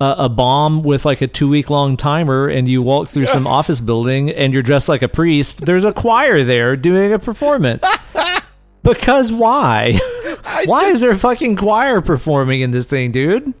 a, 0.00 0.14
a 0.18 0.28
bomb 0.28 0.82
with 0.82 1.04
like 1.04 1.20
a 1.20 1.26
two 1.26 1.48
week 1.48 1.70
long 1.70 1.96
timer 1.96 2.48
and 2.48 2.68
you 2.68 2.82
walk 2.82 3.08
through 3.08 3.26
some 3.26 3.46
office 3.58 3.80
building 3.80 4.30
and 4.30 4.52
you're 4.52 4.62
dressed 4.62 4.88
like 4.88 5.02
a 5.02 5.08
priest, 5.08 5.66
there's 5.66 5.84
a 5.84 5.92
choir 5.92 6.42
there 6.44 6.76
doing 6.76 7.12
a 7.12 7.18
performance. 7.18 7.86
because 8.82 9.32
why? 9.32 9.98
Why 10.64 10.82
just- 10.82 10.94
is 10.94 11.00
there 11.02 11.10
a 11.10 11.16
fucking 11.16 11.56
choir 11.56 12.00
performing 12.00 12.60
in 12.62 12.70
this 12.70 12.86
thing, 12.86 13.12
dude? 13.12 13.54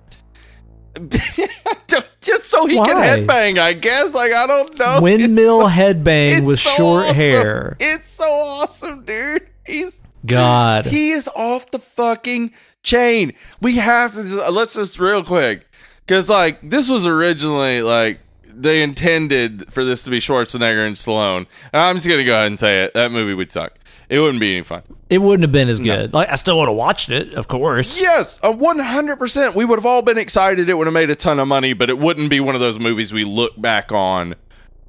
just 2.20 2.44
so 2.44 2.66
he 2.66 2.76
Why? 2.76 2.88
can 2.88 2.96
headbang 2.96 3.58
i 3.58 3.72
guess 3.72 4.12
like 4.14 4.32
i 4.32 4.48
don't 4.48 4.76
know 4.76 5.00
Windmill 5.00 5.66
It's 5.68 5.76
headbang 5.76 6.44
with 6.44 6.58
so 6.58 6.70
short 6.70 7.04
awesome. 7.04 7.14
hair. 7.16 7.76
it's 7.78 8.10
so 8.10 8.24
awesome 8.24 9.04
dude 9.04 9.48
he's 9.64 10.00
God. 10.26 10.86
He 10.86 11.10
is 11.12 11.28
off 11.36 11.70
the 11.70 11.78
fucking 11.78 12.52
chain. 12.82 13.34
We 13.60 13.76
have 13.76 14.12
to 14.12 14.22
just, 14.22 14.52
let's 14.52 14.74
just 14.74 14.98
real 14.98 15.22
quick 15.22 15.67
because 16.08 16.30
like 16.30 16.58
this 16.68 16.88
was 16.88 17.06
originally 17.06 17.82
like 17.82 18.20
they 18.46 18.82
intended 18.82 19.70
for 19.70 19.84
this 19.84 20.02
to 20.04 20.10
be 20.10 20.18
Schwarzenegger 20.18 20.84
and 20.86 20.96
Stallone. 20.96 21.46
And 21.72 21.82
I'm 21.82 21.96
just 21.96 22.08
gonna 22.08 22.24
go 22.24 22.32
ahead 22.34 22.46
and 22.46 22.58
say 22.58 22.82
it. 22.82 22.94
That 22.94 23.12
movie 23.12 23.34
would 23.34 23.50
suck. 23.50 23.74
It 24.08 24.18
wouldn't 24.20 24.40
be 24.40 24.54
any 24.54 24.62
fun. 24.62 24.82
It 25.10 25.18
wouldn't 25.18 25.42
have 25.42 25.52
been 25.52 25.68
as 25.68 25.80
good. 25.80 26.14
Like 26.14 26.30
I 26.30 26.36
still 26.36 26.58
would 26.58 26.68
have 26.68 26.76
watched 26.76 27.10
it, 27.10 27.34
of 27.34 27.46
course. 27.46 28.00
Yes, 28.00 28.38
a 28.42 28.50
100%. 28.50 29.54
We 29.54 29.66
would 29.66 29.78
have 29.78 29.84
all 29.84 30.00
been 30.00 30.16
excited. 30.16 30.70
It 30.70 30.74
would 30.74 30.86
have 30.86 30.94
made 30.94 31.10
a 31.10 31.14
ton 31.14 31.38
of 31.38 31.46
money, 31.46 31.74
but 31.74 31.90
it 31.90 31.98
wouldn't 31.98 32.30
be 32.30 32.40
one 32.40 32.54
of 32.54 32.62
those 32.62 32.78
movies 32.78 33.12
we 33.12 33.24
look 33.24 33.60
back 33.60 33.92
on 33.92 34.34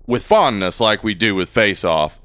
with 0.07 0.23
fondness 0.23 0.79
like 0.79 1.03
we 1.03 1.13
do 1.13 1.35
with 1.35 1.49
Face 1.49 1.83
Off. 1.83 2.19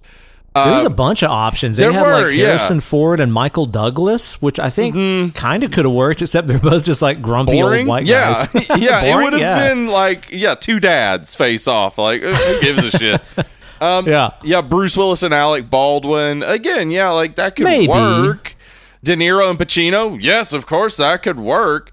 There 0.55 0.72
was 0.76 0.85
a 0.85 0.90
bunch 0.90 1.22
of 1.24 1.31
options. 1.32 1.76
They 1.76 1.82
there 1.82 1.93
had 1.93 2.02
were, 2.02 2.26
like 2.28 2.36
yeah. 2.36 2.47
Harrison 2.47 2.81
Ford 2.81 3.18
and 3.18 3.32
Michael 3.32 3.66
Douglas, 3.66 4.40
which 4.40 4.60
I 4.60 4.70
think 4.70 5.35
kind 5.35 5.64
of 5.64 5.72
could 5.72 5.85
have 5.85 5.93
worked, 5.94 6.22
except 6.22 6.47
they're 6.47 6.60
both 6.60 6.85
just 6.85 7.02
like 7.02 7.20
grumpy 7.20 7.60
boring. 7.60 7.81
old 7.81 7.89
white 7.89 8.06
yeah, 8.06 8.47
guys. 8.52 8.66
yeah. 8.78 9.05
it 9.05 9.16
would 9.16 9.32
have 9.32 9.43
Yeah. 9.43 9.68
been 9.68 9.89
like 9.89 10.31
yeah, 10.31 10.55
two 10.55 10.78
dads 10.78 11.35
face 11.35 11.66
off. 11.66 11.98
Like 11.98 12.22
uh, 12.22 12.35
who 12.35 12.60
gives 12.60 12.85
a 12.85 12.90
shit? 12.98 13.20
Um, 13.81 14.06
Yeah. 14.06 14.31
yeah. 14.44 14.62
Bruce 14.62 14.97
Willis 14.97 15.24
and 15.24 15.35
Alec 15.35 15.68
Baldwin 15.68 16.43
again. 16.44 16.90
Yeah, 16.93 17.10
like 17.10 17.35
that 17.35 17.56
could 17.56 17.64
Maybe. 17.64 17.89
work. 17.89 18.55
De 19.02 19.14
Niro 19.16 19.51
and 19.51 19.59
Pacino. 19.59 20.16
Yes, 20.22 20.52
of 20.55 20.64
course 20.66 20.97
that 20.97 21.22
could 21.24 21.39
work. 21.39 21.90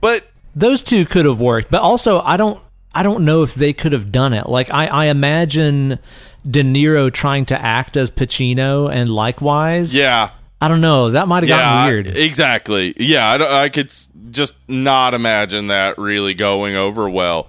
But 0.00 0.28
Those 0.54 0.82
two 0.82 1.04
could 1.04 1.26
have 1.26 1.40
worked, 1.40 1.70
but 1.70 1.82
also 1.82 2.20
I 2.20 2.36
don't 2.36 2.62
I 2.94 3.02
don't 3.02 3.24
know 3.24 3.42
if 3.42 3.54
they 3.56 3.72
could 3.72 3.92
have 3.92 4.12
done 4.12 4.32
it. 4.32 4.48
Like 4.48 4.70
I, 4.72 4.86
I 4.86 5.04
imagine 5.06 5.98
De 6.48 6.62
Niro 6.62 7.10
trying 7.12 7.44
to 7.46 7.60
act 7.60 7.96
as 7.96 8.10
Pacino 8.10 8.90
and 8.92 9.10
likewise. 9.10 9.94
yeah, 9.94 10.30
I 10.60 10.68
don't 10.68 10.80
know. 10.80 11.10
That 11.10 11.28
might 11.28 11.42
have 11.42 11.48
yeah, 11.50 11.56
gotten 11.58 11.92
weird. 11.92 12.06
exactly. 12.16 12.94
Yeah, 12.98 13.26
I, 13.30 13.62
I 13.64 13.68
could 13.68 13.92
just 14.30 14.54
not 14.68 15.14
imagine 15.14 15.68
that 15.68 15.96
really 15.98 16.34
going 16.34 16.74
over 16.76 17.08
well. 17.08 17.48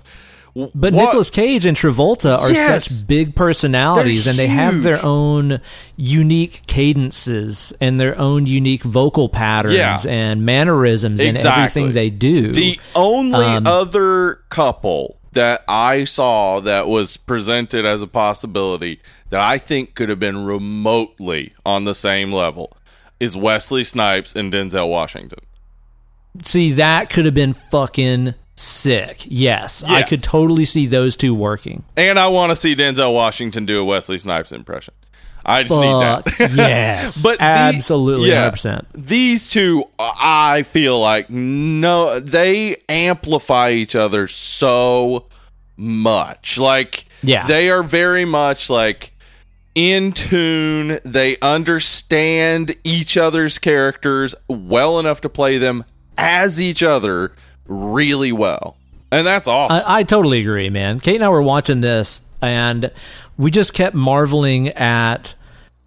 But 0.55 0.93
what- 0.93 1.03
Nicolas 1.05 1.29
Cage 1.29 1.65
and 1.65 1.75
Travolta 1.75 2.39
are 2.39 2.49
Yes. 2.49 2.85
such 2.89 3.07
big 3.07 3.35
personalities 3.35 4.25
and 4.25 4.39
they 4.39 4.47
have 4.47 4.83
their 4.83 5.03
own 5.03 5.59
unique 5.97 6.61
cadences 6.67 7.73
and 7.81 7.99
their 7.99 8.17
own 8.17 8.45
unique 8.45 8.83
vocal 8.83 9.27
patterns 9.27 9.75
Yeah. 9.75 9.97
and 10.07 10.45
mannerisms 10.45 11.19
and 11.19 11.31
Exactly. 11.35 11.61
everything 11.81 11.93
they 11.93 12.09
do. 12.09 12.53
The 12.53 12.79
only 12.95 13.45
Um, 13.45 13.67
other 13.67 14.39
couple 14.49 15.17
that 15.35 15.63
I 15.67 16.03
saw 16.05 16.59
that 16.61 16.87
was 16.87 17.17
presented 17.17 17.85
as 17.85 18.01
a 18.01 18.07
possibility 18.07 18.99
that 19.29 19.39
I 19.39 19.57
think 19.57 19.93
could 19.95 20.09
have 20.09 20.19
been 20.19 20.45
remotely 20.45 21.53
on 21.65 21.83
the 21.83 21.93
same 21.93 22.33
level 22.33 22.75
is 23.19 23.35
Wesley 23.35 23.83
Snipes 23.83 24.35
and 24.35 24.51
Denzel 24.51 24.89
Washington. 24.89 25.39
see, 26.41 26.71
that 26.73 27.09
could 27.09 27.25
have 27.25 27.33
been 27.33 27.53
fucking 27.53 28.33
sick. 28.55 29.25
Yes, 29.25 29.83
I 29.83 30.03
could 30.03 30.23
totally 30.23 30.65
see 30.65 30.85
those 30.85 31.15
two 31.15 31.35
working. 31.35 31.83
And 31.95 32.17
I 32.17 32.27
want 32.27 32.51
to 32.51 32.55
see 32.55 32.75
Denzel 32.75 33.13
Washington 33.13 33.65
do 33.65 33.79
a 33.79 33.85
Wesley 33.85 34.17
Snipes 34.17 34.51
impression. 34.51 34.93
I 35.45 35.63
just 35.63 35.79
need 35.79 35.85
that. 35.87 36.25
yes, 36.55 37.21
But 37.23 37.37
the- 37.37 37.43
absolutely, 37.43 38.29
yeah, 38.29 38.39
hundred 38.41 38.51
percent. 38.51 38.87
These 38.93 39.51
two, 39.51 39.85
I 39.99 40.63
feel 40.63 40.99
like 40.99 41.29
no, 41.29 42.19
they 42.19 42.77
amplify 42.89 43.71
each 43.71 43.95
other 43.95 44.27
so 44.27 45.27
much. 45.77 46.57
Like, 46.57 47.05
Yeah. 47.21 47.47
they 47.47 47.69
are 47.69 47.83
very 47.83 48.25
much 48.25 48.69
like 48.69 49.11
in 49.75 50.13
tune. 50.13 50.99
They 51.03 51.37
understand 51.41 52.75
each 52.83 53.17
other's 53.17 53.59
characters 53.59 54.33
well 54.47 54.99
enough 54.99 55.21
to 55.21 55.29
play 55.29 55.57
them 55.57 55.83
as 56.17 56.61
each 56.61 56.81
other 56.81 57.33
really 57.67 58.31
well, 58.31 58.77
and 59.11 59.27
that's 59.27 59.47
awesome. 59.47 59.83
I, 59.85 59.99
I 59.99 60.03
totally 60.03 60.39
agree, 60.39 60.69
man. 60.69 60.99
Kate 61.01 61.15
and 61.15 61.25
I 61.25 61.29
were 61.29 61.41
watching 61.41 61.81
this, 61.81 62.21
and 62.41 62.89
we 63.37 63.51
just 63.51 63.73
kept 63.73 63.95
marveling 63.95 64.69
at 64.69 65.35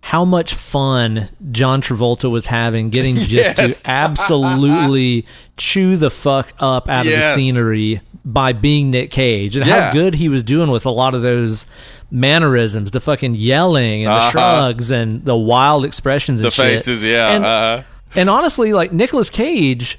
how 0.00 0.24
much 0.24 0.54
fun 0.54 1.28
John 1.50 1.82
Travolta 1.82 2.30
was 2.30 2.46
having 2.46 2.90
getting 2.90 3.16
just 3.16 3.58
Yes. 3.58 3.82
to 3.82 3.90
absolutely 3.90 5.26
chew 5.56 5.96
the 5.96 6.10
fuck 6.10 6.52
up 6.60 6.88
out 6.88 7.06
of 7.06 7.12
the 7.12 7.34
scenery 7.34 8.00
by 8.24 8.52
being 8.52 8.90
Nick 8.90 9.10
Cage 9.10 9.56
and 9.56 9.66
Yeah. 9.66 9.86
how 9.88 9.92
good 9.92 10.14
he 10.14 10.28
was 10.28 10.42
doing 10.42 10.70
with 10.70 10.86
a 10.86 10.90
lot 10.90 11.14
of 11.14 11.22
those 11.22 11.66
mannerisms, 12.10 12.90
the 12.90 13.00
fucking 13.00 13.34
yelling 13.34 14.04
and 14.04 14.12
the 14.12 14.16
Uh-huh. 14.16 14.30
shrugs 14.30 14.90
and 14.90 15.24
the 15.24 15.36
wild 15.36 15.84
expressions 15.84 16.38
and 16.40 16.46
The 16.46 16.50
shit. 16.50 16.64
faces, 16.80 17.04
yeah. 17.04 17.28
And, 17.30 17.44
uh, 17.44 17.82
and 18.14 18.30
honestly, 18.30 18.72
like 18.72 18.92
Nicolas 18.92 19.30
Cage 19.30 19.98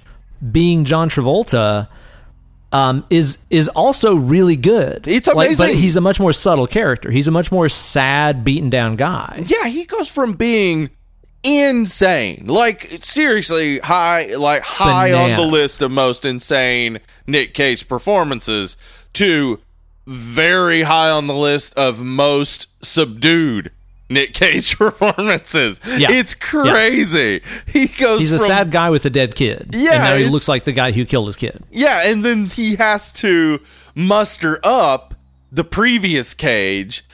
being 0.51 0.85
John 0.85 1.09
Travolta 1.09 1.87
um, 2.71 3.05
is 3.09 3.37
is 3.49 3.67
also 3.69 4.15
really 4.15 4.55
good. 4.55 5.07
It's 5.07 5.27
Like, 5.27 5.57
but 5.57 5.75
he's 5.75 5.95
a 5.95 6.01
much 6.01 6.19
more 6.19 6.33
subtle 6.33 6.67
character. 6.67 7.11
He's 7.11 7.27
a 7.27 7.31
much 7.31 7.51
more 7.51 7.69
sad, 7.69 8.43
beaten 8.43 8.69
down 8.69 8.95
guy. 8.95 9.43
yeah, 9.47 9.67
he 9.67 9.85
goes 9.85 10.07
from 10.07 10.33
being 10.33 10.89
insane, 11.43 12.45
like 12.47 12.89
seriously 13.01 13.79
high, 13.79 14.35
like 14.35 14.61
high 14.61 15.13
on 15.13 15.31
the 15.31 15.45
list 15.45 15.81
of 15.81 15.91
most 15.91 16.25
insane 16.25 16.99
Nick 17.25 17.53
Cage 17.53 17.87
performances, 17.87 18.77
to 19.13 19.59
very 20.05 20.83
high 20.83 21.09
on 21.09 21.27
the 21.27 21.35
list 21.35 21.73
of 21.75 22.01
most 22.01 22.67
subdued 22.83 23.71
Nick 24.09 24.33
Cage 24.33 24.77
performances. 24.77 25.79
Yeah. 25.85 26.11
It's 26.11 26.33
crazy. 26.33 27.41
He 27.67 27.87
goes. 27.87 28.19
He's 28.19 28.31
a 28.31 28.39
from, 28.39 28.47
sad 28.47 28.71
guy 28.71 28.89
with 28.89 29.05
a 29.05 29.09
dead 29.09 29.35
kid. 29.35 29.69
Yeah, 29.73 29.93
and 29.93 30.03
now 30.03 30.17
he 30.17 30.25
looks 30.25 30.47
like 30.47 30.63
the 30.63 30.71
guy 30.71 30.91
who 30.91 31.05
killed 31.05 31.27
his 31.27 31.35
kid. 31.35 31.63
Yeah, 31.71 32.09
and 32.09 32.25
then 32.25 32.47
he 32.47 32.75
has 32.75 33.13
to 33.13 33.59
muster 33.95 34.59
up 34.63 35.13
the 35.51 35.63
previous 35.63 36.33
cage, 36.33 37.05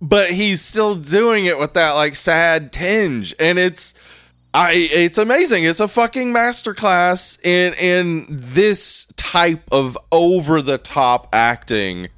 but 0.00 0.32
he's 0.32 0.60
still 0.60 0.94
doing 0.94 1.46
it 1.46 1.58
with 1.58 1.74
that 1.74 1.92
like 1.92 2.14
sad 2.14 2.72
tinge, 2.72 3.34
and 3.38 3.58
it's 3.58 3.94
I 4.52 4.72
it's 4.72 5.18
amazing. 5.18 5.64
It's 5.64 5.80
a 5.80 5.88
fucking 5.88 6.32
masterclass 6.32 7.38
in 7.44 7.74
in 7.74 8.26
this 8.28 9.06
type 9.16 9.62
of 9.70 9.96
over 10.10 10.62
the 10.62 10.78
top 10.78 11.28
acting, 11.32 12.08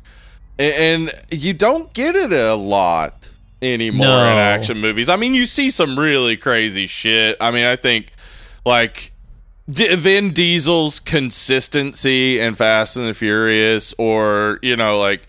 and 0.58 1.12
you 1.30 1.52
don't 1.52 1.92
get 1.92 2.16
it 2.16 2.32
a 2.32 2.54
lot 2.54 3.19
anymore 3.62 4.06
No. 4.06 4.32
in 4.32 4.38
action 4.38 4.78
movies. 4.78 5.08
I 5.08 5.16
mean, 5.16 5.34
you 5.34 5.46
see 5.46 5.70
some 5.70 5.98
really 5.98 6.36
crazy 6.36 6.86
shit. 6.86 7.36
I 7.40 7.50
mean, 7.50 7.64
I 7.64 7.76
think 7.76 8.12
like 8.64 9.12
D- 9.70 9.94
Vin 9.96 10.32
Diesel's 10.32 10.98
consistency 11.00 12.40
in 12.40 12.54
Fast 12.54 12.96
and 12.96 13.06
the 13.08 13.14
Furious, 13.14 13.94
or 13.98 14.58
you 14.62 14.76
know, 14.76 14.98
like 14.98 15.22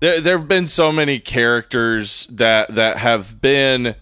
there 0.00 0.20
there 0.20 0.38
have 0.38 0.48
been 0.48 0.66
so 0.66 0.90
many 0.92 1.18
characters 1.18 2.26
that 2.30 2.74
that 2.74 2.98
have 2.98 3.40
been 3.40 3.94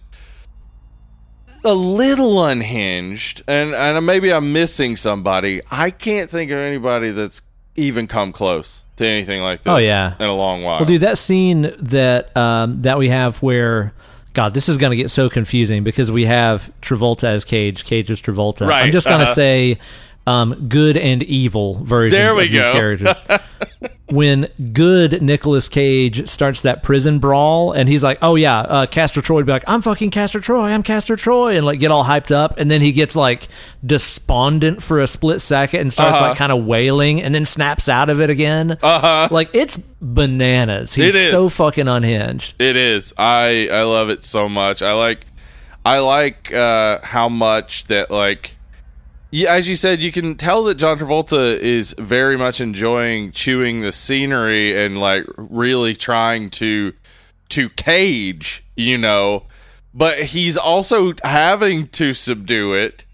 a 1.63 1.73
little 1.75 2.43
unhinged, 2.43 3.43
and 3.47 3.75
and 3.75 4.03
maybe 4.05 4.31
I'm 4.33 4.51
missing 4.53 4.95
somebody. 4.95 5.61
I 5.69 5.91
can't 5.91 6.29
think 6.29 6.49
of 6.51 6.57
anybody 6.57 7.11
that's 7.11 7.41
even 7.75 8.07
come 8.07 8.31
close 8.31 8.85
to 8.97 9.05
anything 9.05 9.41
like 9.41 9.63
this. 9.63 9.71
Oh, 9.71 9.77
yeah. 9.77 10.15
in 10.19 10.25
a 10.25 10.35
long 10.35 10.63
while. 10.63 10.79
Well, 10.79 10.87
dude, 10.87 11.01
that 11.01 11.17
scene 11.17 11.73
that 11.77 12.35
um, 12.35 12.81
that 12.83 12.97
we 12.97 13.09
have 13.09 13.37
where. 13.41 13.93
God, 14.33 14.53
this 14.53 14.69
is 14.69 14.77
going 14.77 14.91
to 14.91 14.95
get 14.95 15.11
so 15.11 15.29
confusing 15.29 15.83
because 15.83 16.09
we 16.09 16.23
have 16.23 16.71
Travolta 16.81 17.25
as 17.25 17.43
Cage, 17.43 17.83
Cage 17.83 18.09
as 18.09 18.21
Travolta. 18.21 18.65
Right, 18.65 18.85
I'm 18.85 18.91
just 18.93 19.05
going 19.05 19.19
to 19.19 19.25
uh-huh. 19.25 19.33
say 19.33 19.77
um, 20.27 20.67
good 20.69 20.97
and 20.97 21.23
evil 21.23 21.83
versions 21.83 22.35
of 22.35 22.37
these 22.41 22.51
go. 22.53 22.71
characters. 22.73 23.21
when 24.09 24.47
good 24.73 25.21
Nicolas 25.21 25.67
Cage 25.69 26.27
starts 26.27 26.61
that 26.61 26.83
prison 26.83 27.19
brawl, 27.19 27.71
and 27.71 27.87
he's 27.89 28.03
like, 28.03 28.19
"Oh 28.21 28.35
yeah, 28.35 28.59
uh, 28.59 28.85
Castor 28.85 29.21
Troy," 29.21 29.37
would 29.37 29.45
be 29.45 29.51
like, 29.51 29.63
"I'm 29.67 29.81
fucking 29.81 30.11
Castor 30.11 30.39
Troy, 30.39 30.69
I'm 30.69 30.83
Castor 30.83 31.15
Troy," 31.15 31.55
and 31.57 31.65
like 31.65 31.79
get 31.79 31.91
all 31.91 32.03
hyped 32.03 32.31
up, 32.35 32.55
and 32.59 32.69
then 32.69 32.81
he 32.81 32.91
gets 32.91 33.15
like 33.15 33.47
despondent 33.85 34.83
for 34.83 34.99
a 34.99 35.07
split 35.07 35.41
second 35.41 35.79
and 35.81 35.93
starts 35.93 36.17
Uh-huh. 36.17 36.29
like 36.29 36.37
kind 36.37 36.51
of 36.51 36.65
wailing, 36.65 37.21
and 37.21 37.33
then 37.33 37.45
snaps 37.45 37.89
out 37.89 38.09
of 38.09 38.19
it 38.21 38.29
again. 38.29 38.77
uh 38.83 38.99
huh. 38.99 39.27
Like 39.31 39.49
it's 39.53 39.77
bananas. 39.77 40.93
He's 40.93 41.15
It 41.15 41.29
so 41.31 41.49
fucking 41.49 41.87
unhinged. 41.87 42.55
It 42.59 42.75
is. 42.75 43.13
I 43.17 43.69
I 43.71 43.83
love 43.83 44.09
it 44.09 44.23
so 44.23 44.47
much. 44.49 44.81
I 44.81 44.93
like 44.93 45.25
I 45.85 45.99
like 45.99 46.53
uh 46.53 46.99
how 47.03 47.29
much 47.29 47.85
that 47.85 48.11
like 48.11 48.55
yeah, 49.31 49.53
as 49.53 49.69
you 49.69 49.77
said, 49.77 50.01
you 50.01 50.11
can 50.11 50.35
tell 50.35 50.63
that 50.65 50.75
John 50.75 50.99
Travolta 50.99 51.57
is 51.57 51.95
very 51.97 52.37
much 52.37 52.59
enjoying 52.59 53.31
chewing 53.31 53.81
the 53.81 53.93
scenery 53.93 54.77
and 54.83 54.99
like 54.99 55.25
really 55.37 55.95
trying 55.95 56.49
to 56.51 56.93
to 57.49 57.69
cage, 57.69 58.63
you 58.75 58.97
know, 58.97 59.45
but 59.93 60.23
he's 60.23 60.57
also 60.57 61.13
having 61.23 61.87
to 61.89 62.13
subdue 62.13 62.73
it 62.73 63.05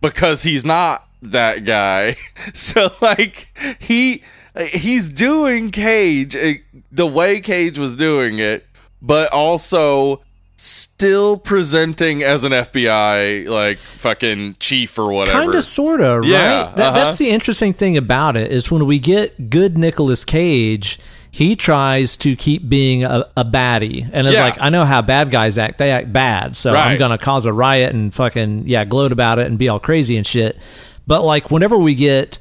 because 0.00 0.42
he's 0.42 0.64
not 0.64 1.06
that 1.22 1.64
guy. 1.64 2.16
So 2.52 2.90
like 3.00 3.48
he 3.78 4.22
he's 4.56 5.08
doing 5.08 5.70
Cage 5.70 6.34
uh, 6.34 6.54
the 6.90 7.06
way 7.06 7.40
Cage 7.40 7.78
was 7.78 7.94
doing 7.94 8.38
it, 8.38 8.66
but 9.00 9.30
also 9.32 10.22
still 10.62 11.38
presenting 11.38 12.22
as 12.22 12.44
an 12.44 12.52
FBI 12.52 13.48
like 13.48 13.78
fucking 13.78 14.56
chief 14.60 14.98
or 14.98 15.10
whatever. 15.10 15.38
Kind 15.38 15.54
of, 15.54 15.64
sort 15.64 16.02
of, 16.02 16.24
Yeah, 16.26 16.64
right? 16.66 16.76
That, 16.76 16.88
uh-huh. 16.88 17.04
That's 17.04 17.18
the 17.18 17.30
interesting 17.30 17.72
thing 17.72 17.96
about 17.96 18.36
it 18.36 18.52
is 18.52 18.70
when 18.70 18.84
we 18.84 18.98
get 18.98 19.48
good 19.48 19.78
Nicolas 19.78 20.22
Cage, 20.24 20.98
he 21.30 21.56
tries 21.56 22.16
to 22.18 22.36
keep 22.36 22.68
being 22.68 23.04
a, 23.04 23.24
a 23.38 23.44
baddie, 23.44 24.08
and 24.12 24.26
it's 24.26 24.34
Yeah. 24.36 24.44
like 24.44 24.56
I 24.60 24.68
know 24.68 24.84
how 24.84 25.00
bad 25.00 25.30
guys 25.30 25.56
act; 25.56 25.78
they 25.78 25.90
act 25.92 26.12
bad, 26.12 26.56
so 26.56 26.74
I'm 26.74 26.98
gonna 26.98 27.16
cause 27.18 27.46
a 27.46 27.52
riot 27.52 27.94
and 27.94 28.12
fucking 28.12 28.64
yeah, 28.66 28.84
gloat 28.84 29.12
about 29.12 29.38
it 29.38 29.46
and 29.46 29.56
be 29.56 29.68
all 29.68 29.80
crazy 29.80 30.16
and 30.18 30.26
shit. 30.26 30.58
But 31.06 31.22
like 31.24 31.50
whenever 31.50 31.78
we 31.78 31.94
get 31.94 32.38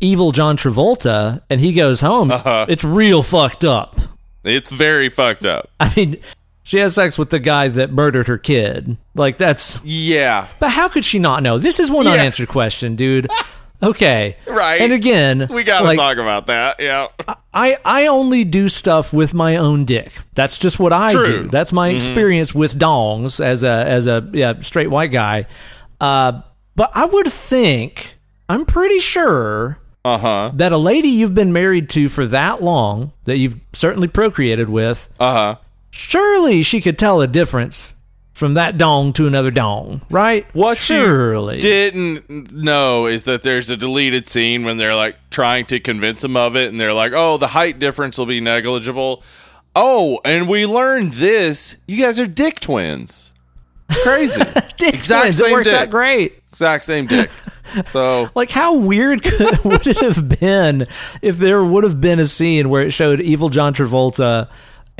evil 0.00 0.32
John 0.32 0.56
Travolta 0.56 1.42
and 1.48 1.60
he 1.60 1.72
goes 1.74 2.00
home, 2.00 2.32
Uh-huh. 2.32 2.66
it's 2.68 2.82
real 2.82 3.22
fucked 3.22 3.64
up. 3.64 4.00
It's 4.44 4.68
very 4.68 5.08
fucked 5.10 5.44
up. 5.46 5.70
I 5.78 5.92
mean. 5.94 6.16
She 6.72 6.78
has 6.78 6.94
sex 6.94 7.18
with 7.18 7.28
the 7.28 7.38
guy 7.38 7.68
that 7.68 7.92
murdered 7.92 8.28
her 8.28 8.38
kid. 8.38 8.96
Like 9.14 9.36
that's 9.36 9.78
Yeah. 9.84 10.48
But 10.58 10.70
how 10.70 10.88
could 10.88 11.04
she 11.04 11.18
not 11.18 11.42
know? 11.42 11.58
This 11.58 11.78
is 11.78 11.90
one 11.90 12.06
Yeah. 12.06 12.12
unanswered 12.12 12.48
question, 12.48 12.96
dude. 12.96 13.28
Okay. 13.82 14.36
Right. 14.46 14.80
And 14.80 14.92
again, 14.92 15.48
We 15.50 15.64
got 15.64 15.80
to 15.80 15.84
like, 15.86 15.98
talk 15.98 16.16
about 16.16 16.46
that. 16.46 16.76
Yeah. 16.78 17.08
I 17.52 17.76
I 17.84 18.06
only 18.06 18.44
do 18.44 18.68
stuff 18.68 19.12
with 19.12 19.34
my 19.34 19.56
own 19.56 19.84
dick. 19.84 20.12
That's 20.34 20.56
just 20.56 20.78
what 20.78 20.92
I 20.94 21.10
True. 21.12 21.24
do. 21.26 21.48
That's 21.48 21.72
my 21.74 21.88
experience 21.88 22.54
with 22.54 22.78
dongs 22.78 23.44
as 23.44 23.64
a 23.64 23.68
as 23.86 24.06
a 24.06 24.26
yeah, 24.32 24.54
straight 24.60 24.88
white 24.88 25.10
guy. 25.10 25.46
Uh, 26.00 26.40
but 26.76 26.92
I 26.94 27.04
would 27.06 27.26
think 27.26 28.14
I'm 28.48 28.64
pretty 28.64 29.00
sure 29.00 29.78
Uh-huh. 30.04 30.52
that 30.54 30.70
a 30.72 30.78
lady 30.78 31.08
you've 31.08 31.34
been 31.34 31.52
married 31.52 31.90
to 31.90 32.08
for 32.08 32.24
that 32.26 32.62
long 32.62 33.10
that 33.24 33.38
you've 33.38 33.56
certainly 33.72 34.06
procreated 34.08 34.70
with, 34.70 35.08
Uh-huh. 35.18 35.56
Surely 35.92 36.62
she 36.64 36.80
could 36.80 36.98
tell 36.98 37.20
a 37.20 37.26
difference 37.28 37.92
from 38.32 38.54
that 38.54 38.76
dong 38.78 39.12
to 39.12 39.26
another 39.28 39.50
dong, 39.52 40.00
right? 40.10 40.44
What 40.54 40.78
surely 40.78 41.56
you 41.56 41.60
didn't 41.60 42.50
know 42.52 43.06
is 43.06 43.24
that 43.24 43.42
there's 43.44 43.70
a 43.70 43.76
deleted 43.76 44.28
scene 44.28 44.64
when 44.64 44.78
they're 44.78 44.96
like 44.96 45.16
trying 45.30 45.66
to 45.66 45.78
convince 45.78 46.24
him 46.24 46.36
of 46.36 46.56
it, 46.56 46.68
and 46.68 46.80
they're 46.80 46.94
like, 46.94 47.12
"Oh, 47.14 47.36
the 47.36 47.48
height 47.48 47.78
difference 47.78 48.18
will 48.18 48.26
be 48.26 48.40
negligible." 48.40 49.22
Oh, 49.76 50.20
and 50.24 50.48
we 50.48 50.66
learned 50.66 51.14
this. 51.14 51.76
You 51.86 52.02
guys 52.04 52.18
are 52.18 52.26
dick 52.26 52.58
twins. 52.60 53.30
Crazy. 54.02 54.42
dick 54.78 54.94
Exact 54.94 55.22
twins. 55.22 55.36
same 55.38 55.50
It 55.50 55.52
works 55.52 55.68
dick. 55.68 55.78
out 55.78 55.90
great. 55.90 56.42
exact 56.50 56.84
same 56.84 57.06
dick. 57.06 57.30
So 57.86 58.28
Like, 58.34 58.50
how 58.50 58.76
weird 58.76 59.22
could, 59.24 59.64
would 59.64 59.86
it 59.86 59.96
have 59.98 60.28
been 60.40 60.84
if 61.22 61.38
there 61.38 61.64
would 61.64 61.84
have 61.84 62.02
been 62.02 62.18
a 62.18 62.26
scene 62.26 62.68
where 62.68 62.82
it 62.82 62.90
showed 62.90 63.18
evil 63.22 63.48
John 63.48 63.72
Travolta 63.72 64.48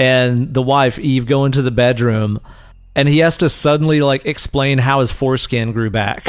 and 0.02 0.52
the 0.52 0.62
wife 0.62 0.98
Eve 0.98 1.26
go 1.26 1.44
into 1.44 1.62
the 1.62 1.70
bedroom, 1.70 2.40
and 2.96 3.08
he 3.08 3.18
has 3.18 3.36
to 3.36 3.48
suddenly 3.48 4.00
like 4.02 4.26
explain 4.26 4.78
how 4.78 4.98
his 4.98 5.12
foreskin 5.12 5.70
grew 5.70 5.90
back. 5.90 6.24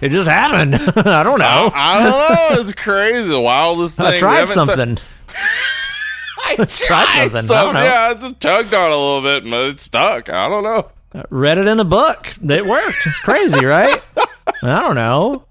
it 0.00 0.08
just 0.08 0.26
happened. 0.26 0.74
I 0.96 1.22
don't 1.22 1.38
know. 1.38 1.70
I 1.74 2.02
don't 2.02 2.56
know. 2.56 2.60
It's 2.62 2.72
crazy. 2.72 3.28
The 3.28 3.38
wildest 3.38 3.96
thing. 3.98 4.06
I 4.06 4.16
tried 4.16 4.36
haven't 4.36 4.54
sa- 4.54 4.64
something. 4.64 4.98
I 6.38 6.56
Let's 6.58 6.78
try 6.78 7.04
something. 7.28 7.50
I 7.54 7.62
don't 7.64 7.74
know. 7.74 7.84
Yeah, 7.84 8.08
I 8.10 8.14
just 8.14 8.40
tugged 8.40 8.72
on 8.72 8.90
a 8.90 8.96
little 8.96 9.20
bit, 9.20 9.44
and 9.44 9.52
it 9.52 9.78
stuck. 9.78 10.30
I 10.30 10.48
don't 10.48 10.62
know. 10.62 10.90
Uh, 11.14 11.24
read 11.28 11.58
it 11.58 11.66
in 11.66 11.78
a 11.78 11.84
book. 11.84 12.26
It 12.42 12.64
worked. 12.64 13.06
It's 13.06 13.20
crazy, 13.20 13.66
right? 13.66 14.02
I 14.16 14.80
don't 14.80 14.94
know. 14.94 15.44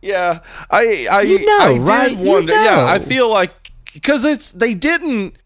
Yeah, 0.00 0.40
I 0.70 1.06
I 1.10 1.20
You 1.22 1.44
know, 1.44 1.58
I 1.58 1.72
did 1.74 1.82
right? 1.82 2.16
You 2.16 2.24
wonder. 2.24 2.52
Yeah. 2.54 2.86
I 2.88 2.98
feel 3.00 3.28
like 3.28 3.67
because 3.92 4.24
it's 4.24 4.52
they 4.52 4.74
didn't 4.74 5.36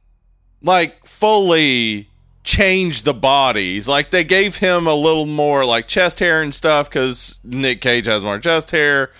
like 0.62 1.06
fully 1.06 2.08
change 2.44 3.02
the 3.02 3.14
bodies. 3.14 3.88
Like 3.88 4.10
they 4.10 4.24
gave 4.24 4.56
him 4.56 4.86
a 4.86 4.94
little 4.94 5.26
more 5.26 5.64
like 5.64 5.88
chest 5.88 6.20
hair 6.20 6.42
and 6.42 6.54
stuff 6.54 6.88
because 6.88 7.40
Nick 7.44 7.80
Cage 7.80 8.06
has 8.06 8.22
more 8.24 8.38
chest 8.38 8.70
hair, 8.72 9.10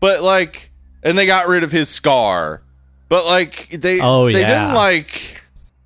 but 0.00 0.22
like, 0.22 0.70
and 1.02 1.16
they 1.16 1.26
got 1.26 1.46
rid 1.48 1.62
of 1.62 1.72
his 1.72 1.88
scar. 1.88 2.62
But 3.08 3.26
like 3.26 3.68
they 3.70 4.00
Oh, 4.00 4.26
they 4.26 4.40
yeah. 4.40 4.60
didn't 4.62 4.74
like 4.74 5.33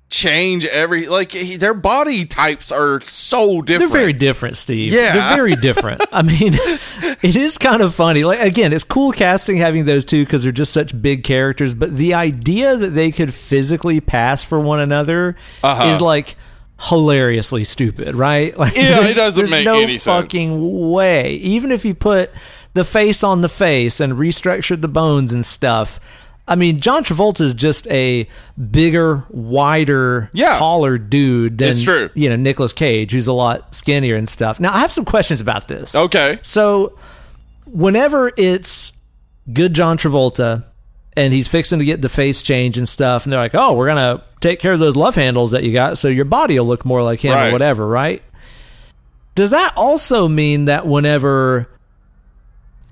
change 0.09 0.65
every 0.65 1.07
like 1.07 1.31
he, 1.31 1.55
their 1.55 1.73
body 1.75 2.25
types 2.25 2.71
are 2.71 2.99
so 3.01 3.61
different. 3.61 3.91
They're 3.91 4.01
very 4.01 4.13
different, 4.13 4.57
Steve. 4.57 4.91
Yeah. 4.91 5.13
They're 5.13 5.35
very 5.35 5.55
different. 5.61 6.01
I 6.11 6.23
mean, 6.23 6.53
it 7.21 7.35
is 7.35 7.57
kind 7.57 7.81
of 7.81 7.93
funny. 7.93 8.23
Like 8.23 8.39
again, 8.41 8.73
it's 8.73 8.83
cool 8.83 9.11
casting 9.11 9.57
having 9.57 9.85
those 9.85 10.05
two 10.05 10.25
because 10.25 10.43
they're 10.43 10.51
just 10.51 10.73
such 10.73 10.99
big 10.99 11.23
characters, 11.23 11.73
but 11.73 11.95
the 11.95 12.15
idea 12.15 12.75
that 12.75 12.89
they 12.89 13.11
could 13.11 13.33
physically 13.33 14.01
pass 14.01 14.43
for 14.43 14.59
one 14.59 14.79
another 14.79 15.35
Uh-huh. 15.63 15.89
is 15.89 16.01
like 16.01 16.35
hilariously 16.79 17.63
stupid, 17.63 18.15
right? 18.15 18.57
Like 18.57 18.75
Yeah, 18.75 19.05
it 19.05 19.15
doesn't 19.15 19.49
make 19.49 19.65
no 19.65 19.75
any 19.79 19.97
sense. 19.97 20.03
fucking 20.05 20.89
way. 20.91 21.33
Even 21.35 21.71
if 21.71 21.85
you 21.85 21.93
put 21.93 22.31
the 22.73 22.83
face 22.83 23.23
on 23.23 23.41
the 23.41 23.49
face 23.49 23.99
and 23.99 24.13
restructured 24.13 24.81
the 24.81 24.87
bones 24.87 25.33
and 25.33 25.45
stuff. 25.45 25.99
I 26.49 26.55
mean, 26.55 26.79
John 26.79 27.03
Travolta 27.03 27.41
is 27.41 27.53
just 27.53 27.87
a 27.87 28.27
bigger, 28.71 29.23
wider, 29.29 30.29
Yeah. 30.33 30.57
taller 30.57 30.97
dude 30.97 31.57
than 31.59 31.69
It's 31.69 31.83
true. 31.83 32.09
you 32.15 32.27
know 32.29 32.35
Nicolas 32.35 32.73
Cage, 32.73 33.11
who's 33.11 33.27
a 33.27 33.33
lot 33.33 33.73
skinnier 33.75 34.15
and 34.15 34.27
stuff. 34.27 34.59
Now, 34.59 34.73
I 34.73 34.79
have 34.79 34.91
some 34.91 35.05
questions 35.05 35.39
about 35.41 35.67
this. 35.67 35.95
Okay. 35.95 36.39
So, 36.41 36.97
whenever 37.65 38.31
it's 38.35 38.91
good 39.53 39.73
John 39.73 39.97
Travolta 39.97 40.63
and 41.15 41.33
he's 41.33 41.47
fixing 41.47 41.79
to 41.79 41.85
get 41.85 42.01
the 42.01 42.09
face 42.09 42.41
change 42.43 42.77
and 42.77 42.87
stuff, 42.89 43.25
and 43.25 43.33
they're 43.33 43.39
like, 43.39 43.55
"Oh, 43.55 43.73
we're 43.73 43.87
gonna 43.87 44.21
take 44.41 44.59
care 44.59 44.73
of 44.73 44.79
those 44.79 44.95
love 44.95 45.15
handles 45.15 45.51
that 45.51 45.63
you 45.63 45.71
got, 45.73 45.97
so 45.97 46.07
your 46.07 46.25
body 46.25 46.57
will 46.59 46.67
look 46.67 46.85
more 46.85 47.03
like 47.03 47.19
him 47.19 47.33
Right. 47.33 47.49
or 47.49 47.51
whatever," 47.51 47.85
right? 47.87 48.21
Does 49.35 49.51
that 49.51 49.73
also 49.77 50.27
mean 50.27 50.65
that 50.65 50.85
whenever 50.87 51.69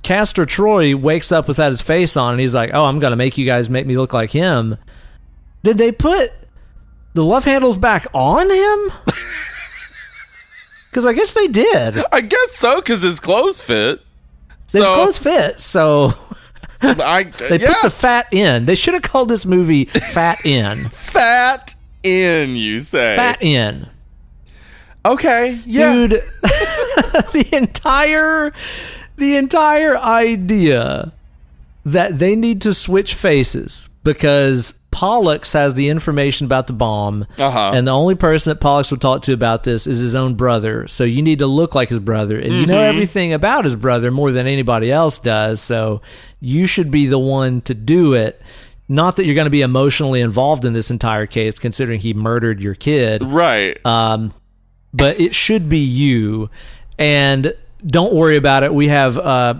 Castor 0.08 0.46
Troy 0.46 0.96
wakes 0.96 1.34
up 1.34 1.50
without 1.50 1.72
his 1.72 1.82
face 1.82 2.16
on 2.16 2.32
and 2.32 2.40
he's 2.40 2.56
like, 2.56 2.70
"Oh, 2.74 2.86
I'm 2.86 3.00
gonna 3.00 3.18
make 3.18 3.38
you 3.38 3.46
guys 3.46 3.70
make 3.70 3.86
me 3.86 3.98
look 3.98 4.14
like 4.14 4.30
him," 4.32 4.78
did 5.64 5.78
they 5.78 5.92
put 5.92 6.32
the 7.14 7.26
love 7.26 7.44
handles 7.44 7.76
back 7.78 8.08
on 8.14 8.50
him? 8.50 8.92
Because 10.90 11.06
I 11.06 11.14
guess 11.14 11.34
they 11.34 11.48
did. 11.48 12.04
I 12.12 12.22
guess 12.22 12.54
so 12.54 12.78
because 12.78 13.04
his 13.04 13.20
clothes 13.20 13.62
fit. 13.62 14.02
His 14.72 14.84
So, 14.84 14.96
clothes 14.96 15.20
fit, 15.20 15.60
so 15.60 16.14
I, 16.82 17.24
they 17.50 17.60
yeah, 17.60 17.74
put 17.74 17.82
the 17.84 17.90
fat 17.92 18.28
in. 18.34 18.66
They 18.66 18.74
should 18.74 18.96
have 18.96 19.04
called 19.04 19.30
this 19.30 19.46
movie 19.46 19.86
Fat 19.86 20.44
In. 20.44 20.90
fat 20.90 21.76
in. 22.02 22.56
You 22.56 22.80
say 22.80 23.16
Fat 23.16 23.44
In. 23.44 23.88
Okay. 25.06 25.60
Yeah. 25.68 25.94
Dude, 25.94 26.12
the 26.42 27.48
entire 27.52 28.54
the 29.18 29.36
entire 29.36 29.98
idea 29.98 31.12
that 31.86 32.20
they 32.20 32.36
need 32.36 32.62
to 32.62 32.74
switch 32.74 33.14
faces 33.14 33.90
because 34.04 34.74
Pollux 34.92 35.54
has 35.54 35.74
the 35.74 35.90
information 35.90 36.46
about 36.46 36.68
the 36.68 36.74
bomb, 36.74 37.26
Uh-huh. 37.38 37.72
and 37.74 37.86
the 37.86 37.92
only 37.92 38.16
person 38.16 38.52
that 38.52 38.60
Pollux 38.62 38.90
would 38.92 39.02
talk 39.02 39.22
to 39.24 39.34
about 39.34 39.64
this 39.64 39.86
is 39.86 40.00
his 40.00 40.16
own 40.16 40.36
brother. 40.36 40.88
So 40.88 41.04
you 41.04 41.22
need 41.22 41.40
to 41.40 41.48
look 41.48 41.76
like 41.76 41.90
his 41.90 42.00
brother, 42.00 42.40
and 42.40 42.54
you 42.54 42.66
know 42.66 42.76
Mm-hmm. 42.78 42.96
everything 42.96 43.34
about 43.34 43.66
his 43.66 43.76
brother 43.76 44.12
more 44.12 44.32
than 44.32 44.48
anybody 44.48 44.92
else 44.92 45.20
does. 45.20 45.62
So 45.62 46.02
you 46.40 46.68
should 46.68 46.90
be 46.90 47.06
the 47.06 47.20
one 47.20 47.62
to 47.62 47.74
do 47.74 48.14
it. 48.14 48.42
Not 48.90 49.18
that 49.18 49.26
you're 49.26 49.36
going 49.36 49.46
to 49.46 49.52
be 49.52 49.62
emotionally 49.62 50.22
involved 50.22 50.64
in 50.64 50.72
this 50.74 50.90
entire 50.90 51.26
case, 51.26 51.60
considering 51.60 52.00
he 52.00 52.14
murdered 52.14 52.62
your 52.62 52.76
kid 52.76 53.22
Right. 53.24 53.78
um, 53.86 54.34
but 54.94 55.20
it 55.20 55.36
should 55.36 55.68
be 55.70 55.80
you. 55.80 56.50
And 56.98 57.54
don't 57.86 58.14
worry 58.14 58.38
about 58.38 58.64
it. 58.64 58.74
We 58.74 58.88
have 58.88 59.18
uh, 59.18 59.56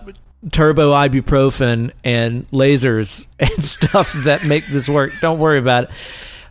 turbo 0.52 0.94
ibuprofen 0.94 1.92
and 2.04 2.50
lasers 2.52 3.28
and 3.40 3.64
stuff 3.64 4.14
that 4.24 4.46
make 4.46 4.66
this 4.68 4.90
work. 4.90 5.12
Don't 5.22 5.40
worry 5.40 5.58
about 5.58 5.86
it. 5.86 5.90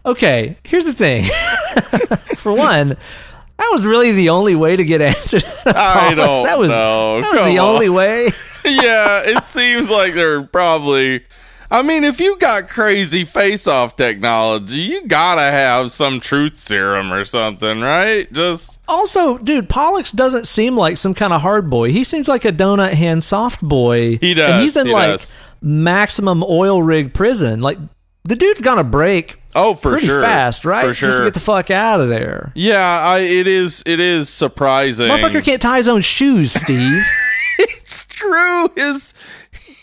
Okay, 0.05 0.57
here's 0.63 0.85
the 0.85 0.95
thing. 0.95 1.25
For 2.37 2.53
one, 2.53 2.91
that 2.91 3.69
was 3.73 3.85
really 3.85 4.13
the 4.13 4.29
only 4.29 4.55
way 4.55 4.77
to 4.77 4.85
get 4.85 5.01
answered. 5.01 5.45
I 5.67 6.15
don't 6.15 6.45
that 6.45 6.59
was, 6.59 6.69
know. 6.69 7.21
That 7.23 7.33
was 7.33 7.47
the 7.47 7.59
on. 7.59 7.75
only 7.75 7.89
way. 7.89 8.27
yeah, 8.65 9.23
it 9.25 9.47
seems 9.47 9.91
like 9.91 10.15
they're 10.15 10.43
probably. 10.43 11.25
I 11.71 11.83
mean, 11.83 12.05
if 12.05 12.21
you 12.21 12.37
got 12.39 12.69
crazy 12.69 13.25
face-off 13.25 13.97
technology, 13.97 14.81
you 14.81 15.07
gotta 15.07 15.43
have 15.43 15.91
some 15.93 16.21
truth 16.21 16.59
serum 16.59 17.13
or 17.13 17.25
something, 17.25 17.81
right? 17.81 18.33
Just 18.33 18.79
Also, 18.89 19.39
dude, 19.39 19.69
Pollux 19.69 20.13
doesn't 20.13 20.47
seem 20.47 20.77
like 20.77 20.97
some 20.97 21.15
kind 21.15 21.33
of 21.33 21.41
hard 21.41 21.69
boy. 21.69 21.91
He 21.91 22.05
seems 22.05 22.29
like 22.29 22.45
a 22.45 22.53
donut 22.53 22.93
hand 22.93 23.25
soft 23.25 23.61
boy. 23.63 24.19
He 24.19 24.35
does, 24.35 24.51
And 24.51 24.63
he's 24.63 24.77
in 24.77 24.87
he 24.87 24.93
like 24.93 25.19
does. 25.21 25.33
maximum 25.61 26.45
oil 26.45 26.83
rig 26.83 27.13
prison. 27.13 27.61
Like 27.61 27.79
the 28.25 28.37
dude's 28.37 28.61
gonna 28.61 28.85
break 28.85 29.41
oh, 29.55 29.75
for 29.75 29.93
pretty 29.93 30.07
sure, 30.07 30.23
fast, 30.23 30.65
right? 30.65 30.87
For 30.87 30.95
sure. 30.95 31.09
Just 31.09 31.19
to 31.19 31.25
get 31.25 31.35
the 31.35 31.41
fuck 31.41 31.71
out 31.71 32.01
of 32.01 32.09
there. 32.09 32.53
yeah, 32.55 33.01
I, 33.01 33.21
it 33.21 33.47
is. 33.47 33.83
It 33.87 34.01
is 34.01 34.29
surprising. 34.29 35.09
Motherfucker 35.09 35.45
can't 35.45 35.63
tie 35.63 35.77
his 35.79 35.89
own 35.89 36.01
shoes, 36.01 36.53
Steve. 36.53 37.03
it's 37.59 38.07
true. 38.07 38.69
His 38.77 39.15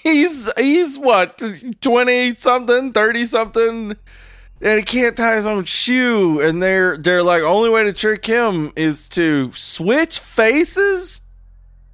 he's 0.03 0.51
he's 0.59 0.99
what 0.99 1.41
twenty 1.81 2.35
something, 2.35 2.91
thirty 2.91 3.25
something, 3.25 3.95
and 4.61 4.80
he 4.80 4.84
can't 4.84 5.17
tie 5.17 5.35
his 5.35 5.45
own 5.45 5.65
shoe. 5.65 6.39
And 6.41 6.61
they're 6.61 6.97
they're 6.97 7.23
like 7.23 7.41
only 7.41 7.69
way 7.69 7.84
to 7.85 7.93
trick 7.93 8.25
him 8.25 8.71
is 8.75 9.09
to 9.09 9.51
switch 9.53 10.19
faces. 10.19 11.21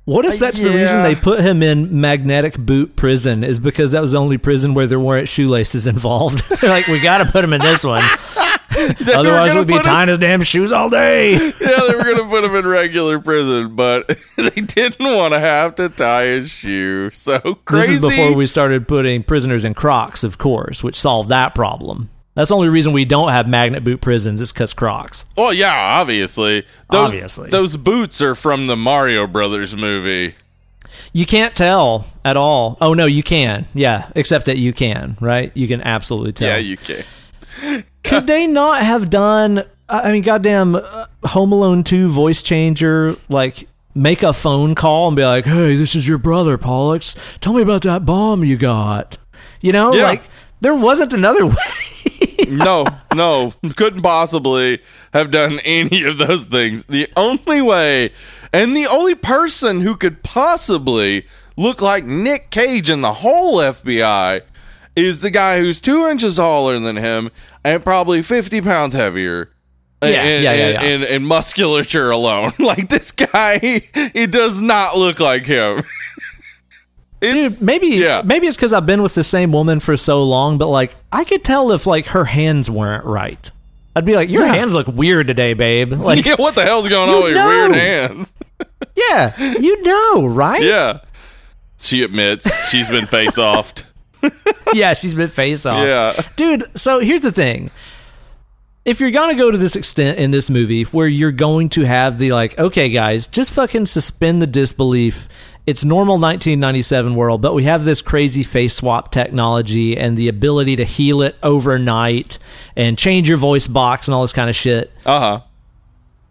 What 0.10 0.26
if 0.26 0.34
uh, 0.34 0.38
that's 0.38 0.60
the 0.60 0.70
reason 0.70 1.04
they 1.04 1.16
put 1.16 1.40
him 1.42 1.62
in 1.62 2.02
magnetic 2.02 2.58
boot 2.58 2.96
prison? 2.96 3.44
Is 3.44 3.60
because 3.60 3.92
that 3.92 4.02
was 4.02 4.14
the 4.14 4.18
only 4.18 4.40
prison 4.40 4.74
where 4.74 4.88
there 4.88 5.00
weren't 5.00 5.28
shoelaces 5.28 5.86
involved. 5.86 6.42
They're 6.62 6.72
like, 6.72 6.88
we 6.88 7.00
got 7.00 7.20
to 7.20 7.26
put 7.26 7.44
him 7.44 7.54
in 7.54 7.62
this 7.62 7.84
one, 7.84 8.02
otherwise 9.16 9.56
we'd 9.56 9.68
be 9.68 9.76
him- 9.76 9.82
tying 9.82 10.10
his 10.10 10.20
damn 10.20 10.42
shoes 10.44 10.72
all 10.72 10.90
day. 10.90 11.34
yeah, 11.62 11.80
they 11.88 11.96
were 11.96 12.04
gonna 12.04 12.28
put 12.30 12.44
him 12.44 12.56
in 12.56 12.66
regular 12.68 13.20
prison, 13.20 13.76
but 13.76 14.08
they 14.36 14.50
didn't 14.62 15.00
want 15.00 15.34
to 15.34 15.40
have 15.40 15.76
to 15.76 15.90
tie 15.90 16.26
his 16.26 16.50
shoe. 16.50 17.10
So 17.12 17.40
crazy. 17.66 17.96
This 17.96 18.04
is 18.04 18.10
before 18.10 18.34
we 18.34 18.48
started 18.48 18.88
putting 18.88 19.24
prisoners 19.24 19.66
in 19.66 19.74
Crocs, 19.74 20.24
of 20.24 20.38
course, 20.38 20.84
which 20.84 21.00
solved 21.00 21.30
that 21.30 21.54
problem. 21.56 22.10
That's 22.36 22.50
the 22.50 22.56
only 22.56 22.70
reason 22.70 22.94
we 22.94 23.04
don't 23.06 23.30
have 23.30 23.48
magnet 23.50 23.84
boot 23.84 24.00
prisons 24.02 24.40
is 24.40 24.54
because 24.54 24.74
Crocs. 24.74 25.26
well, 25.36 25.52
yeah, 25.54 25.74
obviously, 26.00 26.62
those, 26.90 27.08
Obviously. 27.08 27.50
those 27.50 27.76
boots 27.76 28.22
are 28.22 28.36
from 28.36 28.68
the 28.68 28.78
Mario 28.78 29.28
Brothers 29.28 29.76
movie. 29.76 30.36
You 31.12 31.26
can't 31.26 31.54
tell 31.56 32.06
at 32.24 32.38
all. 32.38 32.78
Oh 32.82 32.94
no, 32.94 33.06
you 33.06 33.24
can. 33.24 33.66
Yeah, 33.74 34.10
except 34.16 34.46
that 34.46 34.58
you 34.58 34.74
can, 34.74 35.18
right? 35.20 35.52
You 35.54 35.68
can 35.68 35.82
absolutely 35.82 36.32
tell. 36.32 36.48
Yeah, 36.48 36.58
you 36.58 36.78
can. 36.78 37.04
Could 38.10 38.28
they 38.28 38.48
not 38.48 38.82
have 38.82 39.10
done? 39.10 39.64
I 39.88 40.12
mean, 40.12 40.22
goddamn, 40.24 40.76
uh, 40.76 41.06
Home 41.26 41.52
Alone 41.52 41.84
two 41.84 42.10
voice 42.10 42.42
changer, 42.42 43.16
like 43.30 43.68
make 43.96 44.22
a 44.24 44.34
phone 44.34 44.76
call 44.76 45.08
and 45.08 45.16
be 45.18 45.24
like, 45.26 45.46
"Hey, 45.46 45.76
this 45.76 45.96
is 45.96 46.08
your 46.08 46.18
brother, 46.18 46.58
Pollux. 46.58 47.16
Tell 47.42 47.54
me 47.54 47.62
about 47.62 47.82
that 47.84 48.06
bomb 48.06 48.44
you 48.44 48.58
got." 48.58 49.18
You 49.62 49.72
know, 49.74 49.94
Yeah. 49.94 50.04
like 50.04 50.24
there 50.62 50.76
wasn't 50.76 51.14
another 51.14 51.46
way. 51.48 51.56
no, 52.50 52.86
no, 53.14 53.54
couldn't 53.76 54.02
possibly 54.02 54.80
have 55.14 55.32
done 55.32 55.60
any 55.66 56.04
of 56.04 56.18
those 56.18 56.46
things. 56.46 56.86
The 56.86 57.08
only 57.18 57.62
way, 57.62 58.12
and 58.54 58.76
the 58.76 58.88
only 58.88 59.16
person 59.16 59.82
who 59.82 59.96
could 59.96 60.24
possibly 60.24 61.26
look 61.58 61.82
like 61.82 62.06
Nick 62.06 62.50
Cage 62.52 62.90
in 62.90 63.02
the 63.02 63.14
whole 63.16 63.58
FBI 63.58 64.42
is 64.96 65.20
the 65.22 65.30
guy 65.30 65.60
who's 65.60 65.80
two 65.82 66.08
inches 66.08 66.36
taller 66.38 66.80
than 66.80 66.98
him 66.98 67.30
and 67.64 67.84
probably 67.84 68.22
50 68.22 68.62
pounds 68.62 68.94
heavier. 68.94 69.52
Yeah, 70.02 70.10
and, 70.10 70.44
yeah, 70.44 70.54
yeah, 70.54 70.68
yeah. 70.70 70.82
And, 70.82 71.04
and 71.04 71.28
musculature 71.28 72.10
alone. 72.12 72.54
Like 72.60 72.88
this 72.90 73.12
guy, 73.12 73.60
it 73.94 74.32
does 74.32 74.62
not 74.62 74.98
look 74.98 75.20
like 75.20 75.46
him. 75.46 75.84
Dude, 77.22 77.62
maybe 77.62 77.88
yeah. 77.88 78.22
maybe 78.24 78.48
it's 78.48 78.56
because 78.56 78.72
I've 78.72 78.86
been 78.86 79.02
with 79.02 79.14
the 79.14 79.26
same 79.26 79.52
woman 79.52 79.82
for 79.82 79.98
so 79.98 80.24
long, 80.24 80.58
but 80.58 80.70
like 80.70 80.96
I 81.12 81.26
could 81.26 81.44
tell 81.44 81.74
if 81.74 81.86
like 81.86 82.06
her 82.08 82.24
hands 82.24 82.70
weren't 82.70 83.04
right. 83.04 83.52
I'd 83.94 84.06
be 84.06 84.16
like, 84.16 84.30
"Your 84.30 84.46
Yeah. 84.46 84.54
hands 84.54 84.74
look 84.74 84.88
weird 84.88 85.28
today, 85.28 85.54
babe." 85.54 85.92
Like, 86.00 86.26
yeah, 86.26 86.36
what 86.38 86.56
the 86.56 86.64
hell's 86.64 86.88
going 86.88 87.10
on 87.10 87.24
with 87.24 87.36
your 87.36 87.46
weird 87.48 87.76
hands? 87.76 88.32
yeah, 88.96 89.38
you 89.60 89.82
know, 89.84 90.28
right? 90.28 90.62
Yeah. 90.64 91.00
She 91.78 92.04
admits 92.04 92.70
she's 92.70 92.90
been 92.90 93.06
face 93.06 93.38
offed. 93.38 93.84
yeah, 94.74 94.94
she's 94.94 95.14
been 95.14 95.30
face 95.30 95.66
off. 95.66 95.86
Yeah. 95.86 96.22
Dude, 96.36 96.66
so 96.78 97.00
here's 97.00 97.22
the 97.22 97.32
thing. 97.32 97.72
If 98.86 99.00
you're 99.00 99.12
going 99.12 99.30
to 99.30 99.36
go 99.36 99.52
to 99.52 99.58
this 99.58 99.76
extent 99.76 100.20
in 100.20 100.32
this 100.32 100.50
movie 100.50 100.84
where 100.84 101.08
you're 101.08 101.32
going 101.32 101.70
to 101.70 101.84
have 101.84 102.18
the 102.18 102.32
like, 102.32 102.58
okay, 102.58 102.90
guys, 102.90 103.28
just 103.28 103.52
fucking 103.52 103.86
suspend 103.86 104.42
the 104.42 104.48
disbelief. 104.48 105.28
It's 105.68 105.86
normal 105.86 106.16
1997 106.16 107.14
world, 107.14 107.42
but 107.42 107.54
we 107.54 107.66
have 107.66 107.84
this 107.84 108.02
crazy 108.02 108.42
face 108.42 108.74
swap 108.74 109.12
technology 109.12 109.96
and 109.96 110.18
the 110.18 110.28
ability 110.28 110.78
to 110.78 110.86
heal 110.86 111.22
it 111.22 111.36
overnight 111.44 112.40
and 112.76 112.98
change 112.98 113.30
your 113.30 113.38
voice 113.38 113.68
box 113.68 114.08
and 114.08 114.16
all 114.16 114.24
this 114.24 114.34
kind 114.34 114.50
of 114.50 114.56
shit. 114.56 114.92
Uh 115.06 115.20
huh. 115.20 115.42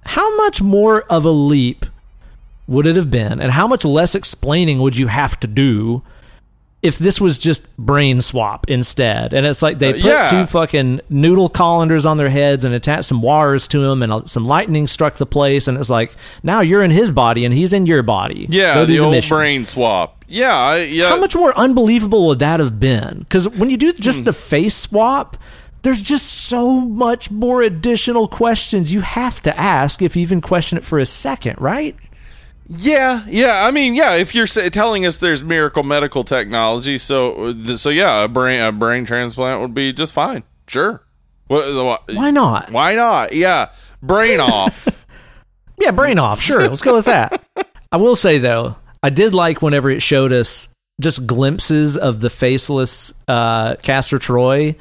How 0.05 0.37
much 0.39 0.61
more 0.61 1.03
of 1.03 1.25
a 1.25 1.31
leap 1.31 1.87
would 2.67 2.87
it 2.87 2.97
have 2.97 3.11
been 3.11 3.41
and 3.41 3.53
how 3.53 3.67
much 3.67 3.85
less 3.85 4.15
explaining 4.15 4.79
would 4.81 4.97
you 4.97 5.07
have 5.07 5.39
to 5.41 5.47
do 5.47 6.03
if 6.81 6.99
this 6.99 7.21
was 7.21 7.39
just 7.41 7.77
brain 7.77 8.21
swap 8.21 8.69
instead. 8.69 9.35
And 9.35 9.45
it's 9.45 9.63
like 9.63 9.81
they 9.81 9.95
put 9.95 10.05
yeah. 10.05 10.31
two 10.31 10.47
fucking 10.47 11.01
noodle 11.09 11.49
colanders 11.49 12.07
on 12.07 12.19
their 12.19 12.29
heads 12.29 12.65
and 12.65 12.73
attached 12.75 13.07
some 13.07 13.21
wires 13.21 13.67
to 13.69 13.81
them, 13.81 14.03
and 14.03 14.13
uh, 14.13 14.23
some 14.27 14.47
lightning 14.47 14.87
struck 14.87 15.17
the 15.17 15.27
place. 15.27 15.67
And 15.67 15.77
it's 15.77 15.91
like 15.91 16.15
now 16.43 16.61
you're 16.61 16.83
in 16.83 16.93
his 16.93 17.11
body 17.11 17.45
and 17.45 17.53
he's 17.53 17.73
in 17.73 17.87
your 17.87 18.03
body. 18.05 18.47
Yeah, 18.49 18.75
do 18.81 18.87
the 18.87 19.01
old 19.01 19.13
mission. 19.13 19.37
brain 19.37 19.67
swap. 19.67 20.25
Yeah, 20.29 20.77
yeah. 20.77 21.09
How 21.09 21.19
much 21.19 21.35
more 21.35 21.59
unbelievable 21.59 22.27
would 22.29 22.39
that 22.41 22.61
have 22.61 22.79
been? 22.79 23.21
Because 23.21 23.49
when 23.49 23.71
you 23.71 23.77
do 23.77 23.91
Hmm. 23.93 24.01
just 24.03 24.25
the 24.25 24.33
face 24.33 24.77
swap, 24.77 25.37
there's 25.83 26.01
just 26.01 26.27
so 26.27 26.73
much 26.81 27.31
more 27.31 27.63
additional 27.63 28.29
questions 28.29 28.93
you 28.93 29.01
have 29.01 29.41
to 29.43 29.59
ask 29.59 30.03
if 30.03 30.17
you 30.17 30.23
even 30.23 30.41
question 30.41 30.77
it 30.77 30.85
for 30.85 30.99
a 30.99 31.07
second, 31.07 31.57
right? 31.61 31.97
Yeah, 32.69 33.25
yeah. 33.27 33.65
I 33.67 33.71
mean, 33.71 33.95
yeah. 33.95 34.15
If 34.17 34.35
you're 34.35 34.47
telling 34.47 35.07
us 35.07 35.19
there's 35.19 35.43
miracle 35.43 35.83
medical 35.83 36.23
technology, 36.25 36.99
so 36.99 37.55
so 37.77 37.89
yeah, 37.89 38.25
a 38.25 38.29
brain 38.29 38.61
a 38.61 38.73
brain 38.73 39.07
transplant 39.07 39.61
would 39.63 39.73
be 39.75 39.93
just 39.93 40.13
fine. 40.13 40.43
Sure. 40.67 41.03
What, 41.47 42.13
Why 42.15 42.31
not? 42.31 42.71
why 42.73 42.95
not? 42.95 43.33
Yeah, 43.33 43.71
brain 44.03 44.41
off. 44.41 44.87
Yeah, 45.81 45.93
brain 45.93 46.19
off. 46.19 46.41
Sure, 46.41 46.69
let's 46.69 46.83
go 46.83 46.97
with 46.97 47.05
that. 47.05 47.41
I 47.93 47.99
will 47.99 48.17
say 48.17 48.39
though, 48.39 48.75
I 49.01 49.11
did 49.11 49.33
like 49.33 49.63
whenever 49.63 49.89
it 49.89 50.03
showed 50.03 50.33
us 50.33 50.69
just 51.01 51.25
glimpses 51.25 51.97
of 51.97 52.19
the 52.19 52.29
faceless 52.29 53.15
uh, 53.29 53.77
Castor 53.77 54.19
Troy, 54.19 54.75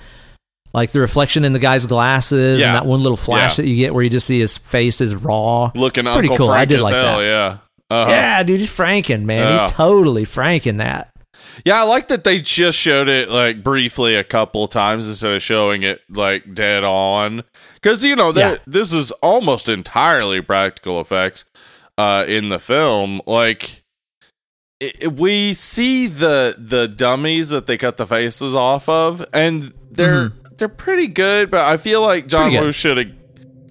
like 0.73 0.89
the 0.93 0.99
reflection 0.99 1.45
in 1.45 1.53
the 1.53 1.59
guy's 1.59 1.85
glasses, 1.85 2.59
Yeah. 2.61 2.69
and 2.69 2.75
that 2.77 2.87
one 2.87 3.03
little 3.03 3.15
flash 3.15 3.59
Yeah. 3.59 3.63
that 3.63 3.69
you 3.69 3.75
get 3.75 3.93
where 3.93 4.03
you 4.03 4.09
just 4.09 4.25
see 4.25 4.39
his 4.39 4.57
face 4.57 4.99
is 4.99 5.13
raw. 5.15 5.71
Looking 5.75 6.05
Pretty 6.05 6.29
Uncle 6.29 6.47
cool. 6.47 6.49
I 6.49 6.65
did 6.65 6.81
like 6.81 6.95
hell. 6.95 7.19
that. 7.19 7.23
Yeah. 7.23 7.57
Uh-huh. 7.89 8.09
Yeah, 8.11 8.43
dude, 8.43 8.59
he's 8.59 8.69
franking, 8.69 9.25
man. 9.25 9.43
Yeah. 9.43 9.61
He's 9.61 9.71
totally 9.71 10.25
franking 10.25 10.77
that. 10.77 11.09
Yeah, 11.63 11.81
I 11.81 11.83
like 11.83 12.07
that 12.07 12.23
they 12.23 12.41
just 12.41 12.77
showed 12.77 13.07
it 13.07 13.29
like 13.29 13.63
briefly 13.63 14.15
a 14.15 14.23
couple 14.23 14.67
times 14.67 15.07
instead 15.07 15.33
of 15.33 15.41
showing 15.43 15.83
it 15.83 16.01
like 16.09 16.53
dead 16.53 16.83
on. 16.83 17.43
Because 17.75 18.03
you 18.03 18.15
know 18.15 18.31
that 18.31 18.51
Yeah. 18.51 18.57
this 18.65 18.91
is 18.91 19.11
almost 19.13 19.69
entirely 19.69 20.41
practical 20.41 20.99
effects 20.99 21.45
uh, 21.97 22.25
in 22.27 22.49
the 22.49 22.59
film. 22.59 23.21
Like 23.27 23.83
i 24.81 25.07
we 25.07 25.53
see 25.53 26.07
the 26.07 26.55
the 26.57 26.87
dummies 26.87 27.49
that 27.49 27.65
they 27.67 27.77
cut 27.77 27.97
the 27.97 28.07
faces 28.07 28.53
off 28.55 28.89
of, 28.89 29.23
and 29.33 29.73
they're 29.91 30.31
they're 30.57 30.67
pretty 30.69 31.07
good. 31.07 31.49
But 31.51 31.61
I 31.61 31.77
feel 31.77 32.01
like 32.01 32.27
John 32.27 32.51
Mm-hmm. 32.51 32.61
Woo 32.65 32.71
should 32.71 32.97
have 32.97 33.07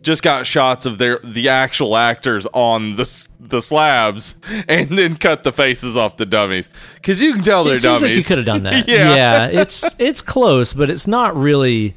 just 0.07 0.23
got 0.23 0.47
shots 0.47 0.87
of 0.87 0.99
their 0.99 1.19
the 1.23 1.49
actual 1.51 1.97
actors 1.97 2.47
on 2.55 2.97
the 2.97 3.27
the 3.41 3.61
slabs 3.61 4.37
and 4.69 4.97
then 4.97 5.17
cut 5.17 5.43
the 5.43 5.53
faces 5.53 5.97
off 5.97 6.17
the 6.17 6.25
dummies 6.27 6.71
because 6.95 7.21
you 7.21 7.35
can 7.35 7.43
tell 7.43 7.65
they're 7.65 7.75
It 7.75 7.83
seems 7.83 8.01
dummies. 8.01 8.03
like 8.03 8.17
you 8.17 8.23
could 8.25 8.37
have 8.39 8.47
done 8.47 8.63
that. 8.63 8.89
Yeah. 8.89 9.15
yeah, 9.15 9.47
it's 9.61 9.85
it's 9.99 10.23
close, 10.23 10.73
but 10.73 10.89
it's 10.91 11.07
not 11.07 11.37
really 11.37 11.95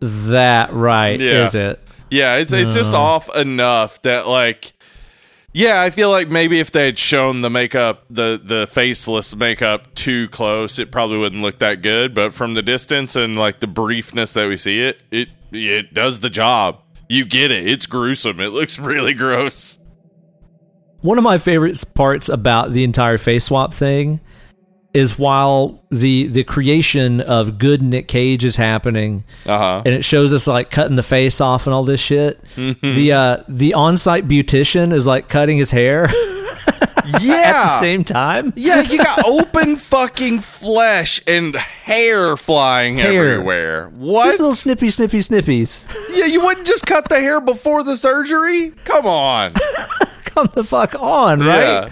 that 0.00 0.72
right, 0.72 1.18
Yeah. 1.20 1.46
is 1.46 1.54
it? 1.54 1.80
Yeah, 2.10 2.36
it's 2.36 2.52
it's 2.52 2.74
just 2.74 2.92
off 2.92 3.34
enough 3.36 4.02
that 4.02 4.26
like 4.28 4.72
yeah, 5.56 5.80
I 5.80 5.90
feel 5.90 6.10
like 6.10 6.28
maybe 6.28 6.58
if 6.58 6.72
they 6.72 6.84
had 6.86 6.98
shown 6.98 7.40
the 7.40 7.50
makeup, 7.50 8.04
the 8.10 8.40
the 8.42 8.66
faceless 8.66 9.34
makeup 9.36 9.94
too 9.94 10.28
close, 10.30 10.80
it 10.80 10.90
probably 10.90 11.18
wouldn't 11.18 11.42
look 11.42 11.60
that 11.60 11.80
good. 11.80 12.12
But 12.12 12.34
from 12.34 12.54
the 12.54 12.62
distance 12.62 13.14
and 13.14 13.36
like 13.36 13.60
the 13.60 13.68
briefness 13.68 14.32
that 14.32 14.48
we 14.48 14.56
see 14.56 14.80
it, 14.82 15.02
it 15.12 15.28
it 15.52 15.94
does 15.94 16.18
the 16.20 16.30
job. 16.30 16.80
You 17.08 17.24
get 17.24 17.50
it. 17.50 17.66
It's 17.68 17.86
gruesome. 17.86 18.40
It 18.40 18.48
looks 18.48 18.78
really 18.78 19.14
gross. 19.14 19.78
One 21.00 21.18
of 21.18 21.24
my 21.24 21.36
favorite 21.38 21.82
parts 21.94 22.28
about 22.28 22.72
the 22.72 22.82
entire 22.84 23.18
face 23.18 23.44
swap 23.44 23.74
thing 23.74 24.20
is 24.94 25.18
while 25.18 25.84
the 25.90 26.28
the 26.28 26.44
creation 26.44 27.20
of 27.20 27.58
good 27.58 27.82
Nick 27.82 28.08
Cage 28.08 28.44
is 28.44 28.56
happening, 28.56 29.24
Uh 29.44 29.58
huh. 29.58 29.82
and 29.84 29.94
it 29.94 30.04
shows 30.04 30.32
us 30.32 30.46
like 30.46 30.70
cutting 30.70 30.96
the 30.96 31.02
face 31.02 31.40
off 31.40 31.66
and 31.66 31.74
all 31.74 31.84
this 31.84 32.00
shit. 32.00 32.40
The 32.56 33.12
uh, 33.12 33.44
the 33.48 33.74
on 33.74 33.96
site 33.96 34.26
beautician 34.28 34.92
is 34.94 35.06
like 35.06 35.28
cutting 35.28 35.58
his 35.58 35.70
hair 35.72 36.08
at 37.14 37.20
the 37.64 37.78
same 37.80 38.04
time. 38.04 38.52
yeah, 38.56 38.80
you 38.80 38.98
got 38.98 39.24
open 39.26 39.76
fucking 39.76 40.40
flesh 40.40 41.20
and 41.26 41.54
hair 41.56 42.36
flying 42.36 42.96
Hair. 42.98 43.32
everywhere. 43.34 43.86
Just 43.90 43.96
What? 44.00 44.26
little 44.38 44.54
snippy, 44.54 44.90
snippy, 44.90 45.18
snippies. 45.18 45.86
Yeah, 46.10 46.26
you 46.26 46.40
wouldn't 46.42 46.66
just 46.66 46.86
cut 46.86 47.08
the 47.08 47.20
hair 47.20 47.40
before 47.40 47.82
the 47.84 47.96
surgery? 47.96 48.70
Come 48.84 49.06
on. 49.06 49.54
Come 50.24 50.48
the 50.54 50.64
fuck 50.64 50.94
on, 51.00 51.40
right? 51.40 51.60
Yeah. 51.62 51.90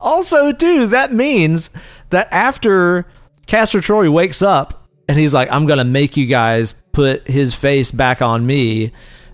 Also, 0.00 0.52
too, 0.52 0.86
that 0.88 1.12
means 1.12 1.70
that 2.10 2.28
after 2.32 3.06
Castor 3.46 3.80
Troy 3.80 4.10
wakes 4.10 4.42
up 4.42 4.88
and 5.08 5.18
he's 5.18 5.34
like, 5.34 5.50
I'm 5.50 5.66
gonna 5.66 5.84
make 5.84 6.16
you 6.16 6.26
guys 6.26 6.74
put 6.92 7.26
his 7.28 7.54
face 7.54 7.90
back 7.90 8.20
on 8.22 8.46
me. 8.46 8.92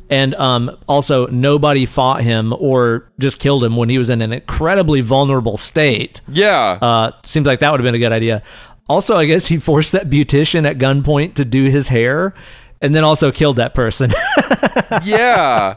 And 0.08 0.34
um, 0.36 0.76
also, 0.88 1.26
nobody 1.26 1.84
fought 1.84 2.22
him 2.22 2.54
or 2.58 3.08
just 3.18 3.40
killed 3.40 3.64
him 3.64 3.74
when 3.76 3.88
he 3.88 3.98
was 3.98 4.08
in 4.08 4.22
an 4.22 4.32
incredibly 4.32 5.00
vulnerable 5.00 5.56
state. 5.56 6.20
Yeah. 6.28 6.78
Uh, 6.80 7.10
seems 7.24 7.46
like 7.46 7.58
that 7.58 7.70
would 7.72 7.80
have 7.80 7.84
been 7.84 7.96
a 7.96 7.98
good 7.98 8.12
idea. 8.12 8.42
Also, 8.88 9.16
I 9.16 9.24
guess 9.24 9.46
he 9.46 9.56
forced 9.58 9.92
that 9.92 10.08
beautician 10.08 10.64
at 10.64 10.78
gunpoint 10.78 11.34
to 11.34 11.44
do 11.44 11.64
his 11.64 11.88
hair, 11.88 12.34
and 12.80 12.94
then 12.94 13.02
also 13.02 13.32
killed 13.32 13.56
that 13.56 13.74
person. 13.74 14.12
yeah. 15.04 15.74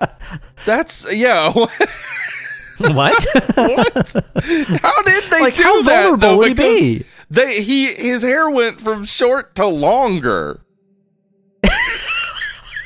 That's 0.66 1.12
yeah. 1.12 1.52
what? 1.54 1.76
what? 2.78 3.26
How 3.56 5.02
did 5.04 5.32
they 5.32 5.42
Like, 5.42 5.56
do 5.56 5.64
how 5.64 5.82
that? 5.84 6.02
vulnerable 6.12 6.18
though? 6.18 6.38
would 6.38 6.48
he 6.50 6.54
be? 6.54 7.06
They 7.32 7.62
he 7.62 7.94
his 7.94 8.22
hair 8.22 8.50
went 8.50 8.80
from 8.82 9.06
short 9.06 9.56
to 9.56 9.66
longer. 9.68 10.62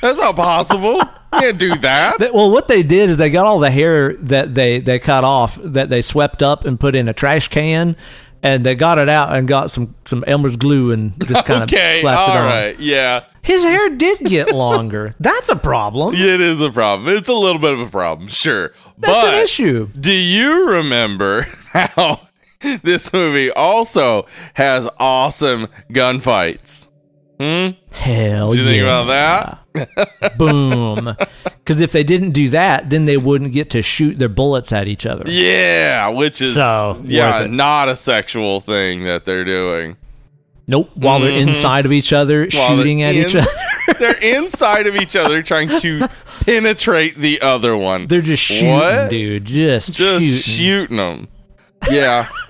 That's 0.04 0.20
not 0.20 0.36
possible. 0.36 0.96
You 0.96 1.40
can't 1.40 1.58
do 1.58 1.76
that. 1.78 2.20
That- 2.20 2.34
well, 2.34 2.52
what 2.52 2.68
they 2.68 2.84
did 2.84 3.10
is 3.10 3.18
they 3.18 3.30
got 3.30 3.46
all 3.48 3.58
the 3.60 3.72
hair 3.72 4.14
that 4.18 4.54
they 4.54 4.80
they 4.80 5.00
cut 5.00 5.24
off 5.24 5.58
that 5.64 5.90
they 5.90 6.02
swept 6.02 6.44
up 6.44 6.66
and 6.66 6.80
put 6.80 6.94
in 6.94 7.08
a 7.08 7.14
trash 7.14 7.48
can, 7.48 7.96
and 8.44 8.66
they 8.66 8.76
got 8.76 9.00
it 9.00 9.08
out 9.10 9.36
and 9.36 9.48
got 9.48 9.72
some 9.72 9.96
some 10.06 10.24
Elmer's 10.28 10.58
glue 10.58 10.92
and 10.92 11.14
just 11.26 11.46
kind 11.46 11.64
Okay, 11.74 11.96
of 11.96 12.02
slapped 12.02 12.30
all 12.30 12.36
it 12.36 12.40
on. 12.40 12.46
right, 12.46 12.80
yeah. 12.80 13.24
His 13.42 13.64
hair 13.64 13.90
did 13.90 14.20
get 14.20 14.52
longer. 14.56 15.16
That's 15.20 15.50
a 15.50 15.56
problem. 15.56 16.16
It 16.16 16.40
is 16.42 16.62
a 16.62 16.70
problem. 16.72 17.16
It's 17.16 17.30
a 17.30 17.34
little 17.34 17.60
bit 17.60 17.74
of 17.74 17.80
a 17.80 17.90
problem, 17.90 18.28
sure. 18.28 18.74
That's 18.98 19.24
but 19.24 19.34
an 19.34 19.42
issue. 19.44 19.88
Do 20.00 20.12
you 20.14 20.70
remember 20.70 21.44
how 21.74 22.28
this 22.84 23.12
movie 23.12 23.52
also 23.52 24.28
has 24.54 24.88
awesome 24.98 25.68
gunfights? 25.92 26.88
Hmm? 27.40 27.72
Hell 27.94 28.52
Do 28.52 28.60
you 28.60 28.66
think 28.66 28.84
about 28.84 29.06
that? 29.06 29.60
Boom. 30.38 31.16
Because 31.44 31.82
if 31.82 31.92
they 31.92 32.04
didn't 32.04 32.32
do 32.32 32.50
that, 32.50 32.90
then 32.90 33.06
they 33.06 33.18
wouldn't 33.18 33.54
get 33.54 33.70
to 33.72 33.82
shoot 33.82 34.20
their 34.20 34.30
bullets 34.30 34.72
at 34.72 34.88
each 34.88 35.06
other. 35.06 35.24
Yeah, 35.28 36.10
which 36.10 36.42
is 36.42 36.56
So, 36.56 37.02
yeah, 37.06 37.48
not 37.50 37.90
a 37.90 37.96
sexual 37.96 38.60
thing 38.62 39.04
that 39.06 39.26
they're 39.26 39.46
doing. 39.46 39.98
Nope. 40.68 40.92
While 40.96 41.20
they're 41.20 41.30
inside 41.38 41.86
of 41.86 41.92
each 41.92 42.14
other, 42.14 42.46
Mm-hmm. 42.48 42.58
While 42.58 42.78
shooting 42.78 42.98
they're 43.00 43.08
at 43.10 43.16
each 43.16 43.36
other, 43.36 43.52
they're 44.00 44.22
inside 44.24 44.88
of 44.88 44.96
each 44.96 45.16
other 45.16 45.42
trying 45.42 45.68
to 45.80 46.08
penetrate 46.46 47.16
the 47.18 47.42
other 47.42 47.76
one. 47.76 48.08
they're 48.08 48.22
just 48.22 48.44
shooting, 48.44 48.70
What? 48.72 49.10
dude. 49.10 49.46
Just, 49.46 49.94
just 49.94 50.26
shooting. 50.46 50.66
shooting 50.66 50.98
them. 50.98 51.28
Yeah. 51.90 52.30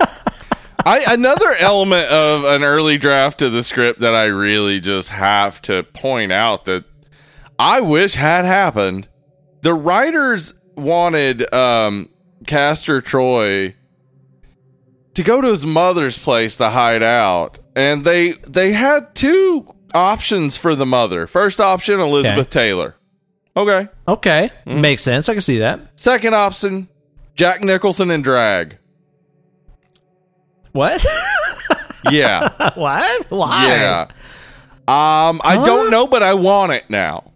I 0.86 1.02
another 1.08 1.50
element 1.58 2.08
of 2.10 2.44
an 2.44 2.62
early 2.62 2.98
draft 2.98 3.40
of 3.42 3.52
the 3.52 3.62
script 3.62 4.00
that 4.00 4.14
I 4.14 4.26
really 4.26 4.80
just 4.80 5.08
have 5.08 5.62
to 5.62 5.82
point 5.82 6.30
out 6.30 6.66
that 6.66 6.84
I 7.58 7.80
wish 7.80 8.14
had 8.14 8.44
happened. 8.44 9.08
The 9.62 9.74
writers 9.74 10.54
wanted 10.76 11.52
um 11.54 12.08
Castor 12.46 13.00
Troy 13.00 13.74
to 15.14 15.22
go 15.22 15.40
to 15.40 15.48
his 15.48 15.64
mother's 15.64 16.18
place 16.18 16.56
to 16.56 16.70
hide 16.70 17.02
out 17.02 17.58
and 17.76 18.04
they 18.04 18.32
they 18.32 18.72
had 18.72 19.14
two 19.14 19.72
options 19.94 20.56
for 20.56 20.74
the 20.74 20.84
mother. 20.86 21.26
First 21.26 21.60
option 21.60 22.00
Elizabeth 22.00 22.50
Taylor. 22.50 22.96
Okay. 23.56 23.88
Okay. 24.08 24.50
Mm. 24.66 24.80
Makes 24.80 25.02
sense. 25.02 25.28
I 25.28 25.32
can 25.34 25.40
see 25.40 25.58
that. 25.58 25.80
Second 25.96 26.34
option 26.34 26.88
Jack 27.36 27.62
Nicholson 27.62 28.10
in 28.10 28.22
drag. 28.22 28.78
What? 30.72 31.04
Yeah. 32.10 32.50
what? 32.74 33.30
Why? 33.30 33.66
Yeah. 33.66 34.00
Um, 34.86 35.40
I 35.42 35.56
Huh? 35.56 35.64
don't 35.64 35.90
know, 35.90 36.06
but 36.06 36.22
I 36.22 36.34
want 36.34 36.72
it 36.72 36.90
now. 36.90 37.32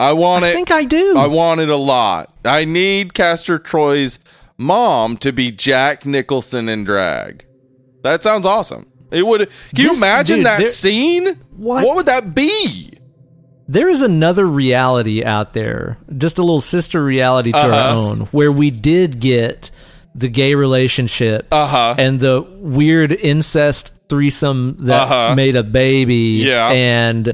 I 0.00 0.12
want 0.14 0.44
I 0.44 0.48
it. 0.48 0.50
I 0.50 0.54
think 0.54 0.70
I 0.70 0.84
do. 0.84 1.14
I 1.16 1.26
want 1.26 1.60
it 1.60 1.68
a 1.68 1.76
lot. 1.76 2.34
I 2.44 2.64
need 2.64 3.14
Castor 3.14 3.58
Troy's 3.58 4.18
mom 4.56 5.16
to 5.18 5.30
be 5.32 5.52
Jack 5.52 6.06
Nicholson 6.06 6.68
in 6.68 6.84
drag. 6.84 7.44
That 8.02 8.22
sounds 8.22 8.46
awesome. 8.46 8.86
It 9.10 9.26
would. 9.26 9.48
Can 9.74 9.84
you 9.84 9.94
imagine 9.94 10.38
dude, 10.38 10.46
that 10.46 10.58
there- 10.60 10.68
scene? 10.68 11.36
What? 11.56 11.84
What 11.86 11.96
would 11.96 12.06
that 12.06 12.34
be? 12.34 12.94
there 13.68 13.88
is 13.88 14.02
another 14.02 14.44
reality 14.46 15.22
out 15.24 15.52
there, 15.52 15.96
just 16.18 16.38
a 16.38 16.42
little 16.42 16.60
sister 16.60 17.04
reality 17.04 17.52
to 17.52 17.58
our 17.58 17.70
Uh-huh. 17.70 17.94
own, 17.96 18.20
where 18.32 18.50
we 18.50 18.68
did 18.68 19.20
get 19.20 19.70
the 20.12 20.28
gay 20.28 20.56
relationship 20.56 21.46
Uh 21.52 21.68
huh. 21.68 21.94
and 21.96 22.18
the 22.18 22.44
weird 22.58 23.12
incest 23.12 23.92
threesome 24.08 24.76
that 24.86 25.02
Uh-huh. 25.02 25.34
made 25.36 25.54
a 25.54 25.62
baby 25.62 26.42
Yeah. 26.48 26.68
and 26.70 27.32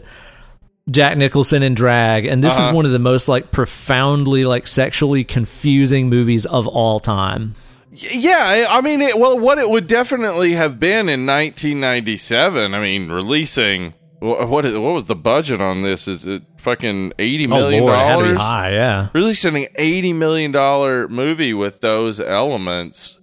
Jack 0.91 1.17
Nicholson 1.19 1.63
in 1.65 1.75
drag 1.75 2.27
and 2.27 2.45
this 2.45 2.57
Uh-huh. 2.59 2.69
is 2.71 2.75
one 2.75 2.87
of 2.87 2.93
the 2.93 2.99
most 3.01 3.27
like 3.29 3.51
profoundly 3.51 4.45
like 4.45 4.67
sexually 4.67 5.25
confusing 5.25 6.09
movies 6.09 6.47
of 6.47 6.67
all 6.67 7.01
time. 7.01 7.55
Yeah, 7.91 8.67
I 8.69 8.81
mean, 8.83 9.01
it, 9.01 9.19
well, 9.19 9.39
what 9.39 9.59
it 9.59 9.71
would 9.71 9.87
definitely 9.87 10.53
have 10.53 10.79
been 10.79 11.09
in 11.09 11.25
1997. 11.25 12.75
I 12.75 12.81
mean, 12.81 13.09
releasing 13.11 13.95
what 14.21 14.65
is 14.65 14.75
what 14.79 14.93
was 14.95 15.05
the 15.07 15.15
budget 15.17 15.61
on 15.61 15.83
this? 15.83 16.07
Is 16.09 16.27
it 16.27 16.43
fucking 16.59 17.13
80 17.19 17.47
million 17.47 17.83
oh 17.83 17.87
Lord, 17.87 17.99
it 17.99 18.03
had 18.07 18.17
to 18.17 18.23
be 18.23 18.29
dollars? 18.29 18.39
high, 18.41 18.71
yeah. 18.73 19.09
Releasing 19.13 19.57
an 19.57 19.67
80 19.77 20.13
million 20.15 20.53
dollar 20.53 21.09
movie 21.09 21.53
with 21.55 21.81
those 21.81 22.19
elements, 22.21 23.19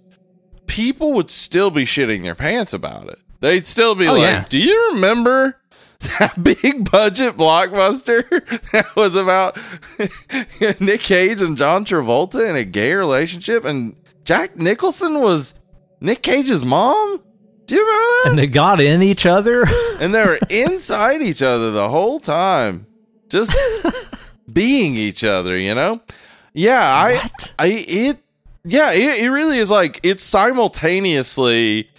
people 0.66 1.12
would 1.14 1.30
still 1.30 1.70
be 1.70 1.84
shitting 1.84 2.22
their 2.22 2.34
pants 2.34 2.72
about 2.72 3.08
it. 3.08 3.18
They'd 3.40 3.66
still 3.66 3.94
be 3.94 4.06
Oh, 4.08 4.12
like, 4.14 4.22
yeah. 4.22 4.44
"Do 4.48 4.58
you 4.58 4.90
remember?" 4.94 5.56
That 6.18 6.42
big 6.42 6.90
budget 6.90 7.36
blockbuster 7.36 8.28
that 8.72 8.94
was 8.96 9.16
about 9.16 9.58
Nick 10.80 11.00
Cage 11.00 11.42
and 11.42 11.56
John 11.56 11.84
Travolta 11.84 12.48
in 12.48 12.56
a 12.56 12.64
gay 12.64 12.94
relationship, 12.94 13.64
and 13.64 13.96
Jack 14.24 14.56
Nicholson 14.56 15.20
was 15.20 15.54
Nick 16.00 16.22
Cage's 16.22 16.64
mom. 16.64 17.22
Do 17.66 17.74
you 17.74 17.80
remember 17.80 18.06
that? 18.06 18.30
And 18.30 18.38
they 18.38 18.46
got 18.46 18.80
in 18.80 19.02
each 19.02 19.24
other. 19.26 19.64
and 20.00 20.14
they 20.14 20.22
were 20.24 20.38
inside 20.50 21.22
each 21.22 21.42
other 21.42 21.70
the 21.70 21.88
whole 21.88 22.20
time, 22.20 22.86
just 23.28 23.54
being 24.52 24.96
each 24.96 25.24
other. 25.24 25.56
You 25.56 25.74
know? 25.74 26.00
Yeah, 26.52 26.80
I, 26.80 27.14
What? 27.14 27.54
I, 27.58 27.66
it, 27.68 28.18
yeah, 28.64 28.92
it, 28.92 29.22
it 29.22 29.30
really 29.30 29.58
is 29.58 29.70
like 29.70 30.00
it's 30.02 30.22
simultaneously 30.22 31.90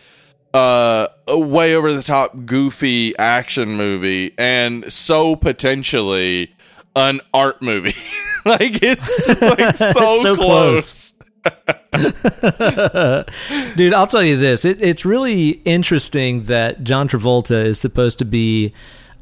uh, 0.55 1.09
a 1.27 1.37
way 1.37 1.75
over 1.75 1.91
the 1.91 2.01
top, 2.01 2.45
goofy 2.45 3.15
action 3.17 3.75
movie, 3.75 4.33
and 4.37 4.91
so 4.91 5.35
potentially 5.35 6.55
an 6.95 7.19
art 7.33 7.61
movie. 7.61 7.93
like 8.45 8.81
it's 8.81 9.27
like 9.41 9.75
so, 9.75 9.89
It's 9.89 10.21
so 10.21 10.35
close. 10.35 11.13
Dude, 13.75 13.93
I'll 13.93 14.07
tell 14.07 14.23
you 14.23 14.37
this. 14.37 14.63
It, 14.63 14.81
it's 14.81 15.03
really 15.03 15.49
interesting 15.65 16.43
that 16.43 16.85
John 16.85 17.09
Travolta 17.09 17.65
is 17.65 17.77
supposed 17.77 18.19
to 18.19 18.25
be 18.25 18.73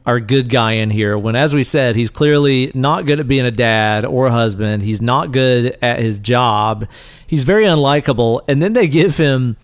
our 0.05 0.19
good 0.19 0.49
guy 0.49 0.73
in 0.73 0.91
here 0.91 1.17
when, 1.17 1.35
as 1.35 1.55
we 1.55 1.63
said, 1.63 1.95
he's 1.95 2.11
clearly 2.11 2.71
not 2.75 3.07
good 3.07 3.19
at 3.19 3.27
being 3.27 3.45
a 3.45 3.51
dad 3.51 4.05
or 4.05 4.27
a 4.27 4.31
husband. 4.31 4.83
He's 4.83 5.01
not 5.01 5.31
good 5.31 5.79
at 5.81 5.99
his 5.99 6.19
job. 6.19 6.87
He's 7.25 7.43
very 7.43 7.65
unlikable. 7.65 8.41
And 8.47 8.61
then 8.61 8.73
they 8.73 8.87
give 8.87 9.17
him 9.17 9.57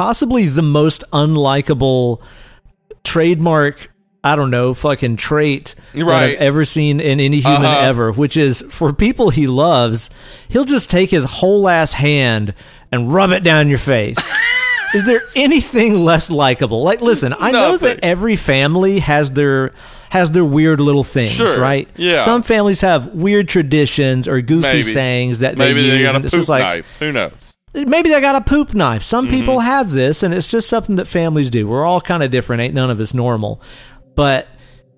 possibly 0.00 0.46
the 0.46 0.62
most 0.62 1.04
unlikable 1.12 2.20
trademark. 3.04 3.90
I 4.24 4.34
don't 4.36 4.50
know, 4.50 4.72
fucking 4.74 5.16
trait 5.16 5.74
that 5.94 6.06
I've 6.08 6.34
ever 6.36 6.64
seen 6.66 7.00
in 7.00 7.20
any 7.20 7.40
human 7.40 7.64
Uh-huh. 7.64 7.80
ever, 7.86 8.12
which 8.12 8.36
is 8.36 8.62
for 8.70 8.92
people 8.94 9.30
he 9.30 9.46
loves, 9.46 10.08
he'll 10.48 10.64
just 10.66 10.90
take 10.90 11.10
his 11.10 11.24
whole 11.24 11.68
ass 11.68 11.94
hand 11.94 12.52
and 12.92 13.12
rub 13.12 13.30
it 13.30 13.42
down 13.42 13.68
your 13.70 13.78
face. 13.78 14.18
is 14.94 15.04
there 15.04 15.22
anything 15.36 16.02
less 16.04 16.30
likable? 16.30 16.82
Like, 16.82 17.00
listen, 17.00 17.34
I 17.38 17.50
know 17.50 17.78
that 17.78 18.00
every 18.02 18.36
family 18.36 18.98
has 19.00 19.30
their 19.32 19.72
has 20.10 20.30
their 20.32 20.44
weird 20.44 20.80
little 20.80 21.04
things, 21.04 21.30
Sure, 21.32 21.58
right? 21.60 21.88
yeah. 21.96 22.22
Some 22.22 22.42
families 22.42 22.80
have 22.82 23.06
weird 23.14 23.48
traditions 23.48 24.26
or 24.28 24.40
goofy 24.42 24.60
Maybe. 24.62 24.82
sayings 24.82 25.38
that 25.40 25.56
Maybe 25.56 25.82
they 25.82 25.90
they 25.90 25.98
use. 26.00 26.12
got 26.12 26.24
a 26.26 26.28
poop 26.36 26.48
like. 26.48 26.84
Who 26.98 27.12
knows? 27.12 27.54
Maybe 27.74 28.10
they 28.10 28.20
got 28.20 28.36
a 28.36 28.40
poop 28.40 28.74
knife. 28.74 29.02
Some 29.02 29.26
Mm-hmm. 29.26 29.36
people 29.38 29.60
have 29.60 29.90
this, 29.90 30.22
and 30.22 30.32
it's 30.34 30.50
just 30.50 30.68
something 30.68 30.96
that 30.96 31.06
families 31.06 31.50
do. 31.50 31.66
We're 31.68 31.84
all 31.84 32.00
kind 32.00 32.22
of 32.22 32.30
different. 32.30 32.62
Ain't 32.62 32.74
none 32.74 32.90
of 32.90 33.00
us 33.00 33.14
normal. 33.14 33.60
But 34.16 34.48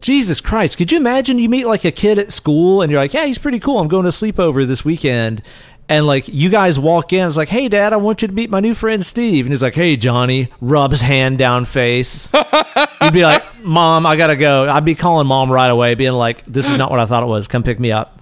Jesus 0.00 0.40
Christ, 0.40 0.78
could 0.78 0.90
you 0.90 0.98
imagine 0.98 1.38
you 1.38 1.48
meet 1.48 1.66
like 1.66 1.84
a 1.84 1.92
kid 1.92 2.18
at 2.18 2.32
school 2.32 2.82
and 2.82 2.90
you're 2.90 3.00
like, 3.00 3.14
yeah, 3.14 3.24
he's 3.26 3.38
pretty 3.38 3.60
cool. 3.60 3.78
I'm 3.78 3.88
going 3.88 4.04
to 4.04 4.10
sleepover 4.10 4.66
this 4.66 4.84
weekend. 4.84 5.42
And 5.88 6.06
like 6.06 6.26
you 6.28 6.48
guys 6.48 6.78
walk 6.78 7.12
in, 7.12 7.26
it's 7.26 7.36
like, 7.36 7.48
hey, 7.50 7.68
dad, 7.68 7.92
I 7.92 7.96
want 7.96 8.22
you 8.22 8.28
to 8.28 8.34
meet 8.34 8.48
my 8.50 8.60
new 8.60 8.74
friend 8.74 9.04
Steve. 9.04 9.44
And 9.44 9.52
he's 9.52 9.62
like, 9.62 9.74
hey, 9.74 9.96
Johnny, 9.96 10.48
rubs 10.60 11.02
hand 11.02 11.38
down 11.38 11.66
face. 11.66 12.32
You'd 13.02 13.12
be 13.12 13.22
like, 13.24 13.44
mom, 13.62 14.06
I 14.06 14.16
got 14.16 14.28
to 14.28 14.36
go. 14.36 14.68
I'd 14.68 14.84
be 14.84 14.94
calling 14.94 15.26
mom 15.26 15.52
right 15.52 15.68
away, 15.70 15.94
being 15.94 16.12
like, 16.12 16.44
this 16.46 16.68
is 16.70 16.76
not 16.76 16.90
what 16.90 16.98
I 16.98 17.04
thought 17.06 17.22
it 17.22 17.26
was. 17.26 17.46
Come 17.46 17.62
pick 17.62 17.78
me 17.78 17.92
up. 17.92 18.20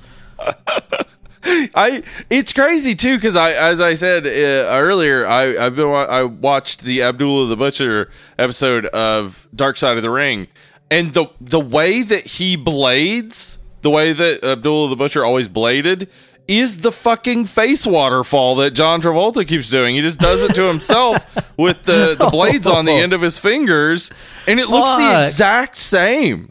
I 1.75 2.03
it's 2.29 2.53
crazy 2.53 2.95
too 2.95 3.17
because 3.17 3.35
I 3.37 3.53
as 3.53 3.81
I 3.81 3.95
said 3.95 4.27
uh, 4.27 4.31
earlier 4.71 5.27
I 5.27 5.57
I've 5.57 5.77
been 5.77 5.89
wa- 5.89 6.05
I 6.05 6.25
watched 6.25 6.83
the 6.83 7.03
Abdullah 7.03 7.49
the 7.49 7.57
Butcher 7.57 8.11
episode 8.39 8.87
of 8.87 9.49
Dark 9.55 9.77
Side 9.79 9.97
of 9.97 10.03
the 10.03 10.11
Ring 10.11 10.49
and 10.91 11.15
the 11.15 11.27
the 11.41 11.61
way 11.61 12.03
that 12.03 12.27
he 12.27 12.57
blades 12.57 13.59
the 13.81 13.89
way 13.91 14.13
that 14.13 14.45
Abdullah 14.45 14.91
the 14.91 14.97
Butcher 14.97 15.25
always 15.25 15.49
bladed 15.49 16.11
is 16.47 16.79
the 16.79 16.93
fucking 16.93 17.47
face 17.47 17.87
waterfall 17.87 18.57
that 18.57 18.73
John 18.73 19.01
Travolta 19.01 19.47
keeps 19.47 19.71
doing. 19.71 19.95
He 19.95 20.03
just 20.03 20.19
does 20.19 20.43
it 20.43 20.55
to 20.57 20.65
himself 20.65 21.25
with 21.57 21.85
the, 21.85 22.17
the 22.19 22.29
blades 22.29 22.67
on 22.67 22.85
the 22.85 22.93
end 22.93 23.13
of 23.13 23.23
his 23.23 23.39
fingers 23.39 24.11
and 24.47 24.59
it 24.59 24.69
looks 24.69 24.91
the 24.91 25.21
exact 25.21 25.79
same. 25.79 26.51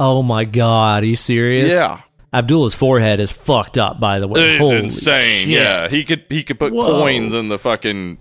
Oh 0.00 0.22
my 0.22 0.44
God. 0.44 1.04
Are 1.04 1.06
you 1.06 1.16
serious? 1.16 1.70
Yeah. 1.70 2.00
Abdullah's 2.32 2.74
forehead 2.74 3.18
is 3.18 3.32
fucked 3.32 3.76
up, 3.76 3.98
by 3.98 4.20
the 4.20 4.28
way. 4.28 4.56
It's 4.56 4.60
Holy 4.60 4.78
insane. 4.78 5.48
shit. 5.48 5.48
Yeah, 5.48 5.88
he 5.88 6.04
could 6.04 6.24
he 6.28 6.44
could 6.44 6.58
put 6.58 6.72
Whoa. 6.72 7.00
coins 7.00 7.34
in 7.34 7.48
the 7.48 7.58
fucking 7.58 8.18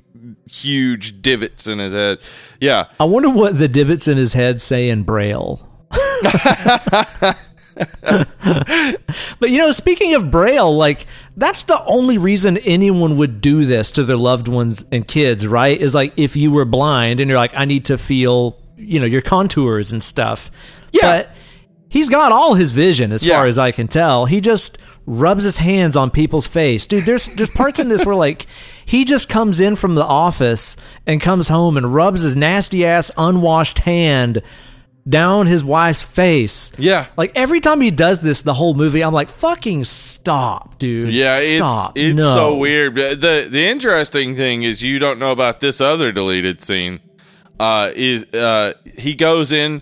huge 0.50 1.22
divots 1.22 1.68
in 1.68 1.80
his 1.80 1.94
head. 1.94 2.20
Yeah, 2.60 2.88
I 3.00 3.04
wonder 3.04 3.30
what 3.30 3.58
the 3.58 3.68
divots 3.68 4.08
in 4.08 4.18
his 4.18 4.34
head 4.34 4.62
say 4.62 4.90
in 4.90 5.04
Braille. 5.04 5.66
but 9.40 9.50
you 9.50 9.58
know, 9.58 9.72
speaking 9.72 10.16
of 10.16 10.32
Braille, 10.32 10.76
like 10.76 11.06
that's 11.38 11.64
the 11.64 11.84
only 11.86 12.18
reason 12.18 12.58
anyone 12.60 13.18
would 13.18 13.42
do 13.42 13.64
this 13.64 13.92
to 13.94 14.04
their 14.04 14.18
loved 14.18 14.48
ones 14.48 14.86
and 14.92 15.08
kids, 15.08 15.48
right? 15.48 15.80
Is 15.80 15.94
like 15.96 16.14
if 16.18 16.36
you 16.36 16.52
were 16.52 16.66
blind 16.66 17.20
and 17.20 17.30
you're 17.30 17.38
like, 17.38 17.56
I 17.56 17.66
need 17.66 17.86
to 17.86 17.98
feel, 17.98 18.58
you 18.76 19.00
know, 19.00 19.06
your 19.06 19.22
contours 19.22 19.92
and 19.92 20.02
stuff. 20.04 20.52
Yeah. 20.92 21.02
But 21.04 21.36
he's 21.90 22.08
got 22.10 22.32
all 22.32 22.54
his 22.54 22.72
vision 22.72 23.12
as 23.12 23.24
Yeah. 23.24 23.36
far 23.36 23.46
as 23.48 23.58
I 23.58 23.72
can 23.72 23.88
tell. 23.88 24.26
He 24.26 24.40
just 24.42 24.78
rubs 25.06 25.44
his 25.44 25.58
hands 25.58 25.96
on 25.98 26.12
people's 26.12 26.48
face. 26.48 26.86
Dude, 26.88 27.06
there's 27.06 27.28
there's 27.30 27.50
parts 27.50 27.80
in 27.80 27.90
this 27.90 28.06
where 28.06 28.16
like 28.28 28.46
he 28.86 29.06
just 29.06 29.28
comes 29.30 29.60
in 29.60 29.76
from 29.76 29.96
the 29.96 30.04
office 30.06 30.76
and 31.06 31.20
comes 31.22 31.48
home 31.50 31.78
and 31.78 31.94
rubs 31.94 32.22
his 32.22 32.36
nasty 32.36 32.86
ass 32.86 33.12
unwashed 33.18 33.80
hand 33.80 34.42
down 35.08 35.48
his 35.48 35.64
wife's 35.64 36.04
face. 36.04 36.72
yeah, 36.78 37.08
Like 37.18 37.32
every 37.34 37.60
time 37.62 37.82
he 37.82 37.90
does 37.90 38.20
this 38.22 38.44
the 38.44 38.54
whole 38.54 38.76
movie, 38.76 39.02
I'm 39.04 39.14
like, 39.14 39.30
fucking 39.30 39.86
stop, 39.86 40.78
dude. 40.78 41.12
yeah. 41.14 41.40
Stop. 41.40 41.98
It's 41.98 42.12
it's 42.12 42.18
no. 42.18 42.34
so 42.34 42.56
weird. 42.58 42.94
The 42.96 43.48
the 43.50 43.66
interesting 43.68 44.36
thing 44.36 44.62
is 44.64 44.84
you 44.84 45.00
don't 45.00 45.18
know 45.18 45.32
about 45.32 45.62
this 45.62 45.82
other 45.82 46.12
deleted 46.12 46.62
scene. 46.62 47.00
Uh, 47.60 47.92
is 47.96 48.26
uh 48.34 48.74
he 48.98 49.16
goes 49.16 49.52
in. 49.52 49.82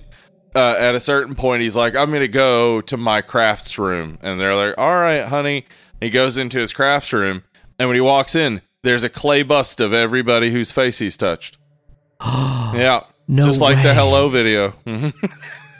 Uh, 0.57 0.75
at 0.79 0.95
a 0.95 0.99
certain 0.99 1.35
point, 1.35 1.61
he's 1.61 1.75
like, 1.75 1.95
"I'm 1.95 2.11
gonna 2.11 2.27
go 2.27 2.81
to 2.81 2.97
my 2.97 3.21
crafts 3.21 3.77
room," 3.77 4.17
and 4.23 4.41
they're 4.41 4.55
like, 4.55 4.73
"All 4.77 4.95
right, 4.95 5.23
honey." 5.23 5.65
He 6.01 6.09
goes 6.09 6.37
into 6.37 6.59
his 6.59 6.73
crafts 6.73 7.13
room, 7.13 7.43
and 7.77 7.87
when 7.87 7.95
he 7.95 8.01
walks 8.01 8.33
in, 8.35 8.61
there's 8.83 9.03
a 9.03 9.09
clay 9.09 9.43
bust 9.43 9.79
of 9.79 9.93
everybody 9.93 10.51
whose 10.51 10.71
face 10.71 10.97
he's 10.99 11.15
touched. 11.15 11.57
yeah, 12.25 13.01
No 13.27 13.45
just 13.45 13.61
like 13.61 13.81
the 13.83 13.93
hello 13.93 14.29
video. 14.29 14.73
Mhm. 14.85 15.13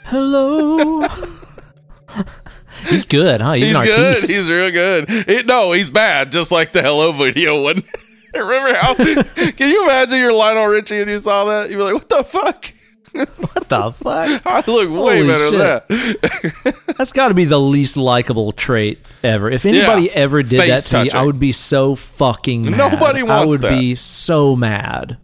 Hello. 0.06 1.08
he's 2.88 3.06
good, 3.06 3.42
huh? 3.42 3.54
He's, 3.54 3.68
He's 3.68 3.76
an 3.76 3.84
good. 3.84 4.08
artiste. 4.08 4.30
He's 4.30 4.50
real 4.50 4.72
good. 4.72 5.06
It, 5.10 5.46
no, 5.48 5.72
he's 5.72 5.90
bad, 5.90 6.32
just 6.32 6.52
like 6.52 6.72
the 6.72 6.82
hello 6.82 7.12
video 7.14 7.62
one. 7.64 7.84
Remember 8.34 8.74
how? 8.78 8.94
can 8.96 9.70
you 9.70 9.84
imagine 9.86 10.20
you're 10.20 10.34
Lionel 10.34 10.66
Richie 10.68 11.02
and 11.02 11.10
you 11.10 11.18
saw 11.20 11.46
that? 11.46 11.70
You'd 11.70 11.78
be 11.78 11.84
like, 11.84 11.94
"What 11.96 12.10
the 12.10 12.24
fuck?" 12.24 12.72
what 13.14 13.68
the 13.70 13.92
fuck? 13.94 14.42
I 14.46 14.64
look 14.70 14.90
way 14.90 15.20
Holy 15.24 15.28
better 15.28 15.50
than 15.52 15.60
that. 15.60 16.76
That's 16.98 17.12
got 17.12 17.30
to 17.30 17.34
be 17.34 17.46
the 17.46 17.60
least 17.60 17.98
likable 17.98 18.52
trait 18.52 19.00
ever. 19.24 19.50
If 19.50 19.66
anybody 19.66 20.04
Yeah. 20.08 20.12
ever 20.14 20.44
did 20.44 20.60
Face 20.60 20.90
that 20.90 20.98
to 20.98 21.04
me, 21.06 21.12
I 21.12 21.24
would 21.24 21.40
be 21.40 21.52
so 21.52 21.96
fucking 21.96 22.64
mad. 22.64 22.78
Nobody 22.92 23.22
I 23.22 23.46
would 23.46 23.62
that. 23.62 23.78
be 23.78 23.96
so 23.96 24.56
mad. 24.56 25.18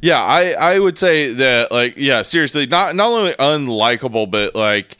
Yeah, 0.00 0.22
I 0.22 0.52
I 0.52 0.78
would 0.78 0.98
say 0.98 1.32
that 1.34 1.72
like 1.72 1.94
yeah, 1.96 2.22
seriously, 2.22 2.66
not 2.66 2.94
not 2.94 3.10
only 3.10 3.32
unlikable, 3.32 4.30
but 4.30 4.54
like 4.54 4.98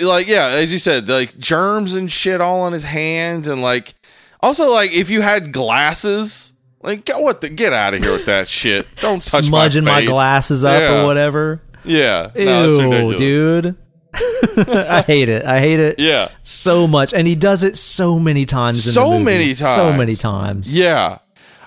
like 0.00 0.26
yeah, 0.26 0.46
as 0.48 0.72
you 0.72 0.78
said, 0.78 1.08
like 1.08 1.36
germs 1.38 1.94
and 1.94 2.10
shit 2.10 2.40
all 2.40 2.60
on 2.62 2.72
his 2.72 2.82
hands, 2.84 3.48
and 3.48 3.62
like 3.62 3.94
also 4.40 4.72
like 4.72 4.92
if 4.92 5.10
you 5.10 5.20
had 5.20 5.52
glasses, 5.52 6.52
like 6.82 7.04
get 7.04 7.20
what 7.20 7.40
the 7.40 7.48
get 7.48 7.72
out 7.72 7.94
of 7.94 8.02
here 8.02 8.12
with 8.12 8.26
that 8.26 8.48
shit. 8.48 8.86
Don't 9.00 9.20
touch 9.24 9.46
Smudging 9.46 9.84
my, 9.84 10.00
my, 10.00 10.04
glasses 10.06 10.64
up 10.64 10.80
Yeah. 10.80 11.00
or 11.02 11.04
whatever. 11.06 11.62
Yeah, 11.84 12.30
Ew, 12.36 12.88
no, 12.88 13.12
dude. 13.16 13.76
I 14.14 15.02
hate 15.06 15.28
it. 15.28 15.44
I 15.44 15.60
hate 15.60 15.78
it 15.80 15.98
Yeah, 15.98 16.28
so 16.42 16.86
much, 16.86 17.12
and 17.14 17.26
he 17.26 17.34
does 17.34 17.62
it 17.64 17.76
so 17.76 18.18
many 18.18 18.44
times. 18.46 18.86
In 18.86 18.92
So 18.92 19.04
the 19.04 19.10
movie. 19.18 19.24
many 19.24 19.54
times. 19.54 19.74
So 19.76 19.92
many 19.92 20.16
times. 20.16 20.76
yeah. 20.76 21.18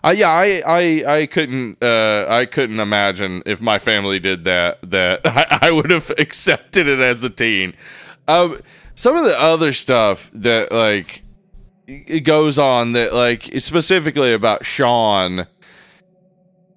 I 0.04 0.14
yeah, 0.14 0.30
I 0.30 0.64
I 0.66 1.18
I 1.20 1.26
couldn't 1.28 1.78
uh 1.84 2.26
I 2.28 2.46
couldn't 2.48 2.80
imagine 2.80 3.44
if 3.46 3.62
my 3.62 3.78
family 3.78 4.18
did 4.18 4.46
that 4.46 4.80
that 4.90 5.22
I, 5.26 5.60
I 5.68 5.72
would 5.72 5.92
have 5.92 6.10
accepted 6.18 6.88
it 6.88 7.00
as 7.00 7.24
a 7.24 7.30
teen. 7.30 7.74
Um 8.28 8.60
some 8.96 9.16
of 9.16 9.26
the 9.26 9.40
other 9.40 9.72
stuff 9.74 10.30
that 10.34 10.72
like 10.72 11.22
it 11.88 12.22
goes 12.22 12.58
on 12.58 12.94
that 12.94 13.14
like 13.14 13.50
specifically 13.60 14.34
about 14.34 14.66
Sean 14.66 15.48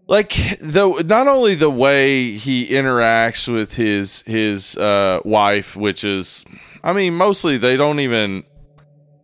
like 0.06 0.30
the 0.60 1.02
not 1.06 1.28
only 1.28 1.54
the 1.54 1.70
way 1.70 2.32
he 2.32 2.68
interacts 2.68 3.52
with 3.52 3.74
his 3.74 4.22
his 4.22 4.76
uh 4.76 5.20
wife 5.24 5.76
which 5.76 6.04
is 6.04 6.44
I 6.82 6.92
mean 6.92 7.14
mostly 7.14 7.56
they 7.58 7.76
don't 7.76 8.00
even 8.00 8.44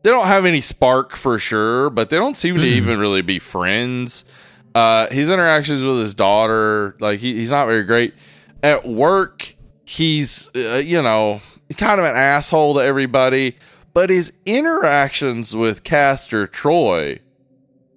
they 0.02 0.10
don't 0.10 0.26
have 0.26 0.44
any 0.44 0.60
spark 0.60 1.14
for 1.14 1.38
sure, 1.38 1.90
but 1.90 2.10
they 2.10 2.16
don't 2.16 2.36
seem 2.36 2.56
to 2.56 2.64
even 2.64 2.98
really 2.98 3.22
be 3.22 3.38
friends. 3.38 4.24
Uh, 4.74 5.08
his 5.08 5.28
interactions 5.28 5.82
with 5.82 5.98
his 5.98 6.14
daughter, 6.14 6.96
like 7.00 7.20
he, 7.20 7.34
he's 7.34 7.50
not 7.50 7.66
very 7.66 7.84
great. 7.84 8.14
At 8.62 8.86
work, 8.86 9.54
he's 9.84 10.50
uh, 10.54 10.82
you 10.84 11.02
know 11.02 11.40
kind 11.76 12.00
of 12.00 12.06
an 12.06 12.16
asshole 12.16 12.74
to 12.74 12.80
everybody, 12.80 13.56
but 13.92 14.10
his 14.10 14.32
interactions 14.46 15.54
with 15.54 15.84
Castor 15.84 16.46
Troy, 16.46 17.20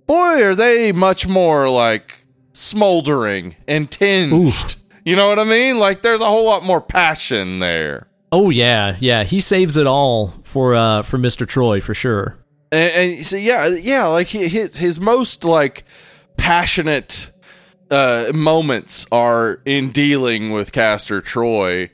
boy, 0.07 0.43
are 0.43 0.55
they 0.55 0.91
much 0.91 1.27
more 1.27 1.69
like 1.69 2.23
smoldering 2.53 3.55
and 3.67 3.89
tinged. 3.91 4.33
Oof. 4.33 4.75
You 5.03 5.15
know 5.15 5.27
what 5.27 5.39
I 5.39 5.43
mean? 5.43 5.79
Like 5.79 6.01
there's 6.01 6.21
a 6.21 6.25
whole 6.25 6.45
lot 6.45 6.63
more 6.63 6.79
passion 6.79 7.59
there. 7.59 8.07
Oh 8.31 8.49
yeah, 8.49 8.95
yeah. 8.99 9.23
He 9.23 9.41
saves 9.41 9.75
it 9.75 9.85
all 9.87 10.33
for 10.43 10.75
uh 10.75 11.01
for 11.01 11.17
Mr. 11.17 11.47
Troy 11.47 11.81
for 11.81 11.93
sure. 11.93 12.37
and, 12.71 12.91
and 13.17 13.25
so 13.25 13.35
yeah, 13.35 13.67
yeah, 13.67 14.05
like 14.05 14.29
his 14.29 14.77
his 14.77 14.99
most 14.99 15.43
like 15.43 15.83
passionate 16.37 17.31
uh, 17.91 18.31
moments 18.33 19.05
are 19.11 19.61
in 19.65 19.91
dealing 19.91 20.51
with 20.51 20.71
Castor 20.71 21.21
Troy. 21.21 21.91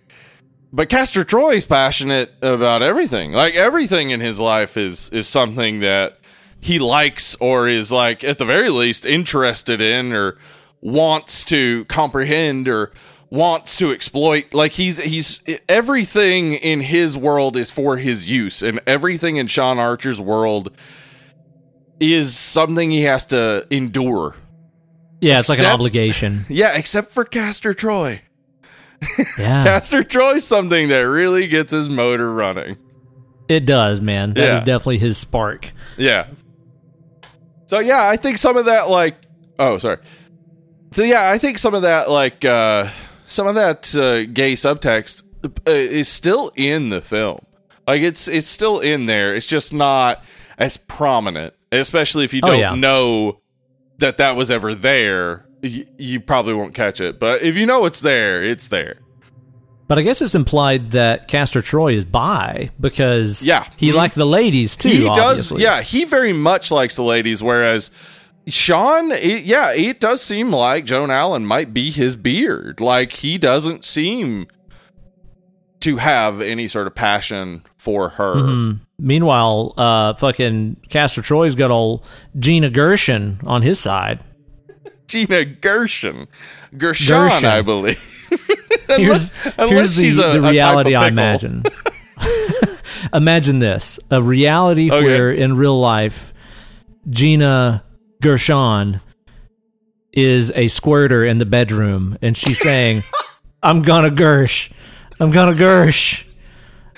But 0.72 0.90
Castor 0.90 1.24
Troy's 1.24 1.66
passionate 1.66 2.34
about 2.42 2.84
everything. 2.84 3.32
Like 3.32 3.56
everything 3.56 4.12
in 4.12 4.20
his 4.20 4.40
life 4.40 4.78
is 4.78 5.10
is 5.10 5.28
something 5.28 5.80
that 5.80 6.18
he 6.60 6.78
likes 6.78 7.36
or 7.36 7.68
is 7.68 7.92
like 7.92 8.24
at 8.24 8.38
the 8.38 8.46
very 8.46 8.70
least 8.70 9.06
interested 9.06 9.82
in 9.82 10.14
or 10.14 10.38
wants 10.82 11.44
to 11.46 11.86
comprehend 11.86 12.68
or 12.68 12.92
wants 13.32 13.78
to 13.78 13.92
exploit 13.92 14.54
like 14.54 14.74
he's 14.74 15.02
he's 15.04 15.42
everything 15.68 16.54
in 16.54 16.82
his 16.82 17.16
world 17.16 17.56
is 17.56 17.70
for 17.70 17.98
his 17.98 18.30
use 18.30 18.62
and 18.62 18.80
everything 18.88 19.38
in 19.38 19.48
Sean 19.48 19.78
Archer's 19.78 20.20
world 20.20 20.72
is 22.00 22.38
something 22.38 22.92
he 22.92 23.04
has 23.04 23.26
to 23.28 23.68
endure. 23.70 24.36
Yeah, 25.22 25.40
it's 25.40 25.50
like 25.50 25.60
an 25.60 25.66
obligation. 25.66 26.46
Yeah, 26.48 26.78
except 26.78 27.12
for 27.12 27.26
Castor 27.26 27.74
Troy. 27.74 28.22
Yeah, 29.38 29.64
Castor 29.64 30.04
Troy's 30.04 30.46
something 30.46 30.90
that 30.90 31.00
really 31.02 31.48
gets 31.48 31.72
his 31.72 31.88
motor 31.90 32.32
running. 32.34 32.78
it 33.48 33.66
does, 33.66 34.02
man. 34.02 34.34
That 34.34 34.44
is 34.44 34.60
Yeah. 34.60 34.66
definitely 34.66 34.98
his 35.00 35.18
spark. 35.18 35.72
Yeah. 35.98 36.28
So 37.68 37.80
yeah, 37.80 38.08
I 38.10 38.18
think 38.18 38.38
some 38.38 38.58
of 38.58 38.66
that 38.66 38.90
like 38.90 39.16
oh 39.58 39.78
sorry. 39.78 39.98
So 40.92 41.04
yeah, 41.04 41.30
I 41.32 41.38
think 41.38 41.58
some 41.60 41.74
of 41.74 41.84
that 41.84 42.10
like 42.10 42.44
uh 42.44 42.90
some 43.28 43.46
of 43.48 43.56
that 43.56 43.96
uh, 43.96 44.26
gay 44.26 44.54
subtext 44.54 45.24
uh, 45.46 45.50
is 45.72 46.08
still 46.08 46.52
in 46.56 46.90
the 46.90 47.02
film. 47.02 47.40
Like 47.88 48.02
it's 48.02 48.28
it's 48.28 48.48
still 48.48 48.80
in 48.80 49.06
there. 49.06 49.36
It's 49.36 49.48
just 49.48 49.72
not 49.74 50.24
as 50.58 50.78
prominent, 50.78 51.54
especially 51.72 52.26
if 52.26 52.34
you 52.34 52.42
Oh, 52.44 52.48
don't 52.48 52.60
yeah. 52.60 52.74
know 52.76 53.40
that 54.00 54.18
that 54.18 54.36
was 54.36 54.50
ever 54.52 54.74
there. 54.76 55.46
You, 55.62 55.86
you 55.98 56.20
probably 56.22 56.54
won't 56.54 56.74
catch 56.74 57.02
it, 57.02 57.20
but 57.20 57.42
if 57.42 57.56
you 57.56 57.66
know 57.66 57.86
it's 57.86 58.00
there, 58.00 58.44
it's 58.44 58.70
there. 58.70 58.98
But 59.88 59.98
I 59.98 60.04
guess 60.04 60.22
it's 60.22 60.36
implied 60.36 60.92
that 60.92 61.28
Castor 61.28 61.62
Troy 61.62 61.94
is 61.96 62.06
bi 62.06 62.70
because 62.80 63.46
Yeah. 63.46 63.66
he 63.76 63.90
Mhm. 63.92 63.96
likes 63.96 64.16
the 64.16 64.26
ladies 64.26 64.76
too. 64.76 64.90
he 64.90 65.04
does 65.16 65.52
yeah 65.54 65.82
he 65.82 66.04
very 66.04 66.32
much 66.32 66.70
likes 66.72 66.96
the 66.96 67.04
ladies 67.04 67.42
whereas 67.42 67.90
sean 68.48 69.12
it, 69.12 69.44
yeah 69.44 69.74
it 69.74 70.00
does 70.00 70.22
seem 70.24 70.52
like 70.52 70.86
joan 70.86 71.12
allen 71.12 71.46
might 71.46 71.72
be 71.74 71.92
his 71.92 72.16
beard 72.16 72.80
like 72.82 73.14
he 73.14 73.38
doesn't 73.38 73.84
seem 73.86 74.48
to 75.82 75.98
have 75.98 76.42
any 76.42 76.68
sort 76.68 76.86
of 76.88 76.94
passion 76.96 77.64
for 77.78 78.10
her 78.10 78.36
Mhm. 78.36 78.80
Meanwhile, 79.02 79.74
uh, 79.78 80.14
fucking 80.16 80.76
Castor 80.90 81.22
Troy's 81.22 81.56
got 81.56 81.72
old 81.72 82.04
Gina 82.38 82.70
Gershon 82.70 83.40
on 83.46 83.62
his 83.62 83.80
side. 83.80 84.20
Gina 85.10 85.44
gershon 85.46 86.28
gershon, 86.78 87.08
Gershon. 87.18 87.46
i 87.46 87.62
believe 87.62 88.02
Here's, 88.90 89.32
unless 89.58 89.70
here's 89.70 89.96
the, 89.96 90.02
she's 90.02 90.18
a- 90.20 90.22
the 90.22 90.30
a 90.44 90.48
of 90.48 90.52
reality 90.52 90.96
I 90.96 91.08
imagine. 91.08 91.64
imagine 93.14 93.60
this 93.60 94.00
a 94.12 94.22
reality 94.22 94.92
Okay. 94.92 95.04
where 95.04 95.32
in 95.32 95.58
real 95.58 95.80
life, 95.80 96.34
Gina 97.10 97.84
Gershon 98.22 99.02
is 100.14 100.52
a 100.56 100.68
squirter 100.68 101.24
in 101.26 101.38
the 101.40 101.46
bedroom 101.46 102.18
and 102.22 102.36
she's 102.38 102.60
saying, 102.60 103.04
I'm 103.64 103.82
gonna 103.82 104.10
Gersh. 104.12 104.72
I'm 105.20 105.32
gonna 105.32 105.54
Gersh. 105.54 106.24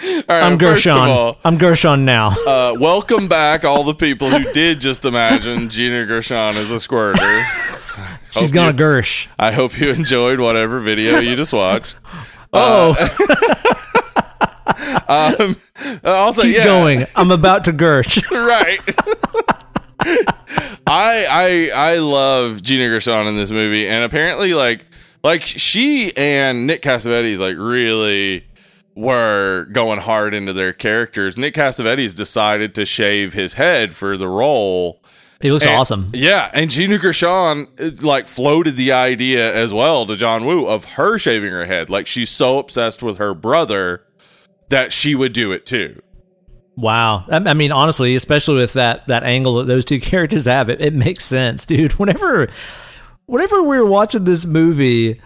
All 0.03 0.23
right, 0.29 0.43
I'm 0.43 0.57
Gershon. 0.57 0.97
all, 0.97 1.37
I'm 1.43 1.57
Gershon 1.57 2.05
now. 2.05 2.29
uh, 2.47 2.75
welcome 2.79 3.27
back 3.27 3.63
all 3.63 3.83
the 3.83 3.93
people 3.93 4.29
who 4.29 4.51
did 4.53 4.81
just 4.81 5.05
imagine 5.05 5.69
gina 5.69 6.05
gershon 6.05 6.55
as 6.57 6.71
a 6.71 6.79
squirter 6.79 7.21
She's 8.31 8.51
gonna 8.51 8.71
you- 8.71 8.77
Gersh. 8.77 9.27
I 9.37 9.51
hope 9.51 9.79
you 9.79 9.89
enjoyed 9.91 10.39
whatever 10.39 10.79
video 10.79 11.19
you 11.19 11.35
just 11.35 11.53
watched. 11.53 11.97
Oh, 12.53 12.95
Um, 15.07 15.55
also, 16.03 16.41
keep 16.41 16.55
yeah, 16.57 16.65
going. 16.65 17.07
I'm 17.15 17.31
about 17.31 17.63
to 17.65 17.71
Gersh. 17.73 18.21
right. 18.29 18.79
I 20.87 21.25
I 21.29 21.71
I 21.73 21.95
love 21.97 22.61
Gina 22.61 22.89
Gershon 22.89 23.27
in 23.27 23.37
this 23.37 23.51
movie, 23.51 23.87
and 23.87 24.03
apparently, 24.03 24.53
like 24.53 24.85
like 25.23 25.43
she 25.43 26.15
and 26.17 26.67
Nick 26.67 26.81
Cassavetes 26.81 27.39
like 27.39 27.55
really 27.57 28.45
were 28.95 29.67
going 29.71 29.99
hard 29.99 30.33
into 30.33 30.53
their 30.53 30.73
characters. 30.73 31.37
Nick 31.37 31.53
Cassavetes 31.55 32.15
decided 32.15 32.75
to 32.75 32.85
shave 32.85 33.33
his 33.33 33.53
head 33.53 33.93
for 33.93 34.17
the 34.17 34.27
role. 34.27 35.01
He 35.41 35.51
looks 35.51 35.65
And- 35.65 35.75
awesome. 35.75 36.11
Yeah, 36.13 36.51
and 36.53 36.69
Gina 36.69 36.97
Gershon 36.99 37.67
like 38.01 38.27
floated 38.27 38.75
the 38.75 38.91
idea 38.91 39.53
as 39.55 39.73
well 39.73 40.05
to 40.05 40.15
John 40.15 40.45
Woo 40.45 40.67
of 40.67 40.85
her 40.85 41.17
shaving 41.17 41.51
her 41.51 41.65
head. 41.65 41.89
Like 41.89 42.05
she's 42.05 42.29
so 42.29 42.59
obsessed 42.59 43.01
with 43.01 43.17
her 43.17 43.33
brother 43.33 44.03
that 44.69 44.93
she 44.93 45.15
would 45.15 45.33
do 45.33 45.51
it 45.51 45.65
too. 45.65 46.01
Wow. 46.77 47.25
I, 47.29 47.37
I 47.37 47.53
mean, 47.53 47.71
honestly, 47.71 48.15
especially 48.15 48.55
with 48.55 48.73
that 48.73 49.07
that 49.07 49.23
angle 49.23 49.55
that 49.55 49.67
those 49.67 49.85
two 49.85 49.99
characters 50.01 50.45
have, 50.45 50.69
it, 50.69 50.79
it 50.81 50.93
makes 50.93 51.25
sense, 51.25 51.65
dude. 51.65 51.93
Whenever 51.93 52.47
whenever 53.25 53.63
we 53.63 53.77
were 53.77 53.85
watching 53.85 54.25
this 54.25 54.45
movie 54.45 55.19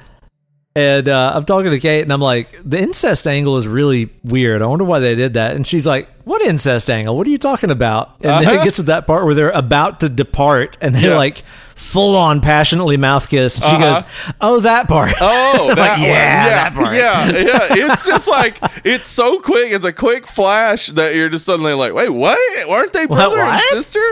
and 0.76 1.08
uh, 1.08 1.32
I'm 1.34 1.46
talking 1.46 1.72
to 1.72 1.80
Kate 1.80 2.02
and 2.02 2.12
I'm 2.12 2.20
like, 2.20 2.50
the 2.66 2.78
incest 2.80 3.26
angle 3.28 3.58
is 3.58 3.66
really 3.68 4.10
weird. 4.26 4.62
I 4.62 4.66
wonder 4.66 4.84
why 4.84 5.00
they 5.00 5.16
did 5.16 5.36
that. 5.36 5.56
And 5.56 5.66
she's 5.66 5.88
like, 5.88 6.10
What 6.26 6.42
incest 6.42 6.90
angle? 6.90 7.16
What 7.16 7.26
are 7.28 7.30
you 7.30 7.38
talking 7.38 7.72
about? 7.72 8.16
And 8.20 8.30
then 8.30 8.48
Uh-huh. 8.48 8.62
it 8.62 8.64
gets 8.66 8.76
to 8.78 8.84
that 8.84 9.08
part 9.08 9.24
where 9.26 9.34
they're 9.34 9.52
about 9.52 10.02
to 10.02 10.10
depart 10.10 10.78
and 10.82 10.94
they're 10.94 11.12
Yeah. 11.12 11.18
like 11.18 11.44
full 11.76 12.16
on 12.18 12.42
passionately 12.42 12.98
mouth 12.98 13.30
kiss. 13.30 13.56
She 13.58 13.64
Uh-huh. 13.64 14.02
goes, 14.02 14.04
Oh, 14.42 14.60
that 14.62 14.90
part. 14.90 15.14
Oh, 15.22 15.68
that 15.76 15.78
Like, 15.78 15.92
one. 15.92 16.02
yeah, 16.02 16.46
yeah, 16.46 16.50
that 16.50 16.74
part. 16.74 16.96
yeah, 16.96 17.30
yeah. 17.38 17.92
It's 17.94 18.06
just 18.06 18.28
like 18.28 18.60
it's 18.84 19.08
so 19.08 19.40
quick. 19.40 19.72
It's 19.72 19.86
a 19.86 19.94
quick 19.94 20.28
flash 20.28 20.88
that 20.88 21.16
you're 21.16 21.30
just 21.30 21.46
suddenly 21.46 21.74
like, 21.74 21.94
wait, 21.94 22.10
what? 22.10 22.38
Weren't 22.68 22.92
they 22.92 23.06
brother 23.06 23.40
and 23.40 23.48
what? 23.56 23.64
sister? 23.72 24.04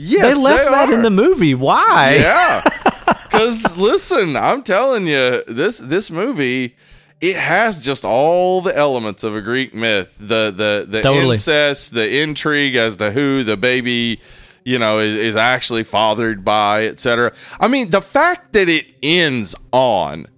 Yes, 0.00 0.22
they 0.28 0.40
left 0.40 0.70
that 0.70 0.90
in 0.90 1.02
the 1.02 1.10
movie. 1.10 1.54
Why? 1.56 2.18
Yeah, 2.20 2.62
because 3.24 3.76
listen, 3.76 4.36
I'm 4.36 4.62
telling 4.62 5.06
you, 5.06 5.42
this 5.46 5.78
this 5.78 6.10
movie. 6.10 6.76
It 7.20 7.34
has 7.34 7.80
just 7.80 8.04
all 8.04 8.60
the 8.60 8.76
elements 8.76 9.24
of 9.24 9.34
a 9.34 9.40
Greek 9.40 9.74
myth. 9.74 10.14
The 10.20 10.52
the 10.52 10.86
the 10.88 11.02
Totally. 11.02 11.34
incest, 11.34 11.92
the 11.92 12.20
intrigue 12.20 12.76
as 12.76 12.96
to 12.98 13.10
who 13.10 13.42
the 13.42 13.56
baby, 13.56 14.20
you 14.64 14.78
know, 14.78 15.00
is, 15.00 15.16
is 15.16 15.34
actually 15.36 15.82
fathered 15.82 16.44
by, 16.44 16.86
etc. 16.86 17.32
I 17.58 17.66
mean, 17.66 17.90
the 17.90 18.02
fact 18.02 18.52
that 18.52 18.68
it 18.68 18.94
ends 19.02 19.56
on 19.72 20.28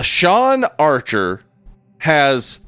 Sean 0.00 0.64
Archer 0.76 1.42
has 1.98 2.58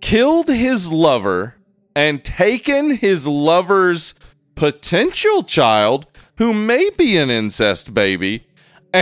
killed 0.00 0.48
his 0.48 0.90
lover 0.90 1.54
and 1.94 2.22
taken 2.22 2.96
his 2.96 3.26
lover's 3.26 4.14
potential 4.54 5.42
child, 5.42 6.06
who 6.36 6.52
may 6.52 6.90
be 6.90 7.16
an 7.16 7.30
incest 7.30 7.94
baby, 7.94 8.45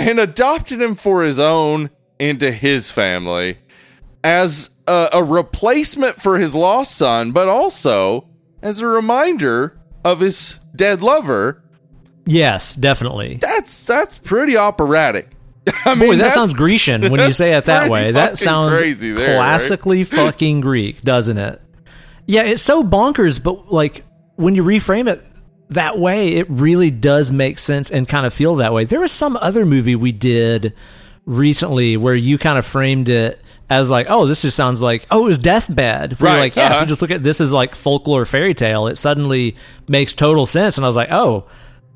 and 0.03 0.19
adopted 0.21 0.81
him 0.81 0.95
for 0.95 1.23
his 1.23 1.39
own 1.39 1.91
into 2.19 2.51
his 2.51 2.91
family 2.91 3.59
as 4.23 4.71
a, 4.87 5.09
a 5.13 5.25
replacement 5.25 6.21
for 6.21 6.39
his 6.39 6.55
lost 6.55 6.97
son, 6.97 7.33
but 7.33 7.49
also 7.49 8.27
as 8.63 8.81
a 8.81 8.87
reminder 8.87 9.79
of 10.05 10.21
his 10.21 10.59
dead 10.75 11.03
lover. 11.03 11.63
Yes, 12.27 12.75
definitely. 12.75 13.39
That's 13.41 13.87
that's 13.87 14.19
pretty 14.19 14.57
operatic. 14.57 15.31
I 15.85 15.95
mean, 15.95 16.11
Boy, 16.11 16.17
that 16.17 16.33
sounds 16.33 16.53
Grecian 16.53 17.11
when 17.11 17.21
you 17.21 17.33
say 17.33 17.57
it 17.57 17.65
that 17.67 17.91
way. 17.91 18.13
That 18.13 18.39
sounds 18.39 18.79
crazy 18.79 19.13
there, 19.13 19.29
right? 19.29 19.37
classically 19.37 20.05
fucking 20.05 20.61
Greek, 20.61 21.03
doesn't 21.03 21.39
it? 21.39 21.61
Yeah, 22.27 22.43
it's 22.43 22.63
so 22.63 22.83
bonkers, 22.83 23.43
but 23.43 23.73
like 23.73 24.05
when 24.37 24.55
you 24.55 24.65
reframe 24.65 25.09
it 25.11 25.25
that 25.75 25.99
way, 25.99 26.35
it 26.35 26.49
really 26.49 26.91
does 26.91 27.31
make 27.31 27.59
sense 27.59 27.91
and 27.91 28.09
kind 28.09 28.27
of 28.27 28.35
feel 28.35 28.57
that 28.57 28.73
way. 28.73 28.85
There 28.85 29.01
was 29.01 29.13
some 29.13 29.37
other 29.37 29.65
movie 29.65 29.95
we 29.95 30.13
did 30.13 30.75
recently 31.27 31.97
where 31.97 32.15
you 32.15 32.39
kind 32.39 32.59
of 32.59 32.67
framed 32.67 33.09
it 33.09 33.41
as 33.71 33.91
like, 33.91 34.07
oh, 34.09 34.27
this 34.27 34.43
just 34.43 34.57
sounds 34.57 34.83
like, 34.83 35.07
oh, 35.11 35.25
it 35.25 35.29
was 35.29 35.39
Deathbed. 35.39 36.21
Where 36.21 36.33
Right, 36.33 36.41
like, 36.41 36.57
yeah, 36.57 36.67
if 36.67 36.73
uh-huh. 36.73 36.81
you 36.83 36.87
just 36.87 37.03
look 37.03 37.11
at 37.11 37.23
this 37.23 37.41
as 37.41 37.53
like 37.53 37.75
folklore 37.75 38.25
fairy 38.25 38.55
tale, 38.55 38.87
it 38.89 38.97
suddenly 38.97 39.57
makes 39.89 40.15
total 40.15 40.47
sense. 40.47 40.77
And 40.77 40.85
I 40.85 40.89
was 40.89 40.97
like, 40.97 41.11
oh, 41.11 41.45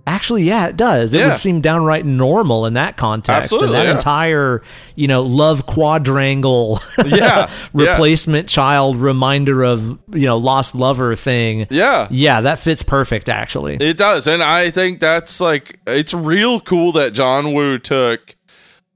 actually, 0.09 0.43
yeah, 0.45 0.67
it 0.67 0.77
does. 0.77 1.15
It 1.15 1.19
Yeah. 1.21 1.29
would 1.29 1.39
seem 1.39 1.61
downright 1.61 2.05
normal 2.07 2.67
in 2.67 2.75
that 2.75 2.97
context. 2.97 3.53
Absolutely, 3.53 3.69
and 3.69 3.75
that 3.77 3.87
yeah. 3.87 3.95
entire, 3.95 4.63
you 4.97 5.07
know, 5.09 5.23
love 5.23 5.67
quadrangle 5.67 6.81
Yeah, 7.07 7.07
yeah. 7.17 7.51
replacement 7.73 8.49
child 8.49 8.97
reminder 8.97 9.63
of, 9.63 9.99
you 10.13 10.27
know, 10.27 10.37
lost 10.39 10.75
lover 10.75 11.15
thing. 11.15 11.67
Yeah. 11.71 12.09
Yeah, 12.11 12.41
that 12.41 12.59
fits 12.59 12.83
perfect 12.83 13.29
actually. 13.29 13.77
It 13.81 13.97
does, 13.97 14.27
and 14.27 14.43
I 14.43 14.71
think 14.71 15.01
that's 15.01 15.41
like 15.41 15.79
it's 15.87 16.15
real 16.15 16.61
cool 16.61 16.93
that 16.93 17.13
John 17.13 17.53
Woo 17.53 17.79
took 17.79 18.35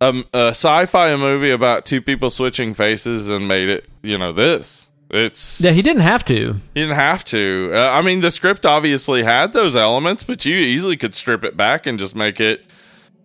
um, 0.01 0.25
a 0.35 0.49
sci-fi 0.49 1.15
movie 1.17 1.51
about 1.51 1.85
two 1.85 2.03
people 2.03 2.29
switching 2.31 2.75
faces 2.75 3.29
and 3.29 3.47
made 3.47 3.69
it, 3.69 3.87
you 4.03 4.19
know, 4.19 4.33
this. 4.33 4.89
It's 5.13 5.61
yeah, 5.61 5.73
he 5.73 5.83
didn't 5.83 6.03
have 6.03 6.25
to. 6.25 6.55
He 6.75 6.81
didn't 6.81 6.97
have 6.97 7.23
to. 7.27 7.71
Uh, 7.75 7.91
I 7.93 8.01
mean, 8.01 8.21
the 8.21 8.31
script 8.31 8.65
obviously 8.65 9.23
had 9.23 9.53
those 9.53 9.77
elements, 9.77 10.23
but 10.23 10.47
you 10.47 10.57
easily 10.57 10.97
could 10.97 11.15
strip 11.15 11.45
it 11.45 11.55
back 11.55 11.87
and 11.87 11.99
just 11.99 12.17
make 12.17 12.41
it 12.41 12.65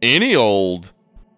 any 0.01 0.35
old 0.35 0.91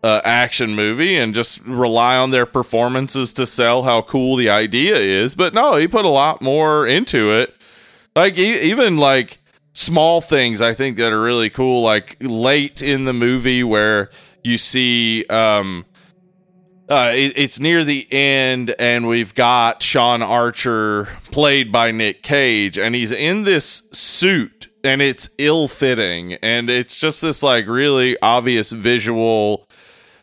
uh, 0.04 0.22
action 0.24 0.76
movie 0.76 1.18
and 1.18 1.36
just 1.36 1.62
rely 1.66 2.18
on 2.18 2.32
their 2.32 2.48
performances 2.48 3.32
to 3.34 3.46
sell 3.46 3.84
how 3.84 4.02
cool 4.02 4.36
the 4.36 4.50
idea 4.50 4.96
is. 4.96 5.36
But 5.36 5.54
no, 5.54 5.76
he 5.76 5.88
put 5.88 6.06
a 6.06 6.10
lot 6.10 6.42
more 6.42 6.88
into 6.88 7.32
it. 7.32 7.56
Like 8.16 8.38
e- 8.40 8.62
even 8.62 8.98
like 8.98 9.38
small 9.74 10.20
things 10.20 10.62
I 10.62 10.74
think 10.74 10.98
that 10.98 11.14
are 11.14 11.22
really 11.22 11.52
cool. 11.52 11.84
Like 11.84 12.18
late 12.20 12.82
in 12.82 13.04
the 13.04 13.14
movie 13.14 13.64
where 13.64 14.10
you 14.44 14.58
see 14.58 15.26
um 15.28 15.86
uh, 16.90 17.12
it, 17.16 17.34
it's 17.36 17.60
near 17.60 17.84
the 17.84 18.08
end, 18.12 18.76
and 18.80 19.08
we've 19.08 19.36
got 19.36 19.82
Sean 19.84 20.22
Archer, 20.22 21.06
played 21.32 21.72
by 21.72 21.92
Nick 21.92 22.24
Cage, 22.24 22.78
and 22.78 22.96
he's 22.96 23.12
in 23.12 23.44
this 23.44 23.84
suit, 23.92 24.68
and 24.84 25.02
it's 25.02 25.30
ill 25.38 25.68
fitting, 25.68 26.34
and 26.36 26.70
it's 26.70 27.00
just 27.00 27.22
this 27.22 27.44
like 27.44 27.68
really 27.68 28.18
obvious 28.22 28.72
visual 28.72 29.68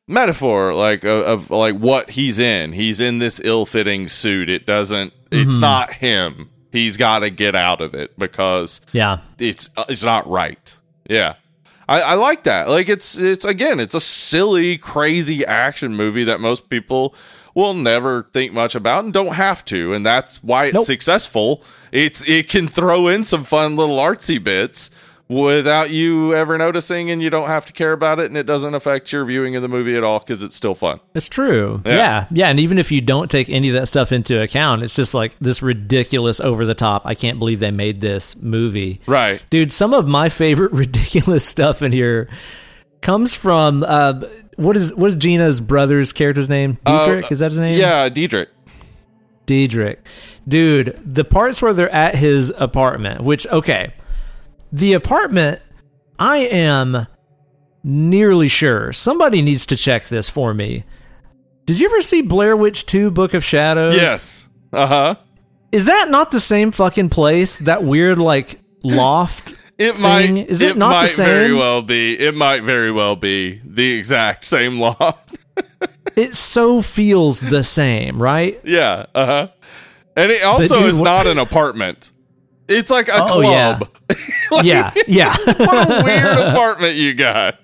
metaphor, 0.09 0.75
like 0.75 1.05
of, 1.05 1.21
of 1.23 1.51
like 1.51 1.77
what 1.77 2.11
he's 2.11 2.39
in. 2.39 2.73
He's 2.73 3.01
in 3.01 3.19
this 3.19 3.41
ill 3.45 3.67
fitting 3.67 4.09
suit. 4.09 4.49
It 4.49 4.67
doesn't. 4.67 5.13
It's 5.31 5.59
not 5.59 5.93
him. 5.95 6.51
He's 6.73 6.97
got 6.97 7.21
to 7.21 7.31
get 7.31 7.55
out 7.55 7.81
of 7.81 7.95
it 7.95 8.19
because 8.19 8.81
Yeah. 8.93 9.19
it's 9.39 9.71
uh, 9.77 9.85
it's 9.89 10.05
not 10.05 10.29
right. 10.29 10.77
Yeah. 11.09 11.35
I, 11.89 12.01
I 12.01 12.15
like 12.15 12.43
that. 12.45 12.69
Like 12.69 12.89
it's 12.89 13.17
it's 13.17 13.45
again, 13.45 13.79
it's 13.81 13.95
a 13.95 14.01
silly, 14.01 14.77
crazy 14.79 15.45
action 15.47 15.95
movie 15.95 16.25
that 16.25 16.41
most 16.41 16.69
people 16.69 17.15
will 17.55 17.75
never 17.75 18.29
think 18.33 18.53
much 18.53 18.75
about 18.75 19.05
and 19.05 19.13
don't 19.13 19.35
have 19.35 19.65
to, 19.67 19.95
and 19.95 20.05
that's 20.05 20.43
why 20.43 20.67
it's 20.67 20.75
Nope. 20.75 20.85
successful. 20.85 21.63
It's 21.93 22.23
it 22.27 22.49
can 22.49 22.69
throw 22.69 23.09
in 23.09 23.25
some 23.25 23.45
fun 23.45 23.77
little 23.77 23.99
artsy 23.99 24.43
bits 24.43 24.91
without 25.29 25.91
you 25.91 26.35
ever 26.35 26.57
noticing, 26.57 27.11
and 27.11 27.23
you 27.23 27.31
don't 27.31 27.49
have 27.49 27.67
to 27.67 27.73
care 27.73 27.93
about 27.93 28.21
it, 28.21 28.27
and 28.27 28.37
it 28.37 28.47
doesn't 28.47 28.75
affect 28.75 29.13
your 29.13 29.25
viewing 29.25 29.57
of 29.57 29.63
the 29.63 29.69
movie 29.69 29.97
at 29.97 30.05
all 30.05 30.21
because 30.21 30.43
it's 30.43 30.55
still 30.55 30.75
fun. 30.75 31.01
It's 31.15 31.29
true. 31.29 31.83
Yeah. 31.85 31.93
Yeah. 31.95 32.27
yeah. 32.31 32.49
And 32.49 32.61
even 32.61 32.79
if 32.79 32.93
you 32.93 33.01
don't 33.01 33.31
take 33.31 33.49
any 33.49 33.69
of 33.69 33.75
that 33.75 33.87
stuff 33.87 34.13
into 34.13 34.41
account, 34.41 34.83
it's 34.83 34.95
just 34.95 35.15
like 35.15 35.37
this 35.41 35.63
ridiculous 35.63 36.41
over 36.41 36.65
the 36.65 36.75
top. 36.75 37.03
I 37.05 37.15
can't 37.15 37.39
believe 37.39 37.61
they 37.61 37.71
made 37.71 38.01
this 38.01 38.37
movie. 38.37 39.01
Right. 39.07 39.43
Dude, 39.51 39.73
some 39.73 39.93
of 39.93 40.07
my 40.07 40.29
favorite 40.29 40.73
ridiculous 40.87 41.45
stuff 41.45 41.83
in 41.83 41.93
here 41.93 42.29
comes 43.03 43.35
from 43.35 43.85
uh 43.87 44.21
what 44.57 44.77
is 44.77 44.95
what 44.95 45.09
is 45.09 45.17
Gina's 45.17 45.61
brother's 45.61 46.13
character's 46.13 46.49
name? 46.49 46.79
Dietrich? 46.85 47.27
Uh, 47.27 47.29
is 47.31 47.39
that 47.41 47.53
his 47.53 47.61
name? 47.61 47.79
Yeah, 47.79 48.09
Dietrich. 48.09 48.49
Dietrich. 49.45 50.05
Dude, 50.49 51.01
the 51.05 51.25
parts 51.25 51.61
where 51.61 51.73
they're 51.73 51.91
at 51.91 52.15
his 52.15 52.53
apartment, 52.57 53.21
which 53.23 53.47
okay. 53.49 53.93
The 54.73 54.93
apartment 54.95 55.61
I 56.19 56.39
am 56.39 57.07
nearly 57.85 58.49
sure 58.49 58.93
somebody 58.93 59.43
needs 59.43 59.67
to 59.67 59.77
check 59.77 60.07
this 60.09 60.29
for 60.29 60.53
me. 60.55 60.85
Did 61.67 61.79
you 61.81 61.87
ever 61.89 62.01
see 62.01 62.23
Blair 62.23 62.57
Witch 62.57 62.87
2 62.87 63.11
Book 63.11 63.35
of 63.35 63.45
Shadows? 63.45 63.97
Yes. 63.97 64.49
Uh 64.73 64.87
huh. 64.87 65.15
Is 65.73 65.87
that 65.87 66.09
not 66.11 66.31
the 66.31 66.41
same 66.41 66.71
fucking 66.71 67.11
place? 67.11 67.59
That 67.61 67.83
weird 67.85 68.19
like 68.19 68.61
loft 68.83 69.55
It 69.79 69.93
thing? 69.95 70.03
might. 70.03 70.49
Is 70.49 70.63
it, 70.63 70.77
not 70.77 70.91
might 70.91 71.03
the 71.03 71.09
same? 71.09 71.27
very 71.27 71.55
well 71.55 71.83
be. 71.83 72.19
It 72.19 72.35
might 72.35 72.63
very 72.63 72.91
well 72.93 73.15
be 73.17 73.61
the 73.65 73.93
exact 73.93 74.45
same 74.45 74.79
loft. 74.81 75.37
It 76.17 76.35
so 76.35 76.81
feels 76.83 77.41
the 77.41 77.63
same, 77.63 78.23
right? 78.23 78.59
yeah. 78.65 79.07
Uh 79.15 79.27
huh. 79.27 79.49
And 80.17 80.31
it 80.31 80.43
also 80.43 80.77
dude, 80.77 80.89
is 80.89 80.97
what- 80.99 81.05
not 81.05 81.27
an 81.27 81.39
apartment. 81.39 82.11
It's 82.69 82.91
like 82.91 83.09
a 83.09 83.13
Oh, 83.19 83.41
yeah. 83.41 83.79
club. 83.79 83.91
Like, 84.51 84.65
Yeah, 84.65 84.93
yeah. 85.09 85.37
what 85.45 85.91
a 85.91 86.05
weird 86.05 86.39
apartment 86.39 86.95
you 86.95 87.15
got. 87.15 87.59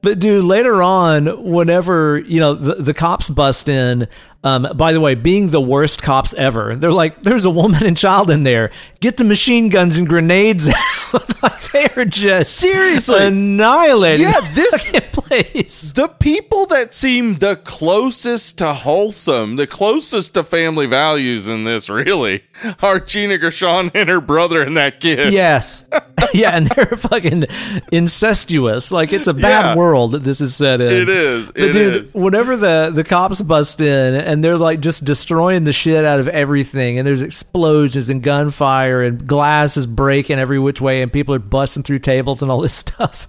But 0.00 0.20
dude, 0.20 0.44
later 0.44 0.80
on, 0.82 1.42
whenever 1.42 2.18
you 2.20 2.38
know 2.38 2.54
the, 2.54 2.76
the 2.76 2.94
cops 2.94 3.28
bust 3.28 3.68
in, 3.68 4.06
um, 4.46 4.68
by 4.76 4.92
the 4.92 5.00
way, 5.00 5.14
being 5.14 5.48
the 5.50 5.60
worst 5.60 6.00
cops 6.02 6.32
ever, 6.34 6.76
they're 6.76 6.92
like, 6.92 7.22
"There's 7.22 7.44
a 7.44 7.50
woman 7.50 7.84
and 7.84 7.96
child 7.96 8.30
in 8.30 8.42
there. 8.44 8.70
Get 9.00 9.16
the 9.16 9.24
machine 9.24 9.68
guns 9.68 9.96
and 9.98 10.08
grenades." 10.08 10.68
out." 11.12 11.52
They 11.72 11.88
are 11.96 12.04
just 12.06 12.54
Seriously. 12.56 13.26
annihilating. 13.26 14.26
Yeah, 14.26 14.40
this- 14.54 14.90
place. 15.12 15.92
The 15.92 16.08
people 16.08 16.66
that 16.66 16.94
seem 16.94 17.34
the 17.38 17.56
closest 17.56 18.58
to 18.58 18.72
wholesome, 18.72 19.56
the 19.56 19.66
closest 19.66 20.34
to 20.34 20.44
family 20.44 20.86
values 20.86 21.48
in 21.48 21.64
this, 21.64 21.90
really, 21.90 22.44
are 22.80 23.00
Gina 23.00 23.36
Gershon 23.38 23.90
and 23.94 24.08
her 24.08 24.20
brother 24.20 24.62
and 24.62 24.76
that 24.76 25.00
kid. 25.00 25.32
Yes, 25.34 25.84
yeah, 26.34 26.50
and 26.56 26.68
they're 26.68 26.96
fucking 26.96 27.44
incestuous. 27.92 28.92
Like 28.92 29.12
it's 29.12 29.26
a 29.26 29.34
bad 29.34 29.70
Yeah. 29.70 29.76
world 29.76 30.12
that 30.12 30.22
this 30.22 30.40
is 30.40 30.54
set 30.54 30.80
in. 30.80 30.92
It 30.92 31.08
is. 31.08 31.46
But 31.46 31.56
It 31.60 31.72
dude, 31.72 32.04
is. 32.06 32.14
whenever 32.14 32.56
the 32.56 32.90
the 32.94 33.04
cops 33.04 33.40
bust 33.42 33.80
in 33.80 34.14
and 34.14 34.35
they're 34.42 34.58
like 34.58 34.80
just 34.80 35.04
destroying 35.04 35.64
the 35.64 35.72
shit 35.72 36.04
out 36.04 36.20
of 36.20 36.28
everything, 36.28 36.98
and 36.98 37.06
there's 37.06 37.22
explosions 37.22 38.08
and 38.08 38.22
gunfire 38.22 39.02
and 39.02 39.26
glass 39.26 39.76
is 39.76 39.86
breaking 39.86 40.38
every 40.38 40.58
which 40.58 40.80
way, 40.80 41.02
and 41.02 41.12
people 41.12 41.34
are 41.34 41.38
busting 41.38 41.82
through 41.82 41.98
tables 42.00 42.42
and 42.42 42.50
all 42.50 42.60
this 42.60 42.74
stuff. 42.86 43.26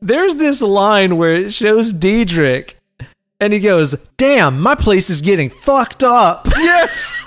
There's 0.00 0.34
this 0.36 0.62
line 0.62 1.16
where 1.16 1.34
it 1.34 1.52
shows 1.52 1.92
Dietrich, 1.92 2.76
and 3.40 3.52
he 3.52 3.60
goes, 3.60 3.94
"Damn, 4.16 4.60
my 4.60 4.74
place 4.74 5.10
is 5.10 5.20
getting 5.20 5.48
fucked 5.50 6.02
up." 6.04 6.48
Yes. 6.58 7.20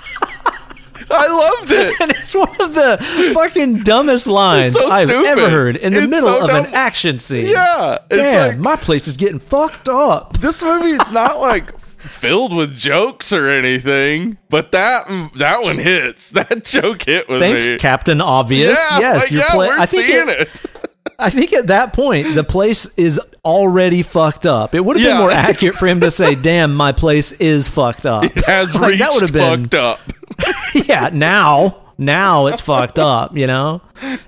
I 1.08 1.28
loved 1.28 1.70
it. 1.70 1.94
And 2.00 2.10
it's 2.10 2.34
one 2.34 2.48
of 2.60 2.74
the 2.74 2.98
fucking 3.32 3.84
dumbest 3.84 4.26
lines 4.26 4.72
so 4.72 4.88
I've 4.90 5.08
ever 5.08 5.48
heard 5.48 5.76
in 5.76 5.92
the 5.94 6.00
It's 6.02 6.10
middle 6.10 6.28
so 6.28 6.44
of 6.44 6.50
an 6.50 6.74
action 6.74 7.20
scene. 7.20 7.46
Yeah. 7.46 7.98
It's 8.10 8.20
Damn, 8.22 8.48
like 8.48 8.58
my 8.58 8.74
place 8.74 9.06
is 9.06 9.16
getting 9.16 9.38
fucked 9.38 9.88
up. 9.88 10.36
this 10.38 10.64
movie 10.64 10.90
is 10.90 11.10
not 11.12 11.38
like 11.38 11.78
filled 12.06 12.54
with 12.54 12.76
jokes 12.76 13.32
or 13.32 13.48
anything, 13.48 14.38
but 14.48 14.72
that 14.72 15.06
that 15.36 15.62
one 15.62 15.78
hits. 15.78 16.30
That 16.36 16.64
joke 16.64 17.02
hit 17.04 17.28
with 17.28 17.40
Thanks, 17.40 17.66
me. 17.66 17.78
Captain 17.78 18.20
Obvious. 18.20 18.78
Yeah, 18.92 18.98
yes, 18.98 19.22
like, 19.22 19.30
you're 19.30 19.40
yeah, 19.40 19.50
play- 19.50 19.68
we're 19.68 19.78
I 19.78 19.86
think 19.86 20.06
seeing 20.06 20.28
it, 20.28 20.40
it. 20.40 20.62
I 21.18 21.30
think 21.30 21.52
at 21.52 21.68
that 21.68 21.92
point 21.92 22.34
the 22.34 22.44
place 22.44 22.86
is 22.96 23.18
already 23.44 24.02
fucked 24.02 24.44
up. 24.44 24.74
It 24.74 24.84
would 24.84 24.96
have 24.96 25.04
Yeah. 25.06 25.12
been 25.12 25.20
more 25.20 25.30
accurate 25.32 25.76
for 25.76 25.86
him 25.86 26.00
to 26.00 26.10
say, 26.10 26.34
"Damn, 26.34 26.74
my 26.74 26.92
place 26.92 27.32
is 27.32 27.68
fucked 27.68 28.04
up." 28.06 28.24
It 28.24 28.44
has 28.44 28.74
Like, 28.74 28.88
reached 28.90 28.98
that 29.00 29.12
would 29.12 29.22
have 29.22 29.32
been 29.32 29.62
fucked 29.68 29.74
up. 29.74 30.00
yeah. 30.86 31.10
Now, 31.12 31.76
now 31.96 32.46
it's 32.46 32.60
fucked 32.60 32.98
up. 32.98 33.36
You 33.36 33.46
know, 33.46 33.80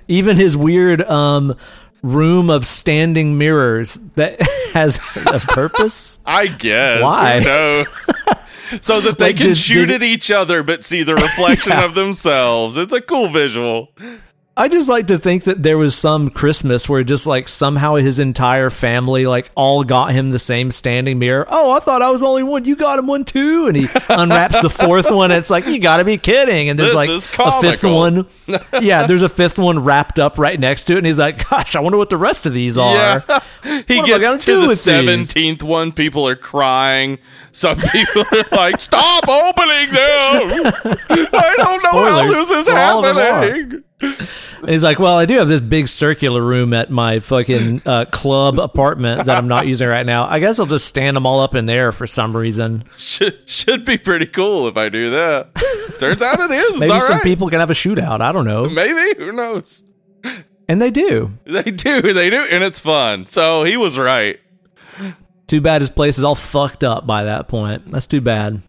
even 0.07 0.37
his 0.37 0.55
weird 0.57 1.01
um 1.03 1.55
room 2.01 2.49
of 2.49 2.65
standing 2.65 3.37
mirrors 3.37 3.95
that 4.15 4.41
has 4.73 4.97
a 5.25 5.39
purpose. 5.39 6.19
I 6.25 6.47
guess. 6.47 7.01
Why? 7.01 7.39
Who 7.39 7.45
knows? 7.45 8.07
so 8.81 9.01
that 9.01 9.17
they 9.17 9.27
Like, 9.27 9.37
can 9.37 9.47
did- 9.47 9.57
shoot 9.57 9.87
did- 9.87 9.95
at 9.95 10.03
each 10.03 10.31
other 10.31 10.63
but 10.63 10.83
see 10.83 11.03
the 11.03 11.15
reflection 11.27 11.71
Yeah. 11.73 11.85
of 11.85 11.95
themselves. 11.95 12.77
It's 12.77 12.93
a 12.93 13.01
cool 13.01 13.29
visual. 13.29 13.91
I 14.59 14.67
just 14.67 14.89
like 14.89 15.07
to 15.07 15.17
think 15.17 15.45
that 15.45 15.63
there 15.63 15.77
was 15.77 15.95
some 15.95 16.27
Christmas 16.29 16.89
where 16.89 17.01
just 17.05 17.25
like 17.25 17.47
somehow 17.47 17.95
his 17.95 18.19
entire 18.19 18.69
family 18.69 19.25
like 19.25 19.49
all 19.55 19.85
got 19.85 20.11
him 20.11 20.31
the 20.31 20.37
same 20.37 20.69
standing 20.69 21.17
mirror. 21.17 21.47
Oh, 21.49 21.71
I 21.71 21.79
thought 21.79 22.01
I 22.01 22.11
was 22.11 22.21
only 22.23 22.43
one. 22.43 22.65
You 22.65 22.75
got 22.75 22.99
him 22.99 23.07
one 23.07 23.23
too. 23.23 23.67
And 23.67 23.77
he 23.77 23.87
unwraps 24.09 24.59
the 24.59 24.69
fourth 24.69 25.09
one. 25.09 25.31
And 25.31 25.39
it's 25.39 25.49
like 25.49 25.65
you 25.65 25.79
got 25.79 25.97
to 25.97 26.03
be 26.03 26.17
kidding. 26.17 26.67
And 26.67 26.77
there's 26.77 26.89
This 26.89 27.39
like 27.39 27.39
a 27.39 27.61
fifth 27.61 27.85
one. 27.85 28.27
yeah, 28.81 29.07
there's 29.07 29.21
a 29.21 29.29
fifth 29.29 29.57
one 29.57 29.79
wrapped 29.79 30.19
up 30.19 30.37
right 30.37 30.59
next 30.59 30.83
to 30.85 30.95
it. 30.95 30.97
And 30.97 31.05
he's 31.05 31.19
like, 31.19 31.49
"Gosh, 31.49 31.77
I 31.77 31.79
wonder 31.79 31.97
what 31.97 32.09
the 32.09 32.17
rest 32.17 32.45
of 32.45 32.51
these 32.51 32.77
are." 32.77 32.93
Yeah. 32.93 33.39
He 33.63 33.69
What 33.69 33.89
am 33.91 34.03
I 34.03 34.07
gonna 34.09 34.19
gets 34.35 34.45
to 34.45 34.67
the 34.67 34.75
seventeenth 34.75 35.63
one. 35.63 35.93
People 35.93 36.27
are 36.27 36.35
crying. 36.35 37.17
Some 37.53 37.77
people 37.79 38.23
are 38.33 38.43
like, 38.51 38.81
"Stop 38.81 39.27
opening 39.27 39.89
them! 39.93 40.73
I 41.33 41.53
don't 41.57 41.83
know 41.83 41.91
how 41.91 42.27
this 42.27 42.49
is 42.49 42.67
for 42.67 42.73
all 42.73 42.99
of 42.99 43.05
them 43.05 43.17
are. 43.17 43.21
happening." 43.21 43.83
And 44.01 44.69
he's 44.69 44.83
like, 44.83 44.99
"Well, 44.99 45.17
I 45.17 45.25
do 45.25 45.37
have 45.37 45.47
this 45.47 45.61
big 45.61 45.87
circular 45.87 46.41
room 46.41 46.73
at 46.73 46.89
my 46.89 47.19
fucking 47.19 47.81
uh, 47.85 48.05
club 48.05 48.59
apartment 48.59 49.25
that 49.25 49.37
I'm 49.37 49.47
not 49.47 49.67
using 49.67 49.87
right 49.87 50.05
now. 50.05 50.27
I 50.27 50.39
guess 50.39 50.59
I'll 50.59 50.65
just 50.65 50.87
stand 50.87 51.15
them 51.15 51.25
all 51.25 51.39
up 51.39 51.55
in 51.55 51.65
there 51.65 51.91
for 51.91 52.07
some 52.07 52.35
reason. 52.35 52.83
Should 52.97 53.49
should 53.49 53.85
be 53.85 53.97
pretty 53.97 54.25
cool 54.25 54.67
if 54.67 54.77
I 54.77 54.89
do 54.89 55.09
that. 55.11 55.55
Turns 55.99 56.21
out 56.21 56.39
it 56.39 56.51
is. 56.51 56.79
Maybe 56.79 56.99
some 56.99 57.17
right. 57.17 57.23
people 57.23 57.49
can 57.49 57.59
have 57.59 57.69
a 57.69 57.73
shootout. 57.73 58.21
I 58.21 58.31
don't 58.31 58.45
know." 58.45 58.69
Maybe 58.69 59.17
who 59.17 59.31
knows? 59.31 59.83
And 60.67 60.81
they 60.81 60.91
do. 60.91 61.33
They 61.45 61.63
do. 61.63 62.13
They 62.13 62.29
do, 62.29 62.45
and 62.49 62.63
it's 62.63 62.79
fun. 62.79 63.25
So 63.25 63.63
he 63.63 63.75
was 63.75 63.97
right. 63.97 64.39
Too 65.47 65.61
bad 65.61 65.81
his 65.81 65.89
place 65.89 66.19
is 66.19 66.23
all 66.23 66.35
fucked 66.35 66.83
up 66.83 67.07
by 67.07 67.23
that 67.23 67.47
point. 67.47 67.91
That's 67.91 68.05
too 68.05 68.21
bad. 68.21 68.61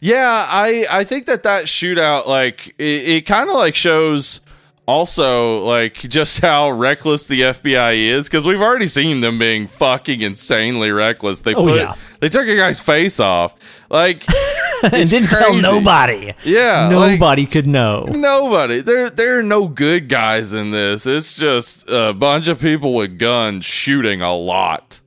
Yeah, 0.00 0.46
I 0.48 0.86
I 0.90 1.04
think 1.04 1.26
that 1.26 1.42
that 1.42 1.64
shootout 1.64 2.26
like 2.26 2.68
it, 2.78 3.08
it 3.08 3.26
kind 3.26 3.48
of 3.50 3.56
like 3.56 3.74
shows 3.74 4.40
also 4.86 5.58
like 5.64 5.94
just 5.94 6.40
how 6.40 6.70
reckless 6.70 7.26
the 7.26 7.42
FBI 7.42 7.96
is 7.96 8.28
because 8.28 8.46
we've 8.46 8.60
already 8.60 8.86
seen 8.88 9.20
them 9.20 9.38
being 9.38 9.66
fucking 9.68 10.20
insanely 10.20 10.90
reckless. 10.90 11.40
They 11.40 11.54
Oh, 11.54 11.64
put 11.64 11.76
yeah. 11.80 11.94
they 12.20 12.28
took 12.28 12.48
a 12.48 12.56
guy's 12.56 12.80
face 12.80 13.20
off 13.20 13.54
like 13.88 14.24
and 14.82 15.08
didn't 15.08 15.28
tell 15.28 15.54
nobody. 15.54 16.32
yeah 16.44 16.88
like, 16.88 17.12
Nobody 17.20 17.46
could 17.46 17.66
know. 17.66 18.04
Nobody. 18.10 18.80
There 18.80 19.10
there 19.10 19.38
are 19.38 19.42
no 19.42 19.68
good 19.68 20.08
guys 20.08 20.54
in 20.54 20.70
this. 20.70 21.06
It's 21.06 21.34
just 21.34 21.84
a 21.88 22.12
bunch 22.12 22.48
of 22.48 22.60
people 22.60 22.94
with 22.94 23.18
guns 23.18 23.64
shooting 23.64 24.22
a 24.22 24.34
lot. 24.34 24.99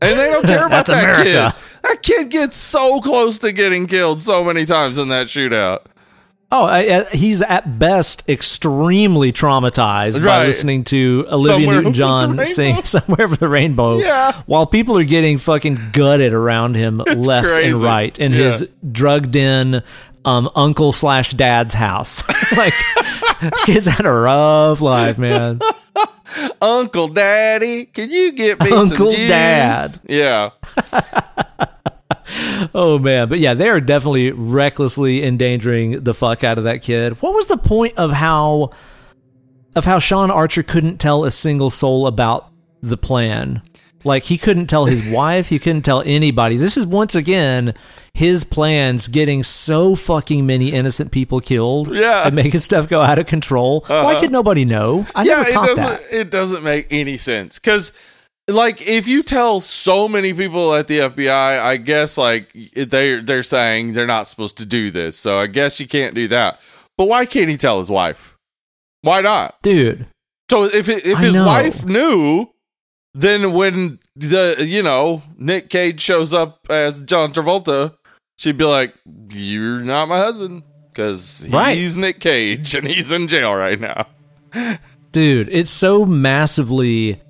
And 0.00 0.18
they 0.18 0.30
don't 0.30 0.44
care 0.44 0.66
about 0.66 0.86
that 0.86 1.02
America. 1.02 1.54
kid. 1.56 1.62
That 1.82 2.02
kid 2.02 2.30
gets 2.30 2.56
so 2.56 3.00
close 3.00 3.38
to 3.40 3.52
getting 3.52 3.86
killed 3.86 4.20
so 4.20 4.42
many 4.44 4.64
times 4.64 4.98
in 4.98 5.08
that 5.08 5.26
shootout. 5.28 5.80
Oh, 6.50 6.64
I, 6.64 7.04
he's 7.14 7.42
at 7.42 7.78
best 7.78 8.26
extremely 8.26 9.32
traumatized 9.32 10.24
by 10.24 10.46
listening 10.46 10.82
to 10.84 11.26
Olivia 11.30 11.66
Newton-John 11.66 12.36
the 12.36 12.46
sing 12.46 12.82
"Somewhere 12.84 13.24
Over 13.26 13.36
the 13.36 13.48
Rainbow," 13.48 13.98
Yeah. 14.00 14.32
while 14.46 14.64
people 14.66 14.96
are 14.96 15.04
getting 15.04 15.36
fucking 15.36 15.90
gutted 15.92 16.32
around 16.32 16.74
him 16.74 16.98
left 16.98 17.48
crazy. 17.48 17.70
and 17.72 17.82
right 17.82 18.18
in 18.18 18.32
Yeah. 18.32 18.38
his 18.44 18.66
drugged-in 18.90 19.82
um, 20.24 20.48
uncle 20.56 20.92
slash 20.92 21.30
dad's 21.34 21.74
house. 21.74 22.22
like 22.56 22.72
this 23.42 23.64
kid's 23.64 23.86
had 23.86 24.06
a 24.06 24.10
rough 24.10 24.80
life, 24.80 25.18
man. 25.18 25.60
Uncle 26.60 27.08
Daddy, 27.08 27.86
can 27.86 28.10
you 28.10 28.32
get 28.32 28.60
me 28.60 28.70
Uncle 28.70 29.08
some 29.12 29.16
juice? 29.16 29.28
Dad. 29.28 30.00
Yeah. 30.08 30.50
Oh 32.74 32.98
man, 32.98 33.28
but 33.28 33.38
yeah, 33.38 33.54
they 33.54 33.68
are 33.68 33.80
definitely 33.80 34.32
recklessly 34.32 35.24
endangering 35.24 36.04
the 36.04 36.12
fuck 36.12 36.44
out 36.44 36.58
of 36.58 36.64
that 36.64 36.82
kid. 36.82 37.20
What 37.22 37.34
was 37.34 37.46
the 37.46 37.56
point 37.56 37.94
of 37.96 38.12
how 38.12 38.70
of 39.74 39.84
how 39.84 39.98
Sean 39.98 40.30
Archer 40.30 40.62
couldn't 40.62 40.98
tell 40.98 41.24
a 41.24 41.30
single 41.30 41.70
soul 41.70 42.06
about 42.06 42.50
the 42.82 42.98
plan? 42.98 43.62
Like 44.04 44.24
he 44.24 44.38
couldn't 44.38 44.66
tell 44.68 44.84
his 44.86 45.06
wife, 45.10 45.48
he 45.48 45.58
couldn't 45.58 45.82
tell 45.82 46.02
anybody. 46.06 46.56
This 46.56 46.76
is 46.76 46.86
once 46.86 47.14
again 47.14 47.74
his 48.14 48.42
plans 48.44 49.06
getting 49.06 49.42
so 49.42 49.94
fucking 49.94 50.44
many 50.44 50.72
innocent 50.72 51.12
people 51.12 51.40
killed 51.40 51.94
Yeah. 51.94 52.26
and 52.26 52.34
making 52.34 52.58
stuff 52.60 52.88
go 52.88 53.00
out 53.00 53.18
of 53.18 53.26
control. 53.26 53.84
Why 53.86 53.96
Uh-huh. 54.12 54.20
could 54.20 54.32
nobody 54.32 54.64
know? 54.64 55.06
I 55.14 55.22
yeah, 55.24 55.42
never 55.42 55.50
it 55.50 55.54
doesn't 55.54 55.76
that. 55.84 56.02
it 56.20 56.30
doesn't 56.30 56.62
make 56.64 56.86
any 56.90 57.16
sense 57.16 57.58
cuz 57.58 57.92
like 58.48 58.88
if 58.88 59.06
you 59.06 59.22
tell 59.22 59.60
so 59.60 60.08
many 60.08 60.32
people 60.32 60.74
at 60.74 60.88
the 60.88 61.00
FBI, 61.00 61.60
I 61.60 61.76
guess 61.76 62.16
like 62.16 62.50
they 62.74 63.20
they're 63.20 63.42
saying 63.42 63.92
they're 63.92 64.06
not 64.06 64.26
supposed 64.26 64.56
to 64.58 64.64
do 64.66 64.90
this. 64.90 65.16
So 65.16 65.38
I 65.38 65.46
guess 65.48 65.78
you 65.80 65.86
can't 65.86 66.14
do 66.14 66.26
that. 66.28 66.58
But 66.96 67.08
why 67.08 67.26
can't 67.26 67.48
he 67.50 67.56
tell 67.56 67.78
his 67.78 67.90
wife? 67.90 68.36
Why 69.02 69.20
not? 69.20 69.56
Dude. 69.62 70.06
So 70.50 70.64
if 70.64 70.88
it, 70.88 71.06
if 71.06 71.18
I 71.18 71.20
his 71.20 71.34
know. 71.34 71.46
wife 71.46 71.84
knew, 71.84 72.48
then 73.18 73.52
when 73.52 73.98
the 74.14 74.56
you 74.60 74.82
know 74.82 75.22
Nick 75.36 75.70
Cage 75.70 76.00
shows 76.00 76.32
up 76.32 76.66
as 76.70 77.00
John 77.02 77.32
Travolta, 77.32 77.94
she'd 78.36 78.56
be 78.56 78.64
like, 78.64 78.94
"You're 79.32 79.80
not 79.80 80.08
my 80.08 80.18
husband 80.18 80.62
because 80.92 81.40
he's 81.40 81.50
Right. 81.50 81.96
Nick 81.96 82.20
Cage 82.20 82.74
and 82.74 82.86
he's 82.86 83.10
in 83.10 83.28
jail 83.28 83.54
right 83.54 83.80
now." 83.80 84.06
Dude, 85.12 85.48
it's 85.50 85.70
so 85.70 86.04
massively 86.04 87.20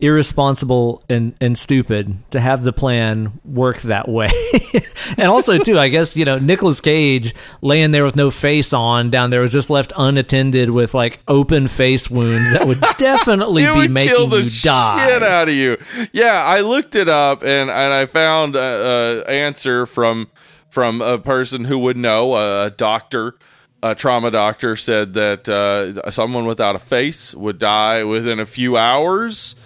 irresponsible 0.00 1.02
and, 1.08 1.34
and 1.40 1.56
stupid 1.56 2.16
to 2.30 2.40
have 2.40 2.62
the 2.62 2.72
plan 2.72 3.40
work 3.44 3.80
that 3.82 4.08
way. 4.08 4.30
and 5.16 5.28
also 5.28 5.58
too, 5.58 5.78
I 5.78 5.88
guess, 5.88 6.16
you 6.16 6.24
know, 6.24 6.38
Nicolas 6.38 6.80
Cage 6.80 7.34
laying 7.62 7.92
there 7.92 8.04
with 8.04 8.16
no 8.16 8.30
face 8.30 8.72
on 8.72 9.10
down 9.10 9.30
there 9.30 9.40
was 9.40 9.52
just 9.52 9.70
left 9.70 9.92
unattended 9.96 10.70
with 10.70 10.92
like 10.92 11.20
open 11.28 11.66
face 11.66 12.10
wounds 12.10 12.52
that 12.52 12.66
would 12.66 12.80
definitely 12.98 13.64
be 13.64 13.70
would 13.70 13.90
making 13.90 14.30
you 14.30 14.50
die. 14.62 15.08
shit 15.08 15.22
out 15.22 15.48
of 15.48 15.54
you. 15.54 15.78
Yeah, 16.12 16.44
I 16.46 16.60
looked 16.60 16.94
it 16.94 17.08
up 17.08 17.42
and 17.42 17.70
and 17.70 17.92
I 17.94 18.06
found 18.06 18.56
a, 18.56 19.24
a 19.26 19.30
answer 19.30 19.86
from 19.86 20.28
from 20.76 21.00
a 21.00 21.18
person 21.18 21.64
who 21.64 21.78
would 21.78 21.96
know, 21.96 22.34
a, 22.34 22.70
doctor, 22.70 23.38
a 23.82 23.94
trauma 23.94 24.30
doctor 24.30 24.76
said 24.76 25.14
that 25.14 25.48
uh, 25.48 26.10
someone 26.10 26.44
without 26.44 26.76
a 26.76 26.78
face 26.78 27.34
would 27.34 27.58
die 27.58 28.04
within 28.04 28.38
a 28.38 28.44
few 28.44 28.76
hours, 28.76 29.56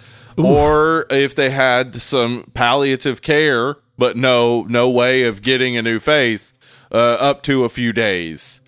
or 0.45 1.05
if 1.09 1.35
they 1.35 1.49
had 1.49 2.01
some 2.01 2.49
palliative 2.53 3.21
care 3.21 3.77
but 4.01 4.17
no 4.17 4.63
no 4.63 4.89
way 4.89 5.25
of 5.25 5.43
getting 5.43 5.77
a 5.77 5.81
new 5.83 5.99
face, 5.99 6.55
uh, 6.91 6.95
up 6.95 7.43
to 7.43 7.65
a 7.65 7.69
few 7.69 7.93
days. 7.93 8.59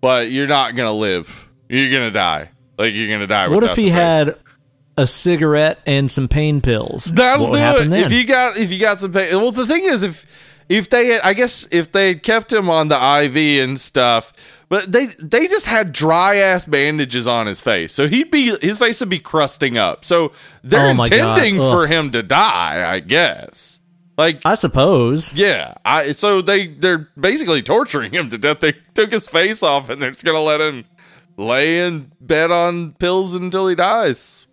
But 0.00 0.32
you're 0.32 0.48
not 0.48 0.74
gonna 0.74 0.92
live. 0.92 1.48
You're 1.68 1.92
gonna 1.92 2.10
die. 2.10 2.50
Like 2.76 2.92
you're 2.92 3.08
gonna 3.08 3.28
die. 3.28 3.46
what 3.46 3.62
if 3.62 3.76
he 3.76 3.90
had 3.90 4.36
a 4.96 5.06
cigarette 5.06 5.80
and 5.86 6.10
some 6.10 6.26
pain 6.26 6.60
pills? 6.60 7.04
That'll 7.04 7.50
what 7.50 7.56
do 7.56 7.82
it. 7.82 7.88
then? 7.88 8.04
If 8.04 8.10
you 8.10 8.26
got 8.26 8.58
if 8.58 8.72
you 8.72 8.80
got 8.80 9.00
some 9.00 9.12
pain. 9.12 9.30
Well, 9.40 9.52
the 9.52 9.64
thing 9.64 9.84
is, 9.84 10.02
if 10.02 10.26
if 10.70 10.88
they 10.88 11.08
had, 11.08 11.20
I 11.22 11.34
guess 11.34 11.66
if 11.72 11.90
they 11.90 12.08
had 12.08 12.22
kept 12.22 12.52
him 12.52 12.70
on 12.70 12.88
the 12.88 12.94
IV 12.94 13.36
and 13.62 13.78
stuff, 13.78 14.32
but 14.68 14.90
they 14.92 15.06
they 15.18 15.48
just 15.48 15.66
had 15.66 15.92
dry 15.92 16.36
ass 16.36 16.64
bandages 16.64 17.26
on 17.26 17.48
his 17.48 17.60
face, 17.60 17.92
so 17.92 18.06
he'd 18.06 18.30
be 18.30 18.56
his 18.62 18.78
face 18.78 19.00
would 19.00 19.08
be 19.08 19.18
crusting 19.18 19.76
up. 19.76 20.04
So 20.04 20.30
they're 20.62 20.86
Oh 20.86 21.02
intending 21.02 21.56
for 21.58 21.88
him 21.88 22.12
to 22.12 22.22
die, 22.22 22.88
I 22.88 23.00
guess. 23.00 23.80
Like 24.16 24.42
I 24.44 24.54
suppose. 24.54 25.34
yeah, 25.34 25.74
I 25.84 26.12
so 26.12 26.40
they 26.40 26.68
they're 26.68 27.08
basically 27.18 27.62
torturing 27.62 28.12
him 28.12 28.28
to 28.28 28.38
death. 28.38 28.60
They 28.60 28.74
took 28.94 29.10
his 29.10 29.26
face 29.26 29.64
off 29.64 29.88
and 29.90 30.00
they're 30.00 30.12
just 30.12 30.24
gonna 30.24 30.40
let 30.40 30.60
him 30.60 30.84
lay 31.36 31.80
in 31.84 32.12
bed 32.20 32.52
on 32.52 32.92
pills 32.92 33.34
until 33.34 33.66
he 33.66 33.74
dies. 33.74 34.46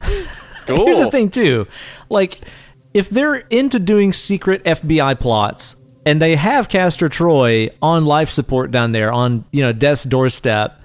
Cool. 0.00 0.86
Here's 0.86 0.98
the 0.98 1.10
thing 1.10 1.28
too, 1.28 1.66
like 2.08 2.40
if 2.94 3.10
they're 3.10 3.36
into 3.36 3.78
doing 3.78 4.12
secret 4.12 4.64
FBI 4.64 5.18
plots 5.20 5.76
and 6.06 6.20
they 6.22 6.36
have 6.36 6.68
Castor 6.68 7.08
Troy 7.08 7.70
on 7.82 8.04
life 8.06 8.30
support 8.30 8.70
down 8.70 8.92
there 8.92 9.12
on 9.12 9.44
you 9.52 9.62
know 9.62 9.72
death's 9.72 10.04
doorstep, 10.04 10.80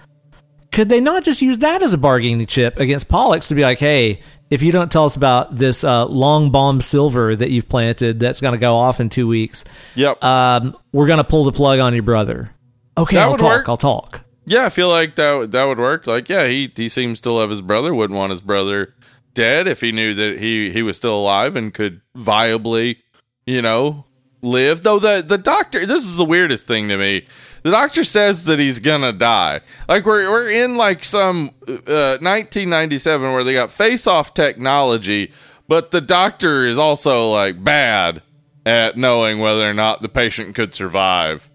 could 0.72 0.90
they 0.90 1.00
not 1.00 1.24
just 1.24 1.42
use 1.42 1.60
that 1.60 1.82
as 1.82 1.94
a 1.94 1.98
bargaining 1.98 2.46
chip 2.46 2.80
against 2.80 3.08
Pollux 3.08 3.48
to 3.50 3.56
be 3.56 3.62
like, 3.62 3.80
hey, 3.80 4.22
if 4.50 4.62
you 4.62 4.72
don't 4.72 4.92
tell 4.92 5.06
us 5.06 5.16
about 5.16 5.56
this 5.56 5.84
uh, 5.84 6.06
long 6.06 6.52
bomb 6.52 6.82
silver 6.82 7.36
that 7.36 7.50
you've 7.52 7.70
planted 7.70 8.20
that's 8.20 8.42
going 8.42 8.54
to 8.54 8.58
go 8.60 8.76
off 8.76 9.00
in 9.00 9.10
two 9.10 9.28
weeks, 9.28 9.64
Yep. 9.96 10.24
um, 10.24 10.76
we're 10.92 11.08
going 11.08 11.18
to 11.18 11.24
pull 11.24 11.44
the 11.44 11.52
plug 11.52 11.80
on 11.80 11.94
your 11.94 12.04
brother. 12.04 12.52
Okay, 12.98 13.16
That 13.16 13.24
I'll 13.24 13.36
talk. 13.36 13.58
work. 13.60 13.70
I'll 13.70 13.78
talk. 13.78 14.22
Yeah, 14.46 14.66
I 14.66 14.70
feel 14.70 14.90
like 14.90 15.16
that 15.16 15.32
would- 15.32 15.52
that 15.54 15.64
would 15.64 15.80
work. 15.80 16.06
Like, 16.06 16.28
yeah, 16.28 16.48
he 16.48 16.72
he 16.76 16.90
seems 16.90 17.22
to 17.22 17.32
love 17.32 17.50
his 17.50 17.62
brother. 17.62 17.94
Wouldn't 17.96 18.18
want 18.18 18.32
his 18.32 18.42
brother 18.42 18.94
dead 19.34 19.68
if 19.68 19.82
he 19.82 19.92
knew 19.92 20.14
that 20.14 20.40
he 20.40 20.70
he 20.72 20.82
was 20.82 20.98
still 20.98 21.18
alive 21.18 21.56
and 21.56 21.74
could 21.74 22.02
viably, 22.16 22.98
you 23.46 23.62
know, 23.62 24.06
live. 24.42 24.84
Though 24.84 25.00
the 25.00 25.24
the 25.26 25.38
doctor, 25.38 25.86
this 25.86 26.04
is 26.06 26.16
the 26.16 26.26
weirdest 26.26 26.66
thing 26.68 26.88
to 26.90 26.98
me. 26.98 27.26
The 27.64 27.72
doctor 27.72 28.04
says 28.04 28.46
that 28.46 28.60
he's 28.60 28.80
gonna 28.80 29.14
die. 29.14 29.62
Like 29.88 30.06
we're 30.06 30.30
we're 30.30 30.50
in 30.52 30.76
like 30.76 31.04
some 31.04 31.52
uh, 31.68 32.18
1997 32.20 33.32
where 33.34 33.44
they 33.44 33.54
got 33.54 33.72
face 33.72 34.06
off 34.08 34.34
technology, 34.34 35.32
but 35.68 35.92
the 35.92 36.02
doctor 36.02 36.66
is 36.66 36.78
also 36.78 37.32
like 37.32 37.64
bad 37.64 38.22
at 38.66 38.98
knowing 38.98 39.40
whether 39.40 39.70
or 39.70 39.74
not 39.74 40.02
the 40.02 40.10
patient 40.10 40.56
could 40.56 40.74
survive. 40.74 41.50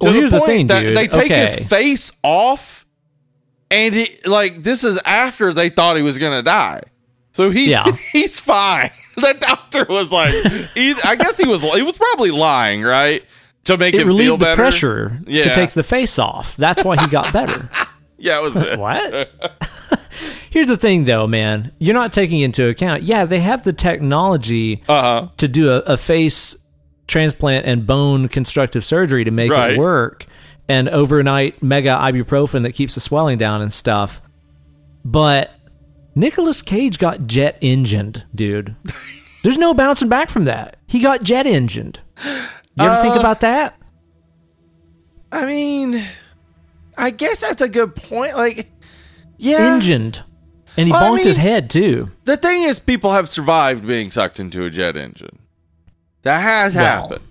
To 0.00 0.10
here's 0.12 0.30
the 0.32 0.38
point 0.38 0.46
thing, 0.48 0.66
that 0.68 0.80
dude. 0.82 0.96
They 0.96 1.06
take 1.06 1.26
Okay. 1.30 1.46
his 1.46 1.56
face 1.68 2.10
off 2.24 2.86
and 3.70 3.94
he 3.94 4.18
like 4.26 4.64
this 4.64 4.82
is 4.82 5.00
after 5.04 5.52
they 5.52 5.68
thought 5.68 5.96
he 5.96 6.02
was 6.02 6.18
gonna 6.18 6.42
die, 6.42 6.82
so 7.32 7.50
he's 7.50 7.70
Yeah. 7.70 7.92
he's 8.12 8.38
fine. 8.40 8.90
The 9.14 9.36
doctor 9.38 9.84
was 9.90 10.10
like, 10.10 10.32
he, 10.74 10.94
I 11.04 11.16
guess 11.16 11.36
he 11.36 11.46
was 11.46 11.60
he 11.60 11.82
was 11.82 11.98
probably 11.98 12.30
lying, 12.30 12.82
right, 12.82 13.22
to 13.64 13.76
make 13.76 13.92
It 13.94 14.00
him 14.00 14.06
feel 14.08 14.16
relieved 14.16 14.32
the 14.40 14.44
better. 14.46 14.56
pressure 14.56 15.20
Yeah. 15.26 15.44
to 15.44 15.54
take 15.54 15.70
the 15.72 15.82
face 15.82 16.18
off. 16.18 16.56
That's 16.56 16.82
why 16.82 16.96
he 16.96 17.06
got 17.08 17.32
better. 17.32 17.68
Yeah, 18.18 18.38
it 18.38 18.42
was 18.42 18.54
it. 18.54 18.78
what? 18.78 19.30
Here's 20.50 20.68
the 20.68 20.76
thing, 20.76 21.04
though, 21.06 21.26
man. 21.26 21.72
You're 21.80 21.92
not 21.94 22.12
taking 22.12 22.40
into 22.40 22.68
account. 22.68 23.02
Yeah, 23.02 23.24
they 23.24 23.40
have 23.40 23.64
the 23.64 23.72
technology 23.72 24.80
Uh 24.88 25.00
huh. 25.02 25.28
to 25.38 25.48
do 25.48 25.72
a, 25.72 25.78
a 25.80 25.96
face 25.96 26.54
transplant 27.08 27.66
and 27.66 27.84
bone 27.84 28.28
constructive 28.28 28.84
surgery 28.84 29.24
to 29.24 29.32
make 29.32 29.50
Right. 29.50 29.72
it 29.72 29.78
work, 29.78 30.24
and 30.68 30.88
overnight 30.88 31.62
mega 31.64 31.98
ibuprofen 32.00 32.62
that 32.62 32.72
keeps 32.76 32.94
the 32.94 33.00
swelling 33.00 33.38
down 33.38 33.60
and 33.60 33.72
stuff. 33.72 34.22
But 35.04 35.50
Nicolas 36.14 36.62
Cage 36.62 36.98
got 36.98 37.26
jet 37.26 37.56
engined, 37.62 38.24
dude. 38.34 38.76
There's 39.42 39.58
no 39.58 39.74
bouncing 39.74 40.08
back 40.08 40.28
from 40.30 40.44
that. 40.44 40.76
He 40.86 41.00
got 41.00 41.22
jet 41.22 41.46
engined. 41.46 42.00
You 42.24 42.84
ever 42.84 42.96
think 43.02 43.16
Uh, 43.16 43.20
about 43.20 43.40
that? 43.40 43.78
I 45.30 45.46
mean, 45.46 46.04
I 46.96 47.10
guess 47.10 47.40
that's 47.40 47.62
a 47.62 47.68
good 47.68 47.94
point. 47.96 48.34
Like, 48.36 48.70
yeah, 49.38 49.74
Engined. 49.74 50.22
And 50.76 50.86
he 50.88 50.92
Well, 50.92 51.14
I 51.14 51.18
bonked 51.18 51.24
his 51.24 51.36
head 51.38 51.68
too. 51.70 52.10
The 52.24 52.36
thing 52.36 52.62
is, 52.62 52.78
people 52.78 53.12
have 53.12 53.28
survived 53.28 53.86
being 53.86 54.10
sucked 54.10 54.38
into 54.40 54.64
a 54.64 54.70
jet 54.70 54.96
engine. 54.96 55.38
That 56.22 56.40
has 56.40 56.76
Well, 56.76 57.08
happened. 57.08 57.24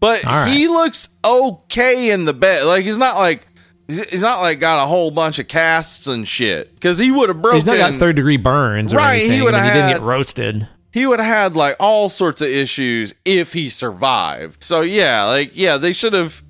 But 0.00 0.22
right. 0.24 0.48
he 0.52 0.68
looks 0.68 1.08
okay 1.24 2.10
in 2.10 2.24
the 2.26 2.34
bed. 2.34 2.64
Like 2.64 2.84
he's 2.84 2.98
not 2.98 3.16
like 3.16 3.46
he's 3.86 4.22
not 4.22 4.40
like 4.40 4.60
got 4.60 4.82
a 4.82 4.86
whole 4.86 5.10
bunch 5.10 5.38
of 5.38 5.48
casts 5.48 6.06
and 6.06 6.26
shit. 6.26 6.74
Because 6.74 6.98
he 6.98 7.10
would 7.10 7.28
have 7.28 7.40
broken. 7.42 7.56
He's 7.56 7.66
not 7.66 7.76
got 7.76 7.94
third 7.94 8.16
degree 8.16 8.36
burns 8.36 8.92
or 8.92 8.96
Right, 8.96 9.30
he 9.30 9.40
would've 9.42 9.60
he 9.60 9.70
didn't 9.70 9.90
get 9.90 10.02
roasted. 10.02 10.68
he 10.92 11.06
would 11.06 11.20
have 11.20 11.28
had 11.28 11.56
like 11.56 11.76
all 11.78 12.08
sorts 12.08 12.40
of 12.40 12.48
issues 12.48 13.14
if 13.24 13.52
he 13.52 13.68
survived. 13.68 14.64
So 14.64 14.80
yeah, 14.80 15.24
like 15.24 15.52
yeah, 15.54 15.76
they 15.78 15.92
should 15.92 16.12
have. 16.12 16.42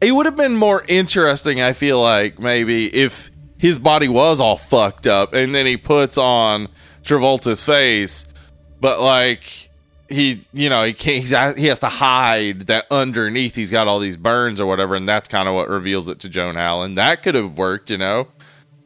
It 0.00 0.12
would 0.12 0.26
have 0.26 0.36
been 0.36 0.56
more 0.56 0.82
interesting. 0.88 1.60
I 1.60 1.72
feel 1.74 2.00
like 2.00 2.38
maybe 2.38 2.86
if 2.94 3.30
his 3.58 3.78
body 3.78 4.08
was 4.08 4.40
all 4.40 4.56
fucked 4.56 5.06
up 5.06 5.34
and 5.34 5.54
then 5.54 5.66
he 5.66 5.76
puts 5.76 6.16
on 6.16 6.68
Travolta's 7.02 7.62
face, 7.64 8.26
but 8.80 9.00
like 9.00 9.69
he, 10.10 10.40
you 10.52 10.68
know, 10.68 10.84
he 10.84 10.92
can't. 10.92 11.20
He's, 11.20 11.30
he 11.56 11.66
has 11.66 11.80
to 11.80 11.88
hide 11.88 12.66
that 12.66 12.86
underneath 12.90 13.54
he's 13.54 13.70
got 13.70 13.88
all 13.88 13.98
these 13.98 14.16
burns 14.16 14.60
or 14.60 14.66
whatever, 14.66 14.96
and 14.96 15.08
that's 15.08 15.28
kind 15.28 15.48
of 15.48 15.54
what 15.54 15.68
reveals 15.68 16.08
it 16.08 16.20
to 16.20 16.28
Joan 16.28 16.56
Allen. 16.56 16.96
That 16.96 17.22
could 17.22 17.34
have 17.36 17.56
worked, 17.56 17.90
you 17.90 17.98
know, 17.98 18.28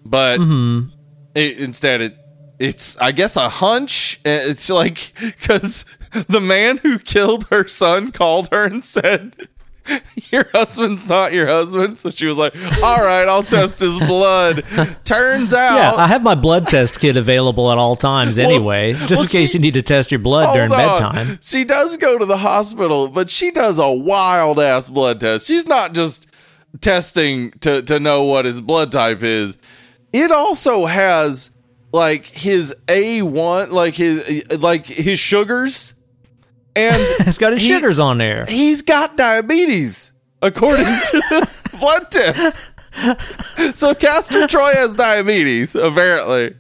but 0.05 0.39
mm-hmm. 0.39 0.89
it, 1.35 1.59
instead 1.59 2.01
it 2.01 2.19
it's 2.59 2.97
i 2.99 3.11
guess 3.11 3.37
a 3.37 3.49
hunch 3.49 4.21
it's 4.25 4.71
like 4.71 5.13
because 5.21 5.85
the 6.29 6.41
man 6.41 6.79
who 6.79 6.99
killed 6.99 7.49
her 7.49 7.67
son 7.67 8.13
called 8.13 8.49
her 8.53 8.65
and 8.65 8.85
said 8.85 9.49
your 10.33 10.47
husband's 10.55 11.09
not 11.09 11.33
your 11.33 11.47
husband 11.47 11.99
so 11.99 12.09
she 12.11 12.27
was 12.27 12.39
like 12.39 12.55
all 12.83 12.99
right 13.05 13.29
i'll 13.29 13.43
test 13.43 13.81
his 13.81 13.99
blood 13.99 14.65
turns 15.05 15.53
out 15.53 15.77
Yeah, 15.77 15.95
I 15.95 16.07
have 16.07 16.23
my 16.23 16.35
blood 16.35 16.67
test 16.69 17.01
kit 17.01 17.17
available 17.17 17.71
at 17.71 17.77
all 17.79 17.95
times 17.97 18.39
anyway, 18.39 18.93
just 18.95 19.13
well, 19.13 19.23
in 19.23 19.29
case 19.29 19.51
she- 19.51 19.59
you 19.59 19.63
need 19.63 19.75
to 19.75 19.83
test 19.83 20.11
your 20.11 20.21
blood 20.21 20.55
during 20.55 20.73
on. 20.73 20.79
bedtime. 20.79 21.39
She 21.43 21.65
does 21.65 21.97
go 21.99 22.17
to 22.19 22.25
the 22.25 22.39
hospital, 22.39 23.09
but 23.09 23.29
she 23.29 23.51
does 23.51 23.79
a 23.79 23.91
wild 23.91 24.59
ass 24.59 24.89
blood 24.89 25.21
test. 25.21 25.47
She's 25.47 25.67
not 25.67 25.93
just 25.93 26.27
testing 26.81 27.53
to, 27.61 27.83
to 27.83 28.01
know 28.01 28.23
what 28.25 28.45
his 28.45 28.61
blood 28.61 28.91
type 28.93 29.23
is. 29.23 29.59
It 30.13 30.31
also 30.33 30.87
has 30.87 31.51
like 31.93 32.25
his 32.27 32.75
A1, 32.89 33.71
like 33.71 33.95
his 33.95 34.49
like 34.59 34.87
his 34.87 35.19
sugars. 35.19 35.94
And 36.77 36.97
It's 37.27 37.39
got 37.39 37.53
his 37.53 37.63
he- 37.63 37.69
sugars 37.69 38.01
on 38.01 38.19
there. 38.19 38.45
he's 38.47 38.83
got 38.83 39.17
diabetes 39.17 40.13
according 40.43 40.85
to 41.11 41.23
the 41.31 41.77
blood 41.79 42.11
test. 42.11 42.59
So 43.77 43.95
Castor 43.95 44.47
Troy 44.47 44.73
has 44.75 44.95
diabetes, 44.95 45.75
apparently. 45.75 46.55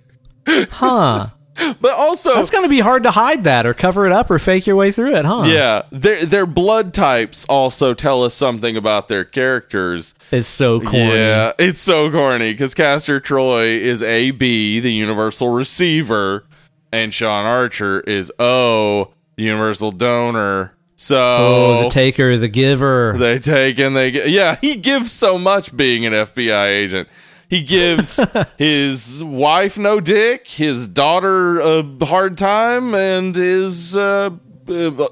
Huh. 0.47 1.29
But 1.81 1.93
also 1.95 2.35
That's 2.35 2.51
going 2.51 2.65
to 2.65 2.69
be 2.69 2.81
hard 2.81 3.05
to 3.05 3.13
hide 3.13 3.45
that 3.45 3.65
or 3.65 3.75
cover 3.75 4.07
it 4.07 4.13
up 4.13 4.29
or 4.29 4.41
fake 4.41 4.67
your 4.67 4.75
way 4.75 4.91
through 4.91 5.15
it, 5.15 5.25
huh? 5.25 5.45
Yeah, 5.47 5.83
their 5.93 6.25
their 6.27 6.47
blood 6.47 6.93
types 6.93 7.47
also 7.49 7.95
tell 7.95 8.25
us 8.25 8.35
something 8.35 8.77
about 8.77 9.07
their 9.07 9.25
characters. 9.25 10.17
It's 10.33 10.49
so 10.49 10.81
corny. 10.81 10.99
Yeah, 11.13 11.53
it's 11.61 11.79
so 11.79 12.11
corny 12.11 12.51
because 12.55 12.75
Castor 12.75 13.21
Troy 13.21 13.67
is 13.69 14.03
AB, 14.03 14.81
the 14.81 14.93
universal 14.93 15.51
receiver, 15.51 16.45
and 16.91 17.15
Sean 17.15 17.47
Archer 17.47 18.01
is 18.01 18.33
O, 18.41 19.13
universal 19.37 19.91
donor. 19.93 20.73
So 20.97 21.17
Oh, 21.17 21.83
the 21.85 21.89
taker, 21.91 22.37
the 22.37 22.49
giver. 22.49 23.17
they 23.19 23.39
take 23.39 23.79
and 23.79 23.97
they 23.97 24.11
gi- 24.13 24.31
yeah 24.31 24.57
he 24.61 24.77
gives 24.77 25.11
so 25.11 25.39
much 25.39 25.77
being 25.77 26.07
an 26.07 26.13
fbi 26.13 26.67
agent 26.69 27.09
he 27.49 27.63
gives 27.65 28.21
his 28.59 29.23
wife 29.25 29.77
no 29.77 29.99
dick 29.99 30.47
his 30.47 30.87
daughter 30.87 31.59
a 31.59 31.83
hard 32.07 32.39
time 32.39 32.95
and 32.95 33.35
his 33.35 33.97
uh, 33.97 34.31
uh, 34.69 35.09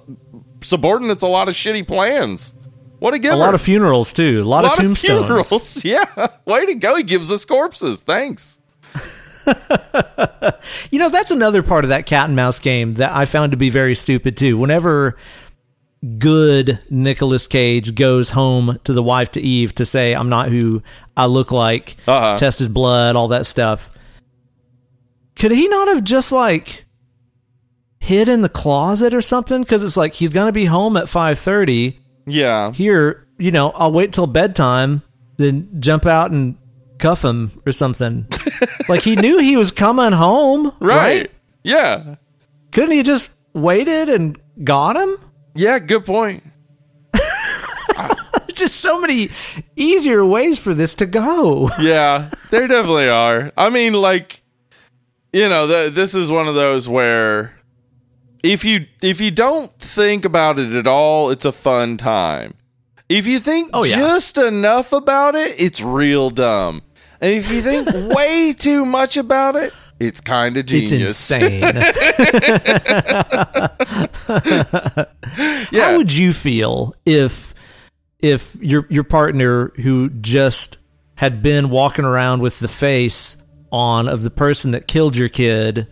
subordinates 0.61 1.25
a 1.25 1.27
lot 1.29 1.49
of 1.49 1.55
shitty 1.55 1.87
plans 1.87 2.55
what 3.01 3.13
a 3.13 3.19
giver 3.19 3.35
a 3.35 3.39
lot 3.39 3.53
of 3.55 3.61
funerals, 3.61 4.13
too. 4.13 4.41
A 4.41 4.45
lot, 4.45 4.63
A 4.65 4.69
of 4.69 4.73
lot 4.75 4.79
tombstones. 4.85 5.27
funerals 5.27 5.85
yeah 5.85 6.29
way 6.45 6.65
to 6.65 6.77
go 6.77 6.95
he 6.95 7.03
gives 7.03 7.33
us 7.33 7.45
corpses 7.45 8.03
thanks 8.03 8.61
You 10.91 10.99
know, 10.99 11.09
that's 11.09 11.31
another 11.31 11.63
part 11.63 11.85
of 11.85 11.89
that 11.91 12.07
cat 12.07 12.27
and 12.27 12.37
mouse 12.37 12.59
game 12.59 12.95
that 12.95 13.13
I 13.13 13.25
found 13.25 13.53
to 13.53 13.57
be 13.59 13.71
very 13.71 13.95
stupid 13.95 14.37
too. 14.37 14.57
Whenever 14.59 15.17
good 16.19 16.81
Nicolas 16.91 17.47
Cage 17.47 17.95
goes 17.95 18.31
home 18.31 18.79
to 18.85 18.93
the 18.93 19.03
wife 19.03 19.31
to 19.33 19.41
Eve 19.41 19.75
to 19.77 19.85
say, 19.85 20.15
I'm 20.15 20.29
not 20.29 20.49
who 20.51 20.83
I 21.17 21.27
look 21.27 21.51
like, 21.51 21.97
Uh-huh. 22.07 22.37
test 22.39 22.59
his 22.59 22.69
blood, 22.69 23.17
all 23.17 23.29
that 23.29 23.47
stuff. 23.47 23.91
Could 25.37 25.51
he 25.53 25.67
not 25.69 25.89
have 25.89 26.05
just 26.05 26.31
like 26.33 26.85
hid 27.99 28.29
in 28.29 28.43
the 28.43 28.49
closet 28.49 29.15
or 29.15 29.21
something? 29.23 29.63
Because 29.63 29.83
it's 29.83 29.97
like 29.97 30.15
he's 30.15 30.31
gonna 30.31 30.53
be 30.53 30.67
home 30.67 30.97
at 30.97 31.09
five 31.09 31.39
thirty. 31.39 31.99
yeah 32.27 32.73
Here, 32.73 33.27
you 33.39 33.51
know, 33.51 33.71
I'll 33.71 33.93
wait 33.93 34.13
till 34.13 34.27
bedtime, 34.27 35.03
then 35.39 35.69
jump 35.81 36.07
out 36.07 36.31
and 36.31 36.57
cuff 37.03 37.25
him 37.25 37.61
or 37.67 37.73
something. 37.73 38.27
like 38.89 39.03
he 39.03 39.17
knew 39.17 39.39
he 39.39 39.57
was 39.57 39.71
coming 39.71 40.13
home, 40.13 40.67
right, 40.81 40.97
right? 41.23 41.31
yeah 41.65 42.15
Couldn't 42.71 42.93
he 42.93 43.03
just 43.03 43.33
waited 43.53 44.09
and 44.09 44.39
got 44.65 44.97
him? 44.97 45.17
yeah 45.55 45.79
good 45.79 46.05
point 46.07 46.43
just 48.55 48.77
so 48.81 49.01
many 49.01 49.31
easier 49.77 50.25
ways 50.25 50.59
for 50.59 50.75
this 50.75 50.95
to 50.97 51.07
go. 51.07 51.69
yeah, 51.81 52.31
there 52.51 52.69
definitely 52.69 53.09
are. 53.09 53.51
I 53.57 53.71
mean, 53.71 53.95
like, 53.95 54.43
you 55.33 55.49
know, 55.49 55.67
the, 55.67 55.91
this 55.91 56.15
is 56.15 56.31
one 56.31 56.49
of 56.49 56.55
those 56.55 56.89
where 56.89 57.53
if 58.45 58.65
you 58.65 58.87
if 59.03 59.21
you 59.21 59.31
don't 59.31 59.73
think 59.79 60.25
about 60.25 60.59
it 60.59 60.73
at 60.73 60.87
all, 60.87 61.31
it's 61.31 61.45
a 61.45 61.53
fun 61.53 61.97
time. 61.97 62.55
If 63.09 63.27
you 63.27 63.39
think 63.41 63.71
Oh, 63.73 63.85
yeah. 63.85 63.99
just 63.99 64.39
enough 64.39 64.93
about 64.93 65.35
it, 65.35 65.61
it's 65.61 65.81
real 65.81 66.31
dumb. 66.31 66.83
And 67.23 67.33
if 67.33 67.51
you 67.51 67.63
think 67.63 67.89
way 68.17 68.53
too 68.53 68.85
much 68.85 69.17
about 69.17 69.57
it, 69.57 69.73
it's 70.01 70.21
kind 70.21 70.57
of 70.57 70.67
genius. 70.67 70.93
It's 70.93 71.31
insane. 71.31 71.63
Yeah. 75.71 75.93
How 75.93 75.97
would 75.97 76.13
you 76.13 76.35
feel 76.35 76.93
if 77.07 77.55
if 78.19 78.55
your 78.61 78.87
your 78.91 79.05
partner 79.05 79.69
who 79.77 80.11
just 80.11 80.77
had 81.15 81.41
been 81.41 81.71
walking 81.71 82.05
around 82.05 82.43
with 82.43 82.59
the 82.59 82.69
face 82.69 83.39
on 83.71 84.09
of 84.09 84.23
the 84.23 84.31
person 84.31 84.73
that 84.73 84.87
killed 84.87 85.17
your 85.17 85.31
kid 85.31 85.87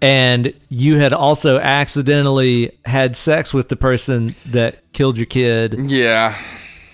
and 0.00 0.52
you 0.68 0.98
had 0.98 1.12
also 1.12 1.60
accidentally 1.60 2.76
had 2.84 3.16
sex 3.16 3.54
with 3.54 3.68
the 3.68 3.76
person 3.76 4.34
that 4.46 4.92
killed 4.92 5.16
your 5.16 5.26
kid 5.26 5.88
yeah. 5.88 6.36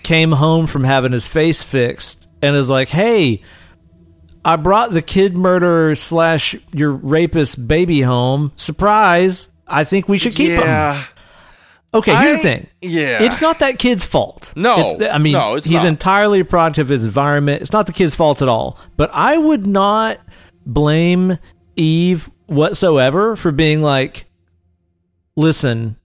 came 0.03 0.33
home 0.33 0.67
from 0.67 0.85
having 0.85 1.13
his 1.13 1.27
face 1.27 1.63
fixed 1.63 2.28
and 2.43 2.57
is 2.57 2.71
like, 2.71 2.89
"Hey, 2.89 3.43
I 4.45 4.57
brought 4.57 4.93
the 4.93 5.03
kid 5.03 5.37
murderer 5.37 5.95
slash 5.95 6.57
your 6.73 6.91
rapist 6.93 7.67
baby 7.69 8.01
home. 8.01 8.53
Surprise! 8.57 9.49
I 9.67 9.85
think 9.85 10.09
we 10.09 10.19
should 10.19 10.35
keep 10.35 10.53
him." 10.53 11.05
Okay, 11.95 12.15
here's 12.15 12.37
the 12.37 12.43
thing. 12.43 12.67
yeah. 12.83 13.23
It's 13.23 13.41
not 13.41 13.61
that 13.61 13.79
kid's 13.79 14.05
fault. 14.05 14.53
No. 14.55 14.91
It's- 14.95 15.11
I 15.11 15.17
mean, 15.17 15.33
No, 15.33 15.55
it's 15.55 15.67
he's 15.67 15.77
not. 15.85 15.87
entirely 15.87 16.41
a 16.41 16.45
product 16.45 16.77
of 16.77 16.89
his 16.91 17.07
environment. 17.07 17.63
It's 17.63 17.73
not 17.73 17.87
the 17.87 17.95
kid's 17.95 18.15
fault 18.15 18.43
at 18.43 18.49
all. 18.49 18.79
But 18.99 19.09
I 19.15 19.39
would 19.39 19.67
not 19.67 20.19
blame 20.67 21.39
Eve 21.77 22.29
whatsoever 22.47 23.37
for 23.37 23.53
being 23.53 23.81
like, 23.81 24.27
listen, 25.35 25.97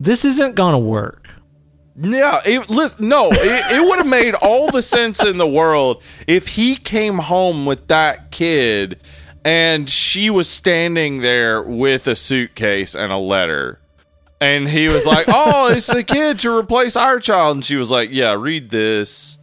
this 0.00 0.24
isn't 0.24 0.54
going 0.54 0.72
to 0.72 0.78
work. 0.78 1.27
Yeah, 2.00 2.40
it, 2.44 2.70
listen, 2.70 3.08
no, 3.08 3.28
it, 3.30 3.72
it 3.72 3.88
would 3.88 3.98
have 3.98 4.06
made 4.06 4.34
all 4.34 4.70
the 4.70 4.82
sense 4.82 5.22
in 5.22 5.36
the 5.36 5.48
world 5.48 6.02
if 6.26 6.48
he 6.48 6.76
came 6.76 7.18
home 7.18 7.66
with 7.66 7.88
that 7.88 8.30
kid 8.30 9.00
and 9.44 9.88
she 9.88 10.30
was 10.30 10.48
standing 10.48 11.18
there 11.18 11.62
with 11.62 12.06
a 12.06 12.14
suitcase 12.14 12.94
and 12.94 13.12
a 13.12 13.16
letter. 13.16 13.80
And 14.40 14.68
he 14.68 14.88
was 14.88 15.06
like, 15.06 15.26
"Oh, 15.28 15.68
it's 15.72 15.88
a 15.88 16.04
kid 16.04 16.38
to 16.40 16.56
replace 16.56 16.94
our 16.96 17.18
child." 17.18 17.56
And 17.56 17.64
she 17.64 17.76
was 17.76 17.90
like, 17.90 18.10
"Yeah, 18.12 18.34
read 18.34 18.70
this. 18.70 19.38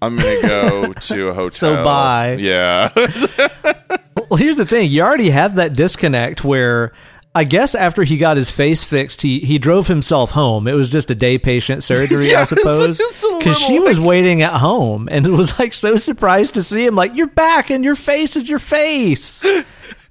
I'm 0.00 0.16
gonna 0.16 0.42
go 0.42 0.92
to 1.00 1.28
a 1.28 1.34
hotel. 1.34 1.50
So 1.50 1.84
bye. 1.84 2.36
Yeah, 2.40 2.90
Well, 4.28 4.38
here's 4.38 4.56
the 4.56 4.64
thing: 4.64 4.90
you 4.90 5.02
already 5.02 5.30
have 5.30 5.54
that 5.56 5.74
disconnect 5.74 6.44
where. 6.44 6.92
I 7.34 7.44
guess 7.44 7.74
after 7.74 8.02
he 8.04 8.18
got 8.18 8.36
his 8.36 8.50
face 8.50 8.84
fixed, 8.84 9.22
he, 9.22 9.40
he 9.40 9.58
drove 9.58 9.86
himself 9.86 10.32
home. 10.32 10.68
It 10.68 10.74
was 10.74 10.92
just 10.92 11.10
a 11.10 11.14
day 11.14 11.38
patient 11.38 11.82
surgery, 11.82 12.34
I 12.34 12.44
suppose. 12.44 12.98
Because 13.38 13.58
she 13.58 13.72
little 13.78 13.88
was 13.88 13.98
waiting 14.00 14.42
at 14.42 14.52
home 14.52 15.08
and 15.10 15.26
was 15.34 15.58
like 15.58 15.72
so 15.72 15.96
surprised 15.96 16.54
to 16.54 16.62
see 16.62 16.84
him, 16.84 16.94
like, 16.94 17.14
you're 17.14 17.26
back 17.28 17.70
and 17.70 17.82
your 17.84 17.94
face 17.94 18.36
is 18.36 18.50
your 18.50 18.58
face. 18.58 19.42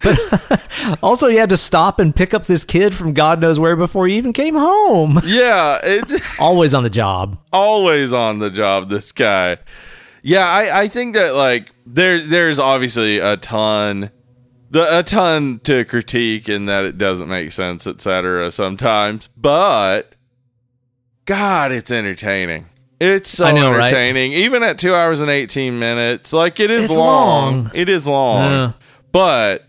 But 0.02 0.98
also, 1.04 1.28
he 1.28 1.36
had 1.36 1.50
to 1.52 1.58
stop 1.58 2.00
and 2.00 2.16
pick 2.16 2.34
up 2.34 2.46
this 2.46 2.64
kid 2.64 2.96
from 2.96 3.14
God 3.14 3.40
knows 3.40 3.60
where 3.60 3.76
before 3.76 4.08
he 4.08 4.16
even 4.18 4.34
came 4.34 4.56
home. 4.56 5.20
yeah. 5.26 5.80
It's 5.84 6.20
Always 6.40 6.74
on 6.74 6.82
the 6.82 6.90
job. 6.90 7.38
always 7.54 8.14
on 8.14 8.40
the 8.40 8.50
job. 8.50 8.90
This 8.90 9.12
guy. 9.12 9.58
Yeah, 10.24 10.48
I, 10.48 10.82
I 10.82 10.88
think 10.88 11.14
that 11.16 11.36
like 11.36 11.72
there 11.86 12.20
there's 12.20 12.58
obviously 12.58 13.20
a 13.20 13.38
ton 13.38 14.10
the 14.72 15.00
a 15.00 15.04
ton 15.04 15.60
to 15.66 15.86
critique 15.86 16.50
in 16.50 16.66
that 16.66 16.86
it 16.86 16.98
doesn't 16.98 17.28
make 17.30 17.52
sense, 17.52 17.86
etc. 17.86 18.50
Sometimes, 18.52 19.28
but 19.38 20.16
God, 21.26 21.72
it's 21.72 21.92
entertaining. 21.92 22.68
It's 23.00 23.30
so 23.30 23.52
know, 23.52 23.72
right? 23.72 23.82
entertaining, 23.82 24.34
even 24.34 24.64
at 24.64 24.78
two 24.78 24.96
hours 24.96 25.20
and 25.22 25.30
eighteen 25.30 25.78
minutes. 25.80 26.34
Like 26.34 26.60
it 26.60 26.72
is 26.72 26.90
long. 26.90 27.64
long. 27.66 27.72
It 27.74 27.90
is 27.90 28.08
long, 28.08 28.52
Yeah. 28.52 28.72
but 29.12 29.66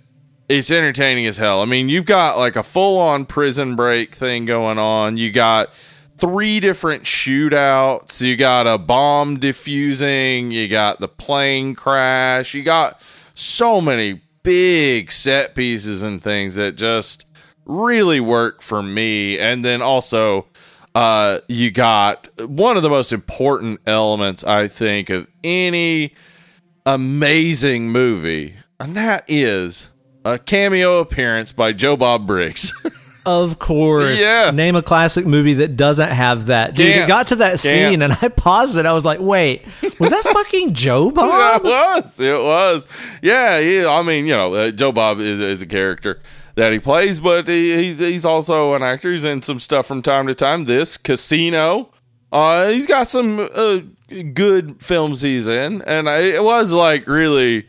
it's 0.48 0.70
entertaining 0.70 1.26
as 1.26 1.36
hell. 1.38 1.62
I 1.62 1.64
mean, 1.64 1.88
you've 1.88 2.04
got 2.04 2.36
like 2.38 2.56
a 2.56 2.62
full 2.62 2.98
on 2.98 3.24
prison 3.26 3.74
break 3.74 4.14
thing 4.14 4.44
going 4.44 4.78
on. 4.78 5.16
You 5.16 5.30
got 5.32 5.72
three 6.18 6.60
different 6.60 7.04
shootouts. 7.04 8.20
You 8.20 8.36
got 8.36 8.66
a 8.66 8.76
bomb 8.78 9.38
diffusing. 9.38 10.50
You 10.50 10.68
got 10.68 11.00
the 11.00 11.08
plane 11.08 11.74
crash. 11.74 12.52
You 12.54 12.62
got 12.62 13.00
so 13.34 13.80
many 13.80 14.20
big 14.42 15.10
set 15.10 15.54
pieces 15.54 16.02
and 16.02 16.22
things 16.22 16.54
that 16.56 16.76
just 16.76 17.26
really 17.64 18.20
work 18.20 18.62
for 18.62 18.82
me. 18.82 19.38
And 19.38 19.64
then 19.64 19.82
also, 19.82 20.46
uh, 20.94 21.40
you 21.48 21.70
got 21.70 22.28
one 22.48 22.76
of 22.76 22.82
the 22.82 22.90
most 22.90 23.12
important 23.12 23.80
elements, 23.86 24.44
I 24.44 24.68
think, 24.68 25.10
of 25.10 25.26
any 25.42 26.14
amazing 26.84 27.90
movie, 27.90 28.56
and 28.78 28.96
that 28.96 29.24
is 29.28 29.90
a 30.24 30.38
cameo 30.38 30.98
appearance 30.98 31.52
by 31.52 31.72
Joe 31.72 31.96
Bob 31.96 32.26
Briggs. 32.26 32.72
Of 33.24 33.58
course. 33.58 34.18
Yes. 34.18 34.52
Name 34.52 34.74
a 34.74 34.82
classic 34.82 35.26
movie 35.26 35.54
that 35.54 35.76
doesn't 35.76 36.10
have 36.10 36.46
that. 36.46 36.74
Dude, 36.74 36.92
Can't. 36.92 37.04
it 37.04 37.08
got 37.08 37.28
to 37.28 37.36
that 37.36 37.60
scene 37.60 38.02
and 38.02 38.12
I 38.20 38.28
paused 38.28 38.76
it. 38.76 38.84
I 38.84 38.92
was 38.92 39.04
like, 39.04 39.20
wait, 39.20 39.64
was 39.98 40.10
that 40.10 40.24
fucking 40.32 40.74
Joe 40.74 41.10
Bob?" 41.10 41.64
it 41.64 41.68
was. 41.68 42.20
It 42.20 42.38
was. 42.42 42.86
Yeah. 43.22 43.60
He, 43.60 43.84
I 43.84 44.02
mean, 44.02 44.26
you 44.26 44.32
know, 44.32 44.54
uh, 44.54 44.70
Joe 44.72 44.92
Bob 44.92 45.20
is, 45.20 45.38
is 45.40 45.62
a 45.62 45.66
character 45.66 46.20
that 46.56 46.72
he 46.72 46.78
plays, 46.78 47.20
but 47.20 47.48
he, 47.48 47.76
he's 47.76 47.98
he's 47.98 48.24
also 48.24 48.74
an 48.74 48.82
actor. 48.82 49.12
He's 49.12 49.24
in 49.24 49.42
some 49.42 49.58
stuff 49.58 49.86
from 49.86 50.02
time 50.02 50.26
to 50.26 50.34
time. 50.34 50.64
This 50.64 50.96
Casino. 50.96 51.90
Uh, 52.30 52.70
he's 52.70 52.86
got 52.86 53.10
some 53.10 53.46
uh, 53.54 53.80
good 54.32 54.80
films 54.82 55.20
he's 55.20 55.46
in, 55.46 55.82
and 55.82 56.08
I, 56.08 56.20
it 56.22 56.42
was 56.42 56.72
like 56.72 57.06
really, 57.06 57.68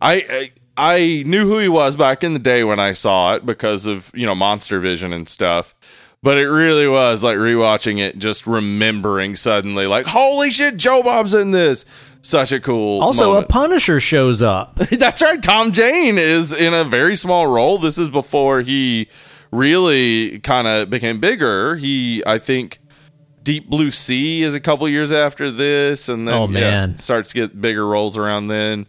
I, 0.00 0.14
I 0.14 0.52
I 0.76 1.22
knew 1.26 1.46
who 1.46 1.58
he 1.58 1.68
was 1.68 1.94
back 1.96 2.24
in 2.24 2.32
the 2.32 2.38
day 2.38 2.64
when 2.64 2.80
I 2.80 2.92
saw 2.94 3.34
it 3.34 3.46
because 3.46 3.86
of 3.86 4.10
you 4.14 4.26
know 4.26 4.34
Monster 4.34 4.80
Vision 4.80 5.12
and 5.12 5.28
stuff. 5.28 5.74
But 6.22 6.38
it 6.38 6.48
really 6.48 6.88
was 6.88 7.22
like 7.22 7.36
rewatching 7.36 7.98
it, 8.00 8.18
just 8.18 8.46
remembering 8.46 9.36
suddenly, 9.36 9.86
like, 9.86 10.06
holy 10.06 10.50
shit, 10.50 10.78
Joe 10.78 11.02
Bob's 11.02 11.34
in 11.34 11.50
this. 11.50 11.84
Such 12.22 12.50
a 12.50 12.60
cool. 12.60 13.02
Also, 13.02 13.26
moment. 13.34 13.44
a 13.44 13.48
Punisher 13.48 14.00
shows 14.00 14.40
up. 14.40 14.76
That's 14.90 15.20
right. 15.20 15.42
Tom 15.42 15.72
Jane 15.72 16.16
is 16.16 16.50
in 16.50 16.72
a 16.72 16.82
very 16.82 17.14
small 17.16 17.46
role. 17.46 17.76
This 17.76 17.98
is 17.98 18.08
before 18.08 18.62
he 18.62 19.08
really 19.52 20.38
kind 20.40 20.66
of 20.66 20.88
became 20.88 21.20
bigger. 21.20 21.76
He, 21.76 22.22
I 22.26 22.38
think, 22.38 22.80
Deep 23.42 23.68
Blue 23.68 23.90
Sea 23.90 24.42
is 24.42 24.54
a 24.54 24.60
couple 24.60 24.88
years 24.88 25.12
after 25.12 25.50
this, 25.50 26.08
and 26.08 26.26
then 26.26 26.34
Oh, 26.34 26.44
yeah, 26.48 26.60
man. 26.60 26.96
starts 26.96 27.32
to 27.32 27.34
get 27.46 27.60
bigger 27.60 27.86
roles 27.86 28.16
around 28.16 28.46
then. 28.46 28.86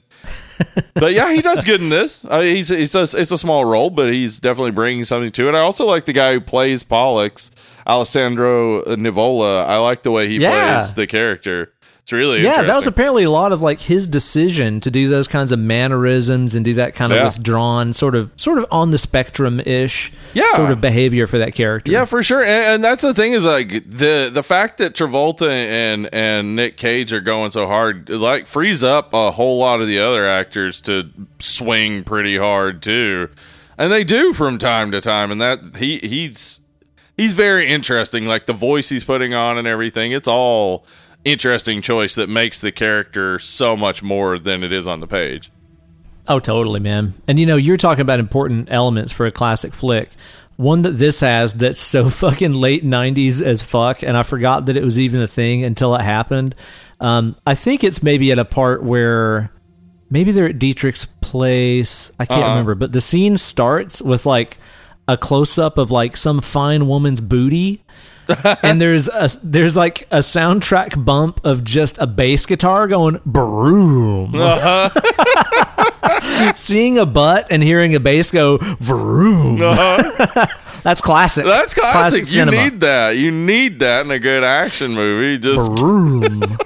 but 0.94 1.14
yeah, 1.14 1.34
he 1.34 1.42
does 1.42 1.64
good 1.64 1.82
in 1.82 1.90
this. 1.90 2.26
I 2.30 2.40
mean, 2.42 2.56
he's 2.56 2.70
he's 2.70 2.96
a, 2.96 3.02
it's 3.04 3.32
a 3.32 3.38
small 3.38 3.66
role, 3.66 3.90
but 3.90 4.12
he's 4.12 4.40
definitely 4.40 4.72
bringing 4.72 5.04
something 5.06 5.32
to 5.34 5.50
it. 5.50 5.56
I 5.56 5.60
also 5.60 5.86
like 5.86 6.06
the 6.06 6.14
guy 6.14 6.34
who 6.34 6.42
plays 6.42 6.84
Pollux, 6.84 7.52
Alessandro 7.86 8.84
Nivola. 8.86 9.66
I 9.66 9.78
like 9.78 10.04
the 10.04 10.12
way 10.12 10.28
he 10.28 10.38
Yeah. 10.38 10.78
plays 10.80 10.94
the 10.94 11.08
character. 11.08 11.72
It's 12.06 12.14
really 12.14 12.44
Yeah, 12.44 12.62
that 12.62 12.76
was 12.76 12.86
apparently 12.86 13.24
a 13.24 13.32
lot 13.32 13.52
of 13.52 13.64
like 13.64 13.82
his 13.82 14.06
decision 14.06 14.80
to 14.82 14.92
do 14.92 15.08
those 15.10 15.28
kinds 15.28 15.52
of 15.52 15.58
mannerisms 15.58 16.54
and 16.54 16.64
do 16.64 16.76
that 16.76 16.94
kind 16.94 17.12
of 17.12 17.18
Yeah. 17.18 17.24
withdrawn, 17.26 17.94
sort 17.94 18.14
of, 18.14 18.30
sort 18.38 18.60
of 18.60 18.68
on 18.70 18.92
the 18.92 19.00
spectrum 19.00 19.60
ish, 19.66 20.14
Yeah. 20.36 20.54
sort 20.56 20.70
of 20.70 20.80
behavior 20.80 21.26
for 21.26 21.40
that 21.40 21.56
character. 21.56 21.92
Yeah, 21.92 22.06
for 22.06 22.22
sure. 22.22 22.44
And, 22.44 22.76
and 22.76 22.84
that's 22.84 23.02
the 23.02 23.16
thing 23.16 23.34
is 23.34 23.44
like 23.44 23.90
the 23.90 24.30
the 24.32 24.44
fact 24.44 24.78
that 24.78 24.94
Travolta 24.94 25.48
and 25.50 26.08
and 26.14 26.56
Nick 26.56 26.78
Cage 26.78 27.12
are 27.12 27.22
going 27.22 27.50
so 27.50 27.66
hard 27.66 28.08
like 28.08 28.46
frees 28.46 28.84
up 28.84 29.12
a 29.12 29.32
whole 29.32 29.58
lot 29.58 29.82
of 29.82 29.88
the 29.88 29.98
other 29.98 30.28
actors 30.28 30.82
to 30.82 31.10
swing 31.40 32.04
pretty 32.04 32.38
hard 32.38 32.84
too. 32.84 33.30
And 33.80 33.92
they 33.92 34.04
do 34.04 34.32
from 34.32 34.60
time 34.60 34.92
to 34.92 35.02
time 35.02 35.32
and 35.32 35.42
that 35.42 35.78
he 35.78 35.98
he's 36.04 36.60
he's 37.18 37.34
very 37.34 37.68
interesting 37.68 38.26
like 38.26 38.46
the 38.46 38.54
voice 38.54 38.90
he's 38.90 39.04
putting 39.04 39.34
on 39.34 39.58
and 39.58 39.68
everything. 39.68 40.12
It's 40.12 40.28
all 40.28 40.86
interesting 41.26 41.82
choice 41.82 42.16
that 42.16 42.30
makes 42.30 42.62
the 42.62 42.72
character 42.72 43.40
so 43.40 43.76
much 43.76 44.02
more 44.02 44.40
than 44.40 44.64
it 44.64 44.72
is 44.72 44.88
on 44.88 45.00
the 45.02 45.08
page. 45.08 45.52
Oh, 46.28 46.40
totally, 46.40 46.80
man. 46.80 47.14
And 47.28 47.40
you 47.40 47.46
know, 47.46 47.56
you're 47.58 47.78
talking 47.78 48.02
about 48.02 48.20
important 48.20 48.70
elements 48.72 49.12
for 49.12 49.26
a 49.26 49.32
classic 49.32 49.74
flick. 49.74 50.10
One 50.58 50.84
that 50.84 50.92
this 50.92 51.20
has 51.20 51.54
that's 51.54 51.82
so 51.82 52.10
fucking 52.10 52.54
late 52.54 52.86
90s 52.86 53.42
as 53.42 53.62
fuck, 53.62 54.02
and 54.04 54.16
I 54.16 54.24
forgot 54.24 54.68
that 54.68 54.78
it 54.78 54.84
was 54.84 54.98
even 54.98 55.22
a 55.22 55.28
thing 55.28 55.64
until 55.66 55.94
it 55.96 56.02
happened. 56.02 56.56
Um, 57.02 57.36
I 57.46 57.56
think 57.56 57.84
it's 57.84 58.02
maybe 58.02 58.32
at 58.32 58.40
a 58.40 58.46
part 58.46 58.82
where 58.82 59.52
maybe 60.10 60.32
they're 60.32 60.48
at 60.50 60.58
Dietrich's 60.60 61.06
place. 61.22 62.10
I 62.20 62.26
can't 62.26 62.40
Uh-huh. 62.40 62.50
remember, 62.52 62.76
but 62.76 62.94
the 62.94 63.02
scene 63.02 63.36
starts 63.38 64.02
with 64.02 64.26
like 64.26 64.58
a 65.08 65.18
close 65.18 65.58
up 65.60 65.78
of 65.78 65.92
like 65.92 66.16
some 66.18 66.40
fine 66.42 66.88
woman's 66.88 67.22
booty. 67.22 67.84
and 68.64 68.82
there's 68.82 69.08
a 69.08 69.30
there's 69.44 69.78
like 69.78 70.08
a 70.12 70.20
soundtrack 70.20 71.04
bump 71.04 71.42
of 71.44 71.64
just 71.64 71.98
a 71.98 72.08
bass 72.08 72.46
guitar 72.46 72.88
going 72.88 73.20
broom. 73.26 74.36
Uh-huh. 74.36 74.90
Seeing 76.56 76.98
a 76.98 77.06
butt 77.06 77.48
and 77.50 77.64
hearing 77.64 77.96
a 77.96 78.00
bass 78.00 78.32
go 78.32 78.58
vroom. 78.80 79.62
Uh-huh. 79.62 80.46
That's 80.84 81.02
classic. 81.02 81.46
That's 81.46 81.74
classic. 81.74 82.20
you 82.20 82.26
cinema. 82.26 82.64
need 82.64 82.80
that. 82.82 83.18
You 83.18 83.32
need 83.32 83.80
that 83.80 84.06
in 84.06 84.12
a 84.12 84.20
good 84.20 84.44
action 84.44 84.94
movie. 84.94 85.40
Just 85.40 85.72
Vroom. 85.72 86.58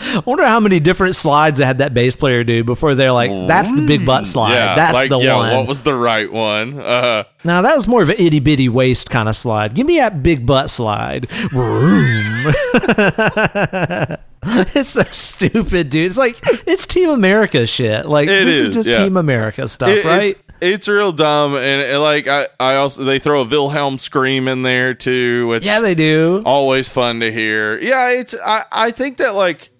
I 0.00 0.22
wonder 0.24 0.46
how 0.46 0.60
many 0.60 0.80
different 0.80 1.14
slides 1.14 1.58
they 1.58 1.66
had 1.66 1.78
that 1.78 1.94
bass 1.94 2.16
player 2.16 2.42
do 2.44 2.64
before 2.64 2.94
they're 2.94 3.12
like, 3.12 3.30
"That's 3.46 3.70
the 3.70 3.82
big 3.82 4.06
butt 4.06 4.26
slide. 4.26 4.54
Yeah, 4.54 4.74
That's 4.74 4.94
like, 4.94 5.10
the 5.10 5.18
yeah, 5.18 5.36
one." 5.36 5.56
What 5.56 5.66
was 5.66 5.82
the 5.82 5.94
right 5.94 6.30
one? 6.32 6.80
Uh, 6.80 7.24
now 7.44 7.62
that 7.62 7.76
was 7.76 7.86
more 7.86 8.02
of 8.02 8.08
an 8.08 8.16
itty 8.18 8.40
bitty 8.40 8.68
waist 8.68 9.10
kind 9.10 9.28
of 9.28 9.36
slide. 9.36 9.74
Give 9.74 9.86
me 9.86 9.98
that 9.98 10.22
big 10.22 10.46
butt 10.46 10.70
slide. 10.70 11.28
It's 14.42 14.88
so 14.88 15.02
stupid, 15.12 15.90
dude. 15.90 16.06
It's 16.06 16.16
like 16.16 16.38
it's 16.66 16.86
Team 16.86 17.10
America 17.10 17.66
shit. 17.66 18.06
Like 18.06 18.26
It 18.28 18.46
this 18.46 18.56
is, 18.56 18.68
is, 18.70 18.74
just 18.74 18.88
yeah. 18.88 19.04
Team 19.04 19.16
America 19.18 19.68
stuff, 19.68 19.90
it- 19.90 20.04
right? 20.04 20.30
It's, 20.30 20.40
it's 20.62 20.88
real 20.88 21.12
dumb, 21.12 21.56
and 21.56 21.82
it, 21.82 21.98
like 21.98 22.26
I, 22.26 22.46
I 22.58 22.76
also 22.76 23.04
they 23.04 23.18
throw 23.18 23.42
a 23.42 23.44
Wilhelm 23.44 23.98
scream 23.98 24.48
in 24.48 24.62
there 24.62 24.94
too, 24.94 25.46
which 25.46 25.64
yeah, 25.64 25.80
they 25.80 25.94
do. 25.94 26.42
always 26.44 26.88
fun 26.90 27.20
to 27.20 27.32
hear. 27.32 27.78
Yeah, 27.80 28.10
it's 28.10 28.34
I, 28.34 28.64
I 28.70 28.90
think 28.90 29.16
that 29.18 29.34
like 29.34 29.70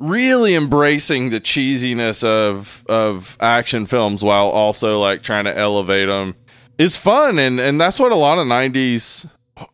really 0.00 0.54
embracing 0.54 1.30
the 1.30 1.40
cheesiness 1.40 2.24
of 2.24 2.82
of 2.88 3.36
action 3.38 3.86
films 3.86 4.24
while 4.24 4.48
also 4.48 4.98
like 4.98 5.22
trying 5.22 5.44
to 5.44 5.56
elevate 5.56 6.08
them 6.08 6.34
is 6.78 6.96
fun, 6.96 7.38
and 7.38 7.60
and 7.60 7.80
that's 7.80 8.00
what 8.00 8.10
a 8.10 8.16
lot 8.16 8.38
of 8.38 8.46
'90s 8.46 9.28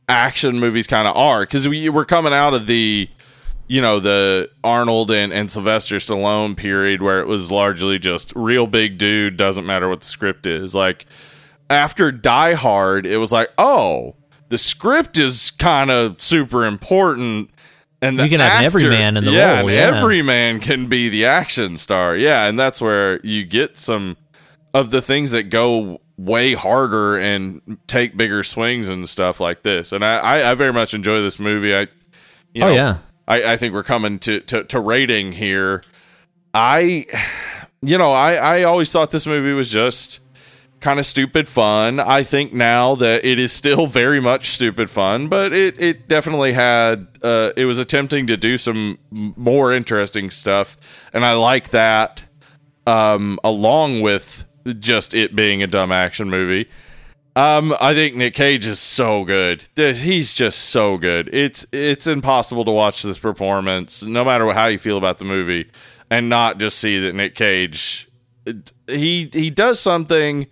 action 0.08 0.58
movies 0.58 0.86
kind 0.86 1.06
of 1.08 1.16
are 1.16 1.42
because 1.42 1.66
we 1.68 1.88
we're 1.88 2.04
coming 2.04 2.32
out 2.32 2.52
of 2.52 2.66
the 2.66 3.08
you 3.68 3.80
know 3.80 4.00
the 4.00 4.50
Arnold 4.62 5.10
and, 5.10 5.32
and 5.32 5.50
Sylvester 5.50 5.96
Stallone 5.96 6.56
period 6.56 7.00
where 7.00 7.20
it 7.20 7.26
was 7.26 7.50
largely 7.50 7.98
just 7.98 8.32
real 8.34 8.66
big 8.66 8.98
dude 8.98 9.36
doesn't 9.36 9.64
matter 9.64 9.88
what 9.88 10.00
the 10.00 10.06
script 10.06 10.44
is 10.44 10.74
like 10.74 11.06
after 11.70 12.10
Die 12.10 12.54
Hard 12.54 13.06
it 13.06 13.18
was 13.18 13.30
like 13.30 13.50
oh 13.58 14.16
the 14.48 14.58
script 14.58 15.18
is 15.18 15.50
kind 15.50 15.90
of 15.90 16.20
super 16.20 16.64
important. 16.64 17.50
And 18.02 18.18
You 18.18 18.28
can 18.28 18.40
have 18.40 18.52
actor, 18.52 18.66
every 18.66 18.88
man 18.90 19.16
in 19.16 19.24
the 19.24 19.32
yeah, 19.32 19.60
role, 19.60 19.68
and 19.68 19.76
yeah. 19.76 19.96
every 19.96 20.20
man 20.20 20.60
can 20.60 20.86
be 20.86 21.08
the 21.08 21.24
action 21.24 21.76
star. 21.76 22.16
Yeah, 22.16 22.46
and 22.46 22.58
that's 22.58 22.80
where 22.80 23.20
you 23.24 23.44
get 23.44 23.78
some 23.78 24.16
of 24.74 24.90
the 24.90 25.00
things 25.00 25.30
that 25.30 25.44
go 25.44 26.00
way 26.18 26.54
harder 26.54 27.18
and 27.18 27.78
take 27.86 28.16
bigger 28.16 28.42
swings 28.42 28.88
and 28.88 29.08
stuff 29.08 29.40
like 29.40 29.62
this. 29.62 29.92
And 29.92 30.04
I, 30.04 30.18
I, 30.18 30.50
I 30.50 30.54
very 30.54 30.72
much 30.72 30.94
enjoy 30.94 31.20
this 31.20 31.38
movie. 31.38 31.74
I, 31.74 31.88
you 32.52 32.64
Oh, 32.64 32.72
yeah. 32.72 32.98
I, 33.28 33.52
I 33.52 33.56
think 33.56 33.74
we're 33.74 33.82
coming 33.82 34.18
to, 34.20 34.40
to, 34.40 34.64
to 34.64 34.80
rating 34.80 35.32
here. 35.32 35.82
I, 36.54 37.06
you 37.82 37.98
know, 37.98 38.12
I, 38.12 38.34
I 38.34 38.62
always 38.64 38.90
thought 38.90 39.10
this 39.10 39.26
movie 39.26 39.52
was 39.52 39.70
just 39.70 40.20
kind 40.80 40.98
of 40.98 41.06
stupid 41.06 41.48
fun. 41.48 42.00
I 42.00 42.22
think 42.22 42.52
now 42.52 42.94
that 42.96 43.24
it 43.24 43.38
is 43.38 43.52
still 43.52 43.86
very 44.02 44.20
much 44.20 44.50
stupid 44.50 44.90
fun, 44.90 45.28
but 45.28 45.52
it, 45.52 45.80
it 45.80 46.08
definitely 46.08 46.52
had, 46.52 47.08
uh, 47.22 47.52
it 47.56 47.64
was 47.64 47.78
attempting 47.78 48.26
to 48.28 48.36
do 48.36 48.58
some 48.58 48.98
more 49.10 49.72
interesting 49.72 50.30
stuff. 50.30 50.76
And 51.12 51.24
I 51.24 51.32
like 51.34 51.70
that, 51.70 52.22
um, 52.86 53.38
along 53.42 54.02
with 54.02 54.44
just 54.78 55.14
it 55.14 55.34
being 55.34 55.62
a 55.62 55.66
dumb 55.66 55.92
action 55.92 56.30
movie. 56.30 56.68
Um, 57.34 57.76
I 57.80 57.92
think 57.92 58.16
Nick 58.16 58.32
Cage 58.32 58.66
is 58.66 58.78
so 58.78 59.24
good. 59.24 59.62
He's 59.76 60.32
just 60.32 60.58
so 60.58 60.96
good. 60.96 61.28
It's 61.34 61.66
it's 61.70 62.06
impossible 62.06 62.64
to 62.64 62.70
watch 62.70 63.02
this 63.02 63.18
performance, 63.18 64.02
no 64.02 64.24
matter 64.24 64.50
how 64.54 64.68
you 64.68 64.78
feel 64.78 64.96
about 64.96 65.18
the 65.18 65.26
movie, 65.26 65.70
and 66.08 66.30
not 66.30 66.56
just 66.56 66.78
see 66.78 66.98
that 66.98 67.14
Nick 67.14 67.34
Cage 67.34 68.08
he 68.86 69.28
he 69.32 69.50
does 69.50 69.80
something 69.80 70.46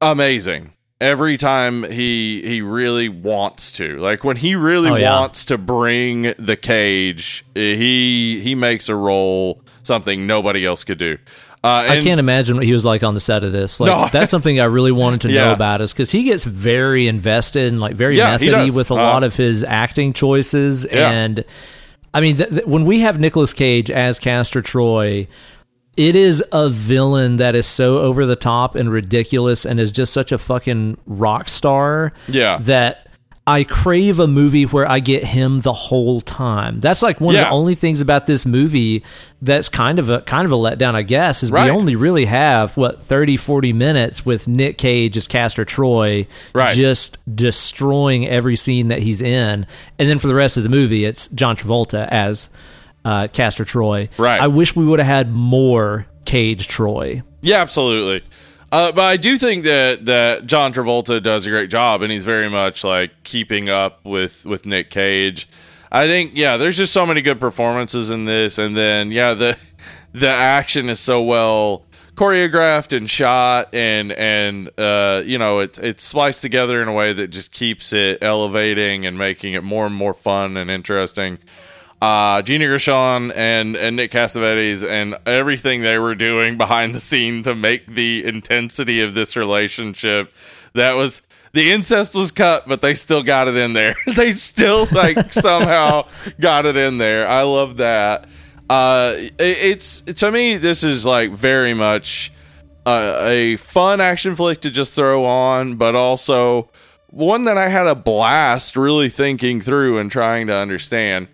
amazing 0.00 0.72
every 1.00 1.36
time 1.36 1.82
he 1.90 2.42
he 2.42 2.60
really 2.62 3.08
wants 3.08 3.72
to. 3.72 3.98
Like 3.98 4.24
when 4.24 4.36
he 4.36 4.54
really 4.54 4.90
Oh, 4.90 4.94
yeah. 4.96 5.18
wants 5.20 5.44
to 5.46 5.58
bring 5.58 6.34
the 6.38 6.56
cage, 6.56 7.44
he 7.54 8.40
he 8.40 8.54
makes 8.54 8.88
a 8.88 8.94
role 8.94 9.60
something 9.82 10.26
nobody 10.26 10.64
else 10.64 10.84
could 10.84 10.98
do. 10.98 11.18
Uh, 11.62 11.86
I 11.88 12.00
can't 12.02 12.20
imagine 12.20 12.56
what 12.56 12.66
he 12.66 12.74
was 12.74 12.84
like 12.84 13.02
on 13.02 13.14
the 13.14 13.20
set 13.20 13.42
of 13.42 13.52
this. 13.52 13.80
Like 13.80 13.90
No. 13.90 14.08
that's 14.12 14.30
something 14.30 14.60
I 14.60 14.64
really 14.66 14.92
wanted 14.92 15.22
to 15.22 15.30
Yeah. 15.32 15.46
know 15.46 15.52
about 15.54 15.80
is 15.80 15.92
because 15.94 16.10
he 16.10 16.24
gets 16.24 16.44
very 16.44 17.08
invested 17.08 17.72
and 17.72 17.80
like 17.80 17.94
very 17.96 18.18
Yeah, 18.18 18.32
methody 18.38 18.70
with 18.70 18.90
a 18.90 18.94
Uh, 18.94 18.98
lot 18.98 19.24
of 19.24 19.34
his 19.34 19.64
acting 19.64 20.12
choices. 20.12 20.86
Yeah. 20.92 21.10
And 21.10 21.42
I 22.12 22.20
mean, 22.20 22.36
th- 22.36 22.50
th- 22.50 22.66
when 22.66 22.84
we 22.84 23.00
have 23.00 23.18
Nicolas 23.18 23.54
Cage 23.54 23.90
as 23.90 24.18
Castor 24.18 24.60
Troy, 24.60 25.26
it 25.96 26.16
is 26.16 26.42
a 26.52 26.68
villain 26.68 27.36
that 27.38 27.54
is 27.54 27.66
so 27.66 27.98
over 27.98 28.26
the 28.26 28.36
top 28.36 28.74
and 28.74 28.90
ridiculous 28.90 29.64
and 29.64 29.78
is 29.80 29.92
just 29.92 30.12
such 30.12 30.32
a 30.32 30.38
fucking 30.38 30.98
rock 31.06 31.48
star. 31.48 32.12
Yeah. 32.28 32.58
That 32.60 33.00
I 33.46 33.64
crave 33.64 34.20
a 34.20 34.26
movie 34.26 34.64
where 34.64 34.88
I 34.90 35.00
get 35.00 35.22
him 35.22 35.60
the 35.60 35.74
whole 35.74 36.22
time. 36.22 36.80
That's 36.80 37.02
like 37.02 37.20
one 37.20 37.34
of 37.34 37.42
the 37.42 37.50
only 37.50 37.74
things 37.74 38.00
about 38.00 38.26
this 38.26 38.46
movie 38.46 39.04
that's 39.42 39.68
kind 39.68 39.98
of 39.98 40.08
a 40.08 40.22
kind 40.22 40.46
of 40.46 40.52
a 40.52 40.56
letdown, 40.56 40.94
I 40.94 41.02
guess, 41.02 41.42
is 41.42 41.50
Right. 41.52 41.64
we 41.66 41.70
only 41.70 41.94
really 41.94 42.24
have 42.24 42.74
what 42.78 43.02
30 43.02 43.36
40 43.36 43.74
minutes 43.74 44.24
with 44.24 44.48
Nick 44.48 44.78
Cage 44.78 45.18
as 45.18 45.28
Castor 45.28 45.66
Troy 45.66 46.26
Right. 46.54 46.74
just 46.74 47.18
destroying 47.36 48.26
every 48.26 48.56
scene 48.56 48.88
that 48.88 49.00
he's 49.00 49.20
in. 49.20 49.66
And 49.98 50.08
then 50.08 50.18
for 50.18 50.26
the 50.26 50.34
rest 50.34 50.56
of 50.56 50.62
the 50.62 50.70
movie 50.70 51.04
it's 51.04 51.28
John 51.28 51.54
Travolta 51.54 52.08
as 52.10 52.48
uh, 53.04 53.28
Castor 53.28 53.64
Troy. 53.64 54.08
Right. 54.18 54.40
I 54.40 54.46
wish 54.48 54.74
we 54.74 54.84
would 54.84 54.98
have 54.98 55.08
had 55.08 55.32
more 55.32 56.06
Cage 56.24 56.68
Troy. 56.68 57.22
Yeah, 57.42 57.60
absolutely. 57.60 58.26
Uh, 58.72 58.90
but 58.90 59.04
I 59.04 59.16
do 59.16 59.38
think 59.38 59.64
that 59.64 60.06
that 60.06 60.46
John 60.46 60.72
Travolta 60.72 61.22
does 61.22 61.46
a 61.46 61.50
great 61.50 61.70
job, 61.70 62.02
and 62.02 62.10
he's 62.10 62.24
very 62.24 62.48
much 62.48 62.82
like 62.82 63.12
keeping 63.22 63.68
up 63.68 64.04
with 64.04 64.44
with 64.44 64.66
Nick 64.66 64.90
Cage. 64.90 65.48
I 65.92 66.08
think 66.08 66.32
yeah, 66.34 66.56
there's 66.56 66.76
just 66.76 66.92
so 66.92 67.06
many 67.06 67.22
good 67.22 67.38
performances 67.38 68.10
in 68.10 68.24
this, 68.24 68.58
and 68.58 68.76
then 68.76 69.12
yeah, 69.12 69.34
the 69.34 69.56
the 70.12 70.28
action 70.28 70.88
is 70.88 70.98
so 70.98 71.22
well 71.22 71.84
choreographed 72.16 72.96
and 72.96 73.08
shot, 73.08 73.72
and 73.72 74.10
and 74.10 74.70
uh, 74.76 75.22
you 75.24 75.38
know 75.38 75.60
it's 75.60 75.78
it's 75.78 76.02
spliced 76.02 76.42
together 76.42 76.82
in 76.82 76.88
a 76.88 76.92
way 76.92 77.12
that 77.12 77.28
just 77.28 77.52
keeps 77.52 77.92
it 77.92 78.18
elevating 78.22 79.06
and 79.06 79.16
making 79.16 79.52
it 79.52 79.62
more 79.62 79.86
and 79.86 79.94
more 79.94 80.14
fun 80.14 80.56
and 80.56 80.68
interesting 80.68 81.38
uh, 82.04 82.42
Gina 82.42 82.66
Gershon 82.66 83.32
and, 83.32 83.76
and 83.76 83.96
Nick 83.96 84.10
Cassavetes 84.10 84.86
and 84.86 85.16
everything 85.24 85.80
they 85.80 85.98
were 85.98 86.14
doing 86.14 86.58
behind 86.58 86.94
the 86.94 87.00
scene 87.00 87.42
to 87.44 87.54
make 87.54 87.86
the 87.86 88.26
intensity 88.26 89.00
of 89.00 89.14
this 89.14 89.36
relationship. 89.36 90.30
That 90.74 90.92
was 90.96 91.22
the 91.54 91.72
incest 91.72 92.14
was 92.14 92.30
cut, 92.30 92.68
but 92.68 92.82
they 92.82 92.92
still 92.92 93.22
got 93.22 93.48
it 93.48 93.56
in 93.56 93.72
there. 93.72 93.94
they 94.16 94.32
still 94.32 94.86
like 94.92 95.32
somehow 95.32 96.06
got 96.38 96.66
it 96.66 96.76
in 96.76 96.98
there. 96.98 97.26
I 97.26 97.40
love 97.42 97.78
that. 97.78 98.28
Uh, 98.68 99.14
it, 99.16 99.32
it's 99.38 100.02
to 100.02 100.30
me, 100.30 100.58
this 100.58 100.84
is 100.84 101.06
like 101.06 101.30
very 101.30 101.72
much 101.72 102.30
uh, 102.84 103.20
a 103.22 103.56
fun 103.56 104.02
action 104.02 104.36
flick 104.36 104.60
to 104.60 104.70
just 104.70 104.92
throw 104.92 105.24
on, 105.24 105.76
but 105.76 105.94
also 105.94 106.68
one 107.06 107.44
that 107.44 107.56
I 107.56 107.68
had 107.68 107.86
a 107.86 107.94
blast 107.94 108.76
really 108.76 109.08
thinking 109.08 109.62
through 109.62 109.96
and 109.96 110.10
trying 110.10 110.48
to 110.48 110.54
understand. 110.54 111.28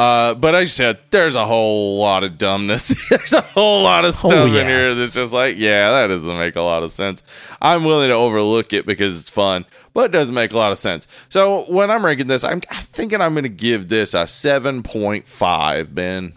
Uh, 0.00 0.32
but 0.34 0.54
I 0.54 0.64
said, 0.64 0.98
there's 1.10 1.34
a 1.34 1.44
whole 1.44 1.98
lot 1.98 2.24
of 2.24 2.38
dumbness. 2.38 2.94
there's 3.10 3.34
a 3.34 3.42
whole 3.42 3.82
lot 3.82 4.06
of 4.06 4.14
stuff 4.14 4.48
yeah. 4.50 4.60
in 4.62 4.66
here 4.66 4.94
that's 4.94 5.12
just 5.12 5.32
like, 5.34 5.56
yeah, 5.58 5.90
that 5.90 6.06
doesn't 6.06 6.38
make 6.38 6.56
a 6.56 6.62
lot 6.62 6.82
of 6.82 6.90
sense. 6.90 7.22
I'm 7.60 7.84
willing 7.84 8.08
to 8.08 8.14
overlook 8.14 8.72
it 8.72 8.86
because 8.86 9.20
it's 9.20 9.28
fun, 9.28 9.66
but 9.92 10.06
it 10.06 10.12
doesn't 10.12 10.34
make 10.34 10.52
a 10.52 10.56
lot 10.56 10.72
of 10.72 10.78
sense. 10.78 11.06
So 11.28 11.64
when 11.70 11.90
I'm 11.90 12.02
ranking 12.02 12.28
this, 12.28 12.44
I'm, 12.44 12.62
I'm 12.70 12.82
thinking 12.84 13.20
I'm 13.20 13.34
going 13.34 13.42
to 13.42 13.50
give 13.50 13.88
this 13.88 14.14
a 14.14 14.24
7.5, 14.24 15.94
Ben. 15.94 16.32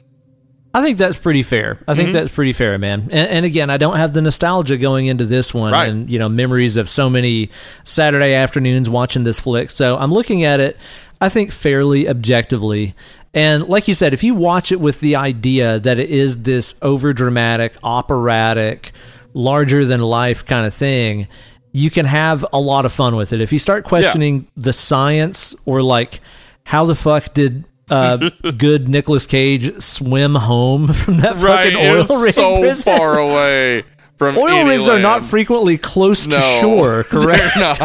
I 0.73 0.81
think 0.81 0.97
that's 0.97 1.17
pretty 1.17 1.43
fair. 1.43 1.77
I 1.87 1.91
Mm-hmm. 1.91 2.01
think 2.01 2.13
that's 2.13 2.31
pretty 2.31 2.51
fair, 2.53 2.77
man. 2.77 3.01
And, 3.11 3.29
and 3.29 3.45
again, 3.45 3.69
I 3.69 3.77
don't 3.77 3.95
have 3.95 4.11
the 4.13 4.21
nostalgia 4.21 4.77
going 4.77 5.05
into 5.05 5.23
this 5.25 5.53
one, 5.53 5.71
Right. 5.71 5.87
and 5.87 6.09
you 6.09 6.19
know, 6.19 6.27
memories 6.27 6.77
of 6.77 6.89
so 6.89 7.09
many 7.09 7.49
Saturday 7.83 8.33
afternoons 8.33 8.89
watching 8.89 9.23
this 9.23 9.39
flick. 9.39 9.69
So 9.69 9.95
I'm 9.97 10.11
looking 10.11 10.43
at 10.43 10.59
it, 10.59 10.75
I 11.21 11.29
think, 11.29 11.51
fairly 11.51 12.09
objectively. 12.09 12.95
And 13.33 13.63
like 13.67 13.87
you 13.87 13.95
said, 13.95 14.13
if 14.13 14.23
you 14.23 14.35
watch 14.35 14.71
it 14.71 14.79
with 14.79 14.99
the 14.99 15.15
idea 15.15 15.79
that 15.79 15.97
it 15.99 16.09
is 16.09 16.43
this 16.43 16.75
over 16.81 17.13
dramatic, 17.13 17.73
operatic, 17.83 18.91
larger 19.33 19.85
than 19.85 20.01
life 20.01 20.45
kind 20.45 20.67
of 20.67 20.73
thing, 20.73 21.27
you 21.71 21.89
can 21.89 22.05
have 22.05 22.45
a 22.53 22.59
lot 22.59 22.85
of 22.85 22.91
fun 22.91 23.15
with 23.15 23.33
it. 23.33 23.41
If 23.41 23.51
you 23.51 23.57
start 23.57 23.83
questioning 23.85 24.47
the 24.55 24.73
science 24.73 25.55
or 25.65 25.81
like 25.81 26.19
how 26.63 26.85
the 26.85 26.93
fuck 26.95 27.33
did 27.33 27.65
uh, 27.89 28.29
good 28.57 28.87
Nicolas 28.87 29.25
Cage 29.25 29.81
swim 29.81 30.35
home 30.35 30.93
from 30.93 31.17
that 31.17 31.35
Right, 31.37 31.73
fucking 31.73 31.89
oil 31.89 32.21
rig 32.23 32.33
so 32.33 32.59
prison? 32.59 32.97
far 32.97 33.17
away 33.17 33.83
from 34.17 34.37
Oil 34.37 34.65
rigs 34.65 34.87
are 34.87 34.99
not 34.99 35.23
frequently 35.23 35.77
close 35.77 36.27
to 36.27 36.39
shore, 36.61 37.03
correct? 37.09 37.55
Not. 37.57 37.79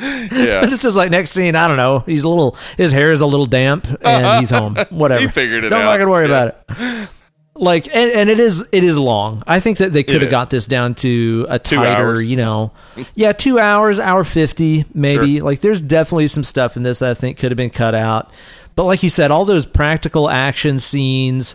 yeah. 0.00 0.64
it's 0.70 0.82
just 0.82 0.96
like 0.96 1.10
next 1.10 1.30
scene, 1.32 1.56
I 1.56 1.66
don't 1.68 1.76
know. 1.78 2.00
He's 2.00 2.24
a 2.24 2.28
little, 2.28 2.56
his 2.76 2.92
hair 2.92 3.10
is 3.12 3.20
a 3.20 3.26
little 3.26 3.46
damp, 3.46 3.86
and 4.02 4.40
he's 4.40 4.50
home. 4.58 4.76
Whatever. 4.90 5.20
He 5.22 5.28
figured 5.28 5.64
it 5.64 5.70
don't 5.70 5.82
out. 5.82 5.92
fucking 5.92 6.08
worry 6.08 6.28
Yeah. 6.28 6.42
about 6.44 6.64
it. 6.68 7.08
Like, 7.54 7.86
and, 7.94 8.10
and 8.10 8.30
it 8.30 8.40
is, 8.40 8.64
it 8.72 8.82
is 8.82 8.96
long. 8.96 9.42
I 9.46 9.60
think 9.60 9.78
that 9.78 9.92
they 9.92 10.02
could 10.02 10.22
have 10.22 10.30
got 10.30 10.48
this 10.50 10.64
down 10.66 10.94
to 10.96 11.46
a 11.50 11.58
tighter, 11.58 12.20
you 12.20 12.36
know, 12.36 12.72
yeah, 13.14 13.32
two 13.32 13.58
hours, 13.58 14.00
hour 14.00 14.24
fifty, 14.24 14.86
maybe. 14.94 15.36
Sure. 15.36 15.44
Like, 15.44 15.60
there's 15.60 15.82
definitely 15.82 16.28
some 16.28 16.44
stuff 16.44 16.76
in 16.78 16.82
this 16.82 17.00
that 17.00 17.10
I 17.10 17.14
think 17.14 17.36
could 17.38 17.50
have 17.52 17.56
been 17.58 17.70
cut 17.70 17.94
out. 17.94 18.30
But 18.74 18.84
like 18.84 19.02
you 19.02 19.10
said, 19.10 19.30
all 19.30 19.44
those 19.44 19.66
practical 19.66 20.30
action 20.30 20.78
scenes 20.78 21.54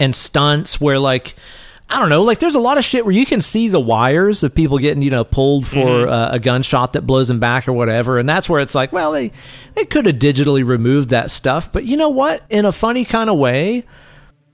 and 0.00 0.16
stunts 0.16 0.80
where 0.80 0.98
like 0.98 1.36
I 1.88 2.00
don't 2.00 2.08
know, 2.08 2.22
like 2.22 2.38
there's 2.38 2.54
a 2.56 2.60
lot 2.60 2.78
of 2.78 2.82
shit 2.84 3.04
where 3.04 3.14
you 3.14 3.26
can 3.26 3.40
see 3.40 3.68
the 3.68 3.78
wires 3.78 4.42
of 4.42 4.54
people 4.54 4.78
getting 4.78 5.02
you 5.02 5.10
know 5.10 5.22
pulled 5.22 5.66
for 5.66 5.76
Mm-hmm. 5.76 6.10
uh, 6.12 6.28
a 6.32 6.38
gunshot 6.38 6.94
that 6.94 7.02
blows 7.02 7.28
them 7.28 7.38
back 7.40 7.68
or 7.68 7.72
whatever, 7.72 8.18
and 8.18 8.28
that's 8.28 8.48
where 8.48 8.60
it's 8.60 8.74
like, 8.74 8.92
well, 8.92 9.12
they 9.12 9.30
they 9.74 9.84
could 9.84 10.06
have 10.06 10.16
digitally 10.16 10.66
removed 10.66 11.10
that 11.10 11.30
stuff, 11.30 11.70
but 11.70 11.84
you 11.84 11.96
know 11.96 12.08
what? 12.08 12.42
In 12.50 12.64
a 12.64 12.72
funny 12.72 13.04
kind 13.04 13.28
of 13.30 13.38
way, 13.38 13.84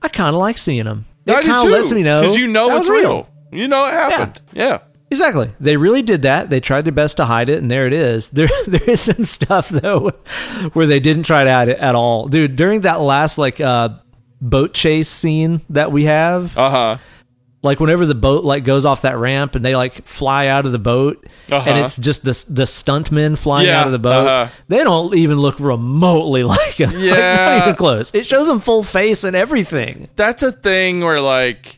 I 0.01 0.09
kind 0.09 0.35
of 0.35 0.39
like 0.39 0.57
seeing 0.57 0.85
them. 0.85 1.05
It 1.25 1.43
kind 1.45 1.65
of 1.65 1.71
lets 1.71 1.91
me 1.91 2.03
know 2.03 2.21
because 2.21 2.37
you 2.37 2.47
know 2.47 2.69
it's 2.77 2.89
was 2.89 2.89
real. 2.89 3.29
You 3.51 3.67
know 3.67 3.85
it 3.85 3.91
happened. 3.93 4.41
Yeah. 4.53 4.79
Exactly. 5.09 5.51
They 5.59 5.75
really 5.75 6.01
did 6.01 6.21
that. 6.21 6.49
They 6.49 6.61
tried 6.61 6.85
their 6.85 6.93
best 6.93 7.17
to 7.17 7.25
hide 7.25 7.49
it, 7.49 7.57
and 7.61 7.69
there 7.69 7.85
it 7.85 7.91
is. 7.93 8.29
There, 8.33 8.49
there 8.67 8.83
is 8.89 9.01
some 9.01 9.23
stuff 9.25 9.67
though 9.69 10.09
where 10.73 10.85
they 10.87 10.99
didn't 11.01 11.23
try 11.23 11.43
to 11.43 11.51
hide 11.51 11.67
it 11.67 11.77
at 11.79 11.95
all, 11.95 12.27
dude. 12.27 12.55
During 12.55 12.81
that 12.81 13.01
last 13.01 13.37
like 13.37 13.59
uh, 13.59 13.89
boat 14.39 14.73
chase 14.73 15.09
scene 15.09 15.61
that 15.69 15.91
we 15.91 16.05
have, 16.05 16.57
Uh 16.57 16.69
huh. 16.69 16.97
Like 17.63 17.79
whenever 17.79 18.05
the 18.07 18.15
boat 18.15 18.43
like 18.43 18.63
goes 18.63 18.85
off 18.85 19.03
that 19.03 19.17
ramp 19.17 19.55
and 19.55 19.63
they 19.63 19.75
like 19.75 20.03
fly 20.05 20.47
out 20.47 20.65
of 20.65 20.71
the 20.71 20.79
boat, 20.79 21.25
Uh-huh. 21.51 21.69
and 21.69 21.77
it's 21.79 21.95
just 21.97 22.23
the 22.23 22.31
the 22.49 22.63
stuntmen 22.63 23.37
flying 23.37 23.67
Yeah, 23.67 23.81
out 23.81 23.85
of 23.87 23.91
the 23.93 23.99
boat. 23.99 24.25
uh-huh. 24.27 24.51
They 24.67 24.83
don't 24.83 25.13
even 25.15 25.37
look 25.37 25.59
remotely 25.59 26.43
like. 26.55 26.79
Like, 26.79 26.91
Yeah. 26.93 27.57
not 27.59 27.63
even 27.67 27.75
close. 27.75 28.11
It 28.13 28.25
shows 28.25 28.47
them 28.47 28.59
full 28.59 28.81
face 28.83 29.23
and 29.23 29.35
everything. 29.35 30.09
That's 30.15 30.41
a 30.43 30.51
thing 30.51 31.01
where 31.01 31.21
like 31.21 31.77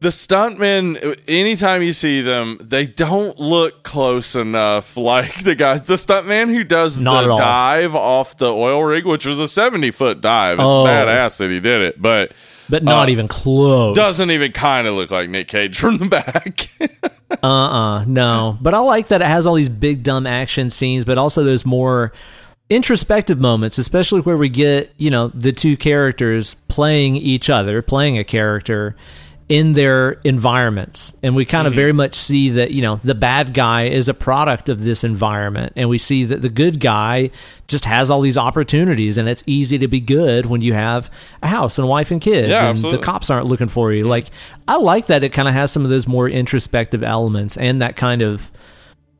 the 0.00 0.08
stuntmen 0.08 1.16
anytime 1.28 1.80
you 1.82 1.92
see 1.92 2.20
them 2.22 2.58
they 2.60 2.86
don't 2.86 3.38
look 3.38 3.84
close 3.84 4.34
enough 4.34 4.96
like 4.96 5.44
the 5.44 5.54
guys 5.54 5.82
the 5.82 5.94
stuntman 5.94 6.48
who 6.52 6.64
does 6.64 6.98
Not 7.00 7.22
the 7.28 7.36
dive 7.36 7.94
off 7.94 8.36
the 8.36 8.52
oil 8.52 8.82
rig 8.82 9.06
which 9.06 9.24
was 9.26 9.38
a 9.38 9.46
70 9.46 9.92
foot 9.92 10.20
dive 10.20 10.54
it's 10.58 10.64
Oh. 10.64 10.84
badass 10.84 11.38
that 11.38 11.50
he 11.50 11.60
did 11.60 11.82
it 11.82 12.02
but 12.02 12.32
but 12.72 12.82
not 12.82 13.08
Uh, 13.08 13.12
even 13.12 13.28
close. 13.28 13.94
doesn't 13.94 14.30
even 14.32 14.50
kind 14.50 14.88
of 14.88 14.94
look 14.94 15.10
like 15.12 15.28
nick 15.30 15.46
cage 15.46 15.78
from 15.78 15.98
the 15.98 16.06
back 16.06 16.68
Uh 17.42 17.46
uh 17.46 18.04
no. 18.04 18.58
But 18.60 18.74
I 18.74 18.78
like 18.80 19.08
that 19.08 19.22
it 19.22 19.26
has 19.26 19.46
all 19.46 19.54
these 19.54 19.68
big 19.70 20.02
dumb 20.02 20.26
action 20.26 20.68
scenes, 20.70 21.04
but 21.06 21.16
also 21.18 21.42
those 21.44 21.64
more 21.64 22.12
introspective 22.68 23.38
moments, 23.40 23.78
especially 23.78 24.20
where 24.20 24.36
we 24.36 24.48
get, 24.48 24.92
you 24.98 25.08
know, 25.10 25.28
the 25.28 25.50
two 25.52 25.76
characters 25.76 26.54
playing 26.68 27.16
each 27.16 27.48
other, 27.50 27.80
playing 27.82 28.18
a 28.18 28.24
character 28.24 28.96
in 29.52 29.74
their 29.74 30.12
environments. 30.24 31.14
And 31.22 31.36
we 31.36 31.44
kind 31.44 31.66
of 31.66 31.74
mm-hmm. 31.74 31.80
very 31.80 31.92
much 31.92 32.14
see 32.14 32.48
that, 32.48 32.70
you 32.70 32.80
know, 32.80 32.96
the 32.96 33.14
bad 33.14 33.52
guy 33.52 33.82
is 33.82 34.08
a 34.08 34.14
product 34.14 34.70
of 34.70 34.82
this 34.82 35.04
environment. 35.04 35.74
And 35.76 35.90
we 35.90 35.98
see 35.98 36.24
that 36.24 36.40
the 36.40 36.48
good 36.48 36.80
guy 36.80 37.30
just 37.68 37.84
has 37.84 38.10
all 38.10 38.22
these 38.22 38.38
opportunities 38.38 39.18
and 39.18 39.28
it's 39.28 39.42
easy 39.44 39.76
to 39.76 39.88
be 39.88 40.00
good 40.00 40.46
when 40.46 40.62
you 40.62 40.72
have 40.72 41.10
a 41.42 41.48
house 41.48 41.76
and 41.76 41.84
a 41.84 41.86
wife 41.86 42.10
and 42.10 42.18
kids 42.18 42.48
Yeah, 42.48 42.60
and 42.60 42.68
absolutely. 42.68 43.00
the 43.00 43.04
cops 43.04 43.28
aren't 43.28 43.44
looking 43.44 43.68
for 43.68 43.92
you. 43.92 44.04
Mm-hmm. 44.04 44.10
Like 44.10 44.30
I 44.66 44.78
like 44.78 45.08
that 45.08 45.22
it 45.22 45.34
kind 45.34 45.46
of 45.46 45.52
has 45.52 45.70
some 45.70 45.84
of 45.84 45.90
those 45.90 46.08
more 46.08 46.30
introspective 46.30 47.02
elements 47.02 47.58
and 47.58 47.82
that 47.82 47.94
kind 47.94 48.22
of 48.22 48.50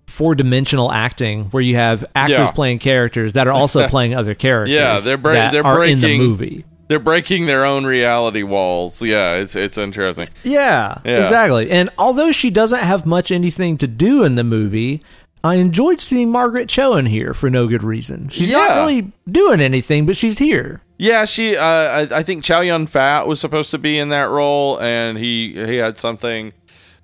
four 0.06 0.34
dimensional 0.34 0.90
acting 0.90 1.44
where 1.50 1.62
you 1.62 1.76
have 1.76 2.06
actors 2.16 2.38
Yeah. 2.38 2.50
playing 2.52 2.78
characters 2.78 3.34
that 3.34 3.46
are 3.46 3.52
also 3.52 3.86
playing 3.90 4.14
other 4.14 4.34
characters. 4.34 4.74
Yeah, 4.74 4.98
they're 4.98 5.18
bra- 5.18 5.34
that 5.34 5.52
they're 5.52 5.66
are 5.66 5.84
in 5.84 5.98
the 6.00 6.16
movie. 6.16 6.64
They're 6.93 6.98
breaking 6.98 7.47
their 7.47 7.64
own 7.64 7.86
reality 7.86 8.43
walls 8.43 9.01
yeah 9.01 9.36
it's 9.36 9.56
it's 9.56 9.78
interesting 9.78 10.28
Yeah, 10.44 10.98
Yeah. 11.06 11.20
exactly. 11.20 11.70
And 11.70 11.89
although 11.97 12.31
she 12.32 12.51
doesn't 12.51 12.81
have 12.81 13.06
much 13.06 13.31
anything 13.32 13.78
to 13.78 13.86
do 13.86 14.23
in 14.24 14.35
the 14.35 14.44
movie, 14.44 15.01
I 15.43 15.55
enjoyed 15.55 16.01
seeing 16.02 16.31
Margaret 16.31 16.69
Cho 16.69 16.94
in 16.97 17.06
here 17.06 17.32
for 17.32 17.48
no 17.51 17.66
good 17.66 17.82
reason. 17.82 18.28
She's 18.28 18.51
not 18.51 18.77
really 18.85 19.10
doing 19.27 19.60
anything, 19.60 20.05
but 20.06 20.16
she's 20.16 20.39
here. 20.39 20.82
Yeah, 20.98 21.24
she. 21.24 21.56
Uh, 21.56 21.64
I, 21.64 22.09
I 22.19 22.23
think 22.23 22.44
Chow 22.44 22.60
Yun 22.60 22.86
Fat 22.86 23.27
was 23.27 23.40
supposed 23.40 23.70
to 23.73 23.78
be 23.78 23.98
in 23.98 24.10
that 24.10 24.28
role, 24.31 24.78
and 24.81 25.19
he 25.19 25.52
he 25.55 25.77
had 25.78 25.98
something 25.98 26.52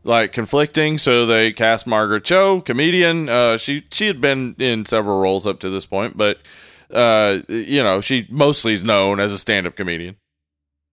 like 0.05 0.33
conflicting, 0.33 0.99
so 0.99 1.27
they 1.27 1.53
cast 1.53 1.85
Margaret 1.87 2.23
Cho, 2.25 2.61
comedian. 2.61 3.29
Uh, 3.29 3.57
she 3.57 3.83
she 3.91 4.07
had 4.07 4.21
been 4.21 4.55
in 4.59 4.85
several 4.85 5.19
roles 5.21 5.47
up 5.47 5.59
to 5.61 5.69
this 5.71 5.85
point, 5.87 6.17
but 6.17 6.39
uh, 6.93 7.41
you 7.49 7.83
know, 7.83 8.01
she 8.01 8.27
mostly 8.31 8.73
is 8.73 8.85
known 8.85 9.21
as 9.21 9.33
a 9.33 9.39
stand-up 9.39 9.77
comedian. 9.77 10.17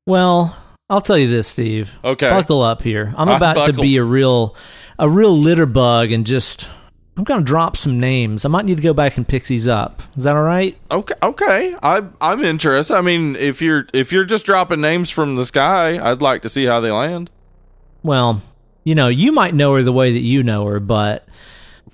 Well, 0.06 0.56
I'll 0.90 1.02
tell 1.02 1.18
you 1.18 1.28
this, 1.28 1.48
Steve. 1.48 1.92
Okay. 2.04 2.30
Buckle 2.30 2.62
up 2.62 2.82
here. 2.82 3.14
I'm 3.18 3.30
I 3.30 3.38
about 3.38 3.66
to 3.66 3.74
be 3.74 3.98
a 3.98 4.04
real 4.04 4.56
a 4.98 5.10
real 5.10 5.36
litter 5.38 5.66
bug 5.66 6.12
and 6.12 6.26
just 6.26 6.70
I'm 7.18 7.24
going 7.24 7.40
to 7.40 7.46
drop 7.46 7.78
some 7.78 8.00
names. 8.00 8.44
I 8.44 8.50
might 8.50 8.66
need 8.66 8.78
to 8.78 8.84
go 8.84 8.94
back 8.94 9.18
and 9.18 9.28
pick 9.28 9.46
these 9.46 9.68
up. 9.68 10.04
Is 10.18 10.26
that 10.26 10.36
all 10.36 10.44
right? 10.44 10.78
Okay, 10.92 11.14
okay, 11.24 11.76
I 11.82 12.04
I'm 12.20 12.44
interested. 12.44 12.94
I 12.96 13.02
mean, 13.02 13.36
if 13.36 13.62
you're 13.62 13.88
if 13.94 14.12
you're 14.12 14.26
just 14.26 14.46
dropping 14.46 14.82
names 14.82 15.10
from 15.10 15.38
the 15.38 15.46
sky, 15.46 15.98
I'd 15.98 16.22
like 16.22 16.42
to 16.42 16.50
see 16.50 16.66
how 16.66 16.82
they 16.82 16.92
land. 16.92 17.30
Well, 18.04 18.42
you 18.84 18.96
know, 18.96 19.08
you 19.08 19.32
might 19.32 19.56
know 19.56 19.74
her 19.76 19.82
the 19.82 19.94
way 19.94 20.12
that 20.12 20.20
you 20.20 20.44
know 20.44 20.66
her, 20.66 20.80
but 20.80 21.28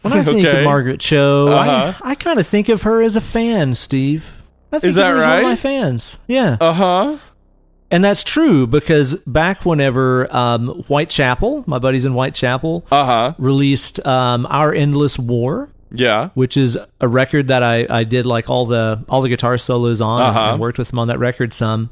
when 0.01 0.13
I 0.13 0.23
think 0.23 0.45
Okay. 0.45 0.59
of 0.59 0.63
Margaret 0.65 0.99
Cho, 0.99 1.47
Uh-huh. 1.49 1.93
I, 2.03 2.11
I 2.11 2.15
kind 2.15 2.39
of 2.39 2.47
think 2.47 2.69
of 2.69 2.83
her 2.83 3.01
as 3.01 3.15
a 3.15 3.21
fan, 3.21 3.75
Steve. 3.75 4.37
I 4.71 4.79
think 4.79 4.89
Is 4.89 4.95
that 4.95 5.11
as 5.15 5.21
one 5.21 5.23
of 5.23 5.27
right? 5.29 5.43
my 5.43 5.55
fans. 5.55 6.17
Yeah. 6.27 6.57
Uh 6.61 6.73
huh. 6.73 7.17
and 7.91 8.03
that's 8.03 8.23
true 8.23 8.65
because 8.67 9.15
back 9.27 9.65
whenever 9.65 10.33
um, 10.35 10.67
Whitechapel, 10.87 11.65
my 11.67 11.77
buddies 11.79 12.05
in 12.05 12.13
Whitechapel, 12.13 12.85
Uh 12.91 13.05
huh. 13.05 13.33
released 13.37 14.05
um, 14.05 14.45
Our 14.49 14.73
Endless 14.73 15.19
War, 15.19 15.69
Yeah. 15.91 16.29
which 16.35 16.55
is 16.55 16.77
a 17.01 17.07
record 17.07 17.49
that 17.49 17.63
I, 17.63 17.85
I 17.89 18.03
did 18.05 18.25
like 18.25 18.49
all 18.49 18.65
the 18.65 19.03
all 19.09 19.21
the 19.21 19.27
guitar 19.29 19.57
solos 19.57 19.99
on 19.99 20.21
Uh-huh. 20.21 20.51
and 20.53 20.61
worked 20.61 20.77
with 20.77 20.87
them 20.89 20.99
on 20.99 21.09
that 21.09 21.19
record 21.19 21.53
some. 21.53 21.89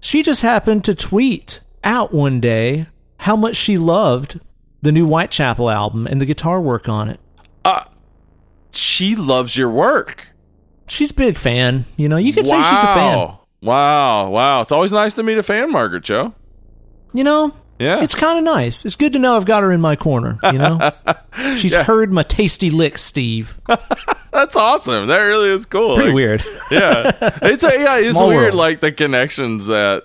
She 0.00 0.22
just 0.22 0.42
happened 0.42 0.84
to 0.84 0.94
tweet 0.94 1.58
out 1.84 2.14
one 2.14 2.38
day 2.40 2.86
how 3.18 3.34
much 3.34 3.56
she 3.56 3.78
loved 3.78 4.38
the 4.80 4.92
new 4.92 5.06
Whitechapel 5.06 5.68
album 5.70 6.06
and 6.06 6.20
the 6.20 6.26
guitar 6.26 6.60
work 6.60 6.88
on 6.88 7.08
it. 7.08 7.18
Uh, 7.64 7.84
she 8.70 9.14
loves 9.16 9.56
your 9.56 9.70
work. 9.70 10.28
She's 10.88 11.10
a 11.10 11.14
big 11.14 11.36
fan. 11.36 11.84
You 11.96 12.08
know, 12.08 12.16
you 12.16 12.32
could 12.32 12.46
say 12.46 12.56
she's 12.56 12.82
a 12.82 12.94
fan. 12.94 13.16
Wow. 13.18 13.40
Wow. 13.62 14.30
Wow. 14.30 14.60
It's 14.62 14.72
always 14.72 14.92
nice 14.92 15.14
to 15.14 15.22
meet 15.22 15.38
a 15.38 15.42
fan, 15.42 15.70
Margaret 15.70 16.04
Cho. 16.04 16.34
You 17.14 17.24
know, 17.24 17.54
Yeah. 17.78 18.02
it's 18.02 18.14
kind 18.14 18.38
of 18.38 18.44
nice. 18.44 18.84
It's 18.84 18.96
good 18.96 19.12
to 19.12 19.18
know 19.18 19.36
I've 19.36 19.44
got 19.44 19.62
her 19.62 19.70
in 19.72 19.80
my 19.80 19.96
corner. 19.96 20.38
You 20.44 20.58
know, 20.58 20.90
she's 21.56 21.72
Yeah. 21.72 21.84
heard 21.84 22.12
my 22.12 22.22
tasty 22.24 22.70
licks, 22.70 23.02
Steve. 23.02 23.58
That's 24.32 24.56
awesome. 24.56 25.08
That 25.08 25.18
really 25.20 25.50
is 25.50 25.66
cool. 25.66 25.94
Pretty 25.96 26.08
Like, 26.10 26.14
weird. 26.14 26.44
Yeah. 26.70 27.12
It's 27.42 27.62
a, 27.64 27.68
yeah, 27.78 27.98
it's 27.98 28.08
Small 28.08 28.28
weird 28.28 28.42
world. 28.42 28.54
like 28.54 28.80
the 28.80 28.90
connections 28.92 29.66
that 29.66 30.04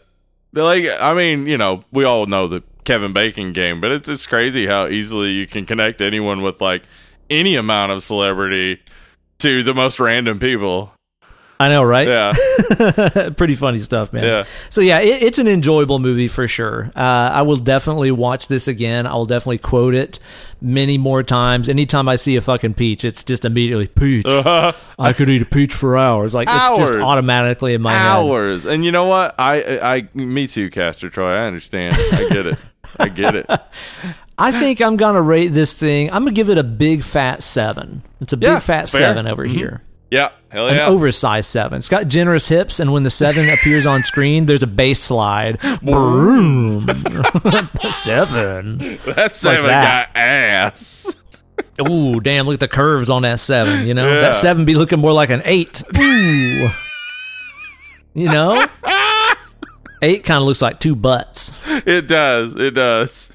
they're 0.54 0.64
like 0.66 0.86
I 1.00 1.14
mean, 1.14 1.48
you 1.48 1.58
know, 1.58 1.84
we 1.92 2.04
all 2.04 2.26
know 2.26 2.48
the 2.48 2.62
Kevin 2.84 3.14
Bacon 3.14 3.54
game, 3.54 3.82
but 3.82 3.92
it's 3.92 4.08
just 4.08 4.30
crazy 4.30 4.68
how 4.68 4.88
easily 4.88 5.32
you 5.32 5.48
can 5.48 5.66
connect 5.66 6.02
anyone 6.02 6.42
with 6.42 6.62
like 6.62 6.84
any 7.30 7.56
amount 7.56 7.92
of 7.92 8.04
celebrity 8.04 8.82
to 9.40 9.64
the 9.64 9.74
most 9.74 10.00
random 10.00 10.40
people. 10.40 10.94
I 11.60 11.70
know, 11.70 11.84
right? 11.84 12.08
Yeah. 12.08 13.30
Pretty 13.36 13.56
funny 13.56 13.80
stuff, 13.80 14.14
man. 14.14 14.24
Yeah. 14.24 14.44
So 14.70 14.80
yeah, 14.80 15.00
it, 15.00 15.24
it's 15.24 15.40
an 15.40 15.48
enjoyable 15.48 15.98
movie 15.98 16.28
for 16.28 16.48
sure. 16.48 16.92
Uh, 16.96 17.00
I 17.34 17.42
will 17.42 17.58
definitely 17.58 18.12
watch 18.12 18.48
this 18.48 18.68
again. 18.68 19.08
I 19.08 19.16
will 19.16 19.26
definitely 19.26 19.58
quote 19.58 19.96
it 19.96 20.20
many 20.62 21.00
more 21.00 21.24
times. 21.24 21.68
Anytime 21.68 22.08
I 22.08 22.16
see 22.16 22.36
a 22.36 22.42
fucking 22.42 22.76
peach, 22.76 23.04
it's 23.04 23.24
just 23.24 23.44
immediately 23.44 23.88
peach. 23.88 24.28
Uh, 24.28 24.74
I 25.00 25.14
could 25.14 25.30
eat 25.30 25.42
a 25.42 25.46
peach 25.46 25.74
for 25.74 25.98
hours. 25.98 26.36
Like 26.36 26.48
it's 26.52 26.78
just 26.78 26.94
automatically 26.94 27.74
in 27.74 27.82
my 27.82 27.92
head. 27.92 28.08
hours. 28.08 28.66
And 28.66 28.86
you 28.86 28.92
know 28.92 29.06
what? 29.06 29.34
I, 29.40 29.64
I 29.64 29.96
I 29.96 30.10
me 30.14 30.46
too, 30.46 30.70
Castor 30.70 31.10
Troy. 31.10 31.34
I 31.34 31.48
understand. 31.48 31.96
I 31.96 32.30
get 32.30 32.46
it. 32.46 32.60
I 33.00 33.08
get 33.10 33.36
it. 33.36 33.50
I 34.38 34.52
think 34.52 34.82
I'm 34.82 34.98
gonna 34.98 35.22
rate 35.22 35.48
this 35.50 35.74
thing. 35.74 36.12
I'm 36.12 36.22
gonna 36.22 36.32
give 36.32 36.50
it 36.50 36.58
a 36.58 36.64
big 36.64 37.04
fat 37.04 37.42
seven. 37.42 38.04
It's 38.22 38.34
a 38.34 38.38
big 38.38 38.50
Yeah, 38.50 38.60
fat 38.60 38.88
fair. 38.88 39.02
seven 39.02 39.26
over 39.28 39.46
Mhm. 39.48 39.52
here. 39.52 39.82
Yeah. 40.12 40.30
Hell 40.52 40.68
yeah. 40.74 40.86
An 40.88 40.94
oversized 40.94 41.50
seven. 41.50 41.80
It's 41.80 41.90
got 41.90 42.08
generous 42.08 42.48
hips, 42.48 42.80
and 42.80 42.94
when 42.94 43.04
the 43.04 43.10
seven 43.10 43.50
appears 43.54 43.86
on 43.86 44.04
screen, 44.04 44.46
there's 44.46 44.64
a 44.64 44.68
bass 44.68 45.00
slide. 45.02 45.58
Boom. 45.82 46.86
seven. 47.92 49.00
that 49.06 49.36
seven 49.36 49.66
that. 49.66 50.14
got 50.14 50.22
ass. 50.22 51.16
Ooh, 51.90 52.20
damn! 52.22 52.46
Look 52.46 52.54
at 52.56 52.60
the 52.60 52.68
curves 52.68 53.10
on 53.10 53.24
that 53.24 53.40
seven. 53.40 53.88
You 53.88 53.94
know 53.96 54.08
Yeah. 54.08 54.22
that 54.22 54.36
seven 54.36 54.64
be 54.66 54.76
looking 54.76 55.00
more 55.00 55.12
like 55.14 55.30
an 55.32 55.42
eight. 55.46 55.82
Ooh. 55.98 56.70
You 58.14 58.30
know, 58.30 58.66
eight 60.02 60.24
kind 60.24 60.40
of 60.42 60.44
looks 60.48 60.62
like 60.62 60.80
two 60.80 60.96
butts. 60.96 61.52
It 61.68 62.08
does. 62.08 62.56
It 62.56 62.72
does. 62.76 63.30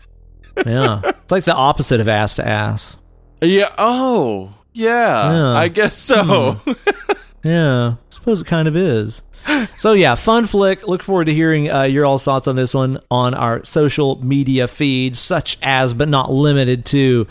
Yeah, 0.66 1.00
it's 1.05 1.32
like 1.32 1.44
the 1.44 1.55
opposite 1.55 2.00
of 2.00 2.08
ass 2.08 2.36
to 2.36 2.47
ass. 2.47 2.97
Yeah. 3.40 3.74
Oh. 3.78 4.55
Yeah. 4.74 5.32
Yeah. 5.32 5.48
I 5.52 5.68
guess 5.68 5.97
so. 5.97 6.60
Yeah, 7.44 7.94
I 7.94 7.97
suppose 8.10 8.40
it 8.40 8.47
kind 8.47 8.68
of 8.68 8.76
is. 8.76 9.20
So 9.76 9.92
yeah, 9.94 10.14
fun 10.14 10.47
flick. 10.47 10.86
Look 10.86 11.02
forward 11.02 11.24
to 11.24 11.34
hearing 11.34 11.70
uh, 11.72 11.82
your 11.82 12.05
all 12.06 12.18
thoughts 12.18 12.47
on 12.47 12.55
this 12.55 12.72
one 12.72 13.00
on 13.10 13.34
our 13.34 13.64
social 13.64 14.24
media 14.24 14.68
feeds, 14.68 15.18
such 15.18 15.58
as 15.62 15.92
but 15.94 16.08
not 16.08 16.31
limited 16.32 16.84
to 16.86 17.26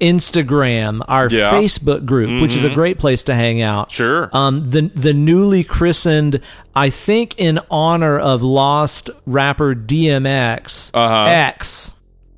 Instagram, 0.00 1.02
our 1.08 1.28
Yeah. 1.30 1.50
Mm-hmm. 1.52 1.56
Facebook 1.64 2.04
group, 2.04 2.42
which 2.42 2.54
is 2.54 2.64
a 2.64 2.68
great 2.70 2.98
place 2.98 3.22
to 3.24 3.34
hang 3.34 3.62
out. 3.62 3.90
Sure. 3.90 4.28
Um, 4.32 4.62
the 4.64 4.82
the 4.94 5.14
newly 5.14 5.64
christened, 5.64 6.40
I 6.76 6.90
think, 6.90 7.38
in 7.38 7.58
honor 7.70 8.18
of 8.18 8.42
lost 8.42 9.08
rapper 9.24 9.74
DMX 9.74 10.90
Uh-huh. 10.92 11.24
X, 11.30 11.90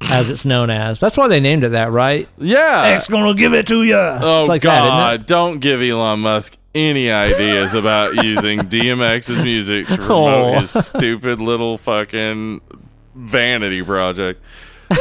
as 0.02 0.30
it's 0.30 0.44
known 0.44 0.70
as. 0.70 1.00
That's 1.00 1.16
why 1.16 1.28
they 1.28 1.40
named 1.40 1.64
it 1.64 1.70
that, 1.70 1.90
right? 1.90 2.28
yeah. 2.38 2.82
X 2.96 3.08
gonna 3.08 3.34
give 3.34 3.54
it 3.54 3.66
to 3.68 3.82
you. 3.84 3.94
oh 3.96 4.40
it's 4.40 4.48
like 4.48 4.62
God! 4.62 4.72
that, 4.72 5.12
isn't 5.14 5.20
it? 5.22 5.26
Don't 5.26 5.58
give 5.60 5.80
Elon 5.82 6.20
Musk 6.20 6.56
any 6.74 7.10
ideas 7.10 7.72
about 7.74 8.14
using 8.24 8.60
DMX's 8.60 9.42
music 9.42 9.86
to 9.88 9.96
promote 9.96 10.08
Oh. 10.56 10.60
his 10.60 10.70
stupid 10.86 11.40
little 11.40 11.78
fucking 11.78 12.60
vanity 13.14 13.82
project. 13.82 14.42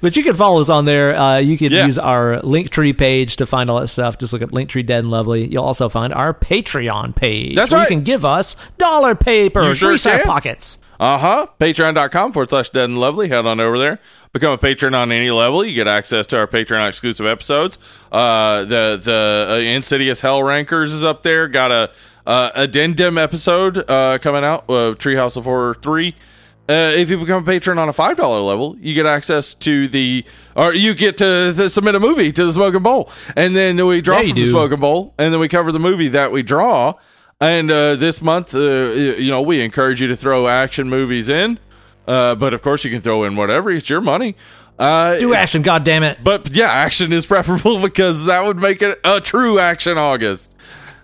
But 0.00 0.16
you 0.16 0.22
can 0.24 0.34
follow 0.34 0.60
us 0.60 0.70
on 0.70 0.84
there. 0.84 1.16
Uh, 1.16 1.38
you 1.38 1.56
can 1.58 1.70
Yeah. 1.72 1.86
use 1.86 1.98
our 1.98 2.40
Linktree 2.42 2.96
page 2.96 3.36
to 3.36 3.46
find 3.46 3.70
all 3.70 3.80
that 3.80 3.88
stuff. 3.88 4.18
Just 4.18 4.32
look 4.32 4.42
up 4.42 4.50
Linktree 4.50 4.84
Dead 4.86 5.00
and 5.00 5.10
Lovely. 5.10 5.46
You'll 5.46 5.64
also 5.64 5.88
find 5.88 6.12
our 6.14 6.32
Patreon 6.34 7.14
page. 7.14 7.54
That's 7.54 7.70
where 7.70 7.80
right. 7.80 7.90
You 7.90 7.96
can 7.96 8.04
give 8.04 8.24
us 8.24 8.56
dollar 8.78 9.14
paper. 9.14 9.62
You 9.64 9.72
sure 9.74 9.90
Grease 9.90 10.06
our 10.06 10.20
pockets. 10.22 10.78
Uh 11.02 11.18
huh. 11.18 11.46
Patreon.com 11.58 12.32
forward 12.32 12.50
slash 12.50 12.70
dead 12.70 12.84
and 12.84 12.96
lovely. 12.96 13.28
Head 13.28 13.44
on 13.44 13.58
over 13.58 13.76
there. 13.76 13.98
Become 14.32 14.52
a 14.52 14.58
patron 14.58 14.94
on 14.94 15.10
any 15.10 15.32
level. 15.32 15.64
You 15.64 15.74
get 15.74 15.88
access 15.88 16.28
to 16.28 16.38
our 16.38 16.46
Patreon 16.46 16.88
exclusive 16.88 17.26
episodes. 17.26 17.76
Uh, 18.12 18.60
the 18.60 19.00
the 19.02 19.46
uh, 19.50 19.54
Insidious 19.56 20.20
Hell 20.20 20.44
Rankers 20.44 20.92
is 20.92 21.02
up 21.02 21.24
there. 21.24 21.48
Got 21.48 21.72
a 21.72 21.90
uh, 22.24 22.50
addendum 22.54 23.18
episode 23.18 23.78
uh, 23.90 24.18
coming 24.18 24.44
out 24.44 24.64
of 24.70 24.96
Treehouse 24.98 25.36
of 25.36 25.42
Horror 25.42 25.74
3. 25.74 26.14
uh, 26.68 26.72
if 26.94 27.10
you 27.10 27.18
become 27.18 27.42
a 27.42 27.46
patron 27.46 27.78
on 27.78 27.88
a 27.88 27.92
five 27.92 28.16
dollar 28.16 28.38
level, 28.38 28.76
you 28.78 28.94
get 28.94 29.04
access 29.04 29.54
to 29.54 29.88
the, 29.88 30.24
or 30.54 30.72
you 30.72 30.94
get 30.94 31.16
to, 31.16 31.52
to 31.56 31.68
submit 31.68 31.96
a 31.96 32.00
movie 32.00 32.30
to 32.30 32.44
the 32.44 32.52
Smoking 32.52 32.84
Bowl, 32.84 33.10
and 33.34 33.56
then 33.56 33.84
we 33.84 34.00
draw 34.02 34.20
Yeah, 34.20 34.28
from 34.28 34.36
the. 34.36 34.46
Smoking 34.46 34.78
Bowl, 34.78 35.14
and 35.18 35.32
then 35.34 35.40
we 35.40 35.48
cover 35.48 35.72
the 35.72 35.80
movie 35.80 36.06
that 36.10 36.30
we 36.30 36.44
draw. 36.44 36.94
And 37.42 37.72
uh, 37.72 37.96
this 37.96 38.22
month, 38.22 38.54
uh, 38.54 38.60
you 38.60 39.28
know, 39.30 39.42
we 39.42 39.60
encourage 39.62 40.00
you 40.00 40.06
to 40.06 40.16
throw 40.16 40.46
action 40.46 40.88
movies 40.88 41.28
in, 41.28 41.58
uh, 42.06 42.36
but 42.36 42.54
of 42.54 42.62
course 42.62 42.84
you 42.84 42.90
can 42.92 43.00
throw 43.00 43.24
in 43.24 43.34
whatever. 43.34 43.72
It's 43.72 43.90
your 43.90 44.00
money. 44.00 44.36
Uh, 44.78 45.18
Do 45.18 45.34
action, 45.34 45.62
God 45.62 45.82
damn 45.82 46.04
it! 46.04 46.18
but 46.22 46.50
yeah, 46.54 46.70
action 46.70 47.12
is 47.12 47.26
preferable 47.34 47.80
because 47.82 48.26
that 48.26 48.44
would 48.44 48.58
make 48.60 48.80
it 48.80 48.98
a 49.04 49.20
true 49.20 49.58
action 49.58 49.98
August. 49.98 50.54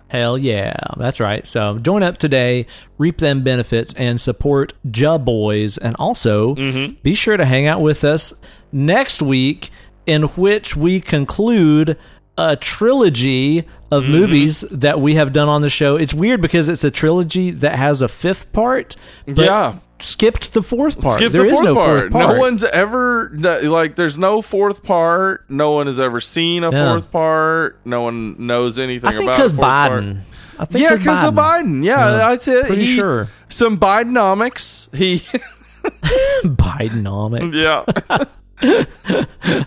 Hell 0.07 0.37
yeah, 0.37 0.75
that's 0.95 1.19
right. 1.19 1.45
So 1.45 1.77
join 1.77 2.03
up 2.03 2.17
today, 2.17 2.67
reap 2.97 3.17
them 3.17 3.43
benefits, 3.43 3.93
and 3.95 4.19
support 4.19 4.73
Ja 4.95 5.17
Boys. 5.17 5.77
And 5.77 5.95
also 5.99 6.55
be 7.03 7.13
sure 7.15 7.35
to 7.35 7.45
hang 7.45 7.67
out 7.67 7.81
with 7.81 8.05
us 8.05 8.33
next 8.71 9.21
week, 9.21 9.71
in 10.07 10.23
which 10.23 10.75
we 10.77 10.99
conclude 11.01 11.97
a 12.39 12.55
trilogy 12.55 13.59
of 13.91 14.03
mm-hmm. 14.03 14.11
movies 14.11 14.61
that 14.71 15.01
we 15.01 15.15
have 15.15 15.33
done 15.33 15.49
on 15.49 15.61
the 15.61 15.69
show. 15.69 15.97
It's 15.97 16.13
weird 16.13 16.41
because 16.41 16.69
it's 16.69 16.83
a 16.83 16.91
trilogy 16.91 17.51
that 17.51 17.75
has 17.75 18.01
a 18.01 18.07
fifth 18.07 18.51
part, 18.53 18.95
but 19.25 19.37
Yeah. 19.45 19.73
skipped 19.99 20.53
the 20.53 20.61
fourth 20.63 21.01
part. 21.01 21.15
Skip 21.19 21.31
There 21.33 21.41
the 21.41 21.47
is 21.47 21.53
fourth, 21.53 21.65
no 21.65 21.75
part. 21.75 21.99
fourth 22.01 22.11
part. 22.13 22.35
No 22.35 22.39
one's 22.39 22.63
ever 22.63 23.31
no- 23.33 23.59
like. 23.71 23.95
There's 23.97 24.17
no 24.17 24.41
fourth 24.41 24.83
part. 24.83 25.49
No 25.49 25.71
one 25.71 25.87
has 25.87 25.99
ever 25.99 26.21
seen 26.21 26.63
a 26.63 26.71
fourth 26.71 27.11
part. 27.11 27.79
No 27.83 28.01
one 28.03 28.35
knows 28.47 28.79
anything 28.79 29.09
I 29.09 29.11
think 29.17 29.29
because 29.29 29.51
fourth 29.51 29.61
part. 29.61 30.03
Biden. 30.03 30.19
I 30.57 30.65
think 30.65 30.83
Yeah, 30.83 30.95
because 30.95 31.23
of 31.25 31.33
Biden. 31.33 31.83
Yeah, 31.83 31.97
Yeah, 31.97 32.11
that's 32.29 32.47
it. 32.47 32.67
pretty 32.67 32.85
He- 32.85 32.95
sure. 32.95 33.27
Some 33.49 33.77
Bidenomics. 33.77 34.93
He. 34.95 35.19
Bidenomics. 36.43 37.55
yeah. 37.55 38.23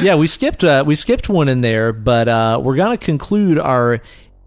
Yeah, 0.00 0.16
we 0.16 0.26
skipped 0.26 0.62
uh, 0.64 0.84
we 0.86 0.94
skipped 0.94 1.28
one 1.28 1.48
in 1.48 1.60
there, 1.60 1.92
but 1.92 2.28
uh, 2.28 2.60
we're 2.62 2.76
gonna 2.76 2.98
conclude 2.98 3.58
our 3.58 4.00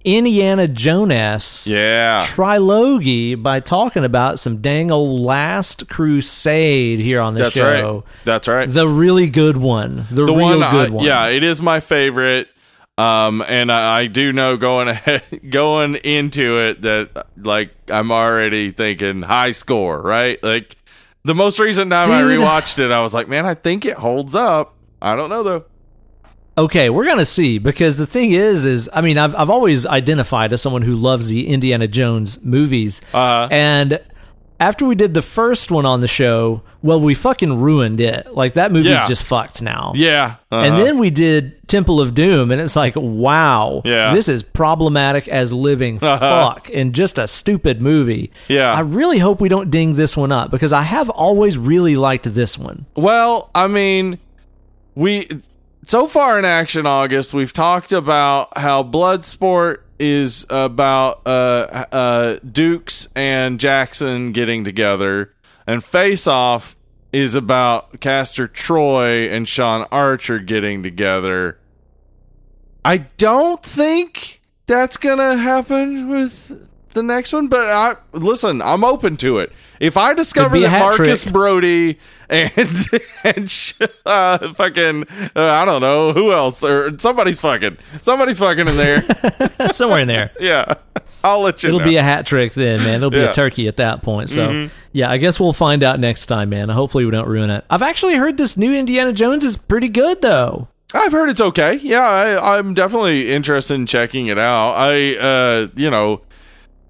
Indiana 0.05 0.67
Jones 0.67 1.67
Yeah. 1.67 2.23
trilogy 2.25 3.35
by 3.35 3.59
talking 3.59 4.05
about 4.05 4.39
some 4.39 4.61
dang 4.61 4.91
old 4.91 5.19
Last 5.19 5.89
Crusade 5.89 6.99
here 6.99 7.19
on 7.19 7.33
the 7.33 7.41
That's 7.43 7.55
show. 7.55 7.93
right. 7.95 8.03
That's 8.25 8.47
right. 8.47 8.69
The 8.71 8.87
really 8.87 9.27
good 9.27 9.57
one, 9.57 10.05
the, 10.09 10.25
the 10.25 10.25
real 10.25 10.35
one, 10.35 10.63
I- 10.63 10.71
good 10.71 10.89
one. 10.91 11.05
yeah, 11.05 11.27
it 11.27 11.43
is 11.43 11.61
my 11.61 11.79
favorite. 11.79 12.47
Um, 12.97 13.41
and 13.47 13.71
I, 13.71 13.99
I 14.01 14.07
do 14.07 14.33
know 14.33 14.57
going 14.57 14.87
ahead, 14.89 15.23
going 15.49 15.95
into 15.95 16.57
it 16.59 16.81
that 16.81 17.27
like 17.37 17.71
I'm 17.89 18.11
already 18.11 18.71
thinking 18.71 19.21
high 19.21 19.51
score, 19.51 20.01
right? 20.01 20.41
Like 20.43 20.75
the 21.23 21.33
most 21.35 21.59
recent 21.59 21.91
time 21.91 22.11
I 22.11 22.21
rewatched 22.21 22.77
it, 22.79 22.91
I 22.91 23.01
was 23.01 23.13
like, 23.13 23.27
man, 23.29 23.45
I 23.45 23.53
think 23.53 23.85
it 23.85 23.95
holds 23.97 24.35
up. 24.35 24.75
I 25.01 25.15
don't 25.15 25.29
know 25.29 25.43
though. 25.43 25.65
Okay, 26.57 26.89
we're 26.89 27.05
gonna 27.05 27.25
see 27.25 27.57
because 27.57 27.95
the 27.97 28.05
thing 28.07 28.31
is, 28.31 28.65
is 28.65 28.89
I 28.91 29.01
mean, 29.01 29.17
I've 29.17 29.33
I've 29.35 29.49
always 29.49 29.85
identified 29.85 30.51
as 30.51 30.61
someone 30.61 30.81
who 30.81 30.95
loves 30.95 31.29
the 31.29 31.47
Indiana 31.47 31.87
Jones 31.87 32.37
movies, 32.43 33.01
Uh, 33.13 33.47
and 33.49 33.99
after 34.59 34.85
we 34.85 34.93
did 34.93 35.13
the 35.13 35.21
first 35.21 35.71
one 35.71 35.85
on 35.85 36.01
the 36.01 36.07
show, 36.07 36.61
well, 36.81 36.99
we 36.99 37.13
fucking 37.13 37.61
ruined 37.61 38.01
it. 38.01 38.33
Like 38.35 38.53
that 38.53 38.73
movie's 38.73 38.91
Yeah. 38.91 39.07
just 39.07 39.23
fucked 39.23 39.61
now. 39.61 39.93
yeah, 39.95 40.35
And 40.51 40.73
uh-huh. 40.75 40.83
then 40.83 40.97
we 40.97 41.09
did 41.11 41.65
Temple 41.69 42.01
of 42.01 42.13
Doom, 42.13 42.51
and 42.51 42.59
it's 42.59 42.75
like, 42.75 42.93
wow, 42.97 43.81
Yeah. 43.85 44.13
this 44.13 44.27
is 44.27 44.43
problematic 44.43 45.29
as 45.29 45.53
living 45.53 45.97
Uh-huh. 46.03 46.19
fuck 46.19 46.69
and 46.73 46.93
just 46.93 47.17
a 47.17 47.25
stupid 47.29 47.81
movie. 47.81 48.31
Yeah. 48.49 48.73
I 48.73 48.81
really 48.81 49.19
hope 49.19 49.39
we 49.39 49.47
don't 49.47 49.71
ding 49.71 49.95
this 49.95 50.17
one 50.17 50.33
up 50.33 50.51
because 50.51 50.73
I 50.73 50.81
have 50.81 51.09
always 51.09 51.57
really 51.57 51.95
liked 51.95 52.25
this 52.35 52.57
one. 52.57 52.85
Well, 52.97 53.49
I 53.55 53.67
mean, 53.67 54.17
we 54.99 55.29
so 55.83 56.07
far 56.07 56.37
in 56.37 56.43
Action 56.43 56.85
August, 56.85 57.33
we've 57.33 57.53
talked 57.53 57.93
about 57.93 58.57
how 58.57 58.83
Bloodsport 58.83 59.77
is 59.97 60.45
about 60.49 61.21
uh, 61.25 61.85
uh, 61.91 62.39
Dux 62.39 63.07
and 63.15 63.59
Jackson 63.59 64.33
getting 64.33 64.65
together, 64.65 65.33
and 65.65 65.83
Face 65.83 66.27
Off 66.27 66.75
is 67.13 67.33
about 67.33 68.01
Castor 68.01 68.45
Troy 68.45 69.29
and 69.29 69.47
Sean 69.47 69.87
Archer 69.89 70.37
getting 70.37 70.83
together. 70.83 71.57
I 72.83 72.97
don't 72.97 73.63
think 73.63 74.41
that's 74.67 74.97
gonna 74.97 75.37
happen 75.37 76.09
with 76.09 76.68
the 76.99 77.13
next 77.13 77.33
one, 77.33 77.47
but 77.47 77.61
I 77.61 77.95
listen. 78.13 78.61
I'm 78.61 78.83
open 78.83 79.17
to 79.17 79.39
it. 79.39 79.51
If 79.79 79.95
I 79.97 80.13
discover 80.13 80.59
that 80.59 80.79
Marcus 80.79 81.23
trick. 81.23 81.33
Brody 81.33 81.99
and 82.29 82.85
and 83.23 83.73
uh, 84.05 84.53
fucking 84.53 85.03
uh, 85.35 85.43
I 85.43 85.65
don't 85.65 85.81
know 85.81 86.11
who 86.13 86.31
else 86.31 86.63
or 86.63 86.97
somebody's 86.99 87.39
fucking 87.39 87.77
somebody's 88.01 88.39
fucking 88.39 88.67
in 88.67 88.77
there. 88.77 89.03
Somewhere 89.73 89.99
in 89.99 90.07
there. 90.07 90.31
yeah, 90.39 90.75
I'll 91.23 91.41
let 91.41 91.63
you. 91.63 91.69
It'll 91.69 91.79
know. 91.79 91.85
be 91.85 91.95
a 91.97 92.03
hat 92.03 92.25
trick 92.25 92.53
then, 92.53 92.79
man. 92.81 92.95
It'll 92.95 93.09
be 93.09 93.17
Yeah. 93.17 93.23
Mm-hmm. 93.23 93.31
a 93.31 93.33
turkey 93.33 93.67
at 93.67 93.77
that 93.77 94.01
point. 94.01 94.29
So, 94.29 94.69
yeah, 94.91 95.09
I 95.09 95.17
guess 95.17 95.39
we'll 95.39 95.53
find 95.53 95.83
out 95.83 95.99
next 95.99 96.25
time, 96.27 96.49
man. 96.49 96.69
Hopefully, 96.69 97.05
we 97.05 97.11
don't 97.11 97.27
ruin 97.27 97.49
it. 97.49 97.63
I've 97.69 97.81
actually 97.81 98.15
heard 98.15 98.37
this 98.37 98.57
new 98.57 98.73
Indiana 98.73 99.13
Jones 99.13 99.43
is 99.43 99.55
pretty 99.57 99.89
good, 99.89 100.21
though. 100.21 100.67
I've 100.93 101.11
heard 101.11 101.29
it's 101.29 101.41
okay. 101.41 101.75
Yeah, 101.75 102.07
I, 102.07 102.57
I'm 102.57 102.73
definitely 102.73 103.31
interested 103.31 103.75
in 103.75 103.85
checking 103.85 104.25
it 104.27 104.39
out. 104.39 104.73
I, 104.75 105.15
uh, 105.17 105.67
you 105.75 105.89
know, 105.89 106.21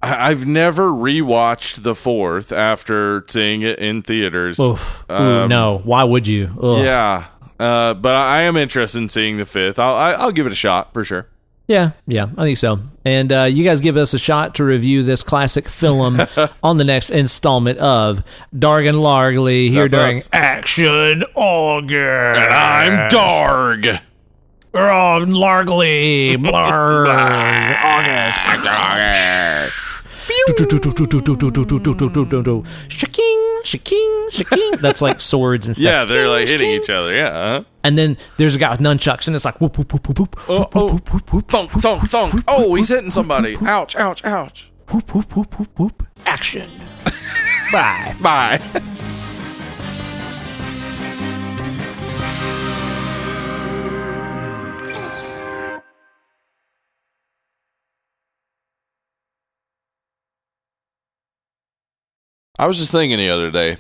I've 0.01 0.45
never 0.47 0.89
rewatched 0.91 1.83
the 1.83 1.93
fourth 1.93 2.51
after 2.51 3.23
seeing 3.27 3.61
it 3.63 3.79
in 3.79 4.01
theaters. 4.01 4.59
Oof. 4.59 5.03
Ooh, 5.09 5.13
Um, 5.13 5.49
no, 5.49 5.79
why 5.83 6.03
would 6.03 6.25
you? 6.25 6.49
Ugh. 6.61 6.83
Yeah, 6.85 7.25
uh, 7.59 7.93
but 7.95 8.15
I 8.15 8.43
am 8.43 8.55
interested 8.55 8.97
in 8.99 9.09
seeing 9.09 9.37
the 9.37 9.45
fifth. 9.45 9.77
I'll, 9.77 9.93
I, 9.95 10.11
I'll 10.13 10.31
give 10.31 10.45
it 10.45 10.51
a 10.53 10.55
shot 10.55 10.93
for 10.93 11.03
sure. 11.03 11.27
Yeah, 11.67 11.91
yeah, 12.07 12.29
I 12.35 12.43
think 12.45 12.57
so. 12.57 12.79
And 13.05 13.31
uh, 13.31 13.43
you 13.43 13.63
guys 13.63 13.79
give 13.81 13.95
us 13.95 14.13
a 14.15 14.17
shot 14.17 14.55
to 14.55 14.63
review 14.63 15.03
this 15.03 15.21
classic 15.21 15.69
film 15.69 16.19
on 16.63 16.77
the 16.77 16.83
next 16.83 17.11
installment 17.11 17.77
of 17.77 18.23
Dargan 18.55 18.95
Largley 18.95 19.69
here 19.69 19.87
That's 19.87 19.91
during 19.91 20.17
us. 20.17 20.29
Action 20.33 21.23
August. 21.35 21.93
And 22.41 22.53
I'm 22.53 23.09
Darg. 23.09 23.85
Oh, 24.73 25.25
Largley. 25.27 26.37
Blarg. 26.37 27.07
August. 27.83 28.39
Shaking, 32.87 33.61
shaking, 33.63 34.27
shaking. 34.31 34.71
That's 34.81 35.01
like 35.01 35.19
swords 35.19 35.67
and 35.67 35.75
stuff. 35.75 35.85
Yeah, 35.85 36.05
they're 36.05 36.27
like 36.29 36.47
hitting 36.47 36.69
each 36.69 36.89
other. 36.89 37.13
Yeah. 37.13 37.27
Uh-huh. 37.29 37.63
And 37.83 37.97
then 37.97 38.17
there's 38.37 38.55
a 38.55 38.59
guy 38.59 38.71
with 38.71 38.79
nunchucks, 38.79 39.27
and 39.27 39.35
it's 39.35 39.45
like 39.45 39.59
whoop, 39.61 39.77
whoop, 39.77 39.91
whoop, 39.93 40.07
whoop, 40.07 40.19
whoop, 40.19 40.39
Oh, 40.49 40.59
whoop, 40.59 40.75
oh. 40.75 40.87
whoop, 40.93 41.13
whoop, 41.13 41.33
whoop, 41.33 41.47
Thunk, 41.49 41.71
thunk, 41.71 42.09
thunk. 42.09 42.43
Oh, 42.47 42.75
he's 42.75 42.89
hitting 42.89 43.11
somebody. 43.11 43.57
Ouch, 43.61 43.95
ouch, 43.95 44.23
ouch. 44.25 44.71
whoop, 44.91 45.13
whoop, 45.13 45.35
whoop, 45.35 45.59
whoop, 45.59 45.79
whoop. 45.79 46.07
Action. 46.25 46.69
Bye. 47.71 48.15
Bye. 48.21 48.59
I 62.59 62.67
was 62.67 62.77
just 62.77 62.91
thinking 62.91 63.17
the 63.17 63.29
other 63.29 63.49
day 63.49 63.77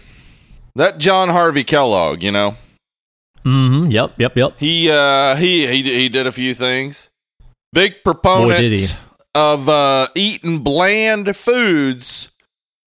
that 0.75 0.97
John 0.97 1.29
Harvey 1.29 1.63
Kellogg, 1.63 2.23
you 2.23 2.31
know, 2.31 2.55
Mm-hmm. 3.45 3.89
Yep, 3.91 4.15
yep, 4.19 4.35
yep. 4.35 4.53
he 4.57 4.89
uh 4.91 5.35
he 5.37 5.65
he 5.65 5.81
he 5.83 6.09
did 6.09 6.27
a 6.27 6.31
few 6.31 6.53
things. 6.53 7.09
Big 7.71 8.03
proponent 8.03 8.97
of 9.33 9.69
uh 9.69 10.09
eating 10.13 10.59
bland 10.59 11.35
foods 11.37 12.31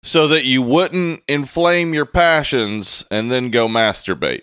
so 0.03 0.27
that 0.27 0.45
you 0.45 0.61
wouldn't 0.61 1.23
inflame 1.29 1.95
your 1.95 2.07
passions 2.07 3.05
and 3.11 3.31
then 3.31 3.51
go 3.51 3.69
masturbate. 3.69 4.43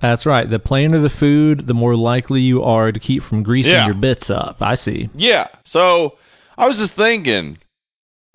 That's 0.00 0.24
right. 0.24 0.48
The 0.48 0.58
plainer 0.58 0.98
the 0.98 1.10
food, 1.10 1.66
the 1.66 1.74
more 1.74 1.96
likely 1.96 2.40
you 2.40 2.62
are 2.62 2.90
to 2.90 2.98
keep 2.98 3.22
from 3.22 3.42
greasing 3.42 3.74
Yeah. 3.74 3.86
your 3.86 3.94
bits 3.94 4.30
up. 4.30 4.62
I 4.62 4.74
see. 4.74 5.10
Yeah. 5.14 5.48
So 5.66 6.16
I 6.56 6.66
was 6.66 6.78
just 6.78 6.94
thinking, 6.94 7.58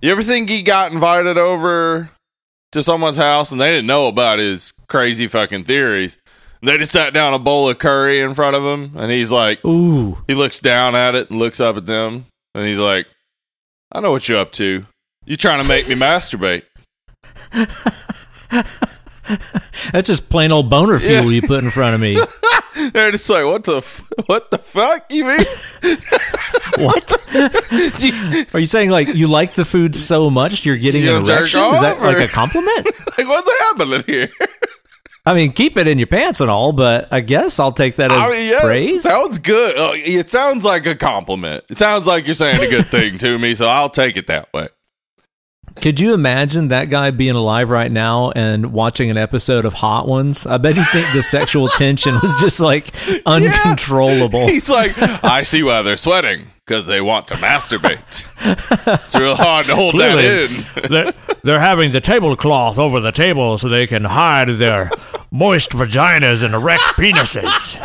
you 0.01 0.11
ever 0.11 0.21
think 0.21 0.49
he 0.49 0.61
got 0.61 0.91
invited 0.91 1.39
over 1.39 2.11
to 2.75 2.83
someone's 2.83 3.17
house 3.17 3.51
and 3.51 3.59
they 3.59 3.71
didn't 3.71 3.87
know 3.87 4.07
about 4.07 4.37
his 4.39 4.73
crazy 4.87 5.27
fucking 5.27 5.63
theories? 5.63 6.17
They 6.61 6.77
just 6.77 6.91
sat 6.91 7.13
down 7.13 7.33
a 7.33 7.39
bowl 7.39 7.69
of 7.69 7.79
curry 7.79 8.19
in 8.19 8.33
front 8.33 8.55
of 8.55 8.63
him 8.63 8.97
and 8.97 9.11
he's 9.11 9.31
like, 9.31 9.63
Ooh. 9.65 10.17
he 10.27 10.35
looks 10.35 10.59
down 10.59 10.95
at 10.95 11.15
it 11.15 11.29
and 11.29 11.39
looks 11.39 11.59
up 11.59 11.77
at 11.77 11.85
them 11.85 12.25
and 12.53 12.67
he's 12.67 12.79
like, 12.79 13.07
I 13.91 13.99
know 14.01 14.11
what 14.11 14.27
you're 14.27 14.39
up 14.39 14.51
to. 14.53 14.85
You're 15.25 15.37
trying 15.37 15.59
to 15.59 15.67
make 15.67 15.87
me 15.87 15.95
masturbate. 15.95 16.63
That's 19.91 20.07
just 20.07 20.29
plain 20.29 20.51
old 20.51 20.69
boner 20.69 20.99
fuel 20.99 21.31
you 21.31 21.41
put 21.41 21.63
in 21.63 21.71
front 21.71 21.95
of 21.95 22.01
me. 22.01 22.19
They're 22.91 23.11
just 23.11 23.29
like, 23.29 23.45
what 23.45 23.63
the 23.63 23.77
f- 23.77 24.03
what 24.25 24.51
the 24.51 24.57
fuck 24.57 25.05
you 25.11 25.25
mean? 25.25 25.45
What? 26.77 27.13
You- 28.03 28.45
Are 28.53 28.59
you 28.59 28.65
saying 28.65 28.89
like 28.89 29.07
you 29.15 29.27
like 29.27 29.53
the 29.53 29.63
food 29.65 29.95
so 29.95 30.29
much 30.29 30.65
you're 30.65 30.77
getting 30.77 31.03
You 31.03 31.15
an 31.17 31.23
erection? 31.25 31.61
Is 31.73 31.81
that 31.81 31.97
off, 31.97 32.01
like 32.03 32.17
a 32.17 32.27
compliment? 32.27 32.85
like, 33.17 33.27
what's 33.27 33.49
happening 33.61 34.03
here? 34.05 34.29
I 35.25 35.33
mean, 35.33 35.53
keep 35.53 35.77
it 35.77 35.87
in 35.87 35.97
your 35.97 36.07
pants 36.07 36.41
and 36.41 36.49
all, 36.51 36.71
but 36.73 37.07
I 37.11 37.21
guess 37.21 37.59
I'll 37.59 37.71
take 37.71 37.95
that 37.95 38.11
as 38.11 38.17
I 38.17 38.29
mean, 38.29 38.49
yeah, 38.49 38.61
praise. 38.61 39.03
sounds 39.03 39.39
good. 39.39 39.75
Uh, 39.77 39.91
it 39.95 40.29
sounds 40.29 40.63
like 40.65 40.85
a 40.85 40.95
compliment. 40.95 41.63
It 41.69 41.77
sounds 41.77 42.05
like 42.07 42.25
you're 42.25 42.35
saying 42.35 42.61
a 42.61 42.69
good 42.69 42.87
thing 42.87 43.17
to 43.19 43.39
me, 43.39 43.55
so 43.55 43.65
I'll 43.67 43.89
take 43.89 44.17
it 44.17 44.27
that 44.27 44.51
way. 44.53 44.67
Could 45.81 45.99
you 45.99 46.13
imagine 46.13 46.69
that 46.69 46.89
guy 46.89 47.11
being 47.11 47.35
alive 47.35 47.69
right 47.69 47.91
now 47.91 48.31
and 48.31 48.71
watching 48.73 49.09
an 49.11 49.17
episode 49.17 49.65
of 49.65 49.73
Hot 49.73 50.07
Ones? 50.07 50.45
I 50.47 50.57
bet 50.57 50.75
you 50.75 50.83
think 50.85 51.05
the 51.13 51.21
sexual 51.21 51.67
tension 51.77 52.15
was 52.21 52.33
just 52.39 52.59
like 52.59 52.87
uncontrollable. 53.25 54.47
He's 54.47 54.69
like, 54.69 54.93
I 55.23 55.43
see 55.43 55.63
why 55.63 55.81
they're 55.81 55.97
sweating 55.97 56.47
because 56.65 56.87
they 56.87 57.01
want 57.01 57.27
to 57.27 57.35
masturbate. 57.35 58.25
it's 59.03 59.15
real 59.15 59.35
hard 59.35 59.67
to 59.67 59.75
hold 59.75 59.93
Clearly. 59.93 60.47
that 60.47 60.85
in. 60.85 60.91
they're, 60.91 61.13
they're 61.43 61.59
having 61.59 61.91
the 61.91 62.01
tablecloth 62.01 62.79
over 62.79 62.99
the 62.99 63.11
table 63.11 63.57
so 63.59 63.69
they 63.69 63.85
can 63.85 64.05
hide 64.05 64.49
their 64.49 64.89
moist 65.29 65.71
vaginas 65.71 66.43
and 66.43 66.55
erect 66.55 66.81
penises. 66.95 67.79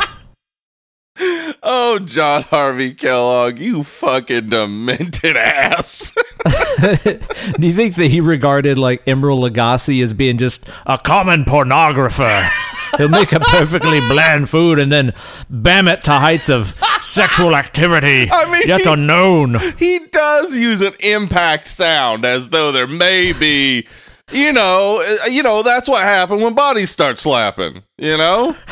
Oh, 1.62 1.98
John 1.98 2.42
Harvey 2.42 2.94
Kellogg, 2.94 3.58
you 3.58 3.82
fucking 3.84 4.48
demented 4.48 5.36
ass. 5.36 6.12
Do 6.80 7.66
you 7.66 7.72
think 7.72 7.96
that 7.96 8.08
he 8.10 8.20
regarded 8.22 8.78
like 8.78 9.04
Emeril 9.04 9.46
Lagasse 9.50 10.02
as 10.02 10.14
being 10.14 10.38
just 10.38 10.66
a 10.86 10.96
common 10.96 11.44
pornographer? 11.44 12.48
He'll 12.96 13.08
make 13.08 13.32
a 13.32 13.40
perfectly 13.40 14.00
bland 14.08 14.48
food 14.48 14.78
and 14.78 14.90
then 14.90 15.12
bam 15.50 15.86
it 15.86 16.02
to 16.04 16.12
heights 16.12 16.48
of 16.48 16.74
sexual 17.02 17.54
activity 17.54 18.28
I 18.32 18.50
mean, 18.50 18.62
yet 18.66 18.80
he- 18.82 18.90
unknown. 18.90 19.58
he 19.78 19.98
does 20.10 20.56
use 20.56 20.80
an 20.80 20.94
impact 21.00 21.66
sound 21.66 22.24
as 22.24 22.48
though 22.48 22.72
there 22.72 22.86
may 22.88 23.32
be, 23.32 23.86
you 24.32 24.52
know, 24.52 25.02
uh, 25.02 25.26
you 25.26 25.42
know, 25.42 25.62
that's 25.62 25.88
what 25.88 26.02
happened 26.02 26.42
when 26.42 26.54
bodies 26.54 26.90
start 26.90 27.20
slapping, 27.20 27.82
you 27.98 28.16
know? 28.16 28.56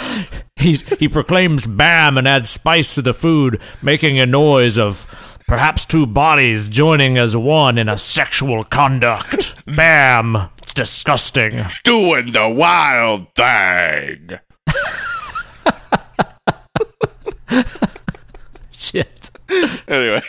He 0.59 0.75
he 0.99 1.09
proclaims 1.09 1.69
bam 1.69 2.19
and 2.19 2.27
adds 2.27 2.51
spice 2.51 2.97
to 2.97 3.03
the 3.03 3.15
food, 3.15 3.61
making 3.81 4.19
a 4.19 4.27
noise 4.27 4.77
of 4.77 5.07
perhaps 5.47 5.87
two 5.87 6.05
bodies 6.05 6.69
joining 6.69 7.17
as 7.17 7.37
one 7.37 7.78
in 7.78 7.89
a 7.89 7.97
sexual 7.97 8.65
conduct. 8.65 9.55
Bam! 9.67 10.51
It's 10.59 10.75
disgusting. 10.75 11.65
Doing 11.85 12.33
the 12.33 12.49
wild 12.49 13.33
thing. 13.37 14.41
Shit. 18.73 19.31
Anyway, 19.87 20.23